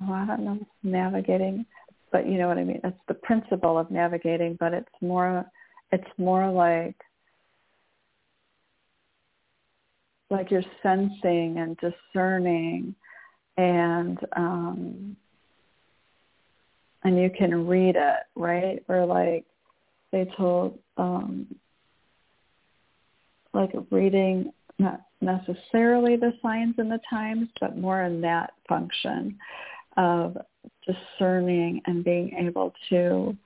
I 0.00 0.26
don't 0.26 0.44
know, 0.44 0.58
navigating, 0.84 1.66
but 2.12 2.28
you 2.28 2.38
know 2.38 2.46
what 2.46 2.58
I 2.58 2.64
mean. 2.64 2.80
It's 2.84 2.96
the 3.08 3.14
principle 3.14 3.78
of 3.78 3.90
navigating, 3.90 4.56
but 4.60 4.72
it's 4.72 4.88
more, 5.00 5.44
it's 5.90 6.10
more 6.18 6.50
like 6.50 6.96
like 10.30 10.50
you're 10.50 10.62
sensing 10.82 11.56
and 11.58 11.78
discerning 11.78 12.94
and 13.56 14.18
um 14.36 15.16
and 17.04 17.18
you 17.18 17.30
can 17.36 17.66
read 17.66 17.96
it 17.96 18.18
right 18.34 18.82
or 18.88 19.06
like 19.06 19.44
they 20.12 20.30
told 20.36 20.78
um 20.96 21.46
like 23.52 23.72
reading 23.90 24.52
not 24.78 25.02
necessarily 25.20 26.16
the 26.16 26.32
signs 26.42 26.74
and 26.78 26.90
the 26.90 27.00
times 27.08 27.48
but 27.60 27.76
more 27.76 28.02
in 28.02 28.20
that 28.20 28.52
function 28.68 29.36
of 29.96 30.36
discerning 30.86 31.80
and 31.86 32.04
being 32.04 32.32
able 32.34 32.72
to 32.88 33.36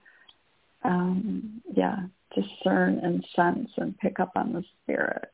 um 0.85 1.61
yeah 1.75 2.01
discern 2.35 2.99
and 3.03 3.25
sense 3.37 3.71
and 3.77 3.97
pick 3.99 4.21
up 4.21 4.33
on 4.37 4.53
the 4.53 4.65
spirit 4.83 5.33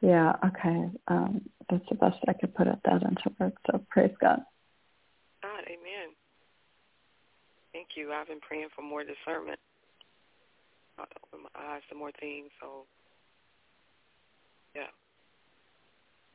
Yeah, 0.00 0.34
okay. 0.44 0.90
Um, 1.08 1.42
that's 1.68 1.84
the 1.88 1.94
best 1.94 2.18
I 2.26 2.32
could 2.32 2.54
put 2.54 2.66
it 2.66 2.78
that 2.84 3.02
into 3.02 3.30
words. 3.38 3.56
So 3.70 3.84
praise 3.90 4.14
God. 4.20 4.40
God, 5.42 5.64
amen. 5.66 6.14
Thank 7.90 8.06
you. 8.06 8.12
I've 8.12 8.28
been 8.28 8.40
praying 8.40 8.68
for 8.76 8.82
more 8.82 9.02
discernment. 9.02 9.58
I 10.98 11.02
open 11.26 11.42
my 11.42 11.74
eyes 11.74 11.82
to 11.90 11.96
more 11.96 12.12
things. 12.20 12.50
So, 12.60 12.86
yeah. 14.76 14.90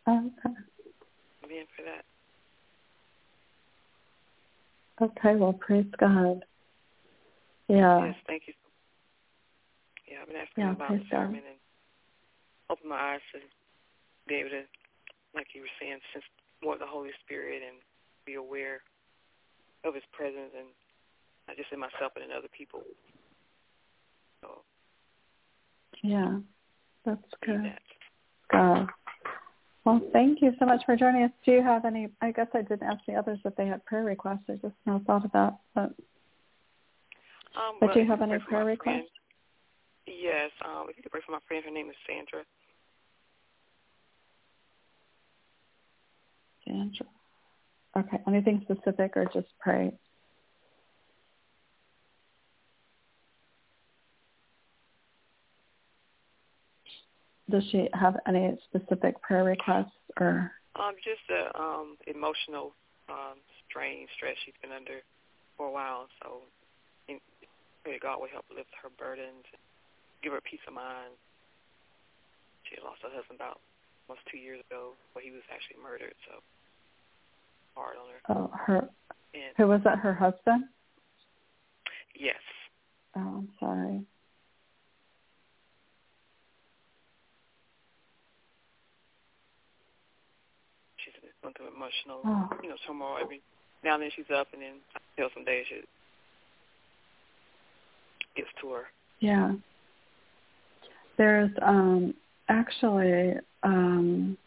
Okay. 0.08 0.56
Amen 1.46 1.66
for 1.76 1.84
that. 1.84 2.04
Okay, 5.02 5.36
well, 5.36 5.54
praise 5.54 5.86
God. 5.98 6.44
Yeah. 7.68 8.06
Yes, 8.08 8.16
thank 8.28 8.44
you. 8.48 8.54
Yeah, 10.12 10.18
I've 10.22 10.28
been 10.28 10.38
asking 10.38 10.64
yeah, 10.64 10.72
about 10.72 11.04
discernment 11.04 11.44
God. 11.44 11.52
and 11.52 11.60
open 12.70 12.90
my 12.90 13.16
eyes 13.16 13.22
to 13.34 13.40
be 14.28 14.36
able 14.36 14.50
to, 14.50 14.64
like 15.34 15.48
you 15.56 15.62
were 15.62 15.76
saying, 15.80 16.00
sense 16.12 16.26
more 16.62 16.74
of 16.74 16.80
the 16.80 16.88
Holy 16.88 17.12
Spirit 17.24 17.62
and 17.66 17.78
be 18.26 18.34
aware 18.34 18.82
of 19.86 19.94
His 19.94 20.04
presence 20.12 20.52
and 20.58 20.68
not 21.48 21.58
just 21.58 21.72
in 21.72 21.80
myself 21.80 22.12
but 22.14 22.24
in 22.24 22.32
other 22.32 22.48
people. 22.56 22.82
So. 24.42 24.62
Yeah, 26.04 26.40
that's 27.06 27.22
good. 27.46 27.74
God. 28.52 28.88
Well, 29.86 30.02
thank 30.14 30.42
you 30.42 30.52
so 30.60 30.66
much 30.66 30.82
for 30.86 30.96
joining 30.96 31.24
us. 31.24 31.32
Do 31.46 31.52
you 31.52 31.62
have 31.62 31.86
any? 31.86 32.10
I 32.22 32.32
guess 32.32 32.48
I 32.54 32.62
didn't 32.62 32.84
ask 32.84 33.00
the 33.08 33.14
others 33.14 33.40
if 33.46 33.56
they 33.56 33.68
had 33.68 33.86
prayer 33.86 34.04
requests. 34.04 34.46
I 34.50 34.54
just 34.54 34.74
now 34.86 35.02
thought 35.06 35.26
about, 35.26 35.60
but. 35.74 35.94
Um, 37.56 37.78
but 37.80 37.88
well, 37.88 37.94
do 37.94 38.00
you 38.02 38.08
have 38.08 38.22
any 38.22 38.40
prayer 38.40 38.66
requests? 38.66 38.96
Friend. 38.96 39.08
Yes, 40.08 40.52
um, 40.66 40.88
if 40.90 40.98
you 40.98 41.04
could 41.04 41.12
pray 41.12 41.22
for 41.26 41.32
my 41.32 41.40
friend, 41.48 41.64
her 41.66 41.72
name 41.72 41.90
is 41.90 41.96
Sandra. 42.08 42.44
Sandra. 46.68 47.06
Okay. 47.98 48.22
Anything 48.28 48.62
specific 48.64 49.16
or 49.16 49.26
just 49.34 49.48
pray? 49.60 49.92
Does 57.50 57.64
she 57.72 57.88
have 57.94 58.18
any 58.28 58.58
specific 58.66 59.22
prayer 59.22 59.44
requests 59.44 59.94
or? 60.20 60.52
Um, 60.76 60.96
just 61.04 61.22
the 61.30 61.58
um, 61.60 61.98
emotional 62.08 62.74
um, 63.08 63.38
strain, 63.70 64.08
stress 64.18 64.36
she's 64.44 64.58
been 64.62 64.72
under 64.72 65.00
for 65.58 65.68
a 65.68 65.72
while. 65.72 66.08
So, 66.22 66.42
pray 67.86 68.00
God 68.02 68.20
will 68.20 68.34
help 68.34 68.46
lift 68.50 68.74
her 68.82 68.90
burdens, 68.98 69.46
give 70.24 70.34
her 70.34 70.42
peace 70.42 70.66
of 70.68 70.74
mind. 70.74 71.14
She 72.66 72.82
lost 72.82 73.06
her 73.06 73.14
husband 73.14 73.38
about 73.38 73.62
almost 74.10 74.26
two 74.26 74.42
years 74.42 74.60
ago, 74.66 74.98
where 75.14 75.24
he 75.24 75.30
was 75.30 75.46
actually 75.54 75.78
murdered. 75.82 76.18
So 76.26 76.42
hard 77.78 77.96
on 78.02 78.10
her. 78.10 78.22
Oh, 78.34 78.50
her. 78.58 78.90
And, 79.38 79.54
who 79.56 79.68
was 79.68 79.82
that? 79.84 80.00
Her 80.00 80.14
husband? 80.14 80.66
Yes. 82.18 82.42
Oh, 83.16 83.46
I'm 83.46 83.50
sorry. 83.60 84.02
She's 90.98 91.14
going 91.46 91.54
through 91.56 91.76
emotional, 91.76 92.22
oh. 92.26 92.50
you 92.64 92.70
know, 92.70 92.76
turmoil 92.88 93.18
every 93.22 93.42
now 93.84 93.96
and 93.96 94.04
then. 94.04 94.10
She's 94.16 94.26
up, 94.36 94.48
and 94.54 94.62
then 94.62 94.74
until 95.18 95.30
some 95.34 95.46
days 95.46 95.66
she 95.70 95.82
gets 98.36 98.50
to 98.62 98.70
her. 98.72 98.84
Yeah. 99.20 99.54
There's 101.18 101.52
um 101.62 102.14
actually 102.50 103.34
um 103.64 104.38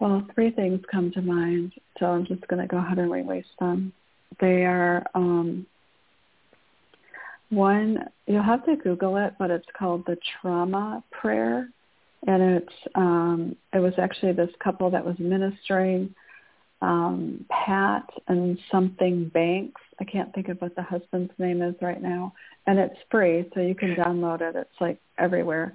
Well, 0.00 0.26
three 0.34 0.50
things 0.50 0.80
come 0.90 1.12
to 1.12 1.22
mind, 1.22 1.74
so 2.00 2.06
I'm 2.06 2.26
just 2.26 2.44
going 2.48 2.60
to 2.60 2.66
go 2.66 2.78
ahead 2.78 2.98
and 2.98 3.08
release 3.08 3.46
them. 3.60 3.92
They 4.40 4.64
are 4.64 5.06
um, 5.14 5.64
one. 7.50 7.98
You'll 8.26 8.42
have 8.42 8.66
to 8.66 8.74
Google 8.74 9.16
it, 9.18 9.34
but 9.38 9.52
it's 9.52 9.68
called 9.78 10.02
the 10.06 10.16
Trauma 10.40 11.04
Prayer, 11.12 11.68
and 12.26 12.42
it's 12.42 12.74
um, 12.94 13.56
it 13.72 13.78
was 13.78 13.94
actually 13.98 14.32
this 14.32 14.50
couple 14.62 14.90
that 14.90 15.04
was 15.04 15.16
ministering. 15.18 16.14
Um, 16.80 17.46
Pat 17.48 18.10
and 18.26 18.58
something 18.68 19.28
Banks. 19.28 19.80
I 20.00 20.04
can't 20.04 20.34
think 20.34 20.48
of 20.48 20.60
what 20.60 20.74
the 20.74 20.82
husband's 20.82 21.32
name 21.38 21.62
is 21.62 21.76
right 21.80 22.02
now, 22.02 22.32
and 22.66 22.76
it's 22.76 22.98
free, 23.08 23.48
so 23.54 23.60
you 23.60 23.76
can 23.76 23.94
download 23.94 24.40
it. 24.40 24.56
It's 24.56 24.80
like 24.80 24.98
everywhere 25.16 25.74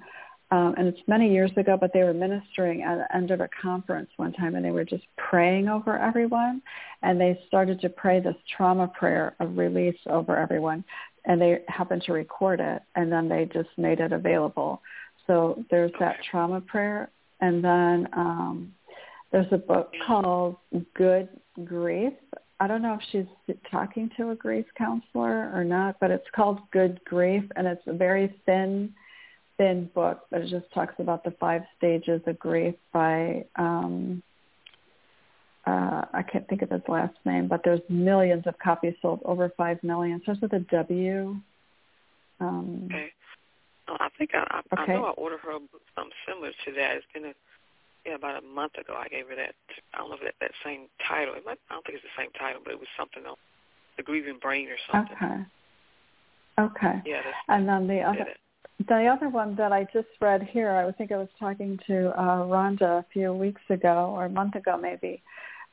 um, 0.50 0.74
and 0.78 0.88
it's 0.88 1.00
many 1.06 1.30
years 1.30 1.50
ago, 1.56 1.76
but 1.78 1.92
they 1.92 2.02
were 2.02 2.14
ministering 2.14 2.82
at 2.82 2.96
the 2.96 3.16
end 3.16 3.30
of 3.30 3.40
a 3.40 3.48
conference 3.60 4.08
one 4.16 4.32
time, 4.32 4.54
and 4.54 4.64
they 4.64 4.70
were 4.70 4.84
just 4.84 5.04
praying 5.16 5.68
over 5.68 5.98
everyone, 5.98 6.62
and 7.02 7.20
they 7.20 7.38
started 7.46 7.80
to 7.82 7.90
pray 7.90 8.20
this 8.20 8.36
trauma 8.56 8.88
prayer 8.88 9.36
of 9.40 9.58
release 9.58 9.98
over 10.06 10.36
everyone, 10.36 10.84
and 11.26 11.40
they 11.40 11.60
happened 11.68 12.02
to 12.06 12.12
record 12.12 12.60
it, 12.60 12.80
and 12.96 13.12
then 13.12 13.28
they 13.28 13.44
just 13.52 13.68
made 13.76 14.00
it 14.00 14.12
available. 14.12 14.80
So 15.28 15.64
there's 15.70 15.92
that 16.00 16.16
trauma 16.28 16.60
prayer, 16.60 17.10
and 17.40 17.62
then 17.62 18.08
um, 18.14 18.74
there's 19.30 19.46
a 19.52 19.58
book 19.58 19.92
called 20.06 20.56
Good 20.94 21.28
Grief. 21.64 22.14
I 22.60 22.66
don't 22.66 22.82
know 22.82 22.94
if 22.94 23.00
she's 23.12 23.56
talking 23.70 24.10
to 24.16 24.30
a 24.30 24.34
grief 24.34 24.66
counselor 24.76 25.52
or 25.54 25.62
not, 25.62 26.00
but 26.00 26.10
it's 26.10 26.26
called 26.34 26.58
Good 26.72 27.00
Grief, 27.04 27.44
and 27.54 27.66
it's 27.68 27.82
a 27.86 27.92
very 27.92 28.34
thin 28.46 28.92
thin 29.58 29.90
book, 29.94 30.20
but 30.30 30.40
it 30.40 30.48
just 30.48 30.72
talks 30.72 30.94
about 30.98 31.24
the 31.24 31.32
five 31.32 31.62
stages 31.76 32.22
of 32.26 32.38
grief 32.38 32.74
by 32.92 33.44
um, 33.56 34.22
uh, 35.66 36.04
I 36.14 36.22
can't 36.22 36.48
think 36.48 36.62
of 36.62 36.70
his 36.70 36.80
last 36.88 37.14
name, 37.26 37.48
but 37.48 37.60
there's 37.64 37.80
millions 37.90 38.44
of 38.46 38.58
copies 38.58 38.94
sold, 39.02 39.20
over 39.24 39.52
five 39.56 39.82
million. 39.82 40.22
Starts 40.22 40.40
with 40.40 40.52
a 40.54 40.60
W. 40.60 41.36
Um, 42.40 42.82
okay. 42.86 43.10
Uh, 43.88 43.96
I 44.00 44.08
think 44.18 44.30
I, 44.34 44.44
I, 44.50 44.82
okay. 44.82 44.92
I 44.92 44.96
know 44.96 45.04
I 45.06 45.10
ordered 45.10 45.40
her 45.40 45.52
something 45.52 46.12
similar 46.26 46.50
to 46.50 46.72
that. 46.72 46.96
It's 46.96 47.06
been 47.12 47.24
a, 47.24 47.34
yeah, 48.06 48.14
about 48.14 48.42
a 48.42 48.46
month 48.46 48.74
ago. 48.76 48.94
I 48.96 49.08
gave 49.08 49.28
her 49.28 49.36
that. 49.36 49.54
I 49.94 49.98
don't 49.98 50.10
know 50.10 50.16
if 50.16 50.22
that 50.22 50.34
that 50.40 50.52
same 50.64 50.86
title. 51.06 51.34
It 51.34 51.44
might, 51.44 51.58
I 51.70 51.74
don't 51.74 51.86
think 51.86 51.98
it's 51.98 52.04
the 52.04 52.22
same 52.22 52.30
title, 52.38 52.60
but 52.64 52.72
it 52.72 52.78
was 52.78 52.88
something 52.98 53.24
else. 53.26 53.38
The 53.96 54.02
Grieving 54.02 54.38
Brain 54.40 54.68
or 54.68 54.76
something. 54.90 55.16
Okay. 55.16 55.42
Okay. 56.58 57.02
Yeah. 57.06 57.22
And 57.48 57.68
then 57.68 57.86
the 57.86 58.00
other. 58.00 58.26
The 58.88 59.06
other 59.06 59.28
one 59.28 59.56
that 59.56 59.72
I 59.72 59.88
just 59.92 60.06
read 60.20 60.44
here, 60.44 60.70
I 60.70 60.92
think 60.92 61.10
I 61.10 61.16
was 61.16 61.28
talking 61.40 61.80
to 61.88 62.10
uh, 62.10 62.44
Rhonda 62.44 63.00
a 63.00 63.04
few 63.12 63.32
weeks 63.32 63.60
ago 63.70 64.14
or 64.14 64.26
a 64.26 64.30
month 64.30 64.54
ago 64.54 64.78
maybe. 64.80 65.20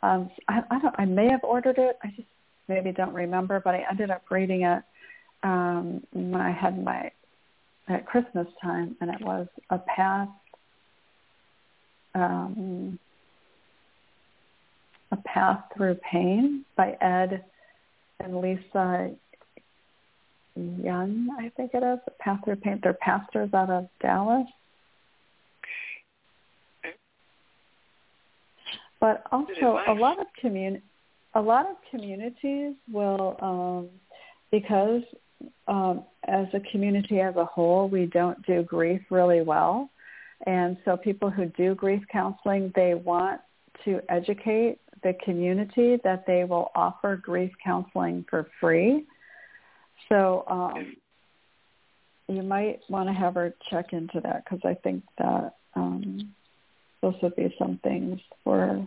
Um, 0.02 0.32
I, 0.48 0.64
I 0.72 0.80
don't. 0.80 0.96
I 0.98 1.06
may 1.06 1.30
have 1.30 1.44
ordered 1.44 1.78
it. 1.78 2.00
I 2.04 2.08
just 2.16 2.28
maybe 2.68 2.92
don't 2.92 3.14
remember, 3.14 3.62
but 3.64 3.76
I 3.76 3.86
ended 3.90 4.10
up 4.10 4.24
reading 4.32 4.64
it 4.64 4.84
um, 5.44 6.04
when 6.14 6.42
I 6.42 6.52
had 6.52 6.84
my 6.84 7.12
at 7.88 8.06
Christmas 8.06 8.48
time, 8.62 8.96
and 9.00 9.10
it 9.10 9.22
was 9.22 9.48
a 9.70 9.80
past 9.80 10.32
um, 12.16 12.98
A 15.12 15.18
Path 15.18 15.64
Through 15.76 16.00
Pain 16.12 16.66
by 16.76 16.98
Ed 17.02 17.44
and 18.20 18.42
Lisa 18.42 19.12
Young, 20.56 21.28
I 21.38 21.50
think 21.58 21.72
it 21.74 21.84
is. 21.84 22.00
A 22.08 22.12
Path 22.24 22.40
Through 22.46 22.56
Pain. 22.58 22.80
They're 22.82 22.94
pastors 22.94 23.54
out 23.54 23.70
of 23.70 23.90
Dallas. 24.02 24.48
But 29.02 29.24
also 29.32 29.80
a 29.88 29.94
lot 29.94 30.20
of 30.20 30.28
commun 30.40 30.82
a 31.36 31.42
lot 31.42 31.70
of 31.70 31.76
communities 31.92 32.76
will 32.92 33.36
um, 33.42 33.90
because 34.52 35.02
um, 35.68 36.04
as 36.28 36.48
a 36.54 36.60
community 36.72 37.20
as 37.20 37.36
a 37.36 37.46
whole, 37.46 37.88
we 37.90 38.06
don't 38.06 38.46
do 38.46 38.64
grief 38.64 39.02
really 39.10 39.42
well. 39.42 39.90
And 40.46 40.78
so 40.86 40.98
people 40.98 41.30
who 41.30 41.46
do 41.46 41.76
grief 41.76 42.04
counseling, 42.12 42.72
they 42.76 42.94
want 42.94 43.42
to 43.86 44.02
educate 44.10 44.80
the 45.04 45.14
community 45.24 46.00
that 46.04 46.26
they 46.26 46.44
will 46.44 46.72
offer 46.76 47.16
grief 47.16 47.52
counseling 47.64 48.26
for 48.30 48.48
free. 48.60 49.06
So 50.10 50.44
um, 50.48 50.96
you 52.28 52.42
might 52.42 52.82
want 52.90 53.08
to 53.10 53.14
have 53.14 53.36
her 53.36 53.54
check 53.70 53.94
into 53.94 54.20
that 54.22 54.44
because 54.44 54.62
I 54.64 54.74
think 54.76 55.04
that 55.18 55.56
um, 55.76 56.34
those 57.02 57.16
would 57.22 57.36
be 57.36 57.54
some 57.58 57.80
things 57.84 58.20
for 58.44 58.86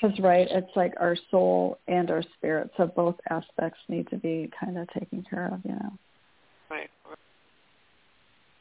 because 0.00 0.18
right, 0.20 0.46
it's 0.50 0.70
like 0.76 0.94
our 1.00 1.16
soul 1.30 1.78
and 1.88 2.10
our 2.10 2.22
spirit, 2.36 2.70
so 2.76 2.86
both 2.86 3.16
aspects 3.30 3.78
need 3.88 4.08
to 4.10 4.16
be 4.16 4.50
kind 4.58 4.78
of 4.78 4.88
taken 4.92 5.24
care 5.28 5.50
of, 5.52 5.60
you 5.64 5.72
know. 5.72 5.92
Right. 6.70 6.90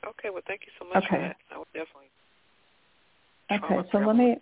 Okay. 0.05 0.29
Well, 0.31 0.41
thank 0.47 0.61
you 0.65 0.71
so 0.79 0.85
much 0.85 1.03
okay. 1.03 1.07
for 1.09 1.17
that. 1.17 1.35
I 1.53 1.57
would 1.57 1.67
definitely. 1.73 2.07
Okay, 3.51 3.89
so 3.91 3.97
let 3.99 4.15
me. 4.15 4.37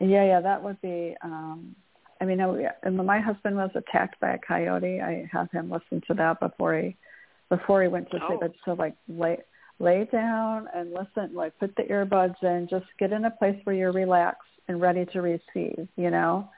Yeah, 0.00 0.24
yeah, 0.24 0.40
that 0.40 0.62
would 0.62 0.80
be. 0.80 1.16
um 1.22 1.74
I 2.20 2.26
mean, 2.26 2.40
I, 2.40 2.46
and 2.82 2.98
when 2.98 3.06
my 3.06 3.18
husband 3.18 3.56
was 3.56 3.70
attacked 3.74 4.20
by 4.20 4.32
a 4.32 4.38
coyote, 4.38 5.00
I 5.00 5.28
had 5.32 5.48
him 5.52 5.70
listen 5.70 6.02
to 6.06 6.14
that 6.14 6.38
before 6.38 6.76
he 6.78 6.96
before 7.48 7.82
he 7.82 7.88
went 7.88 8.10
to 8.10 8.18
sleep. 8.28 8.40
Oh. 8.42 8.44
I'd 8.44 8.52
so 8.64 8.72
like 8.74 8.94
lay 9.08 9.38
lay 9.80 10.04
down 10.12 10.68
and 10.74 10.92
listen, 10.92 11.34
like 11.34 11.58
put 11.58 11.74
the 11.74 11.82
earbuds 11.84 12.40
in, 12.42 12.68
just 12.68 12.86
get 12.98 13.12
in 13.12 13.24
a 13.24 13.30
place 13.30 13.58
where 13.64 13.74
you're 13.74 13.92
relaxed 13.92 14.42
and 14.68 14.80
ready 14.80 15.06
to 15.06 15.20
receive, 15.20 15.88
you 15.96 16.10
know. 16.10 16.48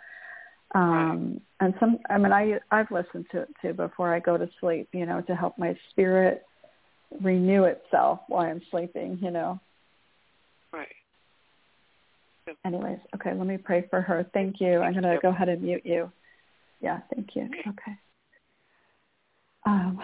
Um 0.74 1.40
and 1.60 1.74
some 1.80 1.98
I 2.10 2.18
mean 2.18 2.32
I 2.32 2.58
I've 2.70 2.90
listened 2.90 3.26
to 3.32 3.42
it 3.42 3.48
too 3.62 3.72
before 3.72 4.14
I 4.14 4.20
go 4.20 4.36
to 4.36 4.48
sleep, 4.60 4.88
you 4.92 5.06
know, 5.06 5.20
to 5.22 5.34
help 5.34 5.56
my 5.56 5.76
spirit 5.90 6.44
renew 7.20 7.64
itself 7.64 8.20
while 8.28 8.46
I'm 8.46 8.62
sleeping, 8.70 9.18
you 9.22 9.30
know. 9.30 9.60
Right. 10.72 10.88
Anyways, 12.64 12.98
okay, 13.14 13.34
let 13.34 13.46
me 13.46 13.56
pray 13.56 13.86
for 13.88 14.00
her. 14.00 14.26
Thank 14.32 14.60
you. 14.60 14.80
I'm 14.80 14.92
going 14.92 15.04
to 15.04 15.18
go 15.22 15.28
ahead 15.28 15.48
and 15.48 15.62
mute 15.62 15.82
you. 15.84 16.10
Yeah, 16.80 17.00
thank 17.14 17.36
you. 17.36 17.42
Okay. 17.44 17.98
Um, 19.64 20.00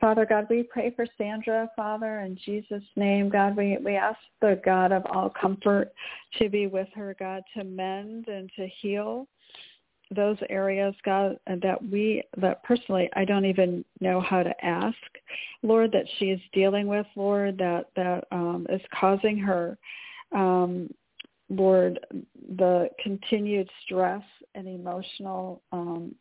Father 0.00 0.26
God, 0.26 0.46
we 0.48 0.62
pray 0.62 0.92
for 0.94 1.06
Sandra, 1.18 1.68
Father, 1.74 2.20
in 2.20 2.38
Jesus' 2.44 2.84
name. 2.94 3.28
God, 3.28 3.56
we, 3.56 3.78
we 3.84 3.96
ask 3.96 4.18
the 4.40 4.60
God 4.64 4.92
of 4.92 5.04
all 5.06 5.30
comfort 5.40 5.92
to 6.38 6.48
be 6.48 6.66
with 6.66 6.88
her, 6.94 7.16
God, 7.18 7.42
to 7.56 7.64
mend 7.64 8.28
and 8.28 8.50
to 8.56 8.68
heal 8.80 9.26
those 10.14 10.36
areas, 10.48 10.94
God, 11.04 11.36
that 11.46 11.82
we, 11.90 12.22
that 12.36 12.62
personally, 12.62 13.10
I 13.16 13.24
don't 13.24 13.44
even 13.44 13.84
know 14.00 14.20
how 14.20 14.44
to 14.44 14.64
ask, 14.64 14.96
Lord, 15.62 15.90
that 15.90 16.06
she 16.18 16.26
is 16.26 16.40
dealing 16.52 16.86
with, 16.86 17.06
Lord, 17.16 17.58
that, 17.58 17.86
that 17.96 18.24
um, 18.30 18.68
is 18.70 18.80
causing 18.94 19.36
her, 19.38 19.76
um, 20.32 20.88
Lord, 21.50 21.98
the 22.56 22.88
continued 23.02 23.68
stress 23.84 24.22
and 24.54 24.68
emotional 24.68 25.60
um, 25.72 26.14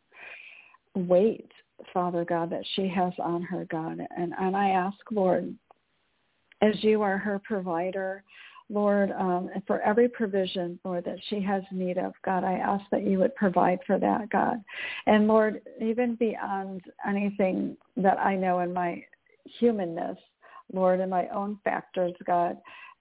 weight 0.95 1.51
Father 1.93 2.25
God, 2.25 2.49
that 2.51 2.65
she 2.75 2.87
has 2.89 3.13
on 3.19 3.41
her, 3.43 3.65
God. 3.65 3.99
And, 4.15 4.33
and 4.37 4.55
I 4.55 4.69
ask, 4.69 4.97
Lord, 5.11 5.53
as 6.61 6.75
you 6.83 7.01
are 7.01 7.17
her 7.17 7.39
provider, 7.39 8.23
Lord, 8.69 9.11
um, 9.11 9.49
for 9.67 9.79
every 9.81 10.09
provision, 10.09 10.79
Lord, 10.83 11.05
that 11.05 11.19
she 11.29 11.39
has 11.41 11.61
need 11.71 11.97
of, 11.97 12.13
God, 12.23 12.43
I 12.43 12.53
ask 12.53 12.83
that 12.91 13.03
you 13.03 13.19
would 13.19 13.35
provide 13.35 13.79
for 13.85 13.99
that, 13.99 14.29
God. 14.29 14.63
And 15.05 15.27
Lord, 15.27 15.61
even 15.79 16.15
beyond 16.15 16.81
anything 17.07 17.77
that 17.97 18.19
I 18.19 18.35
know 18.35 18.59
in 18.59 18.73
my 18.73 19.03
humanness, 19.59 20.17
Lord, 20.73 20.99
in 20.99 21.09
my 21.09 21.27
own 21.29 21.59
factors, 21.63 22.13
God, 22.25 22.57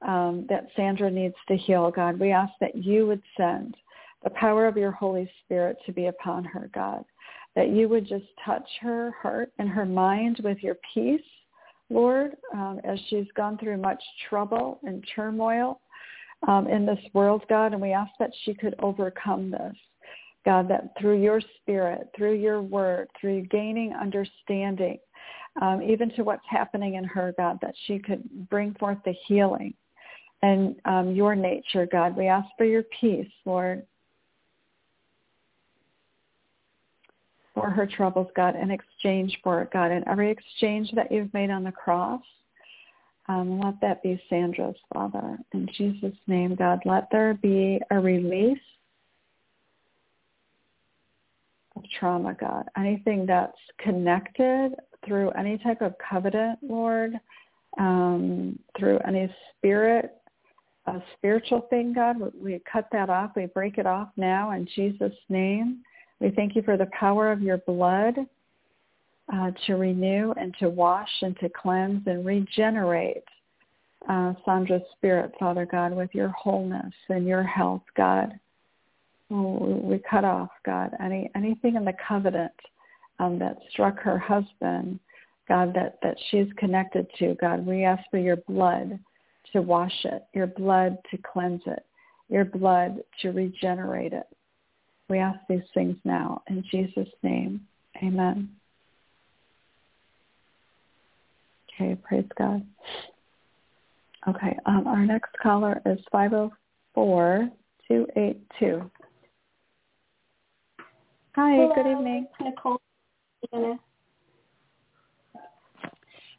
um, 0.06 0.44
that 0.50 0.68
Sandra 0.76 1.10
needs 1.10 1.36
to 1.48 1.56
heal, 1.56 1.90
God, 1.90 2.20
we 2.20 2.30
ask 2.30 2.52
that 2.60 2.76
you 2.76 3.06
would 3.06 3.22
send 3.36 3.74
the 4.22 4.30
power 4.30 4.66
of 4.66 4.76
your 4.76 4.92
Holy 4.92 5.30
Spirit 5.44 5.78
to 5.86 5.92
be 5.92 6.06
upon 6.06 6.44
her, 6.44 6.70
God 6.74 7.04
that 7.56 7.70
you 7.70 7.88
would 7.88 8.06
just 8.06 8.26
touch 8.44 8.68
her 8.80 9.14
heart 9.20 9.52
and 9.58 9.68
her 9.68 9.86
mind 9.86 10.40
with 10.42 10.58
your 10.62 10.76
peace, 10.92 11.20
Lord, 11.90 12.36
um, 12.52 12.80
as 12.84 12.98
she's 13.08 13.26
gone 13.36 13.58
through 13.58 13.76
much 13.78 14.02
trouble 14.28 14.80
and 14.82 15.04
turmoil 15.14 15.80
um, 16.48 16.66
in 16.66 16.84
this 16.84 16.98
world, 17.12 17.44
God, 17.48 17.72
and 17.72 17.80
we 17.80 17.92
ask 17.92 18.10
that 18.18 18.32
she 18.44 18.54
could 18.54 18.74
overcome 18.80 19.50
this. 19.50 19.74
God, 20.44 20.68
that 20.68 20.92
through 21.00 21.22
your 21.22 21.40
spirit, 21.56 22.08
through 22.14 22.34
your 22.34 22.60
word, 22.60 23.08
through 23.18 23.46
gaining 23.46 23.94
understanding, 23.94 24.98
um, 25.62 25.80
even 25.80 26.10
to 26.16 26.22
what's 26.22 26.44
happening 26.48 26.94
in 26.94 27.04
her, 27.04 27.32
God, 27.38 27.58
that 27.62 27.74
she 27.86 27.98
could 27.98 28.22
bring 28.50 28.74
forth 28.74 28.98
the 29.04 29.14
healing 29.26 29.72
and 30.42 30.76
um, 30.84 31.14
your 31.14 31.34
nature, 31.34 31.86
God. 31.90 32.14
We 32.16 32.26
ask 32.26 32.46
for 32.58 32.66
your 32.66 32.84
peace, 33.00 33.30
Lord, 33.46 33.86
for 37.54 37.70
her 37.70 37.86
troubles, 37.86 38.28
God, 38.34 38.56
in 38.56 38.70
exchange 38.70 39.38
for 39.42 39.62
it, 39.62 39.70
God. 39.72 39.90
And 39.92 40.04
every 40.08 40.30
exchange 40.30 40.90
that 40.94 41.10
you've 41.10 41.32
made 41.32 41.50
on 41.50 41.64
the 41.64 41.72
cross, 41.72 42.22
um, 43.28 43.60
let 43.60 43.80
that 43.80 44.02
be 44.02 44.20
Sandra's, 44.28 44.76
Father. 44.92 45.38
In 45.52 45.68
Jesus' 45.76 46.16
name, 46.26 46.56
God, 46.56 46.80
let 46.84 47.08
there 47.10 47.34
be 47.34 47.80
a 47.90 47.98
release 47.98 48.58
of 51.76 51.84
trauma, 51.98 52.34
God. 52.34 52.68
Anything 52.76 53.24
that's 53.24 53.56
connected 53.78 54.74
through 55.06 55.30
any 55.30 55.58
type 55.58 55.80
of 55.80 55.94
covenant, 55.98 56.58
Lord, 56.62 57.18
um, 57.78 58.58
through 58.78 58.98
any 59.06 59.34
spirit, 59.56 60.16
a 60.86 61.00
spiritual 61.16 61.62
thing, 61.70 61.94
God, 61.94 62.16
we 62.34 62.60
cut 62.70 62.88
that 62.92 63.08
off. 63.08 63.32
We 63.36 63.46
break 63.46 63.78
it 63.78 63.86
off 63.86 64.08
now 64.16 64.50
in 64.50 64.68
Jesus' 64.74 65.16
name. 65.28 65.82
We 66.24 66.30
thank 66.30 66.56
you 66.56 66.62
for 66.62 66.78
the 66.78 66.88
power 66.98 67.30
of 67.30 67.42
your 67.42 67.58
blood 67.58 68.14
uh, 69.30 69.50
to 69.66 69.74
renew 69.74 70.32
and 70.40 70.54
to 70.58 70.70
wash 70.70 71.10
and 71.20 71.38
to 71.40 71.50
cleanse 71.50 72.00
and 72.06 72.24
regenerate 72.24 73.24
uh, 74.08 74.32
Sandra's 74.46 74.80
spirit, 74.96 75.32
Father 75.38 75.66
God, 75.66 75.94
with 75.94 76.08
your 76.14 76.30
wholeness 76.30 76.94
and 77.10 77.26
your 77.26 77.42
health, 77.42 77.82
God. 77.94 78.32
Oh, 79.30 79.82
we 79.84 79.98
cut 79.98 80.24
off, 80.24 80.48
God, 80.64 80.92
any 80.98 81.30
anything 81.36 81.76
in 81.76 81.84
the 81.84 81.92
covenant 82.08 82.52
um, 83.18 83.38
that 83.40 83.58
struck 83.70 83.98
her 83.98 84.18
husband, 84.18 84.98
God, 85.46 85.74
that, 85.74 85.98
that 86.02 86.16
she's 86.30 86.48
connected 86.56 87.06
to, 87.18 87.36
God. 87.38 87.66
We 87.66 87.84
ask 87.84 88.02
for 88.10 88.18
your 88.18 88.36
blood 88.36 88.98
to 89.52 89.60
wash 89.60 90.04
it, 90.04 90.24
your 90.32 90.46
blood 90.46 90.96
to 91.10 91.18
cleanse 91.18 91.60
it, 91.66 91.84
your 92.30 92.46
blood 92.46 93.00
to 93.20 93.28
regenerate 93.28 94.14
it. 94.14 94.26
We 95.08 95.18
ask 95.18 95.38
these 95.48 95.60
things 95.74 95.96
now 96.04 96.42
in 96.48 96.64
Jesus' 96.70 97.08
name. 97.22 97.66
Amen. 98.02 98.48
Okay, 101.74 101.96
praise 102.02 102.28
God. 102.38 102.64
Okay, 104.26 104.56
um, 104.64 104.86
our 104.86 105.04
next 105.04 105.30
caller 105.42 105.82
is 105.84 105.98
504-282. 106.12 106.50
Hi, 111.36 111.56
Hello. 111.56 111.72
good 111.74 111.86
evening. 111.90 112.26
Nicole. 112.40 112.80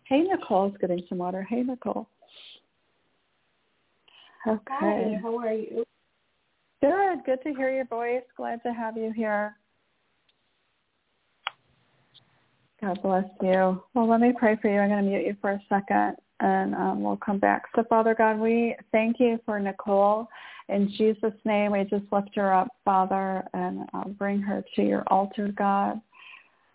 Hey, 0.06 0.22
Nicole 0.22 0.70
Nicole's 0.70 0.78
getting 0.80 1.04
some 1.10 1.20
water. 1.20 1.44
Hey, 1.44 1.62
Nicole. 1.62 2.08
Okay. 4.48 4.62
Hi, 4.70 5.20
how 5.22 5.38
are 5.38 5.54
you? 5.54 5.86
Good. 6.86 7.26
Good 7.26 7.42
to 7.42 7.54
hear 7.56 7.74
your 7.74 7.86
voice. 7.86 8.22
Glad 8.38 8.62
to 8.62 8.72
have 8.72 8.96
you 8.96 9.12
here. 9.12 9.56
God 12.80 13.00
bless 13.02 13.26
you. 13.42 13.82
Well, 13.96 14.08
let 14.08 14.22
me 14.22 14.34
pray 14.38 14.56
for 14.62 14.72
you. 14.72 14.80
I'm 14.80 14.90
going 14.90 15.04
to 15.04 15.10
mute 15.10 15.26
you 15.26 15.36
for 15.42 15.52
a 15.52 15.62
second 15.68 16.18
and 16.42 16.76
um, 16.76 17.02
we'll 17.02 17.18
come 17.18 17.40
back. 17.40 17.64
So, 17.76 17.84
Father 17.90 18.14
God, 18.16 18.38
we 18.38 18.76
thank 18.92 19.20
you 19.20 19.40
for 19.48 19.60
Nicole. 19.60 20.28
In 20.70 20.94
Jesus' 20.96 21.34
name, 21.44 21.72
we 21.72 21.86
just 21.86 22.06
lift 22.12 22.36
her 22.36 22.54
up, 22.54 22.68
Father, 22.84 23.44
and 23.56 23.90
uh, 23.96 24.04
bring 24.10 24.40
her 24.42 24.64
to 24.76 24.84
your 24.84 25.04
altar, 25.08 25.52
God. 25.58 26.00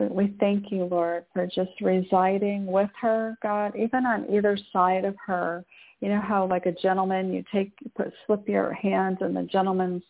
We 0.01 0.35
thank 0.41 0.73
you, 0.73 0.87
Lord, 0.87 1.25
for 1.33 1.47
just 1.47 1.81
residing 1.81 2.67
with 2.67 2.91
her, 3.01 3.37
God, 3.45 3.77
even 3.77 4.07
on 4.07 4.27
either 4.29 4.59
side 4.73 5.05
of 5.05 5.15
her, 5.25 5.65
you 6.01 6.09
know 6.09 6.21
how 6.21 6.47
like 6.47 6.67
a 6.67 6.73
gentleman 6.73 7.33
you 7.33 7.45
take 7.53 7.73
you 7.83 7.91
put 7.97 8.13
slip 8.27 8.49
your 8.49 8.73
hand 8.73 9.19
in 9.21 9.35
the 9.35 9.43
gentleman's 9.43 10.03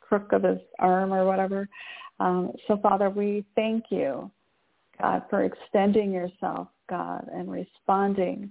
crook 0.00 0.32
of 0.32 0.42
his 0.42 0.58
arm 0.78 1.12
or 1.12 1.26
whatever. 1.26 1.68
Um, 2.20 2.52
so 2.66 2.76
Father, 2.78 3.10
we 3.10 3.44
thank 3.54 3.84
you, 3.90 4.30
God, 5.00 5.22
for 5.30 5.44
extending 5.44 6.12
yourself, 6.12 6.68
God, 6.88 7.28
and 7.32 7.50
responding 7.50 8.50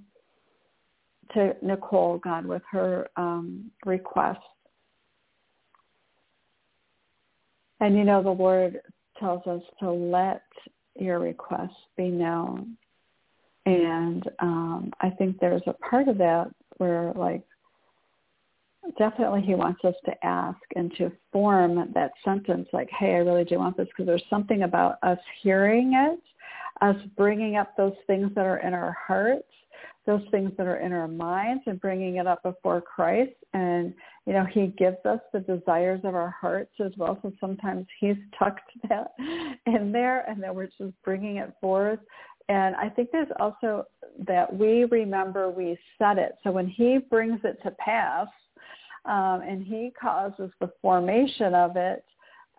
to 1.34 1.56
Nicole, 1.62 2.20
God, 2.20 2.46
with 2.46 2.62
her 2.72 3.08
um, 3.18 3.70
request. 3.86 4.40
And 7.80 7.96
you 7.96 8.04
know, 8.04 8.24
the 8.24 8.30
Lord 8.30 8.80
tells 9.20 9.46
us 9.46 9.62
to 9.80 9.92
let 9.92 10.44
your 10.96 11.20
requests 11.20 11.76
be 11.96 12.08
known. 12.08 12.78
And 13.66 14.24
um, 14.40 14.92
I 15.02 15.10
think 15.10 15.40
there's 15.40 15.62
a 15.68 15.74
part 15.74 16.08
of 16.08 16.18
that 16.20 16.50
where, 16.78 17.14
like, 17.16 17.44
definitely 18.98 19.42
he 19.42 19.56
wants 19.56 19.84
us 19.84 19.96
to 20.06 20.26
ask 20.26 20.60
and 20.76 20.94
to 20.98 21.12
form 21.32 21.92
that 21.94 22.12
sentence 22.24 22.68
like, 22.74 22.90
hey, 22.98 23.16
I 23.16 23.20
really 23.20 23.44
do 23.44 23.58
want 23.58 23.78
this 23.78 23.88
because 23.88 24.06
there's 24.06 24.24
something 24.30 24.64
about 24.64 24.98
us 25.04 25.20
hearing 25.42 25.94
it, 25.94 26.20
us 26.82 26.96
bringing 27.16 27.58
up 27.58 27.76
those 27.76 27.96
things 28.08 28.32
that 28.36 28.46
are 28.46 28.60
in 28.60 28.74
our 28.74 28.96
hearts 29.06 29.52
those 30.08 30.24
things 30.32 30.52
that 30.58 30.66
are 30.66 30.78
in 30.78 30.94
our 30.94 31.08
minds 31.08 31.64
and 31.68 31.80
bringing 31.82 32.16
it 32.16 32.26
up 32.26 32.42
before 32.42 32.82
Christ. 32.82 33.34
And, 33.54 33.94
you 34.26 34.32
know, 34.32 34.46
he 34.46 34.68
gives 34.68 35.06
us 35.06 35.20
the 35.34 35.42
desires 35.42 36.00
of 36.06 36.16
our 36.16 36.30
hearts 36.30 36.72
as 36.80 36.94
well. 36.98 37.20
So 37.22 37.34
sometimes 37.42 37.86
he's 38.00 38.16
tucked 38.40 38.72
that 38.90 39.12
in 39.66 39.92
there 39.92 40.22
and 40.28 40.42
then 40.42 40.56
we're 40.56 40.68
just 40.68 40.94
bringing 41.04 41.38
it 41.38 41.54
forth. 41.60 42.00
And 42.50 42.76
I 42.76 42.90
think 42.90 43.12
there's 43.12 43.28
also 43.40 43.86
that 44.26 44.52
we 44.54 44.86
remember 44.86 45.50
we 45.50 45.78
said 45.98 46.18
it. 46.18 46.36
So 46.44 46.52
when 46.52 46.68
he 46.68 46.98
brings 46.98 47.40
it 47.44 47.62
to 47.64 47.72
pass 47.72 48.28
um, 49.06 49.42
and 49.42 49.64
he 49.64 49.92
causes 50.00 50.50
the 50.60 50.72
formation 50.82 51.54
of 51.54 51.76
it 51.76 52.04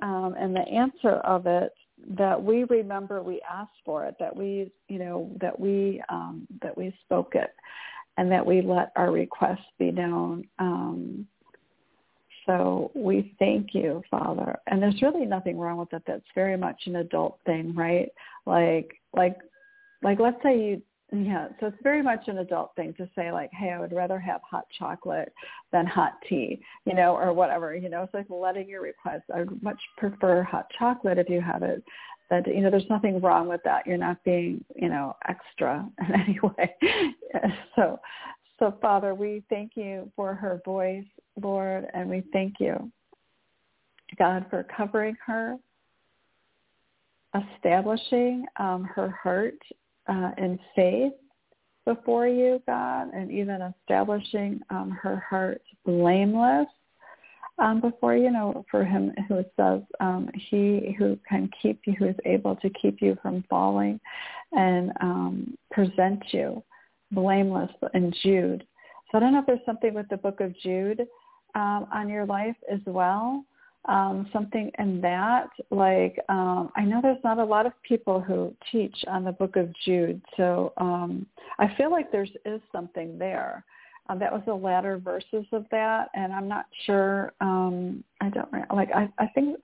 um, 0.02 0.34
and 0.38 0.54
the 0.54 0.68
answer 0.68 1.16
of 1.24 1.46
it, 1.46 1.72
that 2.16 2.40
we 2.40 2.64
remember 2.64 3.22
we 3.22 3.40
asked 3.50 3.70
for 3.84 4.04
it, 4.04 4.14
that 4.20 4.34
we, 4.34 4.70
you 4.88 4.98
know, 4.98 5.30
that 5.40 5.58
we 5.58 6.00
um, 6.08 6.46
that 6.62 6.76
we 6.76 6.94
spoke 7.04 7.34
it, 7.34 7.50
and 8.16 8.30
that 8.30 8.44
we 8.44 8.62
let 8.62 8.92
our 8.94 9.10
requests 9.10 9.66
be 9.78 9.90
known. 9.90 10.46
Um, 10.58 11.26
so 12.46 12.90
we 12.94 13.34
thank 13.38 13.74
you, 13.74 14.02
Father. 14.10 14.58
And 14.68 14.80
there's 14.80 15.02
really 15.02 15.26
nothing 15.26 15.58
wrong 15.58 15.76
with 15.76 15.92
it. 15.92 16.02
That's 16.06 16.24
very 16.34 16.56
much 16.56 16.80
an 16.86 16.96
adult 16.96 17.38
thing, 17.44 17.74
right? 17.74 18.08
Like, 18.46 18.94
like, 19.14 19.38
like, 20.02 20.18
let's 20.20 20.42
say 20.42 20.58
you 20.58 20.82
yeah, 21.10 21.48
so 21.58 21.68
it's 21.68 21.76
very 21.82 22.02
much 22.02 22.28
an 22.28 22.38
adult 22.38 22.72
thing 22.76 22.92
to 22.98 23.08
say 23.16 23.32
like, 23.32 23.50
hey, 23.52 23.70
I 23.70 23.80
would 23.80 23.94
rather 23.94 24.18
have 24.20 24.42
hot 24.42 24.66
chocolate 24.78 25.32
than 25.72 25.86
hot 25.86 26.12
tea, 26.28 26.60
you 26.84 26.94
know, 26.94 27.16
or 27.16 27.32
whatever, 27.32 27.74
you 27.74 27.88
know. 27.88 28.02
It's 28.02 28.12
like 28.12 28.26
letting 28.28 28.68
your 28.68 28.82
request. 28.82 29.22
I 29.34 29.40
would 29.40 29.62
much 29.62 29.80
prefer 29.96 30.42
hot 30.42 30.66
chocolate 30.78 31.16
if 31.16 31.30
you 31.30 31.40
have 31.40 31.62
it. 31.62 31.82
That 32.28 32.46
you 32.46 32.60
know, 32.60 32.70
there's 32.70 32.90
nothing 32.90 33.22
wrong 33.22 33.48
with 33.48 33.62
that. 33.64 33.86
You're 33.86 33.96
not 33.96 34.22
being, 34.22 34.62
you 34.76 34.90
know, 34.90 35.16
extra 35.26 35.88
in 36.08 36.14
any 36.14 36.38
way. 36.40 36.74
so, 37.74 37.98
so 38.58 38.76
Father, 38.82 39.14
we 39.14 39.42
thank 39.48 39.72
you 39.76 40.12
for 40.14 40.34
her 40.34 40.60
voice, 40.62 41.06
Lord, 41.40 41.86
and 41.94 42.10
we 42.10 42.22
thank 42.34 42.56
you, 42.60 42.92
God, 44.18 44.44
for 44.50 44.66
covering 44.76 45.16
her, 45.24 45.56
establishing 47.34 48.44
um, 48.58 48.84
her 48.84 49.08
heart 49.22 49.56
uh, 50.08 50.30
in 50.38 50.58
faith 50.74 51.12
before 51.84 52.26
you, 52.26 52.62
God, 52.66 53.14
and 53.14 53.30
even 53.30 53.62
establishing 53.62 54.60
um, 54.70 54.90
her 54.90 55.24
heart 55.28 55.62
blameless 55.84 56.66
um, 57.58 57.80
before 57.80 58.16
you 58.16 58.30
know 58.30 58.64
for 58.70 58.84
him 58.84 59.12
who 59.26 59.44
says 59.56 59.80
um, 60.00 60.28
he 60.50 60.94
who 60.98 61.18
can 61.28 61.50
keep 61.60 61.80
you, 61.86 61.94
who 61.94 62.06
is 62.06 62.16
able 62.24 62.56
to 62.56 62.70
keep 62.70 63.00
you 63.00 63.16
from 63.22 63.44
falling 63.48 63.98
and 64.52 64.92
um, 65.00 65.56
present 65.70 66.22
you 66.30 66.62
blameless 67.10 67.70
in 67.94 68.12
Jude. 68.22 68.66
So 69.10 69.18
I 69.18 69.20
don't 69.20 69.32
know 69.32 69.40
if 69.40 69.46
there's 69.46 69.58
something 69.64 69.94
with 69.94 70.08
the 70.08 70.18
book 70.18 70.40
of 70.40 70.54
Jude 70.60 71.06
um, 71.54 71.86
on 71.92 72.08
your 72.08 72.26
life 72.26 72.56
as 72.70 72.80
well 72.86 73.44
um, 73.88 74.28
something 74.32 74.70
in 74.78 75.00
that. 75.00 75.48
Like 75.70 76.18
um, 76.28 76.70
I 76.76 76.82
know 76.84 77.00
there's 77.02 77.22
not 77.24 77.38
a 77.38 77.44
lot 77.44 77.66
of 77.66 77.72
people 77.82 78.20
who 78.20 78.54
teach 78.70 78.96
on 79.08 79.24
the 79.24 79.32
Book 79.32 79.56
of 79.56 79.70
Jude, 79.84 80.20
so 80.36 80.72
um, 80.76 81.26
I 81.58 81.74
feel 81.76 81.90
like 81.90 82.12
there's 82.12 82.30
is 82.44 82.60
something 82.70 83.18
there. 83.18 83.64
Um, 84.10 84.18
that 84.20 84.32
was 84.32 84.42
the 84.46 84.54
latter 84.54 84.98
verses 84.98 85.44
of 85.52 85.66
that, 85.70 86.08
and 86.14 86.32
I'm 86.32 86.48
not 86.48 86.66
sure. 86.86 87.32
Um, 87.40 88.04
I 88.20 88.30
don't 88.30 88.50
like. 88.74 88.90
I, 88.94 89.10
I 89.18 89.26
think 89.28 89.58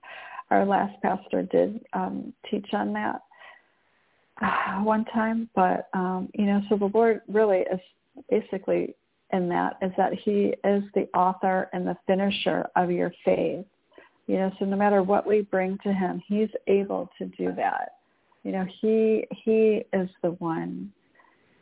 our 0.51 0.65
last 0.65 1.01
pastor 1.01 1.43
did 1.43 1.83
um, 1.93 2.33
teach 2.49 2.67
on 2.73 2.93
that 2.93 3.21
uh, 4.41 4.81
one 4.83 5.05
time, 5.05 5.49
but 5.55 5.87
um, 5.93 6.29
you 6.33 6.45
know, 6.45 6.61
so 6.69 6.77
the 6.77 6.91
Lord 6.93 7.21
really 7.27 7.59
is 7.59 7.79
basically 8.29 8.95
in 9.33 9.49
that 9.49 9.77
is 9.81 9.91
that 9.97 10.13
He 10.13 10.53
is 10.63 10.83
the 10.93 11.07
author 11.15 11.69
and 11.73 11.87
the 11.87 11.97
finisher 12.07 12.67
of 12.75 12.91
your 12.91 13.11
faith 13.23 13.65
you 14.27 14.37
know, 14.37 14.51
so 14.57 14.65
no 14.65 14.75
matter 14.75 15.03
what 15.03 15.27
we 15.27 15.41
bring 15.41 15.77
to 15.83 15.93
him, 15.93 16.21
he's 16.27 16.49
able 16.67 17.09
to 17.19 17.25
do 17.25 17.51
that. 17.55 17.93
You 18.43 18.51
know, 18.51 18.65
he 18.81 19.25
he 19.43 19.83
is 19.93 20.09
the 20.21 20.31
one 20.31 20.91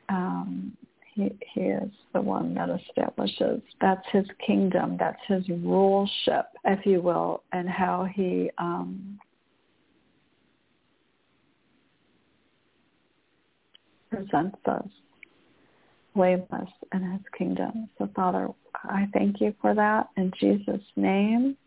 um 0.09 0.75
he 1.13 1.31
he 1.53 1.61
is 1.61 1.91
the 2.13 2.21
one 2.21 2.53
that 2.55 2.69
establishes. 2.69 3.61
That's 3.81 4.05
his 4.11 4.25
kingdom. 4.45 4.97
That's 4.99 5.19
his 5.27 5.45
ruleship, 5.47 6.45
if 6.65 6.85
you 6.85 7.01
will, 7.01 7.43
and 7.51 7.69
how 7.69 8.07
he 8.13 8.49
um 8.57 9.19
presents 14.09 14.57
us 14.65 14.87
blameless 16.15 16.69
in 16.93 17.11
his 17.11 17.21
kingdom. 17.37 17.89
So 17.97 18.09
Father, 18.15 18.49
I 18.83 19.07
thank 19.13 19.41
you 19.41 19.53
for 19.61 19.73
that 19.73 20.09
in 20.17 20.31
Jesus' 20.39 20.81
name. 20.95 21.57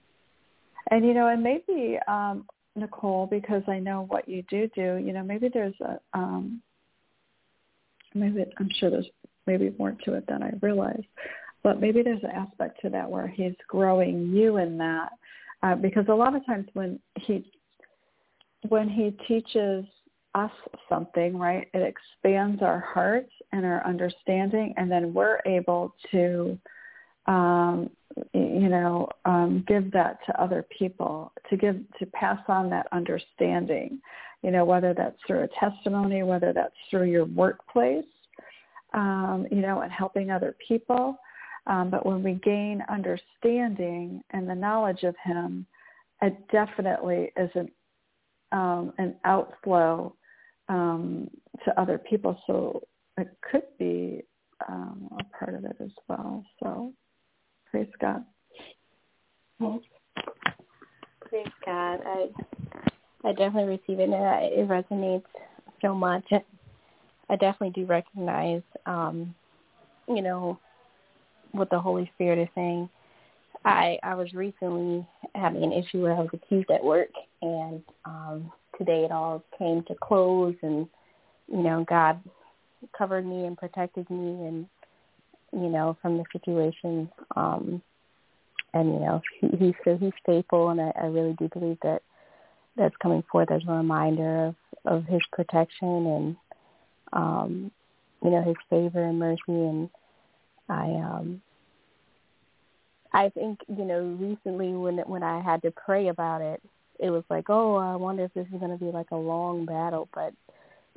And 0.90 1.04
you 1.04 1.14
know, 1.14 1.28
and 1.28 1.42
maybe 1.42 1.98
um, 2.06 2.46
Nicole, 2.76 3.26
because 3.26 3.62
I 3.66 3.78
know 3.78 4.06
what 4.08 4.28
you 4.28 4.42
do 4.48 4.68
do. 4.74 4.96
You 4.96 5.12
know, 5.12 5.22
maybe 5.22 5.48
there's 5.52 5.74
a 5.80 5.98
um, 6.12 6.62
maybe 8.14 8.44
I'm 8.58 8.70
sure 8.78 8.90
there's 8.90 9.08
maybe 9.46 9.74
more 9.78 9.96
to 10.04 10.14
it 10.14 10.26
than 10.28 10.42
I 10.42 10.52
realize, 10.62 11.02
but 11.62 11.80
maybe 11.80 12.02
there's 12.02 12.22
an 12.22 12.30
aspect 12.30 12.80
to 12.82 12.90
that 12.90 13.10
where 13.10 13.26
he's 13.26 13.54
growing 13.68 14.30
you 14.30 14.58
in 14.58 14.78
that, 14.78 15.10
uh, 15.62 15.74
because 15.74 16.04
a 16.08 16.14
lot 16.14 16.34
of 16.34 16.44
times 16.46 16.66
when 16.74 17.00
he 17.20 17.50
when 18.68 18.88
he 18.88 19.16
teaches 19.26 19.84
us 20.34 20.50
something, 20.88 21.38
right, 21.38 21.68
it 21.72 21.82
expands 21.82 22.62
our 22.62 22.80
hearts 22.80 23.30
and 23.52 23.64
our 23.64 23.84
understanding, 23.86 24.74
and 24.76 24.90
then 24.90 25.14
we're 25.14 25.40
able 25.46 25.94
to 26.10 26.58
um, 27.26 27.90
you 28.32 28.68
know, 28.68 29.08
um, 29.24 29.64
give 29.68 29.90
that 29.92 30.18
to 30.26 30.40
other 30.40 30.64
people, 30.76 31.32
to 31.50 31.56
give, 31.56 31.76
to 31.98 32.06
pass 32.06 32.38
on 32.48 32.70
that 32.70 32.86
understanding, 32.92 34.00
you 34.42 34.50
know, 34.50 34.64
whether 34.64 34.94
that's 34.94 35.18
through 35.26 35.42
a 35.42 35.48
testimony, 35.60 36.22
whether 36.22 36.52
that's 36.52 36.74
through 36.90 37.10
your 37.10 37.26
workplace, 37.26 38.04
um, 38.94 39.46
you 39.50 39.60
know, 39.60 39.80
and 39.80 39.92
helping 39.92 40.30
other 40.30 40.56
people. 40.66 41.16
Um, 41.66 41.90
but 41.90 42.06
when 42.06 42.22
we 42.22 42.34
gain 42.34 42.82
understanding 42.88 44.22
and 44.30 44.48
the 44.48 44.54
knowledge 44.54 45.02
of 45.02 45.14
him, 45.22 45.66
it 46.22 46.36
definitely 46.50 47.32
is 47.36 47.50
an, 47.54 47.70
um, 48.52 48.92
an 48.98 49.16
outflow 49.24 50.14
um, 50.68 51.28
to 51.64 51.80
other 51.80 51.98
people. 51.98 52.40
So 52.46 52.82
it 53.18 53.28
could 53.50 53.66
be 53.78 54.22
um, 54.68 55.10
a 55.18 55.24
part 55.36 55.54
of 55.54 55.64
it 55.64 55.76
as 55.80 55.90
well. 56.08 56.44
So 56.62 56.92
Praise 57.76 57.92
God. 58.00 58.24
Praise 61.28 61.46
God. 61.66 62.00
I 62.06 62.28
I 63.22 63.32
definitely 63.32 63.64
receive 63.64 64.00
it, 64.00 64.08
and 64.08 64.14
it 64.14 64.66
resonates 64.66 65.26
so 65.82 65.94
much. 65.94 66.24
I 67.28 67.36
definitely 67.36 67.82
do 67.82 67.84
recognize, 67.84 68.62
um, 68.86 69.34
you 70.08 70.22
know, 70.22 70.58
what 71.52 71.68
the 71.68 71.78
Holy 71.78 72.10
Spirit 72.14 72.38
is 72.38 72.48
saying. 72.54 72.88
I 73.66 73.98
I 74.02 74.14
was 74.14 74.32
recently 74.32 75.06
having 75.34 75.62
an 75.62 75.72
issue 75.72 76.00
where 76.00 76.14
I 76.14 76.20
was 76.20 76.30
accused 76.32 76.70
at 76.70 76.82
work, 76.82 77.10
and 77.42 77.82
um, 78.06 78.50
today 78.78 79.04
it 79.04 79.12
all 79.12 79.44
came 79.58 79.82
to 79.88 79.94
close, 80.02 80.54
and 80.62 80.88
you 81.52 81.62
know, 81.62 81.84
God 81.86 82.22
covered 82.96 83.26
me 83.26 83.44
and 83.44 83.54
protected 83.54 84.08
me, 84.08 84.46
and 84.46 84.66
you 85.56 85.68
know, 85.68 85.96
from 86.02 86.18
the 86.18 86.24
situation. 86.32 87.10
Um, 87.34 87.82
and 88.74 88.92
you 88.92 89.00
know, 89.00 89.22
he, 89.40 89.48
he's 89.56 89.98
he's 89.98 90.12
faithful, 90.24 90.70
and 90.70 90.80
I, 90.80 90.92
I 91.02 91.06
really 91.06 91.34
do 91.38 91.48
believe 91.48 91.78
that 91.82 92.02
that's 92.76 92.96
coming 93.02 93.24
forth 93.30 93.50
as 93.50 93.62
a 93.66 93.72
reminder 93.72 94.46
of 94.46 94.54
of 94.84 95.04
his 95.04 95.22
protection 95.32 96.06
and 96.06 96.36
um, 97.12 97.70
you 98.22 98.30
know 98.30 98.42
his 98.42 98.56
favor 98.70 99.02
and 99.02 99.18
mercy 99.18 99.40
and 99.48 99.90
I 100.68 100.84
um 100.84 101.42
I 103.12 103.30
think 103.30 103.60
you 103.68 103.84
know 103.84 104.16
recently 104.20 104.72
when 104.74 104.98
when 104.98 105.22
I 105.22 105.40
had 105.40 105.62
to 105.62 105.70
pray 105.70 106.08
about 106.08 106.42
it, 106.42 106.62
it 106.98 107.10
was 107.10 107.24
like, 107.30 107.46
oh, 107.48 107.76
I 107.76 107.96
wonder 107.96 108.24
if 108.24 108.34
this 108.34 108.46
is 108.52 108.60
going 108.60 108.76
to 108.76 108.84
be 108.84 108.90
like 108.90 109.10
a 109.10 109.16
long 109.16 109.64
battle, 109.64 110.08
but 110.14 110.32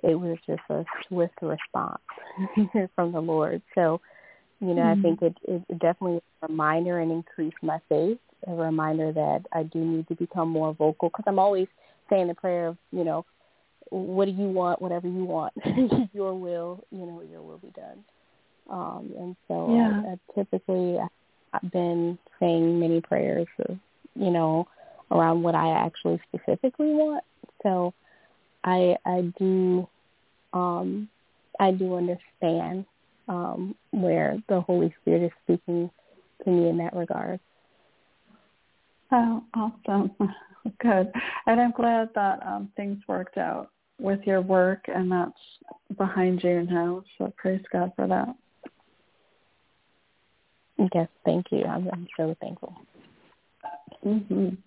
it 0.04 0.16
was 0.16 0.38
just 0.46 0.62
a 0.70 0.86
swift 1.08 1.42
response 1.42 2.02
from 2.96 3.12
the 3.12 3.22
Lord. 3.22 3.62
So, 3.76 4.02
you 4.60 4.74
know, 4.74 4.82
mm-hmm. 4.82 5.00
I 5.00 5.02
think 5.02 5.22
it, 5.22 5.38
it 5.48 5.80
definitely 5.80 6.18
is 6.18 6.24
a 6.42 6.48
reminder 6.48 7.00
and 7.00 7.12
increased 7.12 7.58
my 7.62 7.80
faith, 7.88 8.18
a 8.48 8.54
reminder 8.54 9.12
that 9.12 9.46
I 9.52 9.64
do 9.64 9.80
need 9.80 10.08
to 10.10 10.16
become 10.16 10.50
more 10.50 10.74
vocal 10.74 11.10
because 11.10 11.26
I'm 11.28 11.40
always 11.40 11.68
saying 12.10 12.28
the 12.28 12.36
prayer 12.36 12.68
of, 12.68 12.78
you 12.92 13.04
know, 13.04 13.26
what 13.90 14.26
do 14.26 14.32
you 14.32 14.50
want, 14.50 14.82
whatever 14.82 15.08
you 15.08 15.24
want, 15.24 15.54
your 16.14 16.34
will, 16.34 16.84
you 16.92 17.06
know, 17.06 17.22
your 17.22 17.42
will 17.42 17.58
be 17.58 17.72
done. 17.72 18.04
Um, 18.70 19.12
and 19.18 19.36
so 19.48 19.74
yeah. 19.74 20.04
I, 20.06 20.12
I 20.12 20.36
typically 20.36 20.98
I've 21.54 21.72
been 21.72 22.18
saying 22.40 22.80
many 22.80 23.02
prayers, 23.02 23.48
of, 23.68 23.78
you 24.16 24.30
know, 24.30 24.68
around 25.12 25.42
what 25.42 25.56
I 25.56 25.72
actually 25.72 26.22
specifically 26.28 26.94
want. 26.94 27.24
So 27.64 27.94
I 28.64 28.98
I 29.06 29.34
do 29.40 29.88
um 30.54 31.10
I 31.60 31.72
do 31.72 31.96
understand 31.96 32.86
um 33.30 33.76
where 33.92 34.38
the 34.50 34.60
Holy 34.62 34.94
Spirit 35.02 35.24
is 35.24 35.32
speaking 35.44 35.90
to 36.44 36.50
me 36.50 36.70
in 36.70 36.78
that 36.78 36.96
regard. 36.96 37.40
Oh, 39.12 39.44
awesome. 39.54 40.12
Good. 40.82 41.12
And 41.46 41.62
I'm 41.62 41.72
glad 41.72 42.10
that 42.16 42.46
um 42.46 42.72
things 42.76 43.02
worked 43.08 43.38
out 43.38 43.70
with 44.00 44.20
your 44.26 44.42
work 44.42 44.86
and 44.88 45.12
that's 45.12 45.98
behind 45.98 46.44
you 46.44 46.64
now. 46.64 47.04
So 47.18 47.34
praise 47.38 47.64
God 47.72 47.92
for 47.96 48.08
that. 48.08 48.36
Yes, 50.94 51.10
thank 51.26 51.48
you. 51.52 51.64
I'm, 51.66 51.90
I'm 51.92 52.08
so 52.16 52.36
thankful. 52.40 52.74
Mhm. 54.06 54.58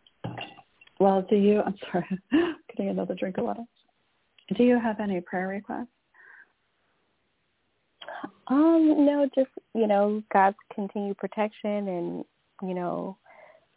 Well, 1.00 1.22
do 1.28 1.36
you? 1.36 1.62
I'm 1.66 1.76
sorry, 1.90 2.06
getting 2.70 2.90
another 2.90 3.14
drink 3.14 3.38
of 3.38 3.44
water. 3.44 3.64
Do 4.56 4.64
you 4.64 4.78
have 4.78 5.00
any 5.00 5.20
prayer 5.20 5.48
requests? 5.48 5.88
Um, 8.48 9.06
no, 9.06 9.28
just 9.34 9.50
you 9.74 9.86
know, 9.86 10.22
God's 10.32 10.56
continued 10.74 11.18
protection 11.18 11.88
and 11.88 12.24
you 12.62 12.74
know, 12.74 13.16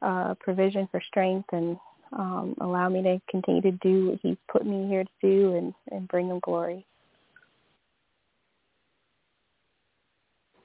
uh, 0.02 0.36
provision 0.40 0.88
for 0.92 1.02
strength 1.02 1.50
and 1.52 1.78
um, 2.14 2.56
allow 2.62 2.88
me 2.90 3.02
to 3.04 3.22
continue 3.30 3.62
to 3.62 3.72
do 3.72 4.10
what 4.10 4.20
He's 4.22 4.38
put 4.52 4.66
me 4.66 4.88
here 4.88 5.04
to 5.04 5.10
do 5.22 5.56
and 5.56 5.74
and 5.92 6.08
bring 6.08 6.28
Him 6.30 6.40
glory. 6.40 6.86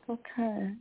Okay. 0.09 0.73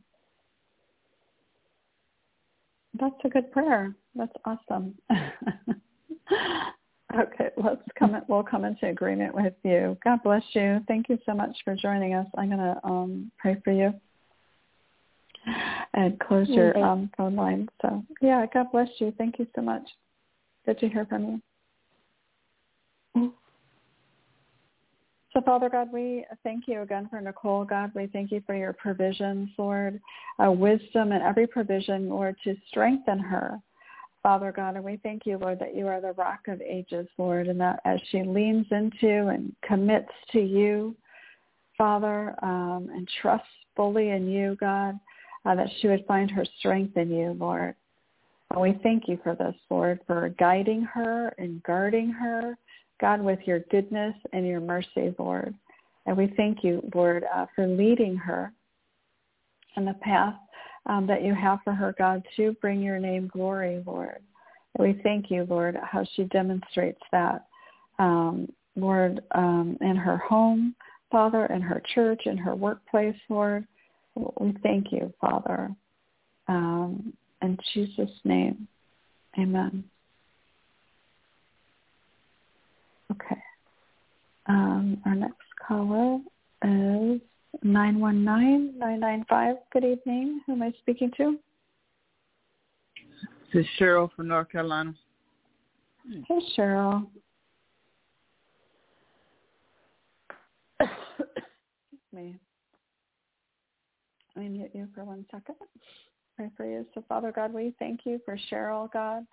That's 2.99 3.15
a 3.23 3.29
good 3.29 3.51
prayer. 3.51 3.93
That's 4.15 4.33
awesome. 4.45 4.97
okay, 7.17 7.49
let's 7.57 7.81
come. 7.97 8.15
In, 8.15 8.21
we'll 8.27 8.43
come 8.43 8.65
into 8.65 8.87
agreement 8.87 9.33
with 9.33 9.53
you. 9.63 9.97
God 10.03 10.19
bless 10.23 10.43
you. 10.53 10.79
Thank 10.87 11.09
you 11.09 11.17
so 11.25 11.33
much 11.33 11.55
for 11.63 11.75
joining 11.75 12.13
us. 12.13 12.27
I'm 12.37 12.49
going 12.49 12.59
to 12.59 12.79
um, 12.83 13.31
pray 13.37 13.57
for 13.63 13.71
you 13.71 13.93
and 15.93 16.19
close 16.19 16.47
your 16.49 16.77
um, 16.77 17.09
phone 17.17 17.35
line. 17.35 17.69
So 17.81 18.03
yeah, 18.21 18.45
God 18.53 18.67
bless 18.71 18.89
you. 18.99 19.13
Thank 19.17 19.39
you 19.39 19.47
so 19.55 19.61
much. 19.61 19.87
Good 20.65 20.79
to 20.79 20.89
hear 20.89 21.05
from 21.05 21.41
you. 23.15 23.33
So, 25.33 25.41
Father 25.41 25.69
God, 25.69 25.93
we 25.93 26.25
thank 26.43 26.67
you 26.67 26.81
again 26.81 27.07
for 27.07 27.21
Nicole. 27.21 27.63
God, 27.63 27.91
we 27.93 28.07
thank 28.07 28.31
you 28.31 28.41
for 28.47 28.55
your 28.55 28.73
provisions, 28.73 29.49
Lord, 29.59 30.01
uh, 30.43 30.51
wisdom 30.51 31.11
and 31.11 31.21
every 31.21 31.45
provision, 31.45 32.09
Lord, 32.09 32.35
to 32.45 32.55
strengthen 32.67 33.19
her. 33.19 33.59
Father 34.21 34.51
God, 34.51 34.75
and 34.75 34.83
we 34.83 34.99
thank 35.01 35.25
you, 35.25 35.37
Lord, 35.37 35.59
that 35.59 35.75
you 35.75 35.87
are 35.87 36.01
the 36.01 36.11
rock 36.13 36.47
of 36.47 36.61
ages, 36.61 37.07
Lord, 37.17 37.47
and 37.47 37.59
that 37.61 37.79
as 37.85 37.99
she 38.11 38.23
leans 38.23 38.65
into 38.71 39.27
and 39.27 39.55
commits 39.61 40.11
to 40.31 40.39
you, 40.39 40.95
Father, 41.77 42.35
um, 42.43 42.89
and 42.91 43.07
trusts 43.21 43.47
fully 43.75 44.09
in 44.09 44.27
you, 44.27 44.57
God, 44.59 44.99
uh, 45.45 45.55
that 45.55 45.69
she 45.79 45.87
would 45.87 46.05
find 46.05 46.29
her 46.29 46.45
strength 46.59 46.97
in 46.97 47.09
you, 47.09 47.37
Lord. 47.39 47.75
And 48.51 48.61
we 48.61 48.77
thank 48.83 49.07
you 49.07 49.19
for 49.23 49.35
this, 49.35 49.55
Lord, 49.69 49.99
for 50.05 50.27
guiding 50.37 50.81
her 50.81 51.33
and 51.37 51.63
guarding 51.63 52.09
her 52.11 52.57
God, 52.99 53.21
with 53.21 53.39
your 53.45 53.59
goodness 53.71 54.15
and 54.33 54.45
your 54.45 54.59
mercy, 54.59 55.15
Lord. 55.17 55.55
And 56.05 56.17
we 56.17 56.33
thank 56.35 56.63
you, 56.63 56.81
Lord, 56.93 57.23
uh, 57.33 57.45
for 57.55 57.65
leading 57.65 58.17
her 58.17 58.51
in 59.77 59.85
the 59.85 59.93
path 59.95 60.35
um, 60.85 61.07
that 61.07 61.23
you 61.23 61.33
have 61.33 61.59
for 61.63 61.73
her, 61.73 61.93
God, 61.97 62.23
to 62.35 62.53
bring 62.61 62.81
your 62.81 62.99
name 62.99 63.29
glory, 63.31 63.83
Lord. 63.85 64.19
We 64.77 64.99
thank 65.03 65.29
you, 65.29 65.45
Lord, 65.49 65.77
how 65.83 66.05
she 66.15 66.23
demonstrates 66.25 67.01
that, 67.11 67.45
um, 67.97 68.51
Lord, 68.75 69.21
um, 69.31 69.77
in 69.81 69.95
her 69.95 70.17
home, 70.17 70.75
Father, 71.11 71.45
in 71.47 71.61
her 71.61 71.81
church, 71.93 72.21
in 72.25 72.37
her 72.37 72.55
workplace, 72.55 73.15
Lord. 73.29 73.67
We 74.15 74.53
thank 74.63 74.91
you, 74.91 75.13
Father. 75.19 75.71
Um, 76.47 77.13
in 77.41 77.57
Jesus' 77.73 78.09
name, 78.23 78.67
amen. 79.37 79.83
Okay. 83.11 83.41
Um, 84.47 85.01
our 85.05 85.15
next 85.15 85.35
caller 85.67 86.19
is 86.63 87.21
919-995. 87.65 89.55
Good 89.73 89.83
evening. 89.83 90.41
Who 90.45 90.53
am 90.53 90.61
I 90.63 90.71
speaking 90.79 91.11
to? 91.17 91.37
This 93.53 93.65
is 93.65 93.69
Cheryl 93.79 94.09
from 94.15 94.27
North 94.27 94.49
Carolina. 94.49 94.93
Hey, 96.27 96.39
Cheryl. 96.57 97.07
me. 102.13 102.35
I 104.37 104.39
mute 104.41 104.71
you 104.73 104.87
for 104.95 105.03
one 105.03 105.25
second. 105.31 105.55
Pray 106.37 106.49
for 106.55 106.65
you. 106.65 106.85
So, 106.93 107.03
Father 107.09 107.31
God, 107.31 107.53
we 107.53 107.73
thank 107.79 108.01
you 108.05 108.21
for 108.23 108.37
Cheryl, 108.49 108.91
God. 108.91 109.25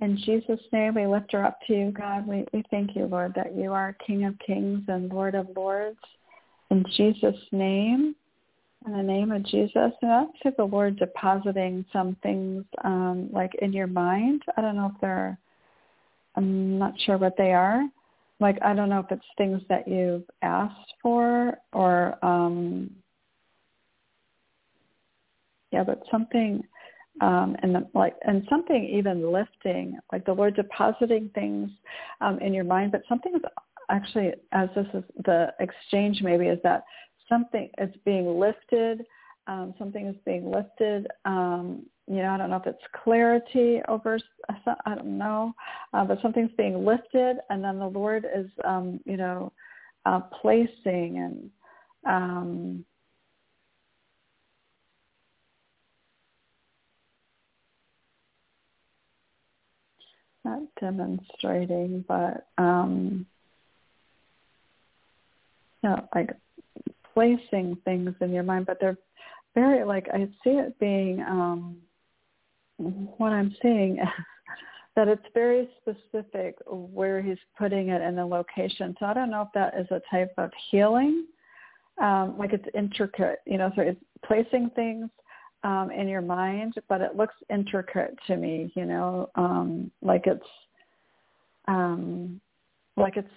In 0.00 0.16
Jesus' 0.16 0.60
name, 0.72 0.94
we 0.94 1.06
lift 1.06 1.32
her 1.32 1.44
up 1.44 1.58
to 1.66 1.74
you, 1.74 1.90
God. 1.90 2.26
We, 2.26 2.44
we 2.52 2.64
thank 2.70 2.96
you, 2.96 3.04
Lord, 3.04 3.34
that 3.36 3.54
you 3.54 3.72
are 3.72 3.96
King 4.06 4.24
of 4.24 4.34
kings 4.44 4.82
and 4.88 5.10
Lord 5.10 5.34
of 5.34 5.48
lords. 5.54 5.98
In 6.74 6.84
Jesus' 6.96 7.40
name, 7.52 8.16
in 8.84 8.92
the 8.92 9.02
name 9.02 9.30
of 9.30 9.44
Jesus, 9.44 9.92
and 10.02 10.10
I 10.10 10.24
see 10.42 10.50
the 10.56 10.64
Lord 10.64 10.98
depositing 10.98 11.84
some 11.92 12.16
things 12.20 12.64
um, 12.82 13.28
like 13.32 13.52
in 13.62 13.72
your 13.72 13.86
mind. 13.86 14.42
I 14.56 14.60
don't 14.60 14.74
know 14.74 14.90
if 14.92 15.00
they're, 15.00 15.38
I'm 16.34 16.76
not 16.76 16.94
sure 17.06 17.16
what 17.16 17.36
they 17.38 17.52
are. 17.52 17.84
Like, 18.40 18.58
I 18.60 18.74
don't 18.74 18.88
know 18.88 18.98
if 18.98 19.06
it's 19.12 19.24
things 19.38 19.62
that 19.68 19.86
you've 19.86 20.24
asked 20.42 20.94
for 21.00 21.56
or, 21.72 22.18
um, 22.24 22.90
yeah, 25.70 25.84
but 25.84 26.02
something 26.10 26.60
um, 27.20 27.54
and 27.62 27.72
the, 27.76 27.86
like 27.94 28.16
and 28.26 28.44
something 28.50 28.84
even 28.84 29.30
lifting, 29.30 29.96
like 30.10 30.24
the 30.24 30.32
Lord 30.32 30.56
depositing 30.56 31.30
things 31.36 31.70
um, 32.20 32.40
in 32.40 32.52
your 32.52 32.64
mind, 32.64 32.90
but 32.90 33.02
something 33.08 33.32
is 33.36 33.42
actually 33.90 34.32
as 34.52 34.68
this 34.74 34.86
is 34.94 35.04
the 35.24 35.52
exchange 35.60 36.20
maybe 36.22 36.46
is 36.46 36.58
that 36.62 36.84
something 37.28 37.70
is 37.78 37.90
being 38.04 38.38
lifted, 38.38 39.04
um, 39.46 39.74
something 39.78 40.06
is 40.06 40.16
being 40.24 40.50
lifted. 40.50 41.06
Um, 41.24 41.86
you 42.06 42.16
know, 42.16 42.30
I 42.30 42.36
don't 42.36 42.50
know 42.50 42.56
if 42.56 42.66
it's 42.66 42.82
clarity 43.02 43.80
over, 43.88 44.18
I 44.48 44.94
don't 44.94 45.18
know, 45.18 45.54
uh, 45.94 46.04
but 46.04 46.20
something's 46.20 46.50
being 46.56 46.84
lifted, 46.84 47.38
and 47.48 47.64
then 47.64 47.78
the 47.78 47.86
Lord 47.86 48.26
is, 48.36 48.46
um, 48.64 49.00
you 49.06 49.16
know, 49.16 49.52
uh, 50.04 50.20
placing 50.20 51.18
and 51.18 51.50
um, 52.06 52.84
not 60.44 60.60
demonstrating, 60.78 62.04
but 62.06 62.48
um, 62.58 63.26
you 65.84 65.90
know, 65.90 66.08
like 66.14 66.30
placing 67.12 67.76
things 67.84 68.14
in 68.20 68.32
your 68.32 68.42
mind, 68.42 68.66
but 68.66 68.78
they're 68.80 68.96
very 69.54 69.84
like 69.84 70.08
I 70.12 70.26
see 70.42 70.50
it 70.50 70.78
being 70.80 71.20
um, 71.20 71.76
what 72.78 73.32
I'm 73.32 73.54
seeing 73.62 73.98
is 73.98 74.08
that 74.96 75.08
it's 75.08 75.22
very 75.34 75.68
specific 75.80 76.56
where 76.66 77.20
he's 77.20 77.38
putting 77.58 77.90
it 77.90 78.00
in 78.00 78.16
the 78.16 78.24
location. 78.24 78.96
So 78.98 79.06
I 79.06 79.14
don't 79.14 79.30
know 79.30 79.42
if 79.42 79.48
that 79.54 79.78
is 79.78 79.86
a 79.90 80.00
type 80.10 80.32
of 80.38 80.50
healing, 80.70 81.26
um, 82.00 82.36
like 82.38 82.52
it's 82.52 82.66
intricate, 82.74 83.40
you 83.44 83.58
know, 83.58 83.70
so 83.76 83.82
it's 83.82 84.00
placing 84.24 84.70
things 84.70 85.10
um, 85.64 85.90
in 85.90 86.08
your 86.08 86.22
mind, 86.22 86.74
but 86.88 87.00
it 87.00 87.16
looks 87.16 87.34
intricate 87.50 88.16
to 88.26 88.36
me, 88.36 88.72
you 88.74 88.86
know, 88.86 89.30
um, 89.34 89.90
like 90.02 90.26
it's 90.26 90.46
um, 91.66 92.40
like 92.96 93.16
it's 93.16 93.28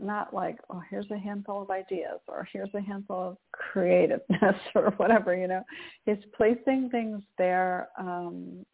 not 0.00 0.34
like, 0.34 0.58
oh, 0.70 0.82
here's 0.90 1.10
a 1.10 1.18
handful 1.18 1.62
of 1.62 1.70
ideas 1.70 2.20
or 2.26 2.48
here's 2.52 2.72
a 2.74 2.80
handful 2.80 3.18
of 3.20 3.36
creativeness 3.52 4.56
or 4.74 4.90
whatever, 4.96 5.36
you 5.36 5.48
know. 5.48 5.62
He's 6.04 6.16
placing 6.36 6.90
things 6.90 7.22
there. 7.38 7.88
Um, 7.98 8.64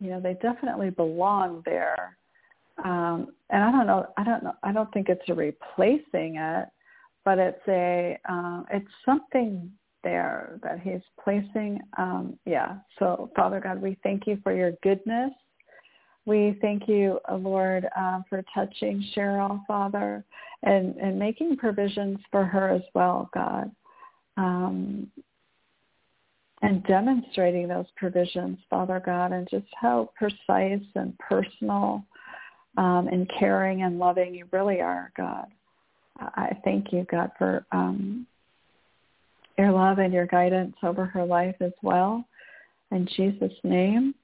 you 0.00 0.10
know, 0.10 0.20
they 0.20 0.34
definitely 0.34 0.90
belong 0.90 1.62
there. 1.64 2.16
Um, 2.84 3.28
and 3.50 3.62
I 3.62 3.70
don't 3.70 3.86
know, 3.86 4.06
I 4.16 4.24
don't 4.24 4.42
know, 4.42 4.54
I 4.62 4.72
don't 4.72 4.92
think 4.92 5.08
it's 5.08 5.28
a 5.28 5.34
replacing 5.34 6.36
it, 6.36 6.68
but 7.24 7.38
it's 7.38 7.62
a, 7.68 8.18
uh, 8.28 8.62
it's 8.72 8.90
something 9.04 9.70
there 10.02 10.58
that 10.62 10.80
he's 10.80 11.02
placing. 11.22 11.80
Um, 11.98 12.38
yeah. 12.44 12.78
So 12.98 13.30
Father 13.36 13.60
God, 13.60 13.80
we 13.80 13.96
thank 14.02 14.26
you 14.26 14.38
for 14.42 14.52
your 14.54 14.72
goodness 14.82 15.32
we 16.24 16.56
thank 16.60 16.88
you, 16.88 17.18
uh, 17.30 17.36
Lord, 17.36 17.88
uh, 17.96 18.20
for 18.28 18.44
touching 18.54 19.04
Cheryl, 19.14 19.60
Father, 19.66 20.24
and, 20.62 20.96
and 20.96 21.18
making 21.18 21.56
provisions 21.56 22.18
for 22.30 22.44
her 22.44 22.70
as 22.70 22.82
well, 22.94 23.28
God, 23.34 23.70
um, 24.36 25.10
and 26.62 26.84
demonstrating 26.84 27.66
those 27.66 27.86
provisions, 27.96 28.58
Father 28.70 29.02
God, 29.04 29.32
and 29.32 29.48
just 29.50 29.66
how 29.74 30.10
precise 30.16 30.86
and 30.94 31.18
personal 31.18 32.04
um, 32.76 33.08
and 33.10 33.30
caring 33.38 33.82
and 33.82 33.98
loving 33.98 34.34
you 34.34 34.46
really 34.52 34.80
are, 34.80 35.12
God. 35.16 35.46
I 36.18 36.56
thank 36.62 36.92
you, 36.92 37.04
God, 37.10 37.32
for 37.36 37.66
um, 37.72 38.26
your 39.58 39.72
love 39.72 39.98
and 39.98 40.12
your 40.12 40.26
guidance 40.26 40.76
over 40.82 41.04
her 41.04 41.24
life 41.24 41.56
as 41.60 41.72
well. 41.82 42.24
In 42.92 43.08
Jesus' 43.16 43.52
name. 43.64 44.14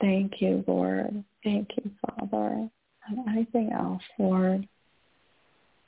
Thank 0.00 0.40
you, 0.40 0.64
Lord. 0.66 1.24
Thank 1.42 1.70
you, 1.76 1.90
Father. 2.06 2.68
And 3.08 3.28
anything 3.28 3.72
else, 3.72 4.02
Lord? 4.18 4.68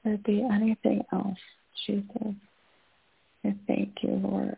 There 0.05 0.17
be 0.19 0.43
anything 0.43 1.05
else, 1.13 1.39
Jesus. 1.87 2.35
I 3.45 3.55
thank 3.67 3.97
you, 4.03 4.11
Lord. 4.23 4.57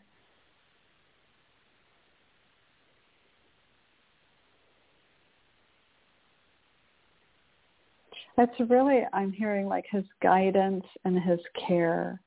That's 8.37 8.59
really, 8.70 9.03
I'm 9.12 9.33
hearing 9.33 9.66
like 9.66 9.85
his 9.91 10.05
guidance 10.23 10.85
and 11.05 11.20
his 11.23 11.41
care. 11.66 12.20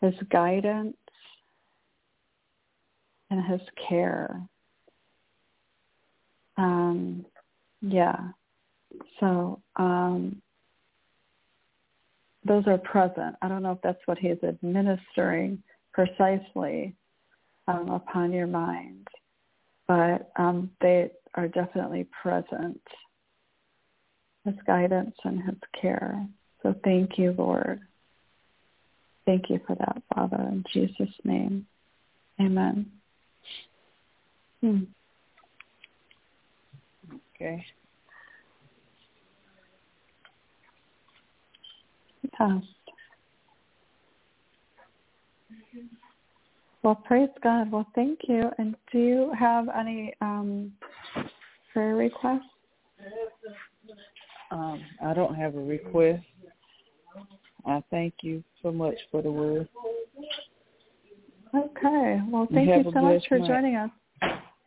His 0.00 0.14
guidance 0.30 0.96
and 3.30 3.44
his 3.44 3.60
care. 3.88 4.40
Um, 6.56 7.24
yeah. 7.80 8.16
So 9.18 9.60
um, 9.76 10.40
those 12.44 12.66
are 12.66 12.78
present. 12.78 13.36
I 13.42 13.48
don't 13.48 13.62
know 13.62 13.72
if 13.72 13.82
that's 13.82 14.00
what 14.06 14.18
he's 14.18 14.42
administering 14.42 15.62
precisely 15.92 16.94
um, 17.68 17.90
upon 17.90 18.32
your 18.32 18.46
mind, 18.46 19.08
but 19.86 20.30
um, 20.36 20.70
they 20.80 21.10
are 21.34 21.48
definitely 21.48 22.06
present. 22.22 22.80
His 24.44 24.54
guidance 24.66 25.14
and 25.24 25.42
his 25.42 25.58
care. 25.80 26.26
So 26.62 26.74
thank 26.82 27.18
you, 27.18 27.34
Lord. 27.36 27.80
Thank 29.26 29.50
you 29.50 29.60
for 29.66 29.76
that, 29.76 30.02
Father, 30.14 30.38
in 30.38 30.64
Jesus' 30.72 31.14
name. 31.24 31.66
Amen. 32.40 32.90
Hmm. 34.62 34.84
Okay. 37.40 37.64
Yes. 42.38 42.62
Well, 46.82 46.94
praise 46.94 47.28
God. 47.42 47.70
Well, 47.70 47.86
thank 47.94 48.20
you. 48.28 48.50
And 48.58 48.74
do 48.92 48.98
you 48.98 49.32
have 49.38 49.68
any 49.68 50.12
um, 50.20 50.72
prayer 51.72 51.94
requests? 51.94 52.40
Um, 54.50 54.82
I 55.04 55.14
don't 55.14 55.34
have 55.34 55.54
a 55.54 55.60
request. 55.60 56.24
I 57.66 57.82
thank 57.90 58.14
you 58.22 58.42
so 58.62 58.72
much 58.72 58.96
for 59.10 59.22
the 59.22 59.30
word. 59.30 59.68
Okay. 61.54 62.20
Well, 62.28 62.48
thank 62.52 62.68
you, 62.68 62.76
you 62.76 62.84
so 62.84 63.00
much 63.00 63.22
for 63.28 63.38
night. 63.38 63.48
joining 63.48 63.76
us. 63.76 63.90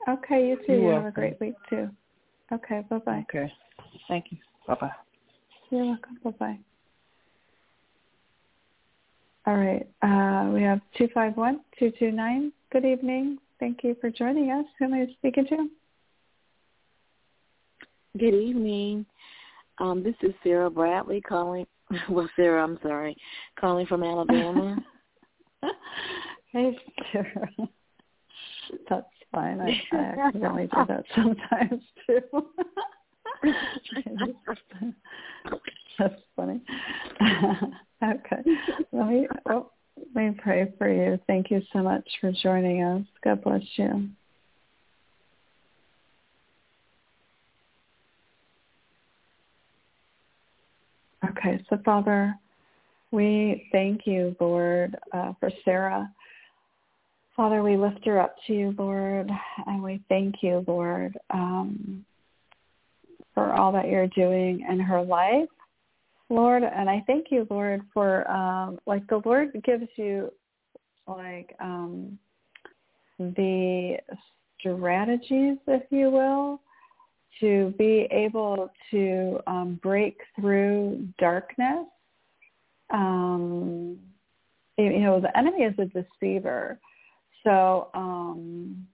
Okay, 0.07 0.49
you 0.49 0.55
too. 0.57 0.63
You're 0.67 0.77
you 0.77 0.87
welcome. 0.87 1.03
have 1.03 1.13
a 1.13 1.15
great 1.15 1.39
week 1.39 1.55
too. 1.69 1.89
Okay, 2.53 2.83
bye-bye. 2.89 3.25
Okay. 3.29 3.51
Thank 4.07 4.25
you. 4.29 4.37
Bye-bye. 4.67 4.91
You're 5.71 5.85
welcome. 5.85 6.19
Bye-bye. 6.23 6.59
All 9.45 9.55
right. 9.55 9.87
Uh, 10.01 10.51
we 10.51 10.61
have 10.61 10.79
251-229. 10.99 12.51
Good 12.71 12.85
evening. 12.85 13.39
Thank 13.59 13.83
you 13.83 13.95
for 13.99 14.09
joining 14.09 14.51
us. 14.51 14.65
Who 14.77 14.85
am 14.85 14.93
I 14.93 15.07
speaking 15.17 15.47
to? 15.47 15.67
Good 18.17 18.35
evening. 18.35 19.05
Um, 19.79 20.03
this 20.03 20.15
is 20.21 20.33
Sarah 20.43 20.69
Bradley 20.69 21.21
calling. 21.21 21.65
Well, 22.09 22.29
Sarah, 22.35 22.63
I'm 22.63 22.79
sorry, 22.81 23.15
calling 23.59 23.85
from 23.85 24.03
Alabama. 24.03 24.77
hey, 26.51 26.77
Sarah. 27.11 27.49
That's 28.89 29.05
fine. 29.33 29.59
I, 29.59 29.81
I 29.91 29.97
accidentally 29.97 30.67
do 30.67 30.85
that 30.87 31.03
sometimes 31.15 31.81
too. 32.07 32.21
That's 35.99 36.21
funny. 36.35 36.61
okay. 38.03 38.43
Let 38.91 39.07
me 39.07 39.27
oh, 39.49 39.71
let 40.15 40.23
me 40.23 40.39
pray 40.41 40.71
for 40.77 40.89
you. 40.91 41.19
Thank 41.27 41.51
you 41.51 41.61
so 41.71 41.79
much 41.79 42.07
for 42.21 42.31
joining 42.31 42.83
us. 42.83 43.03
God 43.23 43.43
bless 43.43 43.61
you. 43.75 44.09
Okay, 51.29 51.63
so 51.69 51.79
Father, 51.85 52.35
we 53.11 53.69
thank 53.71 54.01
you, 54.05 54.35
Lord, 54.41 54.97
uh, 55.13 55.33
for 55.39 55.49
Sarah. 55.63 56.11
Father, 57.35 57.63
we 57.63 57.77
lift 57.77 58.05
her 58.05 58.19
up 58.19 58.35
to 58.45 58.53
you, 58.53 58.75
Lord, 58.77 59.29
and 59.65 59.81
we 59.81 60.01
thank 60.07 60.35
you, 60.41 60.63
Lord, 60.67 61.17
um, 61.31 62.05
for 63.33 63.53
all 63.53 63.71
that 63.71 63.87
you're 63.87 64.07
doing 64.07 64.63
in 64.69 64.79
her 64.79 65.01
life, 65.01 65.49
Lord. 66.29 66.61
And 66.61 66.87
I 66.87 67.03
thank 67.07 67.27
you, 67.31 67.47
Lord, 67.49 67.81
for 67.91 68.29
um, 68.29 68.79
like 68.85 69.07
the 69.07 69.21
Lord 69.25 69.51
gives 69.63 69.87
you 69.95 70.31
like 71.07 71.55
um, 71.59 72.19
the 73.17 73.97
strategies, 74.59 75.57
if 75.67 75.83
you 75.89 76.11
will, 76.11 76.61
to 77.39 77.73
be 77.79 78.07
able 78.11 78.71
to 78.91 79.39
um, 79.47 79.79
break 79.81 80.17
through 80.39 81.07
darkness. 81.17 81.87
Um, 82.91 83.97
you 84.77 84.99
know, 84.99 85.19
the 85.19 85.35
enemy 85.35 85.63
is 85.63 85.73
a 85.79 85.85
deceiver. 85.85 86.79
So, 87.43 87.89
um, 87.93 88.87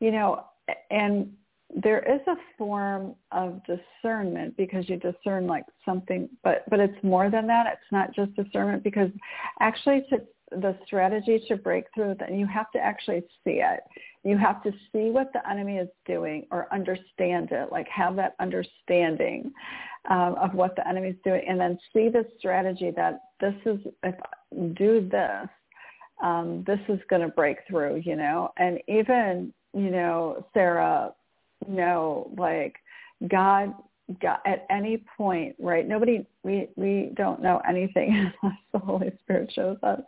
you 0.00 0.10
know, 0.10 0.44
and 0.90 1.32
there 1.74 2.00
is 2.00 2.20
a 2.26 2.36
form 2.58 3.14
of 3.30 3.60
discernment 3.64 4.56
because 4.56 4.88
you 4.88 4.96
discern 4.98 5.46
like 5.46 5.64
something, 5.84 6.28
but 6.44 6.64
but 6.68 6.80
it's 6.80 7.02
more 7.02 7.30
than 7.30 7.46
that. 7.46 7.66
It's 7.66 7.92
not 7.92 8.14
just 8.14 8.34
discernment 8.34 8.82
because 8.84 9.10
actually 9.60 10.04
to 10.10 10.20
the 10.60 10.76
strategy 10.86 11.42
to 11.48 11.56
break 11.56 11.84
through 11.94 12.16
that 12.20 12.32
you 12.32 12.46
have 12.46 12.70
to 12.72 12.78
actually 12.78 13.22
see 13.44 13.60
it. 13.62 13.80
You 14.24 14.36
have 14.38 14.62
to 14.62 14.70
see 14.92 15.10
what 15.10 15.32
the 15.32 15.48
enemy 15.48 15.78
is 15.78 15.88
doing 16.06 16.46
or 16.50 16.72
understand 16.72 17.48
it, 17.50 17.72
like 17.72 17.88
have 17.88 18.16
that 18.16 18.34
understanding 18.40 19.52
um, 20.08 20.36
of 20.40 20.54
what 20.54 20.76
the 20.76 20.86
enemy 20.86 21.08
is 21.08 21.16
doing, 21.24 21.42
and 21.48 21.60
then 21.60 21.78
see 21.92 22.08
the 22.08 22.26
strategy 22.38 22.92
that 22.96 23.20
this 23.40 23.54
is 23.64 23.78
if 24.02 24.14
I 24.14 24.56
do 24.74 25.08
this, 25.08 25.48
um, 26.22 26.62
this 26.66 26.80
is 26.88 27.00
going 27.10 27.22
to 27.22 27.28
break 27.28 27.58
through, 27.68 28.02
you 28.04 28.16
know. 28.16 28.52
And 28.56 28.78
even, 28.86 29.52
you 29.74 29.90
know, 29.90 30.46
Sarah, 30.54 31.12
you 31.66 31.74
know, 31.74 32.30
like 32.36 32.76
God 33.28 33.74
at 34.44 34.66
any 34.70 35.04
point, 35.16 35.54
right? 35.58 35.86
Nobody, 35.86 36.26
we 36.42 36.68
we 36.76 37.12
don't 37.16 37.42
know 37.42 37.60
anything 37.68 38.32
unless 38.42 38.58
the 38.72 38.78
Holy 38.78 39.12
Spirit 39.22 39.50
shows 39.54 39.78
us. 39.82 40.00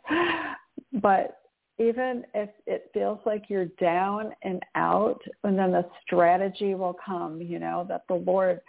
But 0.94 1.40
even 1.78 2.24
if 2.34 2.50
it 2.66 2.90
feels 2.94 3.18
like 3.26 3.44
you're 3.48 3.66
down 3.80 4.32
and 4.42 4.62
out, 4.76 5.20
and 5.42 5.58
then 5.58 5.72
the 5.72 5.84
strategy 6.04 6.74
will 6.74 6.96
come, 7.04 7.40
you 7.40 7.58
know, 7.58 7.84
that 7.88 8.02
the 8.08 8.14
Lord 8.14 8.60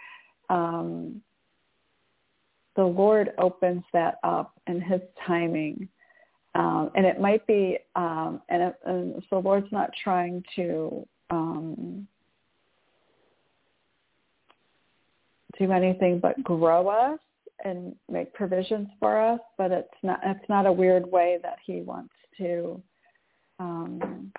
um, 0.48 1.20
the 2.76 2.84
Lord 2.84 3.32
opens 3.38 3.82
that 3.92 4.18
up 4.22 4.52
in 4.66 4.80
his 4.80 5.00
timing. 5.26 5.88
um, 6.54 6.90
and 6.94 7.04
it 7.04 7.20
might 7.20 7.46
be, 7.46 7.78
um, 7.96 8.40
and, 8.48 8.62
it, 8.62 8.74
and 8.86 9.14
so 9.28 9.40
the 9.40 9.48
Lord's 9.48 9.70
not 9.72 9.90
trying 10.02 10.42
to 10.56 11.06
um, 11.30 12.06
do 15.58 15.72
anything 15.72 16.18
but 16.18 16.42
grow 16.42 16.88
us 16.88 17.18
and 17.64 17.94
make 18.10 18.32
provisions 18.34 18.88
for 19.00 19.18
us, 19.18 19.40
but 19.56 19.72
it's 19.72 19.88
not 20.02 20.20
it's 20.24 20.48
not 20.48 20.66
a 20.66 20.72
weird 20.72 21.10
way 21.10 21.38
that 21.42 21.56
he 21.64 21.82
wants 21.82 22.14
to 22.38 22.80
um 23.58 24.32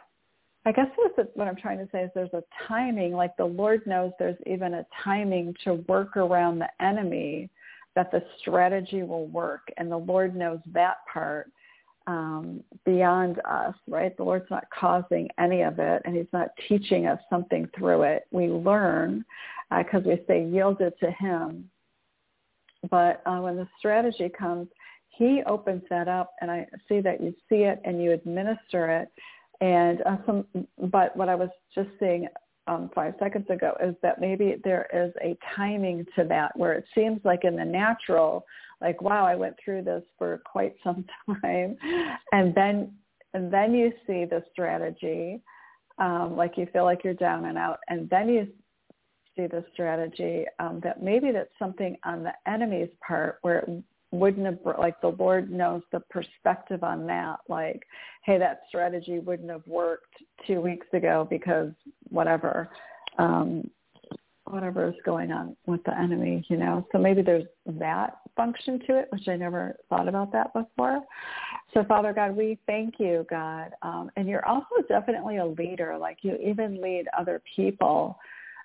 I 0.65 0.73
guess 0.73 0.87
what, 0.97 1.31
what 1.37 1.47
I'm 1.47 1.55
trying 1.55 1.77
to 1.77 1.87
say 1.93 2.03
is 2.03 2.11
there's 2.13 2.33
a 2.33 2.43
timing, 2.67 3.13
like 3.13 3.37
the 3.37 3.45
Lord 3.45 3.87
knows 3.87 4.11
there's 4.19 4.35
even 4.45 4.73
a 4.73 4.85
timing 5.01 5.55
to 5.63 5.75
work 5.87 6.17
around 6.17 6.59
the 6.59 6.67
enemy 6.81 7.49
that 7.95 8.11
the 8.11 8.21
strategy 8.41 9.01
will 9.03 9.27
work. 9.27 9.61
And 9.77 9.89
the 9.89 9.97
Lord 9.97 10.35
knows 10.35 10.59
that 10.73 10.97
part 11.11 11.49
um, 12.07 12.63
beyond 12.85 13.39
us, 13.45 13.75
right? 13.87 14.15
The 14.17 14.23
Lord's 14.23 14.49
not 14.49 14.65
causing 14.77 15.29
any 15.37 15.61
of 15.61 15.77
it 15.79 16.01
and 16.05 16.15
he's 16.15 16.31
not 16.33 16.49
teaching 16.67 17.05
us 17.05 17.19
something 17.29 17.69
through 17.77 18.03
it. 18.03 18.23
We 18.31 18.47
learn 18.47 19.23
because 19.69 20.05
uh, 20.05 20.09
we 20.09 20.21
stay 20.23 20.45
yielded 20.45 20.93
to 21.01 21.11
him 21.11 21.69
but 22.89 23.21
uh, 23.25 23.39
when 23.39 23.55
the 23.55 23.67
strategy 23.79 24.29
comes, 24.29 24.67
he 25.09 25.41
opens 25.47 25.83
that 25.89 26.07
up, 26.07 26.33
and 26.41 26.51
I 26.51 26.67
see 26.87 27.01
that 27.01 27.21
you 27.21 27.33
see 27.49 27.63
it 27.63 27.81
and 27.83 28.01
you 28.01 28.11
administer 28.11 28.89
it. 29.01 29.09
And 29.61 30.01
uh, 30.03 30.17
some, 30.25 30.45
but 30.77 31.15
what 31.17 31.29
I 31.29 31.35
was 31.35 31.49
just 31.73 31.89
saying 31.99 32.27
um, 32.67 32.91
five 32.93 33.15
seconds 33.17 33.49
ago 33.49 33.73
is 33.81 33.95
that 34.03 34.21
maybe 34.21 34.57
there 34.63 34.87
is 34.93 35.11
a 35.21 35.35
timing 35.55 36.05
to 36.15 36.23
that 36.25 36.55
where 36.55 36.73
it 36.73 36.85
seems 36.93 37.19
like 37.23 37.43
in 37.45 37.55
the 37.55 37.65
natural, 37.65 38.45
like 38.81 39.01
wow, 39.01 39.25
I 39.25 39.35
went 39.35 39.55
through 39.63 39.83
this 39.83 40.03
for 40.17 40.41
quite 40.45 40.75
some 40.83 41.05
time, 41.41 41.77
and 42.31 42.53
then 42.55 42.93
and 43.33 43.51
then 43.51 43.73
you 43.73 43.91
see 44.05 44.25
the 44.25 44.43
strategy, 44.51 45.41
um, 45.99 46.35
like 46.35 46.57
you 46.57 46.67
feel 46.71 46.83
like 46.83 47.03
you're 47.03 47.13
down 47.13 47.45
and 47.45 47.57
out, 47.57 47.79
and 47.87 48.09
then 48.09 48.29
you 48.29 48.47
see 49.35 49.47
the 49.47 49.63
strategy 49.73 50.45
um, 50.59 50.79
that 50.83 51.01
maybe 51.01 51.31
that's 51.31 51.49
something 51.59 51.95
on 52.03 52.23
the 52.23 52.33
enemy's 52.47 52.89
part 53.05 53.37
where 53.43 53.59
it 53.59 53.83
wouldn't 54.11 54.45
have 54.45 54.59
like 54.79 54.99
the 55.01 55.09
lord 55.09 55.51
knows 55.51 55.81
the 55.91 55.99
perspective 56.09 56.83
on 56.83 57.05
that. 57.07 57.37
Like 57.47 57.83
hey 58.23 58.37
that 58.37 58.61
strategy 58.67 59.19
wouldn't 59.19 59.49
have 59.49 59.67
worked 59.67 60.15
two 60.45 60.61
weeks 60.61 60.87
ago 60.93 61.27
because 61.29 61.71
whatever. 62.09 62.69
Um 63.17 63.69
whatever 64.51 64.87
is 64.87 64.95
going 65.05 65.31
on 65.31 65.55
with 65.65 65.83
the 65.83 65.97
enemy 65.97 66.43
you 66.49 66.57
know 66.57 66.85
so 66.91 66.97
maybe 66.97 67.21
there's 67.21 67.45
that 67.65 68.17
function 68.35 68.79
to 68.85 68.97
it 68.97 69.07
which 69.11 69.27
i 69.27 69.35
never 69.35 69.75
thought 69.89 70.07
about 70.07 70.31
that 70.31 70.53
before 70.53 71.01
so 71.73 71.83
father 71.85 72.13
god 72.13 72.35
we 72.35 72.57
thank 72.65 72.95
you 72.99 73.25
god 73.29 73.71
um 73.81 74.09
and 74.15 74.27
you're 74.27 74.45
also 74.47 74.65
definitely 74.87 75.37
a 75.37 75.45
leader 75.45 75.97
like 75.97 76.17
you 76.21 76.35
even 76.37 76.81
lead 76.81 77.05
other 77.17 77.41
people 77.55 78.17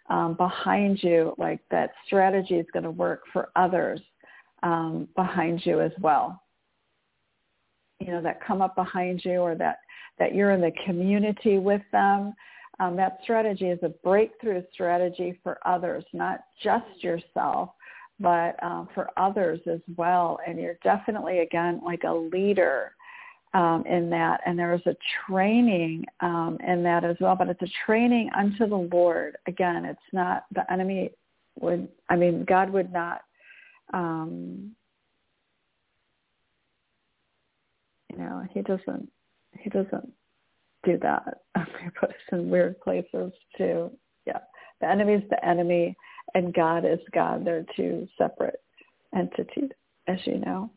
um, 0.08 0.34
behind 0.34 1.02
you, 1.02 1.34
like 1.38 1.60
that 1.70 1.92
strategy 2.06 2.54
is 2.54 2.66
going 2.72 2.82
to 2.82 2.90
work 2.90 3.22
for 3.32 3.50
others 3.56 4.00
um, 4.62 5.08
behind 5.16 5.64
you 5.64 5.80
as 5.80 5.92
well. 6.00 6.42
You 8.00 8.08
know, 8.08 8.22
that 8.22 8.44
come 8.44 8.60
up 8.60 8.74
behind 8.74 9.24
you 9.24 9.38
or 9.38 9.54
that, 9.56 9.78
that 10.18 10.34
you're 10.34 10.50
in 10.50 10.60
the 10.60 10.72
community 10.84 11.58
with 11.58 11.82
them. 11.92 12.34
Um, 12.80 12.96
that 12.96 13.18
strategy 13.22 13.68
is 13.68 13.78
a 13.82 13.90
breakthrough 13.90 14.62
strategy 14.72 15.38
for 15.42 15.58
others, 15.66 16.04
not 16.12 16.40
just 16.62 17.02
yourself, 17.02 17.70
but 18.18 18.62
um, 18.62 18.88
for 18.94 19.10
others 19.16 19.60
as 19.70 19.80
well. 19.96 20.38
And 20.46 20.58
you're 20.58 20.78
definitely, 20.82 21.40
again, 21.40 21.80
like 21.84 22.04
a 22.04 22.12
leader 22.12 22.92
um, 23.54 23.84
in 23.86 24.08
that, 24.10 24.40
and 24.46 24.58
there 24.58 24.72
is 24.72 24.80
a 24.86 24.96
training 25.26 26.06
um, 26.20 26.58
in 26.66 26.82
that 26.84 27.04
as 27.04 27.16
well. 27.20 27.36
But 27.36 27.48
it's 27.48 27.62
a 27.62 27.70
training 27.84 28.30
unto 28.36 28.66
the 28.66 28.88
Lord. 28.90 29.36
Again, 29.46 29.84
it's 29.84 30.00
not 30.12 30.46
the 30.54 30.70
enemy 30.72 31.10
would. 31.60 31.88
I 32.08 32.16
mean, 32.16 32.44
God 32.44 32.70
would 32.70 32.92
not. 32.92 33.22
Um, 33.92 34.72
you 38.10 38.18
know, 38.18 38.42
he 38.52 38.62
doesn't. 38.62 39.10
He 39.58 39.68
doesn't 39.68 40.12
do 40.84 40.98
that. 41.02 41.38
Puts 42.00 42.12
us 42.12 42.18
in 42.32 42.50
weird 42.50 42.80
places 42.80 43.32
too. 43.56 43.90
Yeah, 44.26 44.38
the 44.80 44.88
enemy 44.88 45.14
is 45.14 45.30
the 45.30 45.44
enemy, 45.44 45.96
and 46.34 46.54
God 46.54 46.84
is 46.84 47.00
God. 47.12 47.44
They're 47.44 47.64
two 47.76 48.08
separate 48.18 48.60
entities, 49.14 49.70
as 50.06 50.18
you 50.24 50.38
know. 50.38 50.70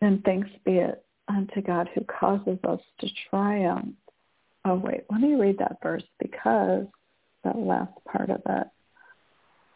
And 0.00 0.22
thanks 0.24 0.48
be 0.64 0.76
it 0.76 1.04
unto 1.28 1.60
God 1.62 1.88
who 1.94 2.02
causes 2.04 2.58
us 2.64 2.80
to 3.00 3.08
triumph. 3.28 3.94
Oh, 4.64 4.76
wait, 4.76 5.04
let 5.10 5.20
me 5.20 5.34
read 5.34 5.58
that 5.58 5.78
verse 5.82 6.02
because 6.18 6.86
that 7.44 7.56
last 7.56 7.92
part 8.10 8.30
of 8.30 8.42
it. 8.46 8.66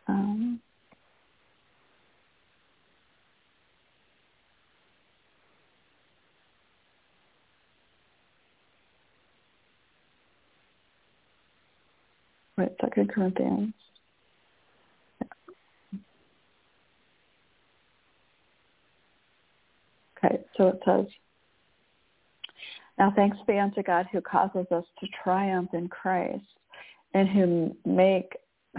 Um, 0.06 0.60
Right, 12.82 12.90
Second 12.90 13.10
Corinthians 13.10 13.74
Okay, 20.24 20.42
so 20.56 20.68
it 20.68 20.80
says, 20.86 21.06
Now 22.98 23.12
thanks 23.14 23.36
be 23.46 23.59
unto 23.59 23.82
God 23.82 24.06
who 24.10 24.20
causes 24.20 24.66
us 24.70 24.84
to 25.01 25.06
triumph 25.22 25.70
in 25.74 25.88
Christ, 25.88 26.44
and 27.12 27.28
who 27.28 27.76
make 27.84 28.32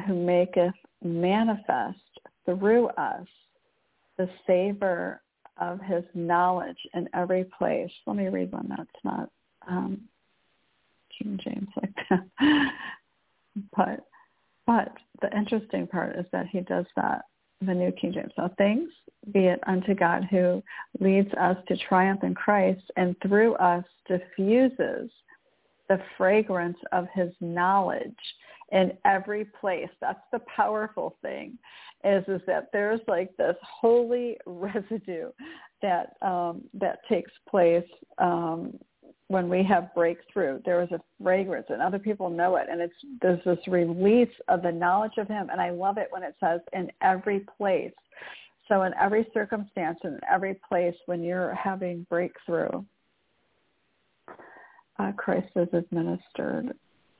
who 0.08 0.16
maketh 0.16 0.74
manifest 1.04 2.00
through 2.46 2.88
us 2.90 3.28
the 4.18 4.30
savor 4.48 5.22
of 5.58 5.80
his 5.82 6.04
knowledge 6.14 6.78
in 6.94 7.08
every 7.14 7.46
place. 7.58 7.92
Let 8.06 8.18
me 8.18 8.28
read 8.28 8.52
one 8.52 8.68
that's 8.70 8.90
not 9.04 9.30
um, 9.68 10.02
King 11.18 11.40
James 11.44 11.70
like 11.82 11.96
that. 12.10 12.72
But 13.76 14.06
but 14.68 14.92
the 15.22 15.36
interesting 15.38 15.88
part 15.88 16.18
is 16.18 16.26
that 16.32 16.48
he 16.48 16.62
does 16.62 16.86
that 16.96 17.26
the 17.62 17.74
New 17.74 17.92
King 17.92 18.14
James. 18.14 18.32
So 18.36 18.50
thanks 18.58 18.92
be 19.32 19.46
it 19.46 19.60
unto 19.66 19.96
God 19.96 20.28
who 20.30 20.62
leads 21.00 21.34
us 21.34 21.58
to 21.68 21.78
triumph 21.78 22.24
in 22.24 22.36
Christ 22.36 22.84
and 22.96 23.16
through 23.22 23.56
us 23.56 23.84
diffuses 24.08 25.10
the 25.90 26.00
fragrance 26.18 26.78
of 26.92 27.08
his 27.14 27.32
knowledge 27.40 28.12
in 28.72 28.92
every 29.06 29.46
place. 29.46 29.90
That's 30.02 30.20
the 30.32 30.42
powerful 30.56 31.18
thing 31.22 31.58
is 32.04 32.24
is 32.28 32.42
that 32.46 32.70
there's 32.72 33.02
like 33.08 33.36
this 33.38 33.56
holy 33.62 34.38
residue 34.46 35.32
that 35.82 36.14
um, 36.22 36.64
that 36.74 37.00
takes 37.10 37.32
place 37.50 37.88
um, 38.18 38.78
when 39.28 39.50
we 39.50 39.64
have 39.64 39.94
breakthrough, 39.96 40.62
there 40.66 40.82
is 40.84 40.92
a 40.92 41.02
fragrance 41.22 41.66
and 41.70 41.82
other 41.82 41.98
people 41.98 42.30
know 42.30 42.58
it 42.58 42.68
and 42.70 42.80
it's 42.80 42.94
there's 43.22 43.44
this 43.44 43.68
release 43.68 44.34
of 44.48 44.62
the 44.62 44.72
knowledge 44.72 45.18
of 45.18 45.28
him 45.28 45.50
and 45.52 45.60
I 45.60 45.72
love 45.72 45.98
it 45.98 46.08
when 46.12 46.24
it 46.24 46.36
says 46.40 46.62
in 46.74 46.92
every 47.02 47.46
place. 47.58 47.94
So 48.68 48.84
in 48.84 48.94
every 49.00 49.28
circumstance 49.34 50.00
in 50.04 50.20
every 50.32 50.60
place 50.68 50.96
when 51.08 51.24
you're 51.24 51.56
having 51.56 52.06
breakthrough, 52.10 52.84
uh, 55.00 55.12
Christ 55.18 55.50
is 55.56 55.68
administered 55.74 56.74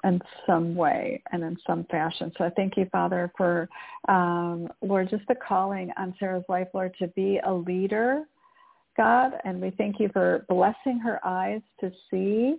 in 0.04 0.22
some 0.46 0.76
way 0.76 1.22
and 1.32 1.44
in 1.44 1.58
some 1.66 1.86
fashion. 1.86 2.32
So 2.38 2.44
I 2.44 2.50
thank 2.52 2.78
you, 2.78 2.88
Father, 2.92 3.32
for 3.36 3.68
um, 4.08 4.70
Lord, 4.82 5.10
just 5.10 5.24
the 5.28 5.36
calling 5.36 5.92
on 5.98 6.14
Sarah's 6.20 6.46
life, 6.48 6.68
Lord, 6.74 6.96
to 7.00 7.08
be 7.10 7.40
a 7.46 7.52
leader 7.52 8.26
God, 8.98 9.34
and 9.44 9.62
we 9.62 9.72
thank 9.72 10.00
you 10.00 10.10
for 10.14 10.46
blessing 10.50 11.00
her 11.00 11.20
eyes 11.26 11.62
to 11.80 11.92
see 12.10 12.56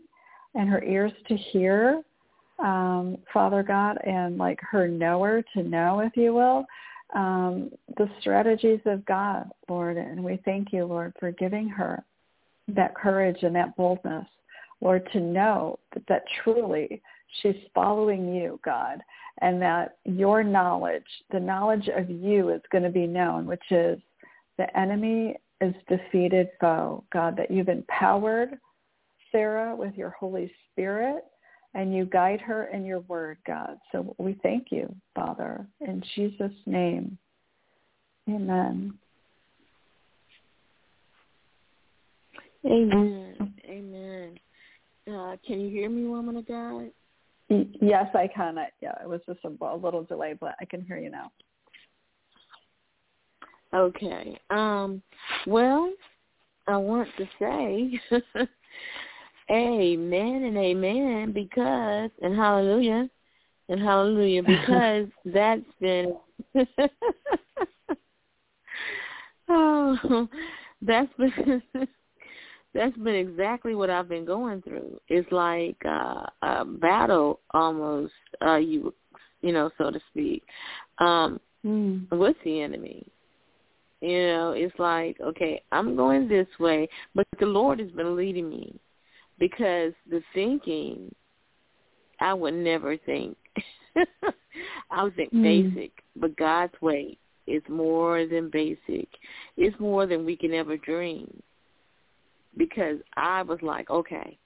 and 0.54 0.68
her 0.68 0.82
ears 0.82 1.12
to 1.28 1.36
hear, 1.36 2.02
um, 2.58 3.18
Father 3.32 3.62
God, 3.62 3.98
and 4.06 4.38
like 4.38 4.58
her 4.60 4.88
knower 4.88 5.42
to 5.54 5.62
know, 5.62 6.00
if 6.00 6.16
you 6.16 6.34
will, 6.34 6.64
um, 7.14 7.70
the 7.96 8.08
strategies 8.20 8.80
of 8.86 9.04
God, 9.06 9.50
Lord. 9.68 9.96
And 9.96 10.22
we 10.22 10.40
thank 10.44 10.72
you, 10.72 10.84
Lord, 10.84 11.12
for 11.20 11.30
giving 11.32 11.68
her 11.68 12.02
that 12.68 12.94
courage 12.94 13.42
and 13.42 13.54
that 13.54 13.76
boldness, 13.76 14.26
Lord, 14.80 15.08
to 15.12 15.20
know 15.20 15.78
that, 15.94 16.02
that 16.08 16.24
truly 16.42 17.00
she's 17.40 17.56
following 17.74 18.34
you, 18.34 18.58
God, 18.64 19.00
and 19.42 19.60
that 19.62 19.98
your 20.04 20.42
knowledge, 20.42 21.04
the 21.30 21.40
knowledge 21.40 21.88
of 21.94 22.10
you 22.10 22.50
is 22.50 22.62
going 22.72 22.84
to 22.84 22.90
be 22.90 23.06
known, 23.06 23.46
which 23.46 23.70
is 23.70 23.98
the 24.58 24.78
enemy 24.78 25.36
is 25.60 25.74
defeated 25.88 26.48
foe. 26.60 27.04
God, 27.12 27.36
that 27.36 27.50
you've 27.50 27.68
empowered 27.68 28.58
Sarah 29.32 29.74
with 29.74 29.94
your 29.94 30.10
Holy 30.10 30.50
Spirit 30.70 31.24
and 31.74 31.94
you 31.94 32.06
guide 32.06 32.40
her 32.40 32.64
in 32.68 32.84
your 32.84 33.00
word, 33.00 33.38
God. 33.46 33.78
So 33.92 34.14
we 34.18 34.38
thank 34.42 34.68
you, 34.70 34.94
Father, 35.14 35.66
in 35.80 36.02
Jesus' 36.14 36.52
name. 36.64 37.18
Amen. 38.28 38.94
Amen. 42.64 43.54
Amen. 43.68 44.38
Uh, 45.08 45.36
can 45.46 45.60
you 45.60 45.70
hear 45.70 45.88
me, 45.88 46.04
woman 46.04 46.36
of 46.36 46.48
God? 46.48 46.90
Yes, 47.48 48.06
I 48.14 48.28
can. 48.34 48.58
I, 48.58 48.68
yeah, 48.80 48.94
it 49.02 49.08
was 49.08 49.20
just 49.26 49.38
a, 49.44 49.64
a 49.64 49.76
little 49.76 50.02
delay, 50.02 50.34
but 50.38 50.56
I 50.60 50.64
can 50.64 50.82
hear 50.82 50.98
you 50.98 51.10
now. 51.10 51.30
Okay. 53.76 54.38
Um, 54.48 55.02
well, 55.46 55.92
I 56.66 56.78
want 56.78 57.08
to 57.18 57.28
say 57.38 58.00
amen 59.50 60.44
and 60.44 60.56
amen 60.56 61.32
because, 61.32 62.10
and 62.22 62.34
hallelujah, 62.34 63.10
and 63.68 63.80
hallelujah 63.80 64.42
because 64.46 65.08
that's 65.26 65.60
been, 65.78 66.16
oh, 69.48 70.28
that's 70.80 71.12
been, 71.18 71.62
that's 72.72 72.96
been 72.96 73.14
exactly 73.14 73.74
what 73.74 73.90
I've 73.90 74.08
been 74.08 74.24
going 74.24 74.62
through. 74.62 74.98
It's 75.08 75.30
like 75.30 75.76
uh, 75.84 76.24
a 76.42 76.64
battle 76.64 77.40
almost, 77.50 78.14
uh, 78.40 78.56
you, 78.56 78.94
you 79.42 79.52
know, 79.52 79.70
so 79.76 79.90
to 79.90 80.00
speak, 80.10 80.44
um, 80.98 81.38
mm. 81.62 82.10
with 82.10 82.36
the 82.42 82.62
enemy 82.62 83.06
you 84.00 84.26
know, 84.26 84.52
it's 84.52 84.78
like, 84.78 85.18
okay, 85.20 85.62
I'm 85.72 85.96
going 85.96 86.28
this 86.28 86.48
way, 86.60 86.88
but 87.14 87.26
the 87.40 87.46
Lord 87.46 87.78
has 87.78 87.90
been 87.90 88.16
leading 88.16 88.48
me 88.48 88.78
because 89.38 89.92
the 90.08 90.22
thinking, 90.34 91.14
I 92.20 92.34
would 92.34 92.54
never 92.54 92.96
think. 92.96 93.36
I 94.90 95.02
would 95.02 95.16
think 95.16 95.32
mm. 95.32 95.74
basic, 95.74 95.92
but 96.14 96.36
God's 96.36 96.74
way 96.80 97.16
is 97.46 97.62
more 97.68 98.26
than 98.26 98.50
basic. 98.50 99.08
It's 99.56 99.78
more 99.80 100.06
than 100.06 100.24
we 100.24 100.36
can 100.36 100.52
ever 100.52 100.76
dream. 100.76 101.42
Because 102.56 102.98
I 103.16 103.42
was 103.42 103.58
like, 103.62 103.90
okay, 103.90 104.38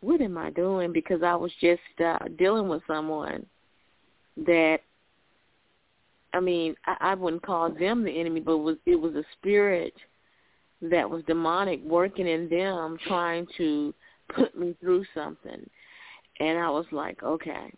what 0.00 0.20
am 0.20 0.38
I 0.38 0.50
doing? 0.50 0.92
Because 0.92 1.22
I 1.22 1.34
was 1.34 1.52
just 1.60 1.80
uh, 2.04 2.18
dealing 2.38 2.68
with 2.68 2.82
someone 2.86 3.44
that 4.36 4.78
I 6.34 6.40
mean, 6.40 6.74
I, 6.86 6.96
I 7.00 7.14
wouldn't 7.14 7.42
call 7.42 7.70
them 7.70 8.04
the 8.04 8.20
enemy, 8.20 8.40
but 8.40 8.54
it 8.54 8.62
was 8.62 8.76
it 8.86 8.96
was 8.96 9.14
a 9.14 9.24
spirit 9.38 9.94
that 10.82 11.08
was 11.08 11.22
demonic 11.26 11.82
working 11.84 12.26
in 12.26 12.48
them, 12.48 12.98
trying 13.06 13.46
to 13.56 13.94
put 14.34 14.58
me 14.58 14.74
through 14.80 15.04
something. 15.14 15.68
And 16.40 16.58
I 16.58 16.68
was 16.68 16.86
like, 16.90 17.22
okay, 17.22 17.72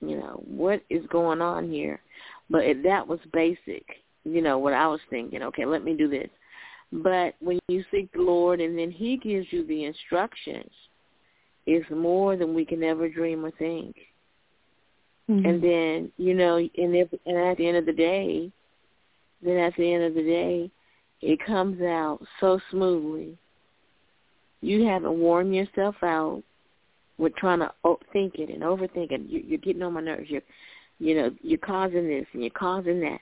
you 0.00 0.16
know, 0.16 0.42
what 0.46 0.82
is 0.90 1.04
going 1.10 1.40
on 1.42 1.70
here? 1.70 2.00
But 2.50 2.64
it, 2.64 2.82
that 2.82 3.06
was 3.06 3.20
basic, 3.32 3.84
you 4.24 4.40
know, 4.40 4.58
what 4.58 4.72
I 4.72 4.86
was 4.86 5.00
thinking. 5.10 5.42
Okay, 5.42 5.64
let 5.64 5.84
me 5.84 5.94
do 5.94 6.08
this. 6.08 6.30
But 6.92 7.34
when 7.40 7.58
you 7.68 7.84
seek 7.90 8.12
the 8.12 8.22
Lord 8.22 8.60
and 8.60 8.78
then 8.78 8.90
He 8.90 9.16
gives 9.16 9.46
you 9.50 9.66
the 9.66 9.84
instructions, 9.84 10.70
it's 11.66 11.88
more 11.90 12.36
than 12.36 12.54
we 12.54 12.64
can 12.64 12.82
ever 12.82 13.08
dream 13.08 13.44
or 13.44 13.50
think. 13.52 13.96
Mm-hmm. 15.30 15.46
And 15.46 15.62
then, 15.62 16.12
you 16.18 16.34
know, 16.34 16.56
and, 16.56 16.70
if, 16.94 17.08
and 17.24 17.36
at 17.36 17.56
the 17.56 17.66
end 17.66 17.76
of 17.78 17.86
the 17.86 17.92
day, 17.92 18.50
then 19.42 19.56
at 19.56 19.74
the 19.76 19.92
end 19.92 20.04
of 20.04 20.14
the 20.14 20.22
day, 20.22 20.70
it 21.22 21.44
comes 21.46 21.80
out 21.80 22.20
so 22.40 22.60
smoothly. 22.70 23.38
You 24.60 24.84
haven't 24.86 25.18
worn 25.18 25.52
yourself 25.52 25.96
out 26.02 26.42
with 27.18 27.34
trying 27.36 27.60
to 27.60 27.72
think 28.12 28.34
it 28.36 28.50
and 28.50 28.62
overthink 28.62 29.12
it. 29.12 29.22
You're 29.28 29.58
getting 29.58 29.82
on 29.82 29.94
my 29.94 30.00
nerves. 30.00 30.28
You're, 30.28 30.42
you 30.98 31.14
know, 31.14 31.30
you're 31.42 31.58
causing 31.58 32.08
this 32.08 32.26
and 32.32 32.42
you're 32.42 32.50
causing 32.50 33.00
that, 33.00 33.20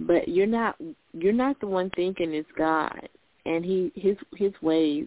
but 0.00 0.28
you're 0.28 0.46
not. 0.46 0.76
You're 1.12 1.32
not 1.32 1.60
the 1.60 1.66
one 1.66 1.90
thinking 1.96 2.32
it's 2.34 2.48
God, 2.56 3.08
and 3.44 3.64
he 3.64 3.92
his 3.94 4.16
his 4.36 4.52
ways 4.62 5.06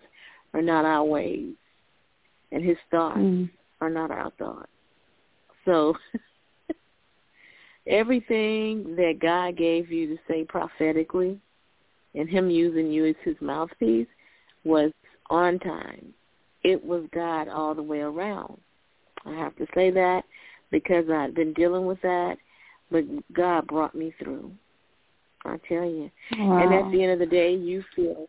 are 0.54 0.62
not 0.62 0.86
our 0.86 1.04
ways, 1.04 1.54
and 2.52 2.64
his 2.64 2.78
thoughts 2.90 3.18
mm. 3.18 3.50
are 3.80 3.90
not 3.90 4.12
our 4.12 4.32
thoughts. 4.38 4.70
So 5.66 5.96
everything 7.88 8.96
that 8.96 9.20
God 9.20 9.58
gave 9.58 9.92
you 9.92 10.08
to 10.08 10.22
say 10.28 10.44
prophetically 10.44 11.40
and 12.16 12.30
him 12.30 12.50
using 12.50 12.92
you 12.92 13.06
as 13.06 13.16
his 13.24 13.36
mouthpiece 13.42 14.08
was 14.64 14.92
on 15.30 15.60
time. 15.60 16.14
It 16.64 16.84
was 16.84 17.04
God 17.14 17.48
all 17.48 17.74
the 17.74 17.82
way 17.82 18.00
around. 18.00 18.58
I 19.26 19.34
have 19.34 19.56
to 19.58 19.68
say 19.74 19.92
that 19.92 20.24
because 20.70 21.06
I've 21.10 21.34
been 21.34 21.54
dealing 21.54 21.86
with 21.86 22.02
that, 22.02 22.38
but 22.92 23.04
God 23.34 23.68
brought 23.68 23.96
me 23.96 24.14
through. 24.20 24.52
I 25.46 25.58
tell 25.68 25.86
you. 25.86 26.12
Wow. 26.38 26.64
And 26.64 26.74
at 26.74 26.92
the 26.92 27.04
end 27.04 27.14
of 27.14 27.20
the 27.20 27.26
day, 27.26 27.56
you 27.56 27.84
feel 27.96 28.28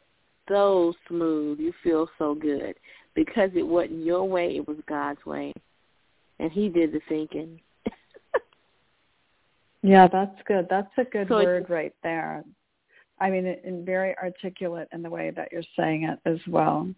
so 0.48 0.94
smooth. 1.08 1.60
You 1.60 1.72
feel 1.82 2.08
so 2.18 2.34
good 2.34 2.74
because 3.14 3.50
it 3.54 3.66
wasn't 3.66 4.04
your 4.04 4.24
way, 4.24 4.56
it 4.56 4.66
was 4.66 4.78
God's 4.88 5.24
way. 5.26 5.52
And 6.38 6.50
he 6.50 6.68
did 6.68 6.92
the 6.92 7.00
thinking. 7.08 7.60
Yeah, 9.82 10.06
that's 10.06 10.40
good. 10.46 10.66
That's 10.70 10.90
a 10.96 11.04
good 11.04 11.28
so 11.28 11.42
word 11.42 11.68
right 11.68 11.94
there. 12.02 12.44
I 13.18 13.30
mean, 13.30 13.46
and 13.46 13.84
very 13.84 14.16
articulate 14.18 14.88
in 14.92 15.02
the 15.02 15.10
way 15.10 15.30
that 15.30 15.52
you're 15.52 15.62
saying 15.76 16.04
it 16.04 16.18
as 16.24 16.38
well. 16.48 16.88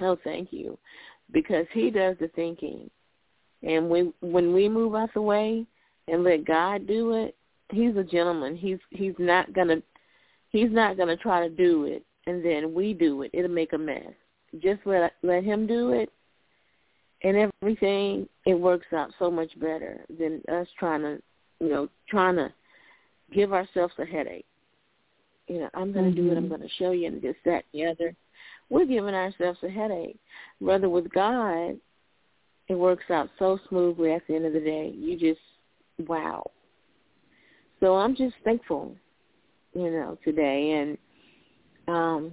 Oh, 0.00 0.18
thank 0.24 0.52
you, 0.52 0.78
because 1.30 1.66
He 1.72 1.90
does 1.90 2.16
the 2.20 2.28
thinking, 2.28 2.90
and 3.62 3.88
we, 3.88 4.12
when 4.20 4.52
we 4.52 4.68
move 4.68 4.94
out 4.94 5.14
the 5.14 5.22
way 5.22 5.64
and 6.08 6.24
let 6.24 6.44
God 6.44 6.86
do 6.86 7.12
it, 7.12 7.36
He's 7.70 7.96
a 7.96 8.02
gentleman. 8.04 8.56
He's 8.56 8.78
He's 8.90 9.14
not 9.18 9.52
gonna 9.52 9.82
He's 10.50 10.70
not 10.70 10.96
gonna 10.96 11.16
try 11.16 11.46
to 11.46 11.54
do 11.54 11.84
it, 11.84 12.04
and 12.26 12.44
then 12.44 12.74
we 12.74 12.92
do 12.92 13.22
it. 13.22 13.30
It'll 13.32 13.50
make 13.50 13.72
a 13.72 13.78
mess. 13.78 14.12
Just 14.60 14.80
let 14.84 15.12
let 15.22 15.44
Him 15.44 15.66
do 15.66 15.92
it, 15.92 16.10
and 17.24 17.50
everything 17.62 18.28
it 18.46 18.54
works 18.54 18.86
out 18.92 19.10
so 19.18 19.30
much 19.30 19.58
better 19.58 20.04
than 20.18 20.42
us 20.52 20.68
trying 20.78 21.00
to 21.00 21.20
you 21.58 21.70
know 21.70 21.88
trying 22.08 22.36
to 22.36 22.52
give 23.32 23.52
ourselves 23.52 23.94
a 23.98 24.04
headache. 24.04 24.46
You 25.48 25.60
know 25.60 25.70
i'm 25.74 25.92
going 25.92 26.14
to 26.14 26.20
mm-hmm. 26.20 26.28
do 26.28 26.32
it 26.32 26.38
i'm 26.38 26.48
going 26.48 26.60
to 26.60 26.68
show 26.78 26.92
you 26.92 27.08
and 27.08 27.20
this 27.20 27.34
that 27.44 27.64
and 27.72 27.82
the 27.82 27.86
other. 27.86 28.14
We're 28.70 28.86
giving 28.86 29.14
ourselves 29.14 29.58
a 29.62 29.68
headache. 29.68 30.18
Rather 30.60 30.88
with 30.88 31.10
god 31.12 31.78
it 32.68 32.74
works 32.74 33.10
out 33.10 33.28
so 33.38 33.58
smoothly 33.68 34.12
at 34.12 34.22
the 34.26 34.34
end 34.36 34.46
of 34.46 34.54
the 34.54 34.60
day. 34.60 34.92
You 34.96 35.18
just 35.18 36.08
wow. 36.08 36.50
So 37.80 37.96
i'm 37.96 38.14
just 38.14 38.34
thankful 38.44 38.94
you 39.74 39.90
know 39.90 40.18
today. 40.24 40.72
And 40.72 40.98
um 41.88 42.32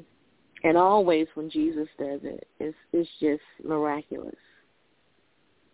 and 0.64 0.78
always 0.78 1.28
when 1.34 1.50
jesus 1.50 1.88
does 1.98 2.22
it 2.24 2.48
it's 2.60 2.78
it's 2.94 3.10
just 3.20 3.42
miraculous 3.68 4.36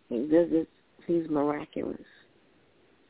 he 0.08 0.18
does 0.20 0.48
it. 0.50 0.68
He's 1.06 1.28
miraculous. 1.28 2.00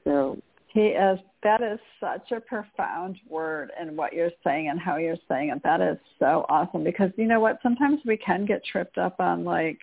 So 0.04 0.38
he 0.68 0.80
is. 0.80 1.18
That 1.42 1.62
is 1.62 1.78
such 2.00 2.32
a 2.32 2.40
profound 2.40 3.16
word 3.28 3.70
in 3.80 3.96
what 3.96 4.12
you're 4.12 4.30
saying 4.44 4.68
and 4.68 4.80
how 4.80 4.96
you're 4.96 5.16
saying 5.28 5.50
it. 5.50 5.62
That 5.62 5.80
is 5.80 5.96
so 6.18 6.46
awesome 6.48 6.84
because 6.84 7.10
you 7.16 7.26
know 7.26 7.40
what? 7.40 7.58
Sometimes 7.62 8.00
we 8.04 8.16
can 8.16 8.44
get 8.44 8.64
tripped 8.64 8.98
up 8.98 9.20
on 9.20 9.44
like, 9.44 9.78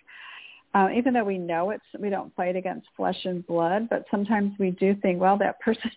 uh, 0.73 0.89
even 0.95 1.13
though 1.13 1.23
we 1.23 1.37
know 1.37 1.69
it's 1.69 1.83
we 1.99 2.09
don't 2.09 2.35
fight 2.35 2.57
against 2.57 2.87
flesh 2.97 3.17
and 3.23 3.45
blood, 3.47 3.87
but 3.89 4.05
sometimes 4.11 4.51
we 4.59 4.71
do 4.71 4.95
think, 5.01 5.19
well, 5.19 5.37
that 5.37 5.59
person, 5.61 5.91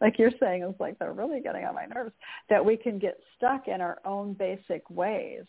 like 0.00 0.18
you're 0.18 0.30
saying, 0.40 0.62
is 0.62 0.74
like 0.78 0.98
they're 0.98 1.12
really 1.12 1.40
getting 1.40 1.64
on 1.64 1.74
my 1.74 1.86
nerves. 1.86 2.14
That 2.48 2.64
we 2.64 2.76
can 2.76 2.98
get 2.98 3.18
stuck 3.36 3.66
in 3.66 3.80
our 3.80 3.98
own 4.04 4.34
basic 4.34 4.88
ways 4.88 5.44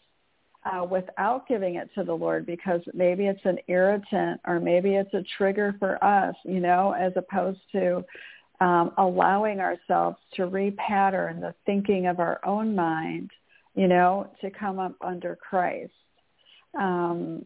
uh, 0.65 0.83
without 0.83 1.47
giving 1.47 1.75
it 1.75 1.89
to 1.95 2.03
the 2.03 2.13
Lord 2.13 2.45
because 2.45 2.81
maybe 2.93 3.27
it's 3.27 3.45
an 3.45 3.57
irritant 3.67 4.39
or 4.45 4.59
maybe 4.59 4.95
it's 4.95 5.13
a 5.13 5.23
trigger 5.37 5.75
for 5.79 6.03
us, 6.03 6.35
you 6.43 6.59
know, 6.59 6.91
as 6.91 7.13
opposed 7.15 7.59
to 7.71 8.03
um, 8.59 8.91
allowing 8.97 9.59
ourselves 9.59 10.17
to 10.35 10.43
repattern 10.43 11.41
the 11.41 11.55
thinking 11.65 12.05
of 12.05 12.19
our 12.19 12.39
own 12.45 12.75
mind, 12.75 13.31
you 13.73 13.87
know, 13.87 14.29
to 14.41 14.51
come 14.51 14.77
up 14.77 14.95
under 15.01 15.35
Christ. 15.35 15.91
Um, 16.79 17.43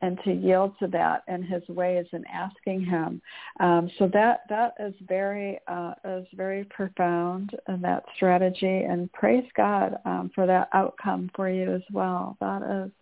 and 0.00 0.18
to 0.24 0.32
yield 0.32 0.74
to 0.78 0.86
that 0.88 1.22
and 1.26 1.44
his 1.44 1.66
ways 1.68 2.06
and 2.12 2.24
asking 2.32 2.84
him. 2.84 3.20
Um, 3.60 3.90
so 3.98 4.08
that 4.12 4.42
that 4.48 4.74
is 4.78 4.94
very 5.06 5.58
uh, 5.66 5.94
is 6.04 6.26
very 6.34 6.64
profound 6.64 7.50
in 7.68 7.80
that 7.82 8.04
strategy, 8.16 8.84
and 8.84 9.12
praise 9.12 9.46
God 9.56 9.96
um, 10.04 10.30
for 10.34 10.46
that 10.46 10.68
outcome 10.72 11.30
for 11.34 11.48
you 11.48 11.74
as 11.74 11.82
well. 11.92 12.36
That 12.40 12.84
is 12.86 12.92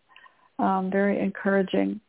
um, 0.58 0.90
very 0.90 1.20
encouraging 1.20 2.00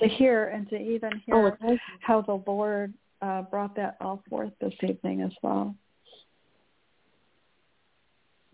to 0.00 0.08
hear 0.08 0.48
and 0.48 0.68
to 0.70 0.76
even 0.76 1.10
hear 1.24 1.56
oh, 1.62 1.76
how 2.00 2.20
the 2.20 2.42
Lord 2.46 2.92
uh, 3.22 3.42
brought 3.42 3.74
that 3.76 3.96
all 4.00 4.22
forth 4.28 4.52
this 4.60 4.74
evening 4.82 5.22
as 5.22 5.32
well. 5.42 5.74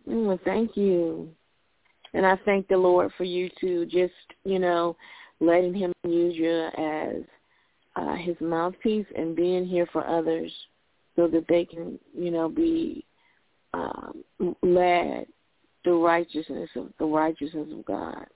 Oh, 0.08 0.38
thank 0.44 0.76
you. 0.76 1.30
And 2.14 2.26
I 2.26 2.36
thank 2.44 2.68
the 2.68 2.76
Lord 2.76 3.10
for 3.16 3.24
you 3.24 3.48
to 3.60 3.86
just, 3.86 4.12
you 4.44 4.58
know, 4.58 4.96
letting 5.40 5.74
him 5.74 5.92
use 6.04 6.36
you 6.36 6.68
as 6.78 7.22
uh, 7.96 8.16
his 8.16 8.36
mouthpiece 8.40 9.06
and 9.16 9.36
being 9.36 9.64
here 9.64 9.86
for 9.92 10.06
others 10.06 10.52
so 11.16 11.28
that 11.28 11.46
they 11.48 11.64
can, 11.64 11.98
you 12.16 12.30
know, 12.30 12.48
be 12.48 13.04
um, 13.74 14.24
led 14.62 15.26
the 15.84 15.92
righteousness 15.92 16.70
of 16.76 16.90
the 16.98 17.04
righteousness 17.04 17.68
of 17.72 17.84
God. 17.84 18.26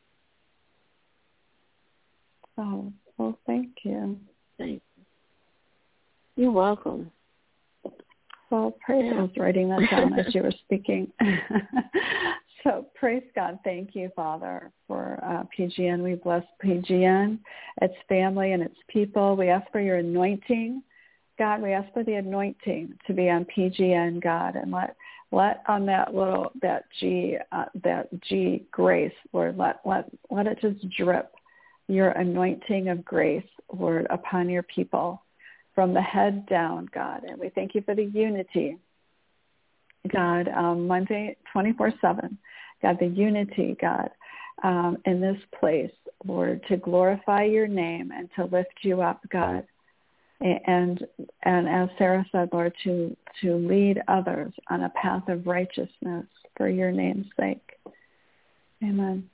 Oh, 2.58 2.92
well, 3.18 3.38
thank 3.46 3.68
you. 3.82 4.16
Thank 4.58 4.82
you. 4.96 5.04
You're 6.36 6.52
welcome. 6.52 7.10
Well, 8.50 8.74
praise. 8.84 9.12
I 9.14 9.22
was 9.22 9.30
writing 9.36 9.68
that 9.70 9.90
down 9.90 10.18
as 10.18 10.34
you 10.34 10.42
were 10.42 10.52
speaking. 10.64 11.10
so 12.66 12.86
praise 12.94 13.22
God. 13.34 13.58
Thank 13.64 13.94
you, 13.94 14.10
Father, 14.16 14.72
for 14.88 15.18
uh, 15.22 15.44
PGN. 15.56 16.02
We 16.02 16.14
bless 16.14 16.42
PGN, 16.64 17.38
its 17.80 17.94
family, 18.08 18.52
and 18.52 18.62
its 18.62 18.76
people. 18.88 19.36
We 19.36 19.48
ask 19.48 19.70
for 19.70 19.80
your 19.80 19.98
anointing. 19.98 20.82
God, 21.38 21.62
we 21.62 21.72
ask 21.72 21.92
for 21.92 22.02
the 22.02 22.14
anointing 22.14 22.94
to 23.06 23.12
be 23.12 23.30
on 23.30 23.46
PGN, 23.56 24.22
God, 24.22 24.56
and 24.56 24.72
let 24.72 24.96
let 25.32 25.62
on 25.68 25.86
that 25.86 26.14
little 26.14 26.50
that 26.62 26.84
G 26.98 27.36
uh, 27.52 27.66
that 27.84 28.08
G 28.22 28.66
grace, 28.72 29.12
Lord, 29.32 29.56
let 29.56 29.80
let 29.84 30.10
let 30.30 30.46
it 30.46 30.58
just 30.60 30.88
drip 30.96 31.32
your 31.88 32.10
anointing 32.10 32.88
of 32.88 33.04
grace, 33.04 33.46
Lord, 33.72 34.06
upon 34.10 34.48
your 34.48 34.64
people 34.64 35.22
from 35.74 35.94
the 35.94 36.02
head 36.02 36.46
down, 36.46 36.88
God. 36.92 37.22
And 37.28 37.38
we 37.38 37.50
thank 37.50 37.74
you 37.74 37.82
for 37.82 37.94
the 37.94 38.04
unity, 38.04 38.78
God, 40.06 40.48
um, 40.48 40.86
Monday 40.86 41.36
24-7. 41.54 42.36
God, 42.82 42.96
the 43.00 43.06
unity, 43.06 43.76
God, 43.80 44.10
um, 44.62 44.98
in 45.04 45.20
this 45.20 45.38
place, 45.58 45.90
Lord, 46.24 46.62
to 46.68 46.76
glorify 46.76 47.44
your 47.44 47.66
name 47.66 48.12
and 48.14 48.28
to 48.36 48.44
lift 48.44 48.74
you 48.82 49.02
up, 49.02 49.20
God. 49.30 49.66
And 50.40 51.06
and 51.44 51.66
as 51.66 51.88
Sarah 51.96 52.26
said, 52.30 52.50
Lord, 52.52 52.74
to 52.84 53.16
to 53.40 53.56
lead 53.56 54.02
others 54.06 54.52
on 54.68 54.82
a 54.82 54.90
path 54.90 55.28
of 55.28 55.46
righteousness 55.46 56.26
for 56.56 56.68
your 56.68 56.92
name's 56.92 57.26
sake. 57.40 57.62
Amen. 58.82 59.28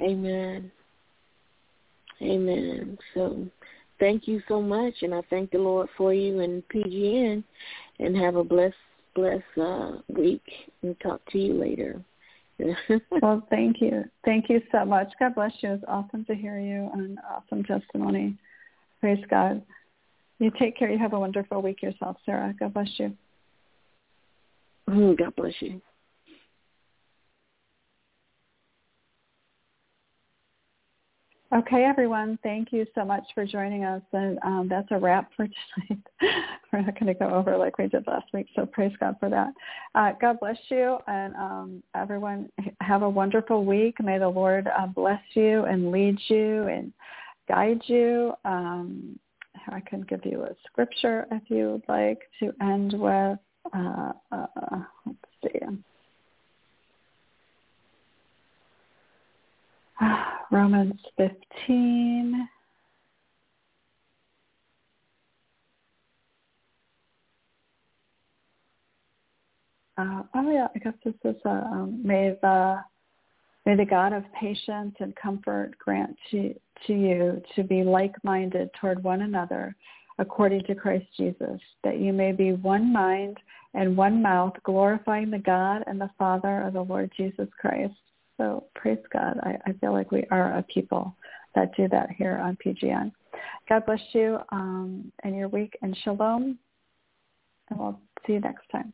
Amen. 0.00 0.72
Amen. 2.22 2.98
So 3.12 3.46
thank 4.04 4.28
you 4.28 4.42
so 4.48 4.60
much, 4.60 4.92
and 5.00 5.14
I 5.14 5.22
thank 5.30 5.50
the 5.50 5.58
Lord 5.58 5.88
for 5.96 6.12
you 6.12 6.40
and 6.40 6.62
PGN, 6.68 7.42
and 8.00 8.16
have 8.16 8.36
a 8.36 8.44
blessed, 8.44 8.74
blessed 9.14 9.42
uh, 9.58 9.92
week. 10.08 10.42
And 10.82 10.94
talk 11.00 11.22
to 11.30 11.38
you 11.38 11.54
later. 11.54 12.04
well, 13.22 13.46
thank 13.48 13.80
you. 13.80 14.04
Thank 14.26 14.50
you 14.50 14.60
so 14.70 14.84
much. 14.84 15.08
God 15.18 15.34
bless 15.34 15.52
you. 15.60 15.72
It's 15.72 15.84
awesome 15.88 16.26
to 16.26 16.34
hear 16.34 16.58
you 16.58 16.90
and 16.92 17.18
awesome 17.30 17.64
testimony. 17.64 18.36
Praise 19.00 19.24
God. 19.30 19.62
You 20.38 20.52
take 20.58 20.76
care. 20.76 20.90
You 20.90 20.98
have 20.98 21.14
a 21.14 21.18
wonderful 21.18 21.62
week 21.62 21.82
yourself, 21.82 22.16
Sarah. 22.26 22.54
God 22.60 22.74
bless 22.74 22.90
you. 22.98 23.16
God 24.86 25.34
bless 25.34 25.54
you. 25.60 25.80
Okay, 31.54 31.84
everyone. 31.84 32.36
Thank 32.42 32.72
you 32.72 32.84
so 32.96 33.04
much 33.04 33.22
for 33.32 33.46
joining 33.46 33.84
us. 33.84 34.02
And 34.12 34.40
um, 34.42 34.66
that's 34.68 34.88
a 34.90 34.98
wrap 34.98 35.30
for 35.36 35.46
tonight. 35.46 36.02
We're 36.72 36.80
not 36.80 36.98
going 36.98 37.06
to 37.06 37.14
go 37.14 37.28
over 37.28 37.56
like 37.56 37.78
we 37.78 37.86
did 37.86 38.04
last 38.08 38.26
week, 38.34 38.48
so 38.56 38.66
praise 38.66 38.90
God 38.98 39.14
for 39.20 39.28
that. 39.28 39.52
Uh, 39.94 40.12
God 40.20 40.40
bless 40.40 40.56
you, 40.68 40.98
and 41.06 41.32
um, 41.36 41.82
everyone 41.94 42.50
have 42.80 43.02
a 43.02 43.08
wonderful 43.08 43.64
week. 43.64 44.02
May 44.02 44.18
the 44.18 44.28
Lord 44.28 44.66
uh, 44.66 44.88
bless 44.88 45.20
you 45.34 45.64
and 45.64 45.92
lead 45.92 46.18
you 46.26 46.66
and 46.66 46.92
guide 47.48 47.82
you. 47.86 48.32
Um, 48.44 49.16
I 49.68 49.78
can 49.78 50.00
give 50.00 50.26
you 50.26 50.42
a 50.42 50.56
scripture 50.66 51.28
if 51.30 51.42
you 51.46 51.70
would 51.70 51.84
like 51.88 52.22
to 52.40 52.52
end 52.60 52.94
with. 52.94 53.38
Uh, 53.72 54.12
uh 54.32 54.46
let's 55.06 55.18
see. 55.44 55.60
Romans 60.50 61.00
15. 61.16 62.48
Uh, 69.96 70.22
oh 70.34 70.50
yeah, 70.50 70.66
I 70.74 70.78
guess 70.80 70.94
this 71.04 71.14
is 71.24 71.36
uh, 71.46 71.50
um, 71.50 72.00
may 72.04 72.36
the 72.42 72.80
may 73.64 73.76
the 73.76 73.84
God 73.84 74.12
of 74.12 74.24
patience 74.38 74.94
and 74.98 75.14
comfort 75.14 75.78
grant 75.78 76.16
to 76.32 76.52
to 76.86 76.92
you 76.92 77.40
to 77.54 77.62
be 77.62 77.84
like-minded 77.84 78.70
toward 78.80 79.04
one 79.04 79.22
another, 79.22 79.76
according 80.18 80.64
to 80.64 80.74
Christ 80.74 81.06
Jesus, 81.16 81.60
that 81.84 82.00
you 82.00 82.12
may 82.12 82.32
be 82.32 82.52
one 82.52 82.92
mind 82.92 83.38
and 83.74 83.96
one 83.96 84.20
mouth, 84.20 84.54
glorifying 84.64 85.30
the 85.30 85.38
God 85.38 85.84
and 85.86 86.00
the 86.00 86.10
Father 86.18 86.62
of 86.62 86.72
the 86.72 86.82
Lord 86.82 87.12
Jesus 87.16 87.48
Christ. 87.60 87.94
So 88.36 88.66
praise 88.74 88.98
God. 89.12 89.38
I, 89.42 89.56
I 89.66 89.72
feel 89.74 89.92
like 89.92 90.10
we 90.10 90.24
are 90.30 90.58
a 90.58 90.62
people 90.62 91.16
that 91.54 91.76
do 91.76 91.88
that 91.88 92.10
here 92.10 92.38
on 92.38 92.58
PGN. 92.64 93.12
God 93.68 93.86
bless 93.86 94.00
you 94.12 94.38
um, 94.50 95.12
and 95.22 95.36
your 95.36 95.48
week 95.48 95.76
and 95.82 95.96
shalom. 96.04 96.58
And 97.70 97.78
we'll 97.78 98.00
see 98.26 98.34
you 98.34 98.40
next 98.40 98.68
time. 98.70 98.92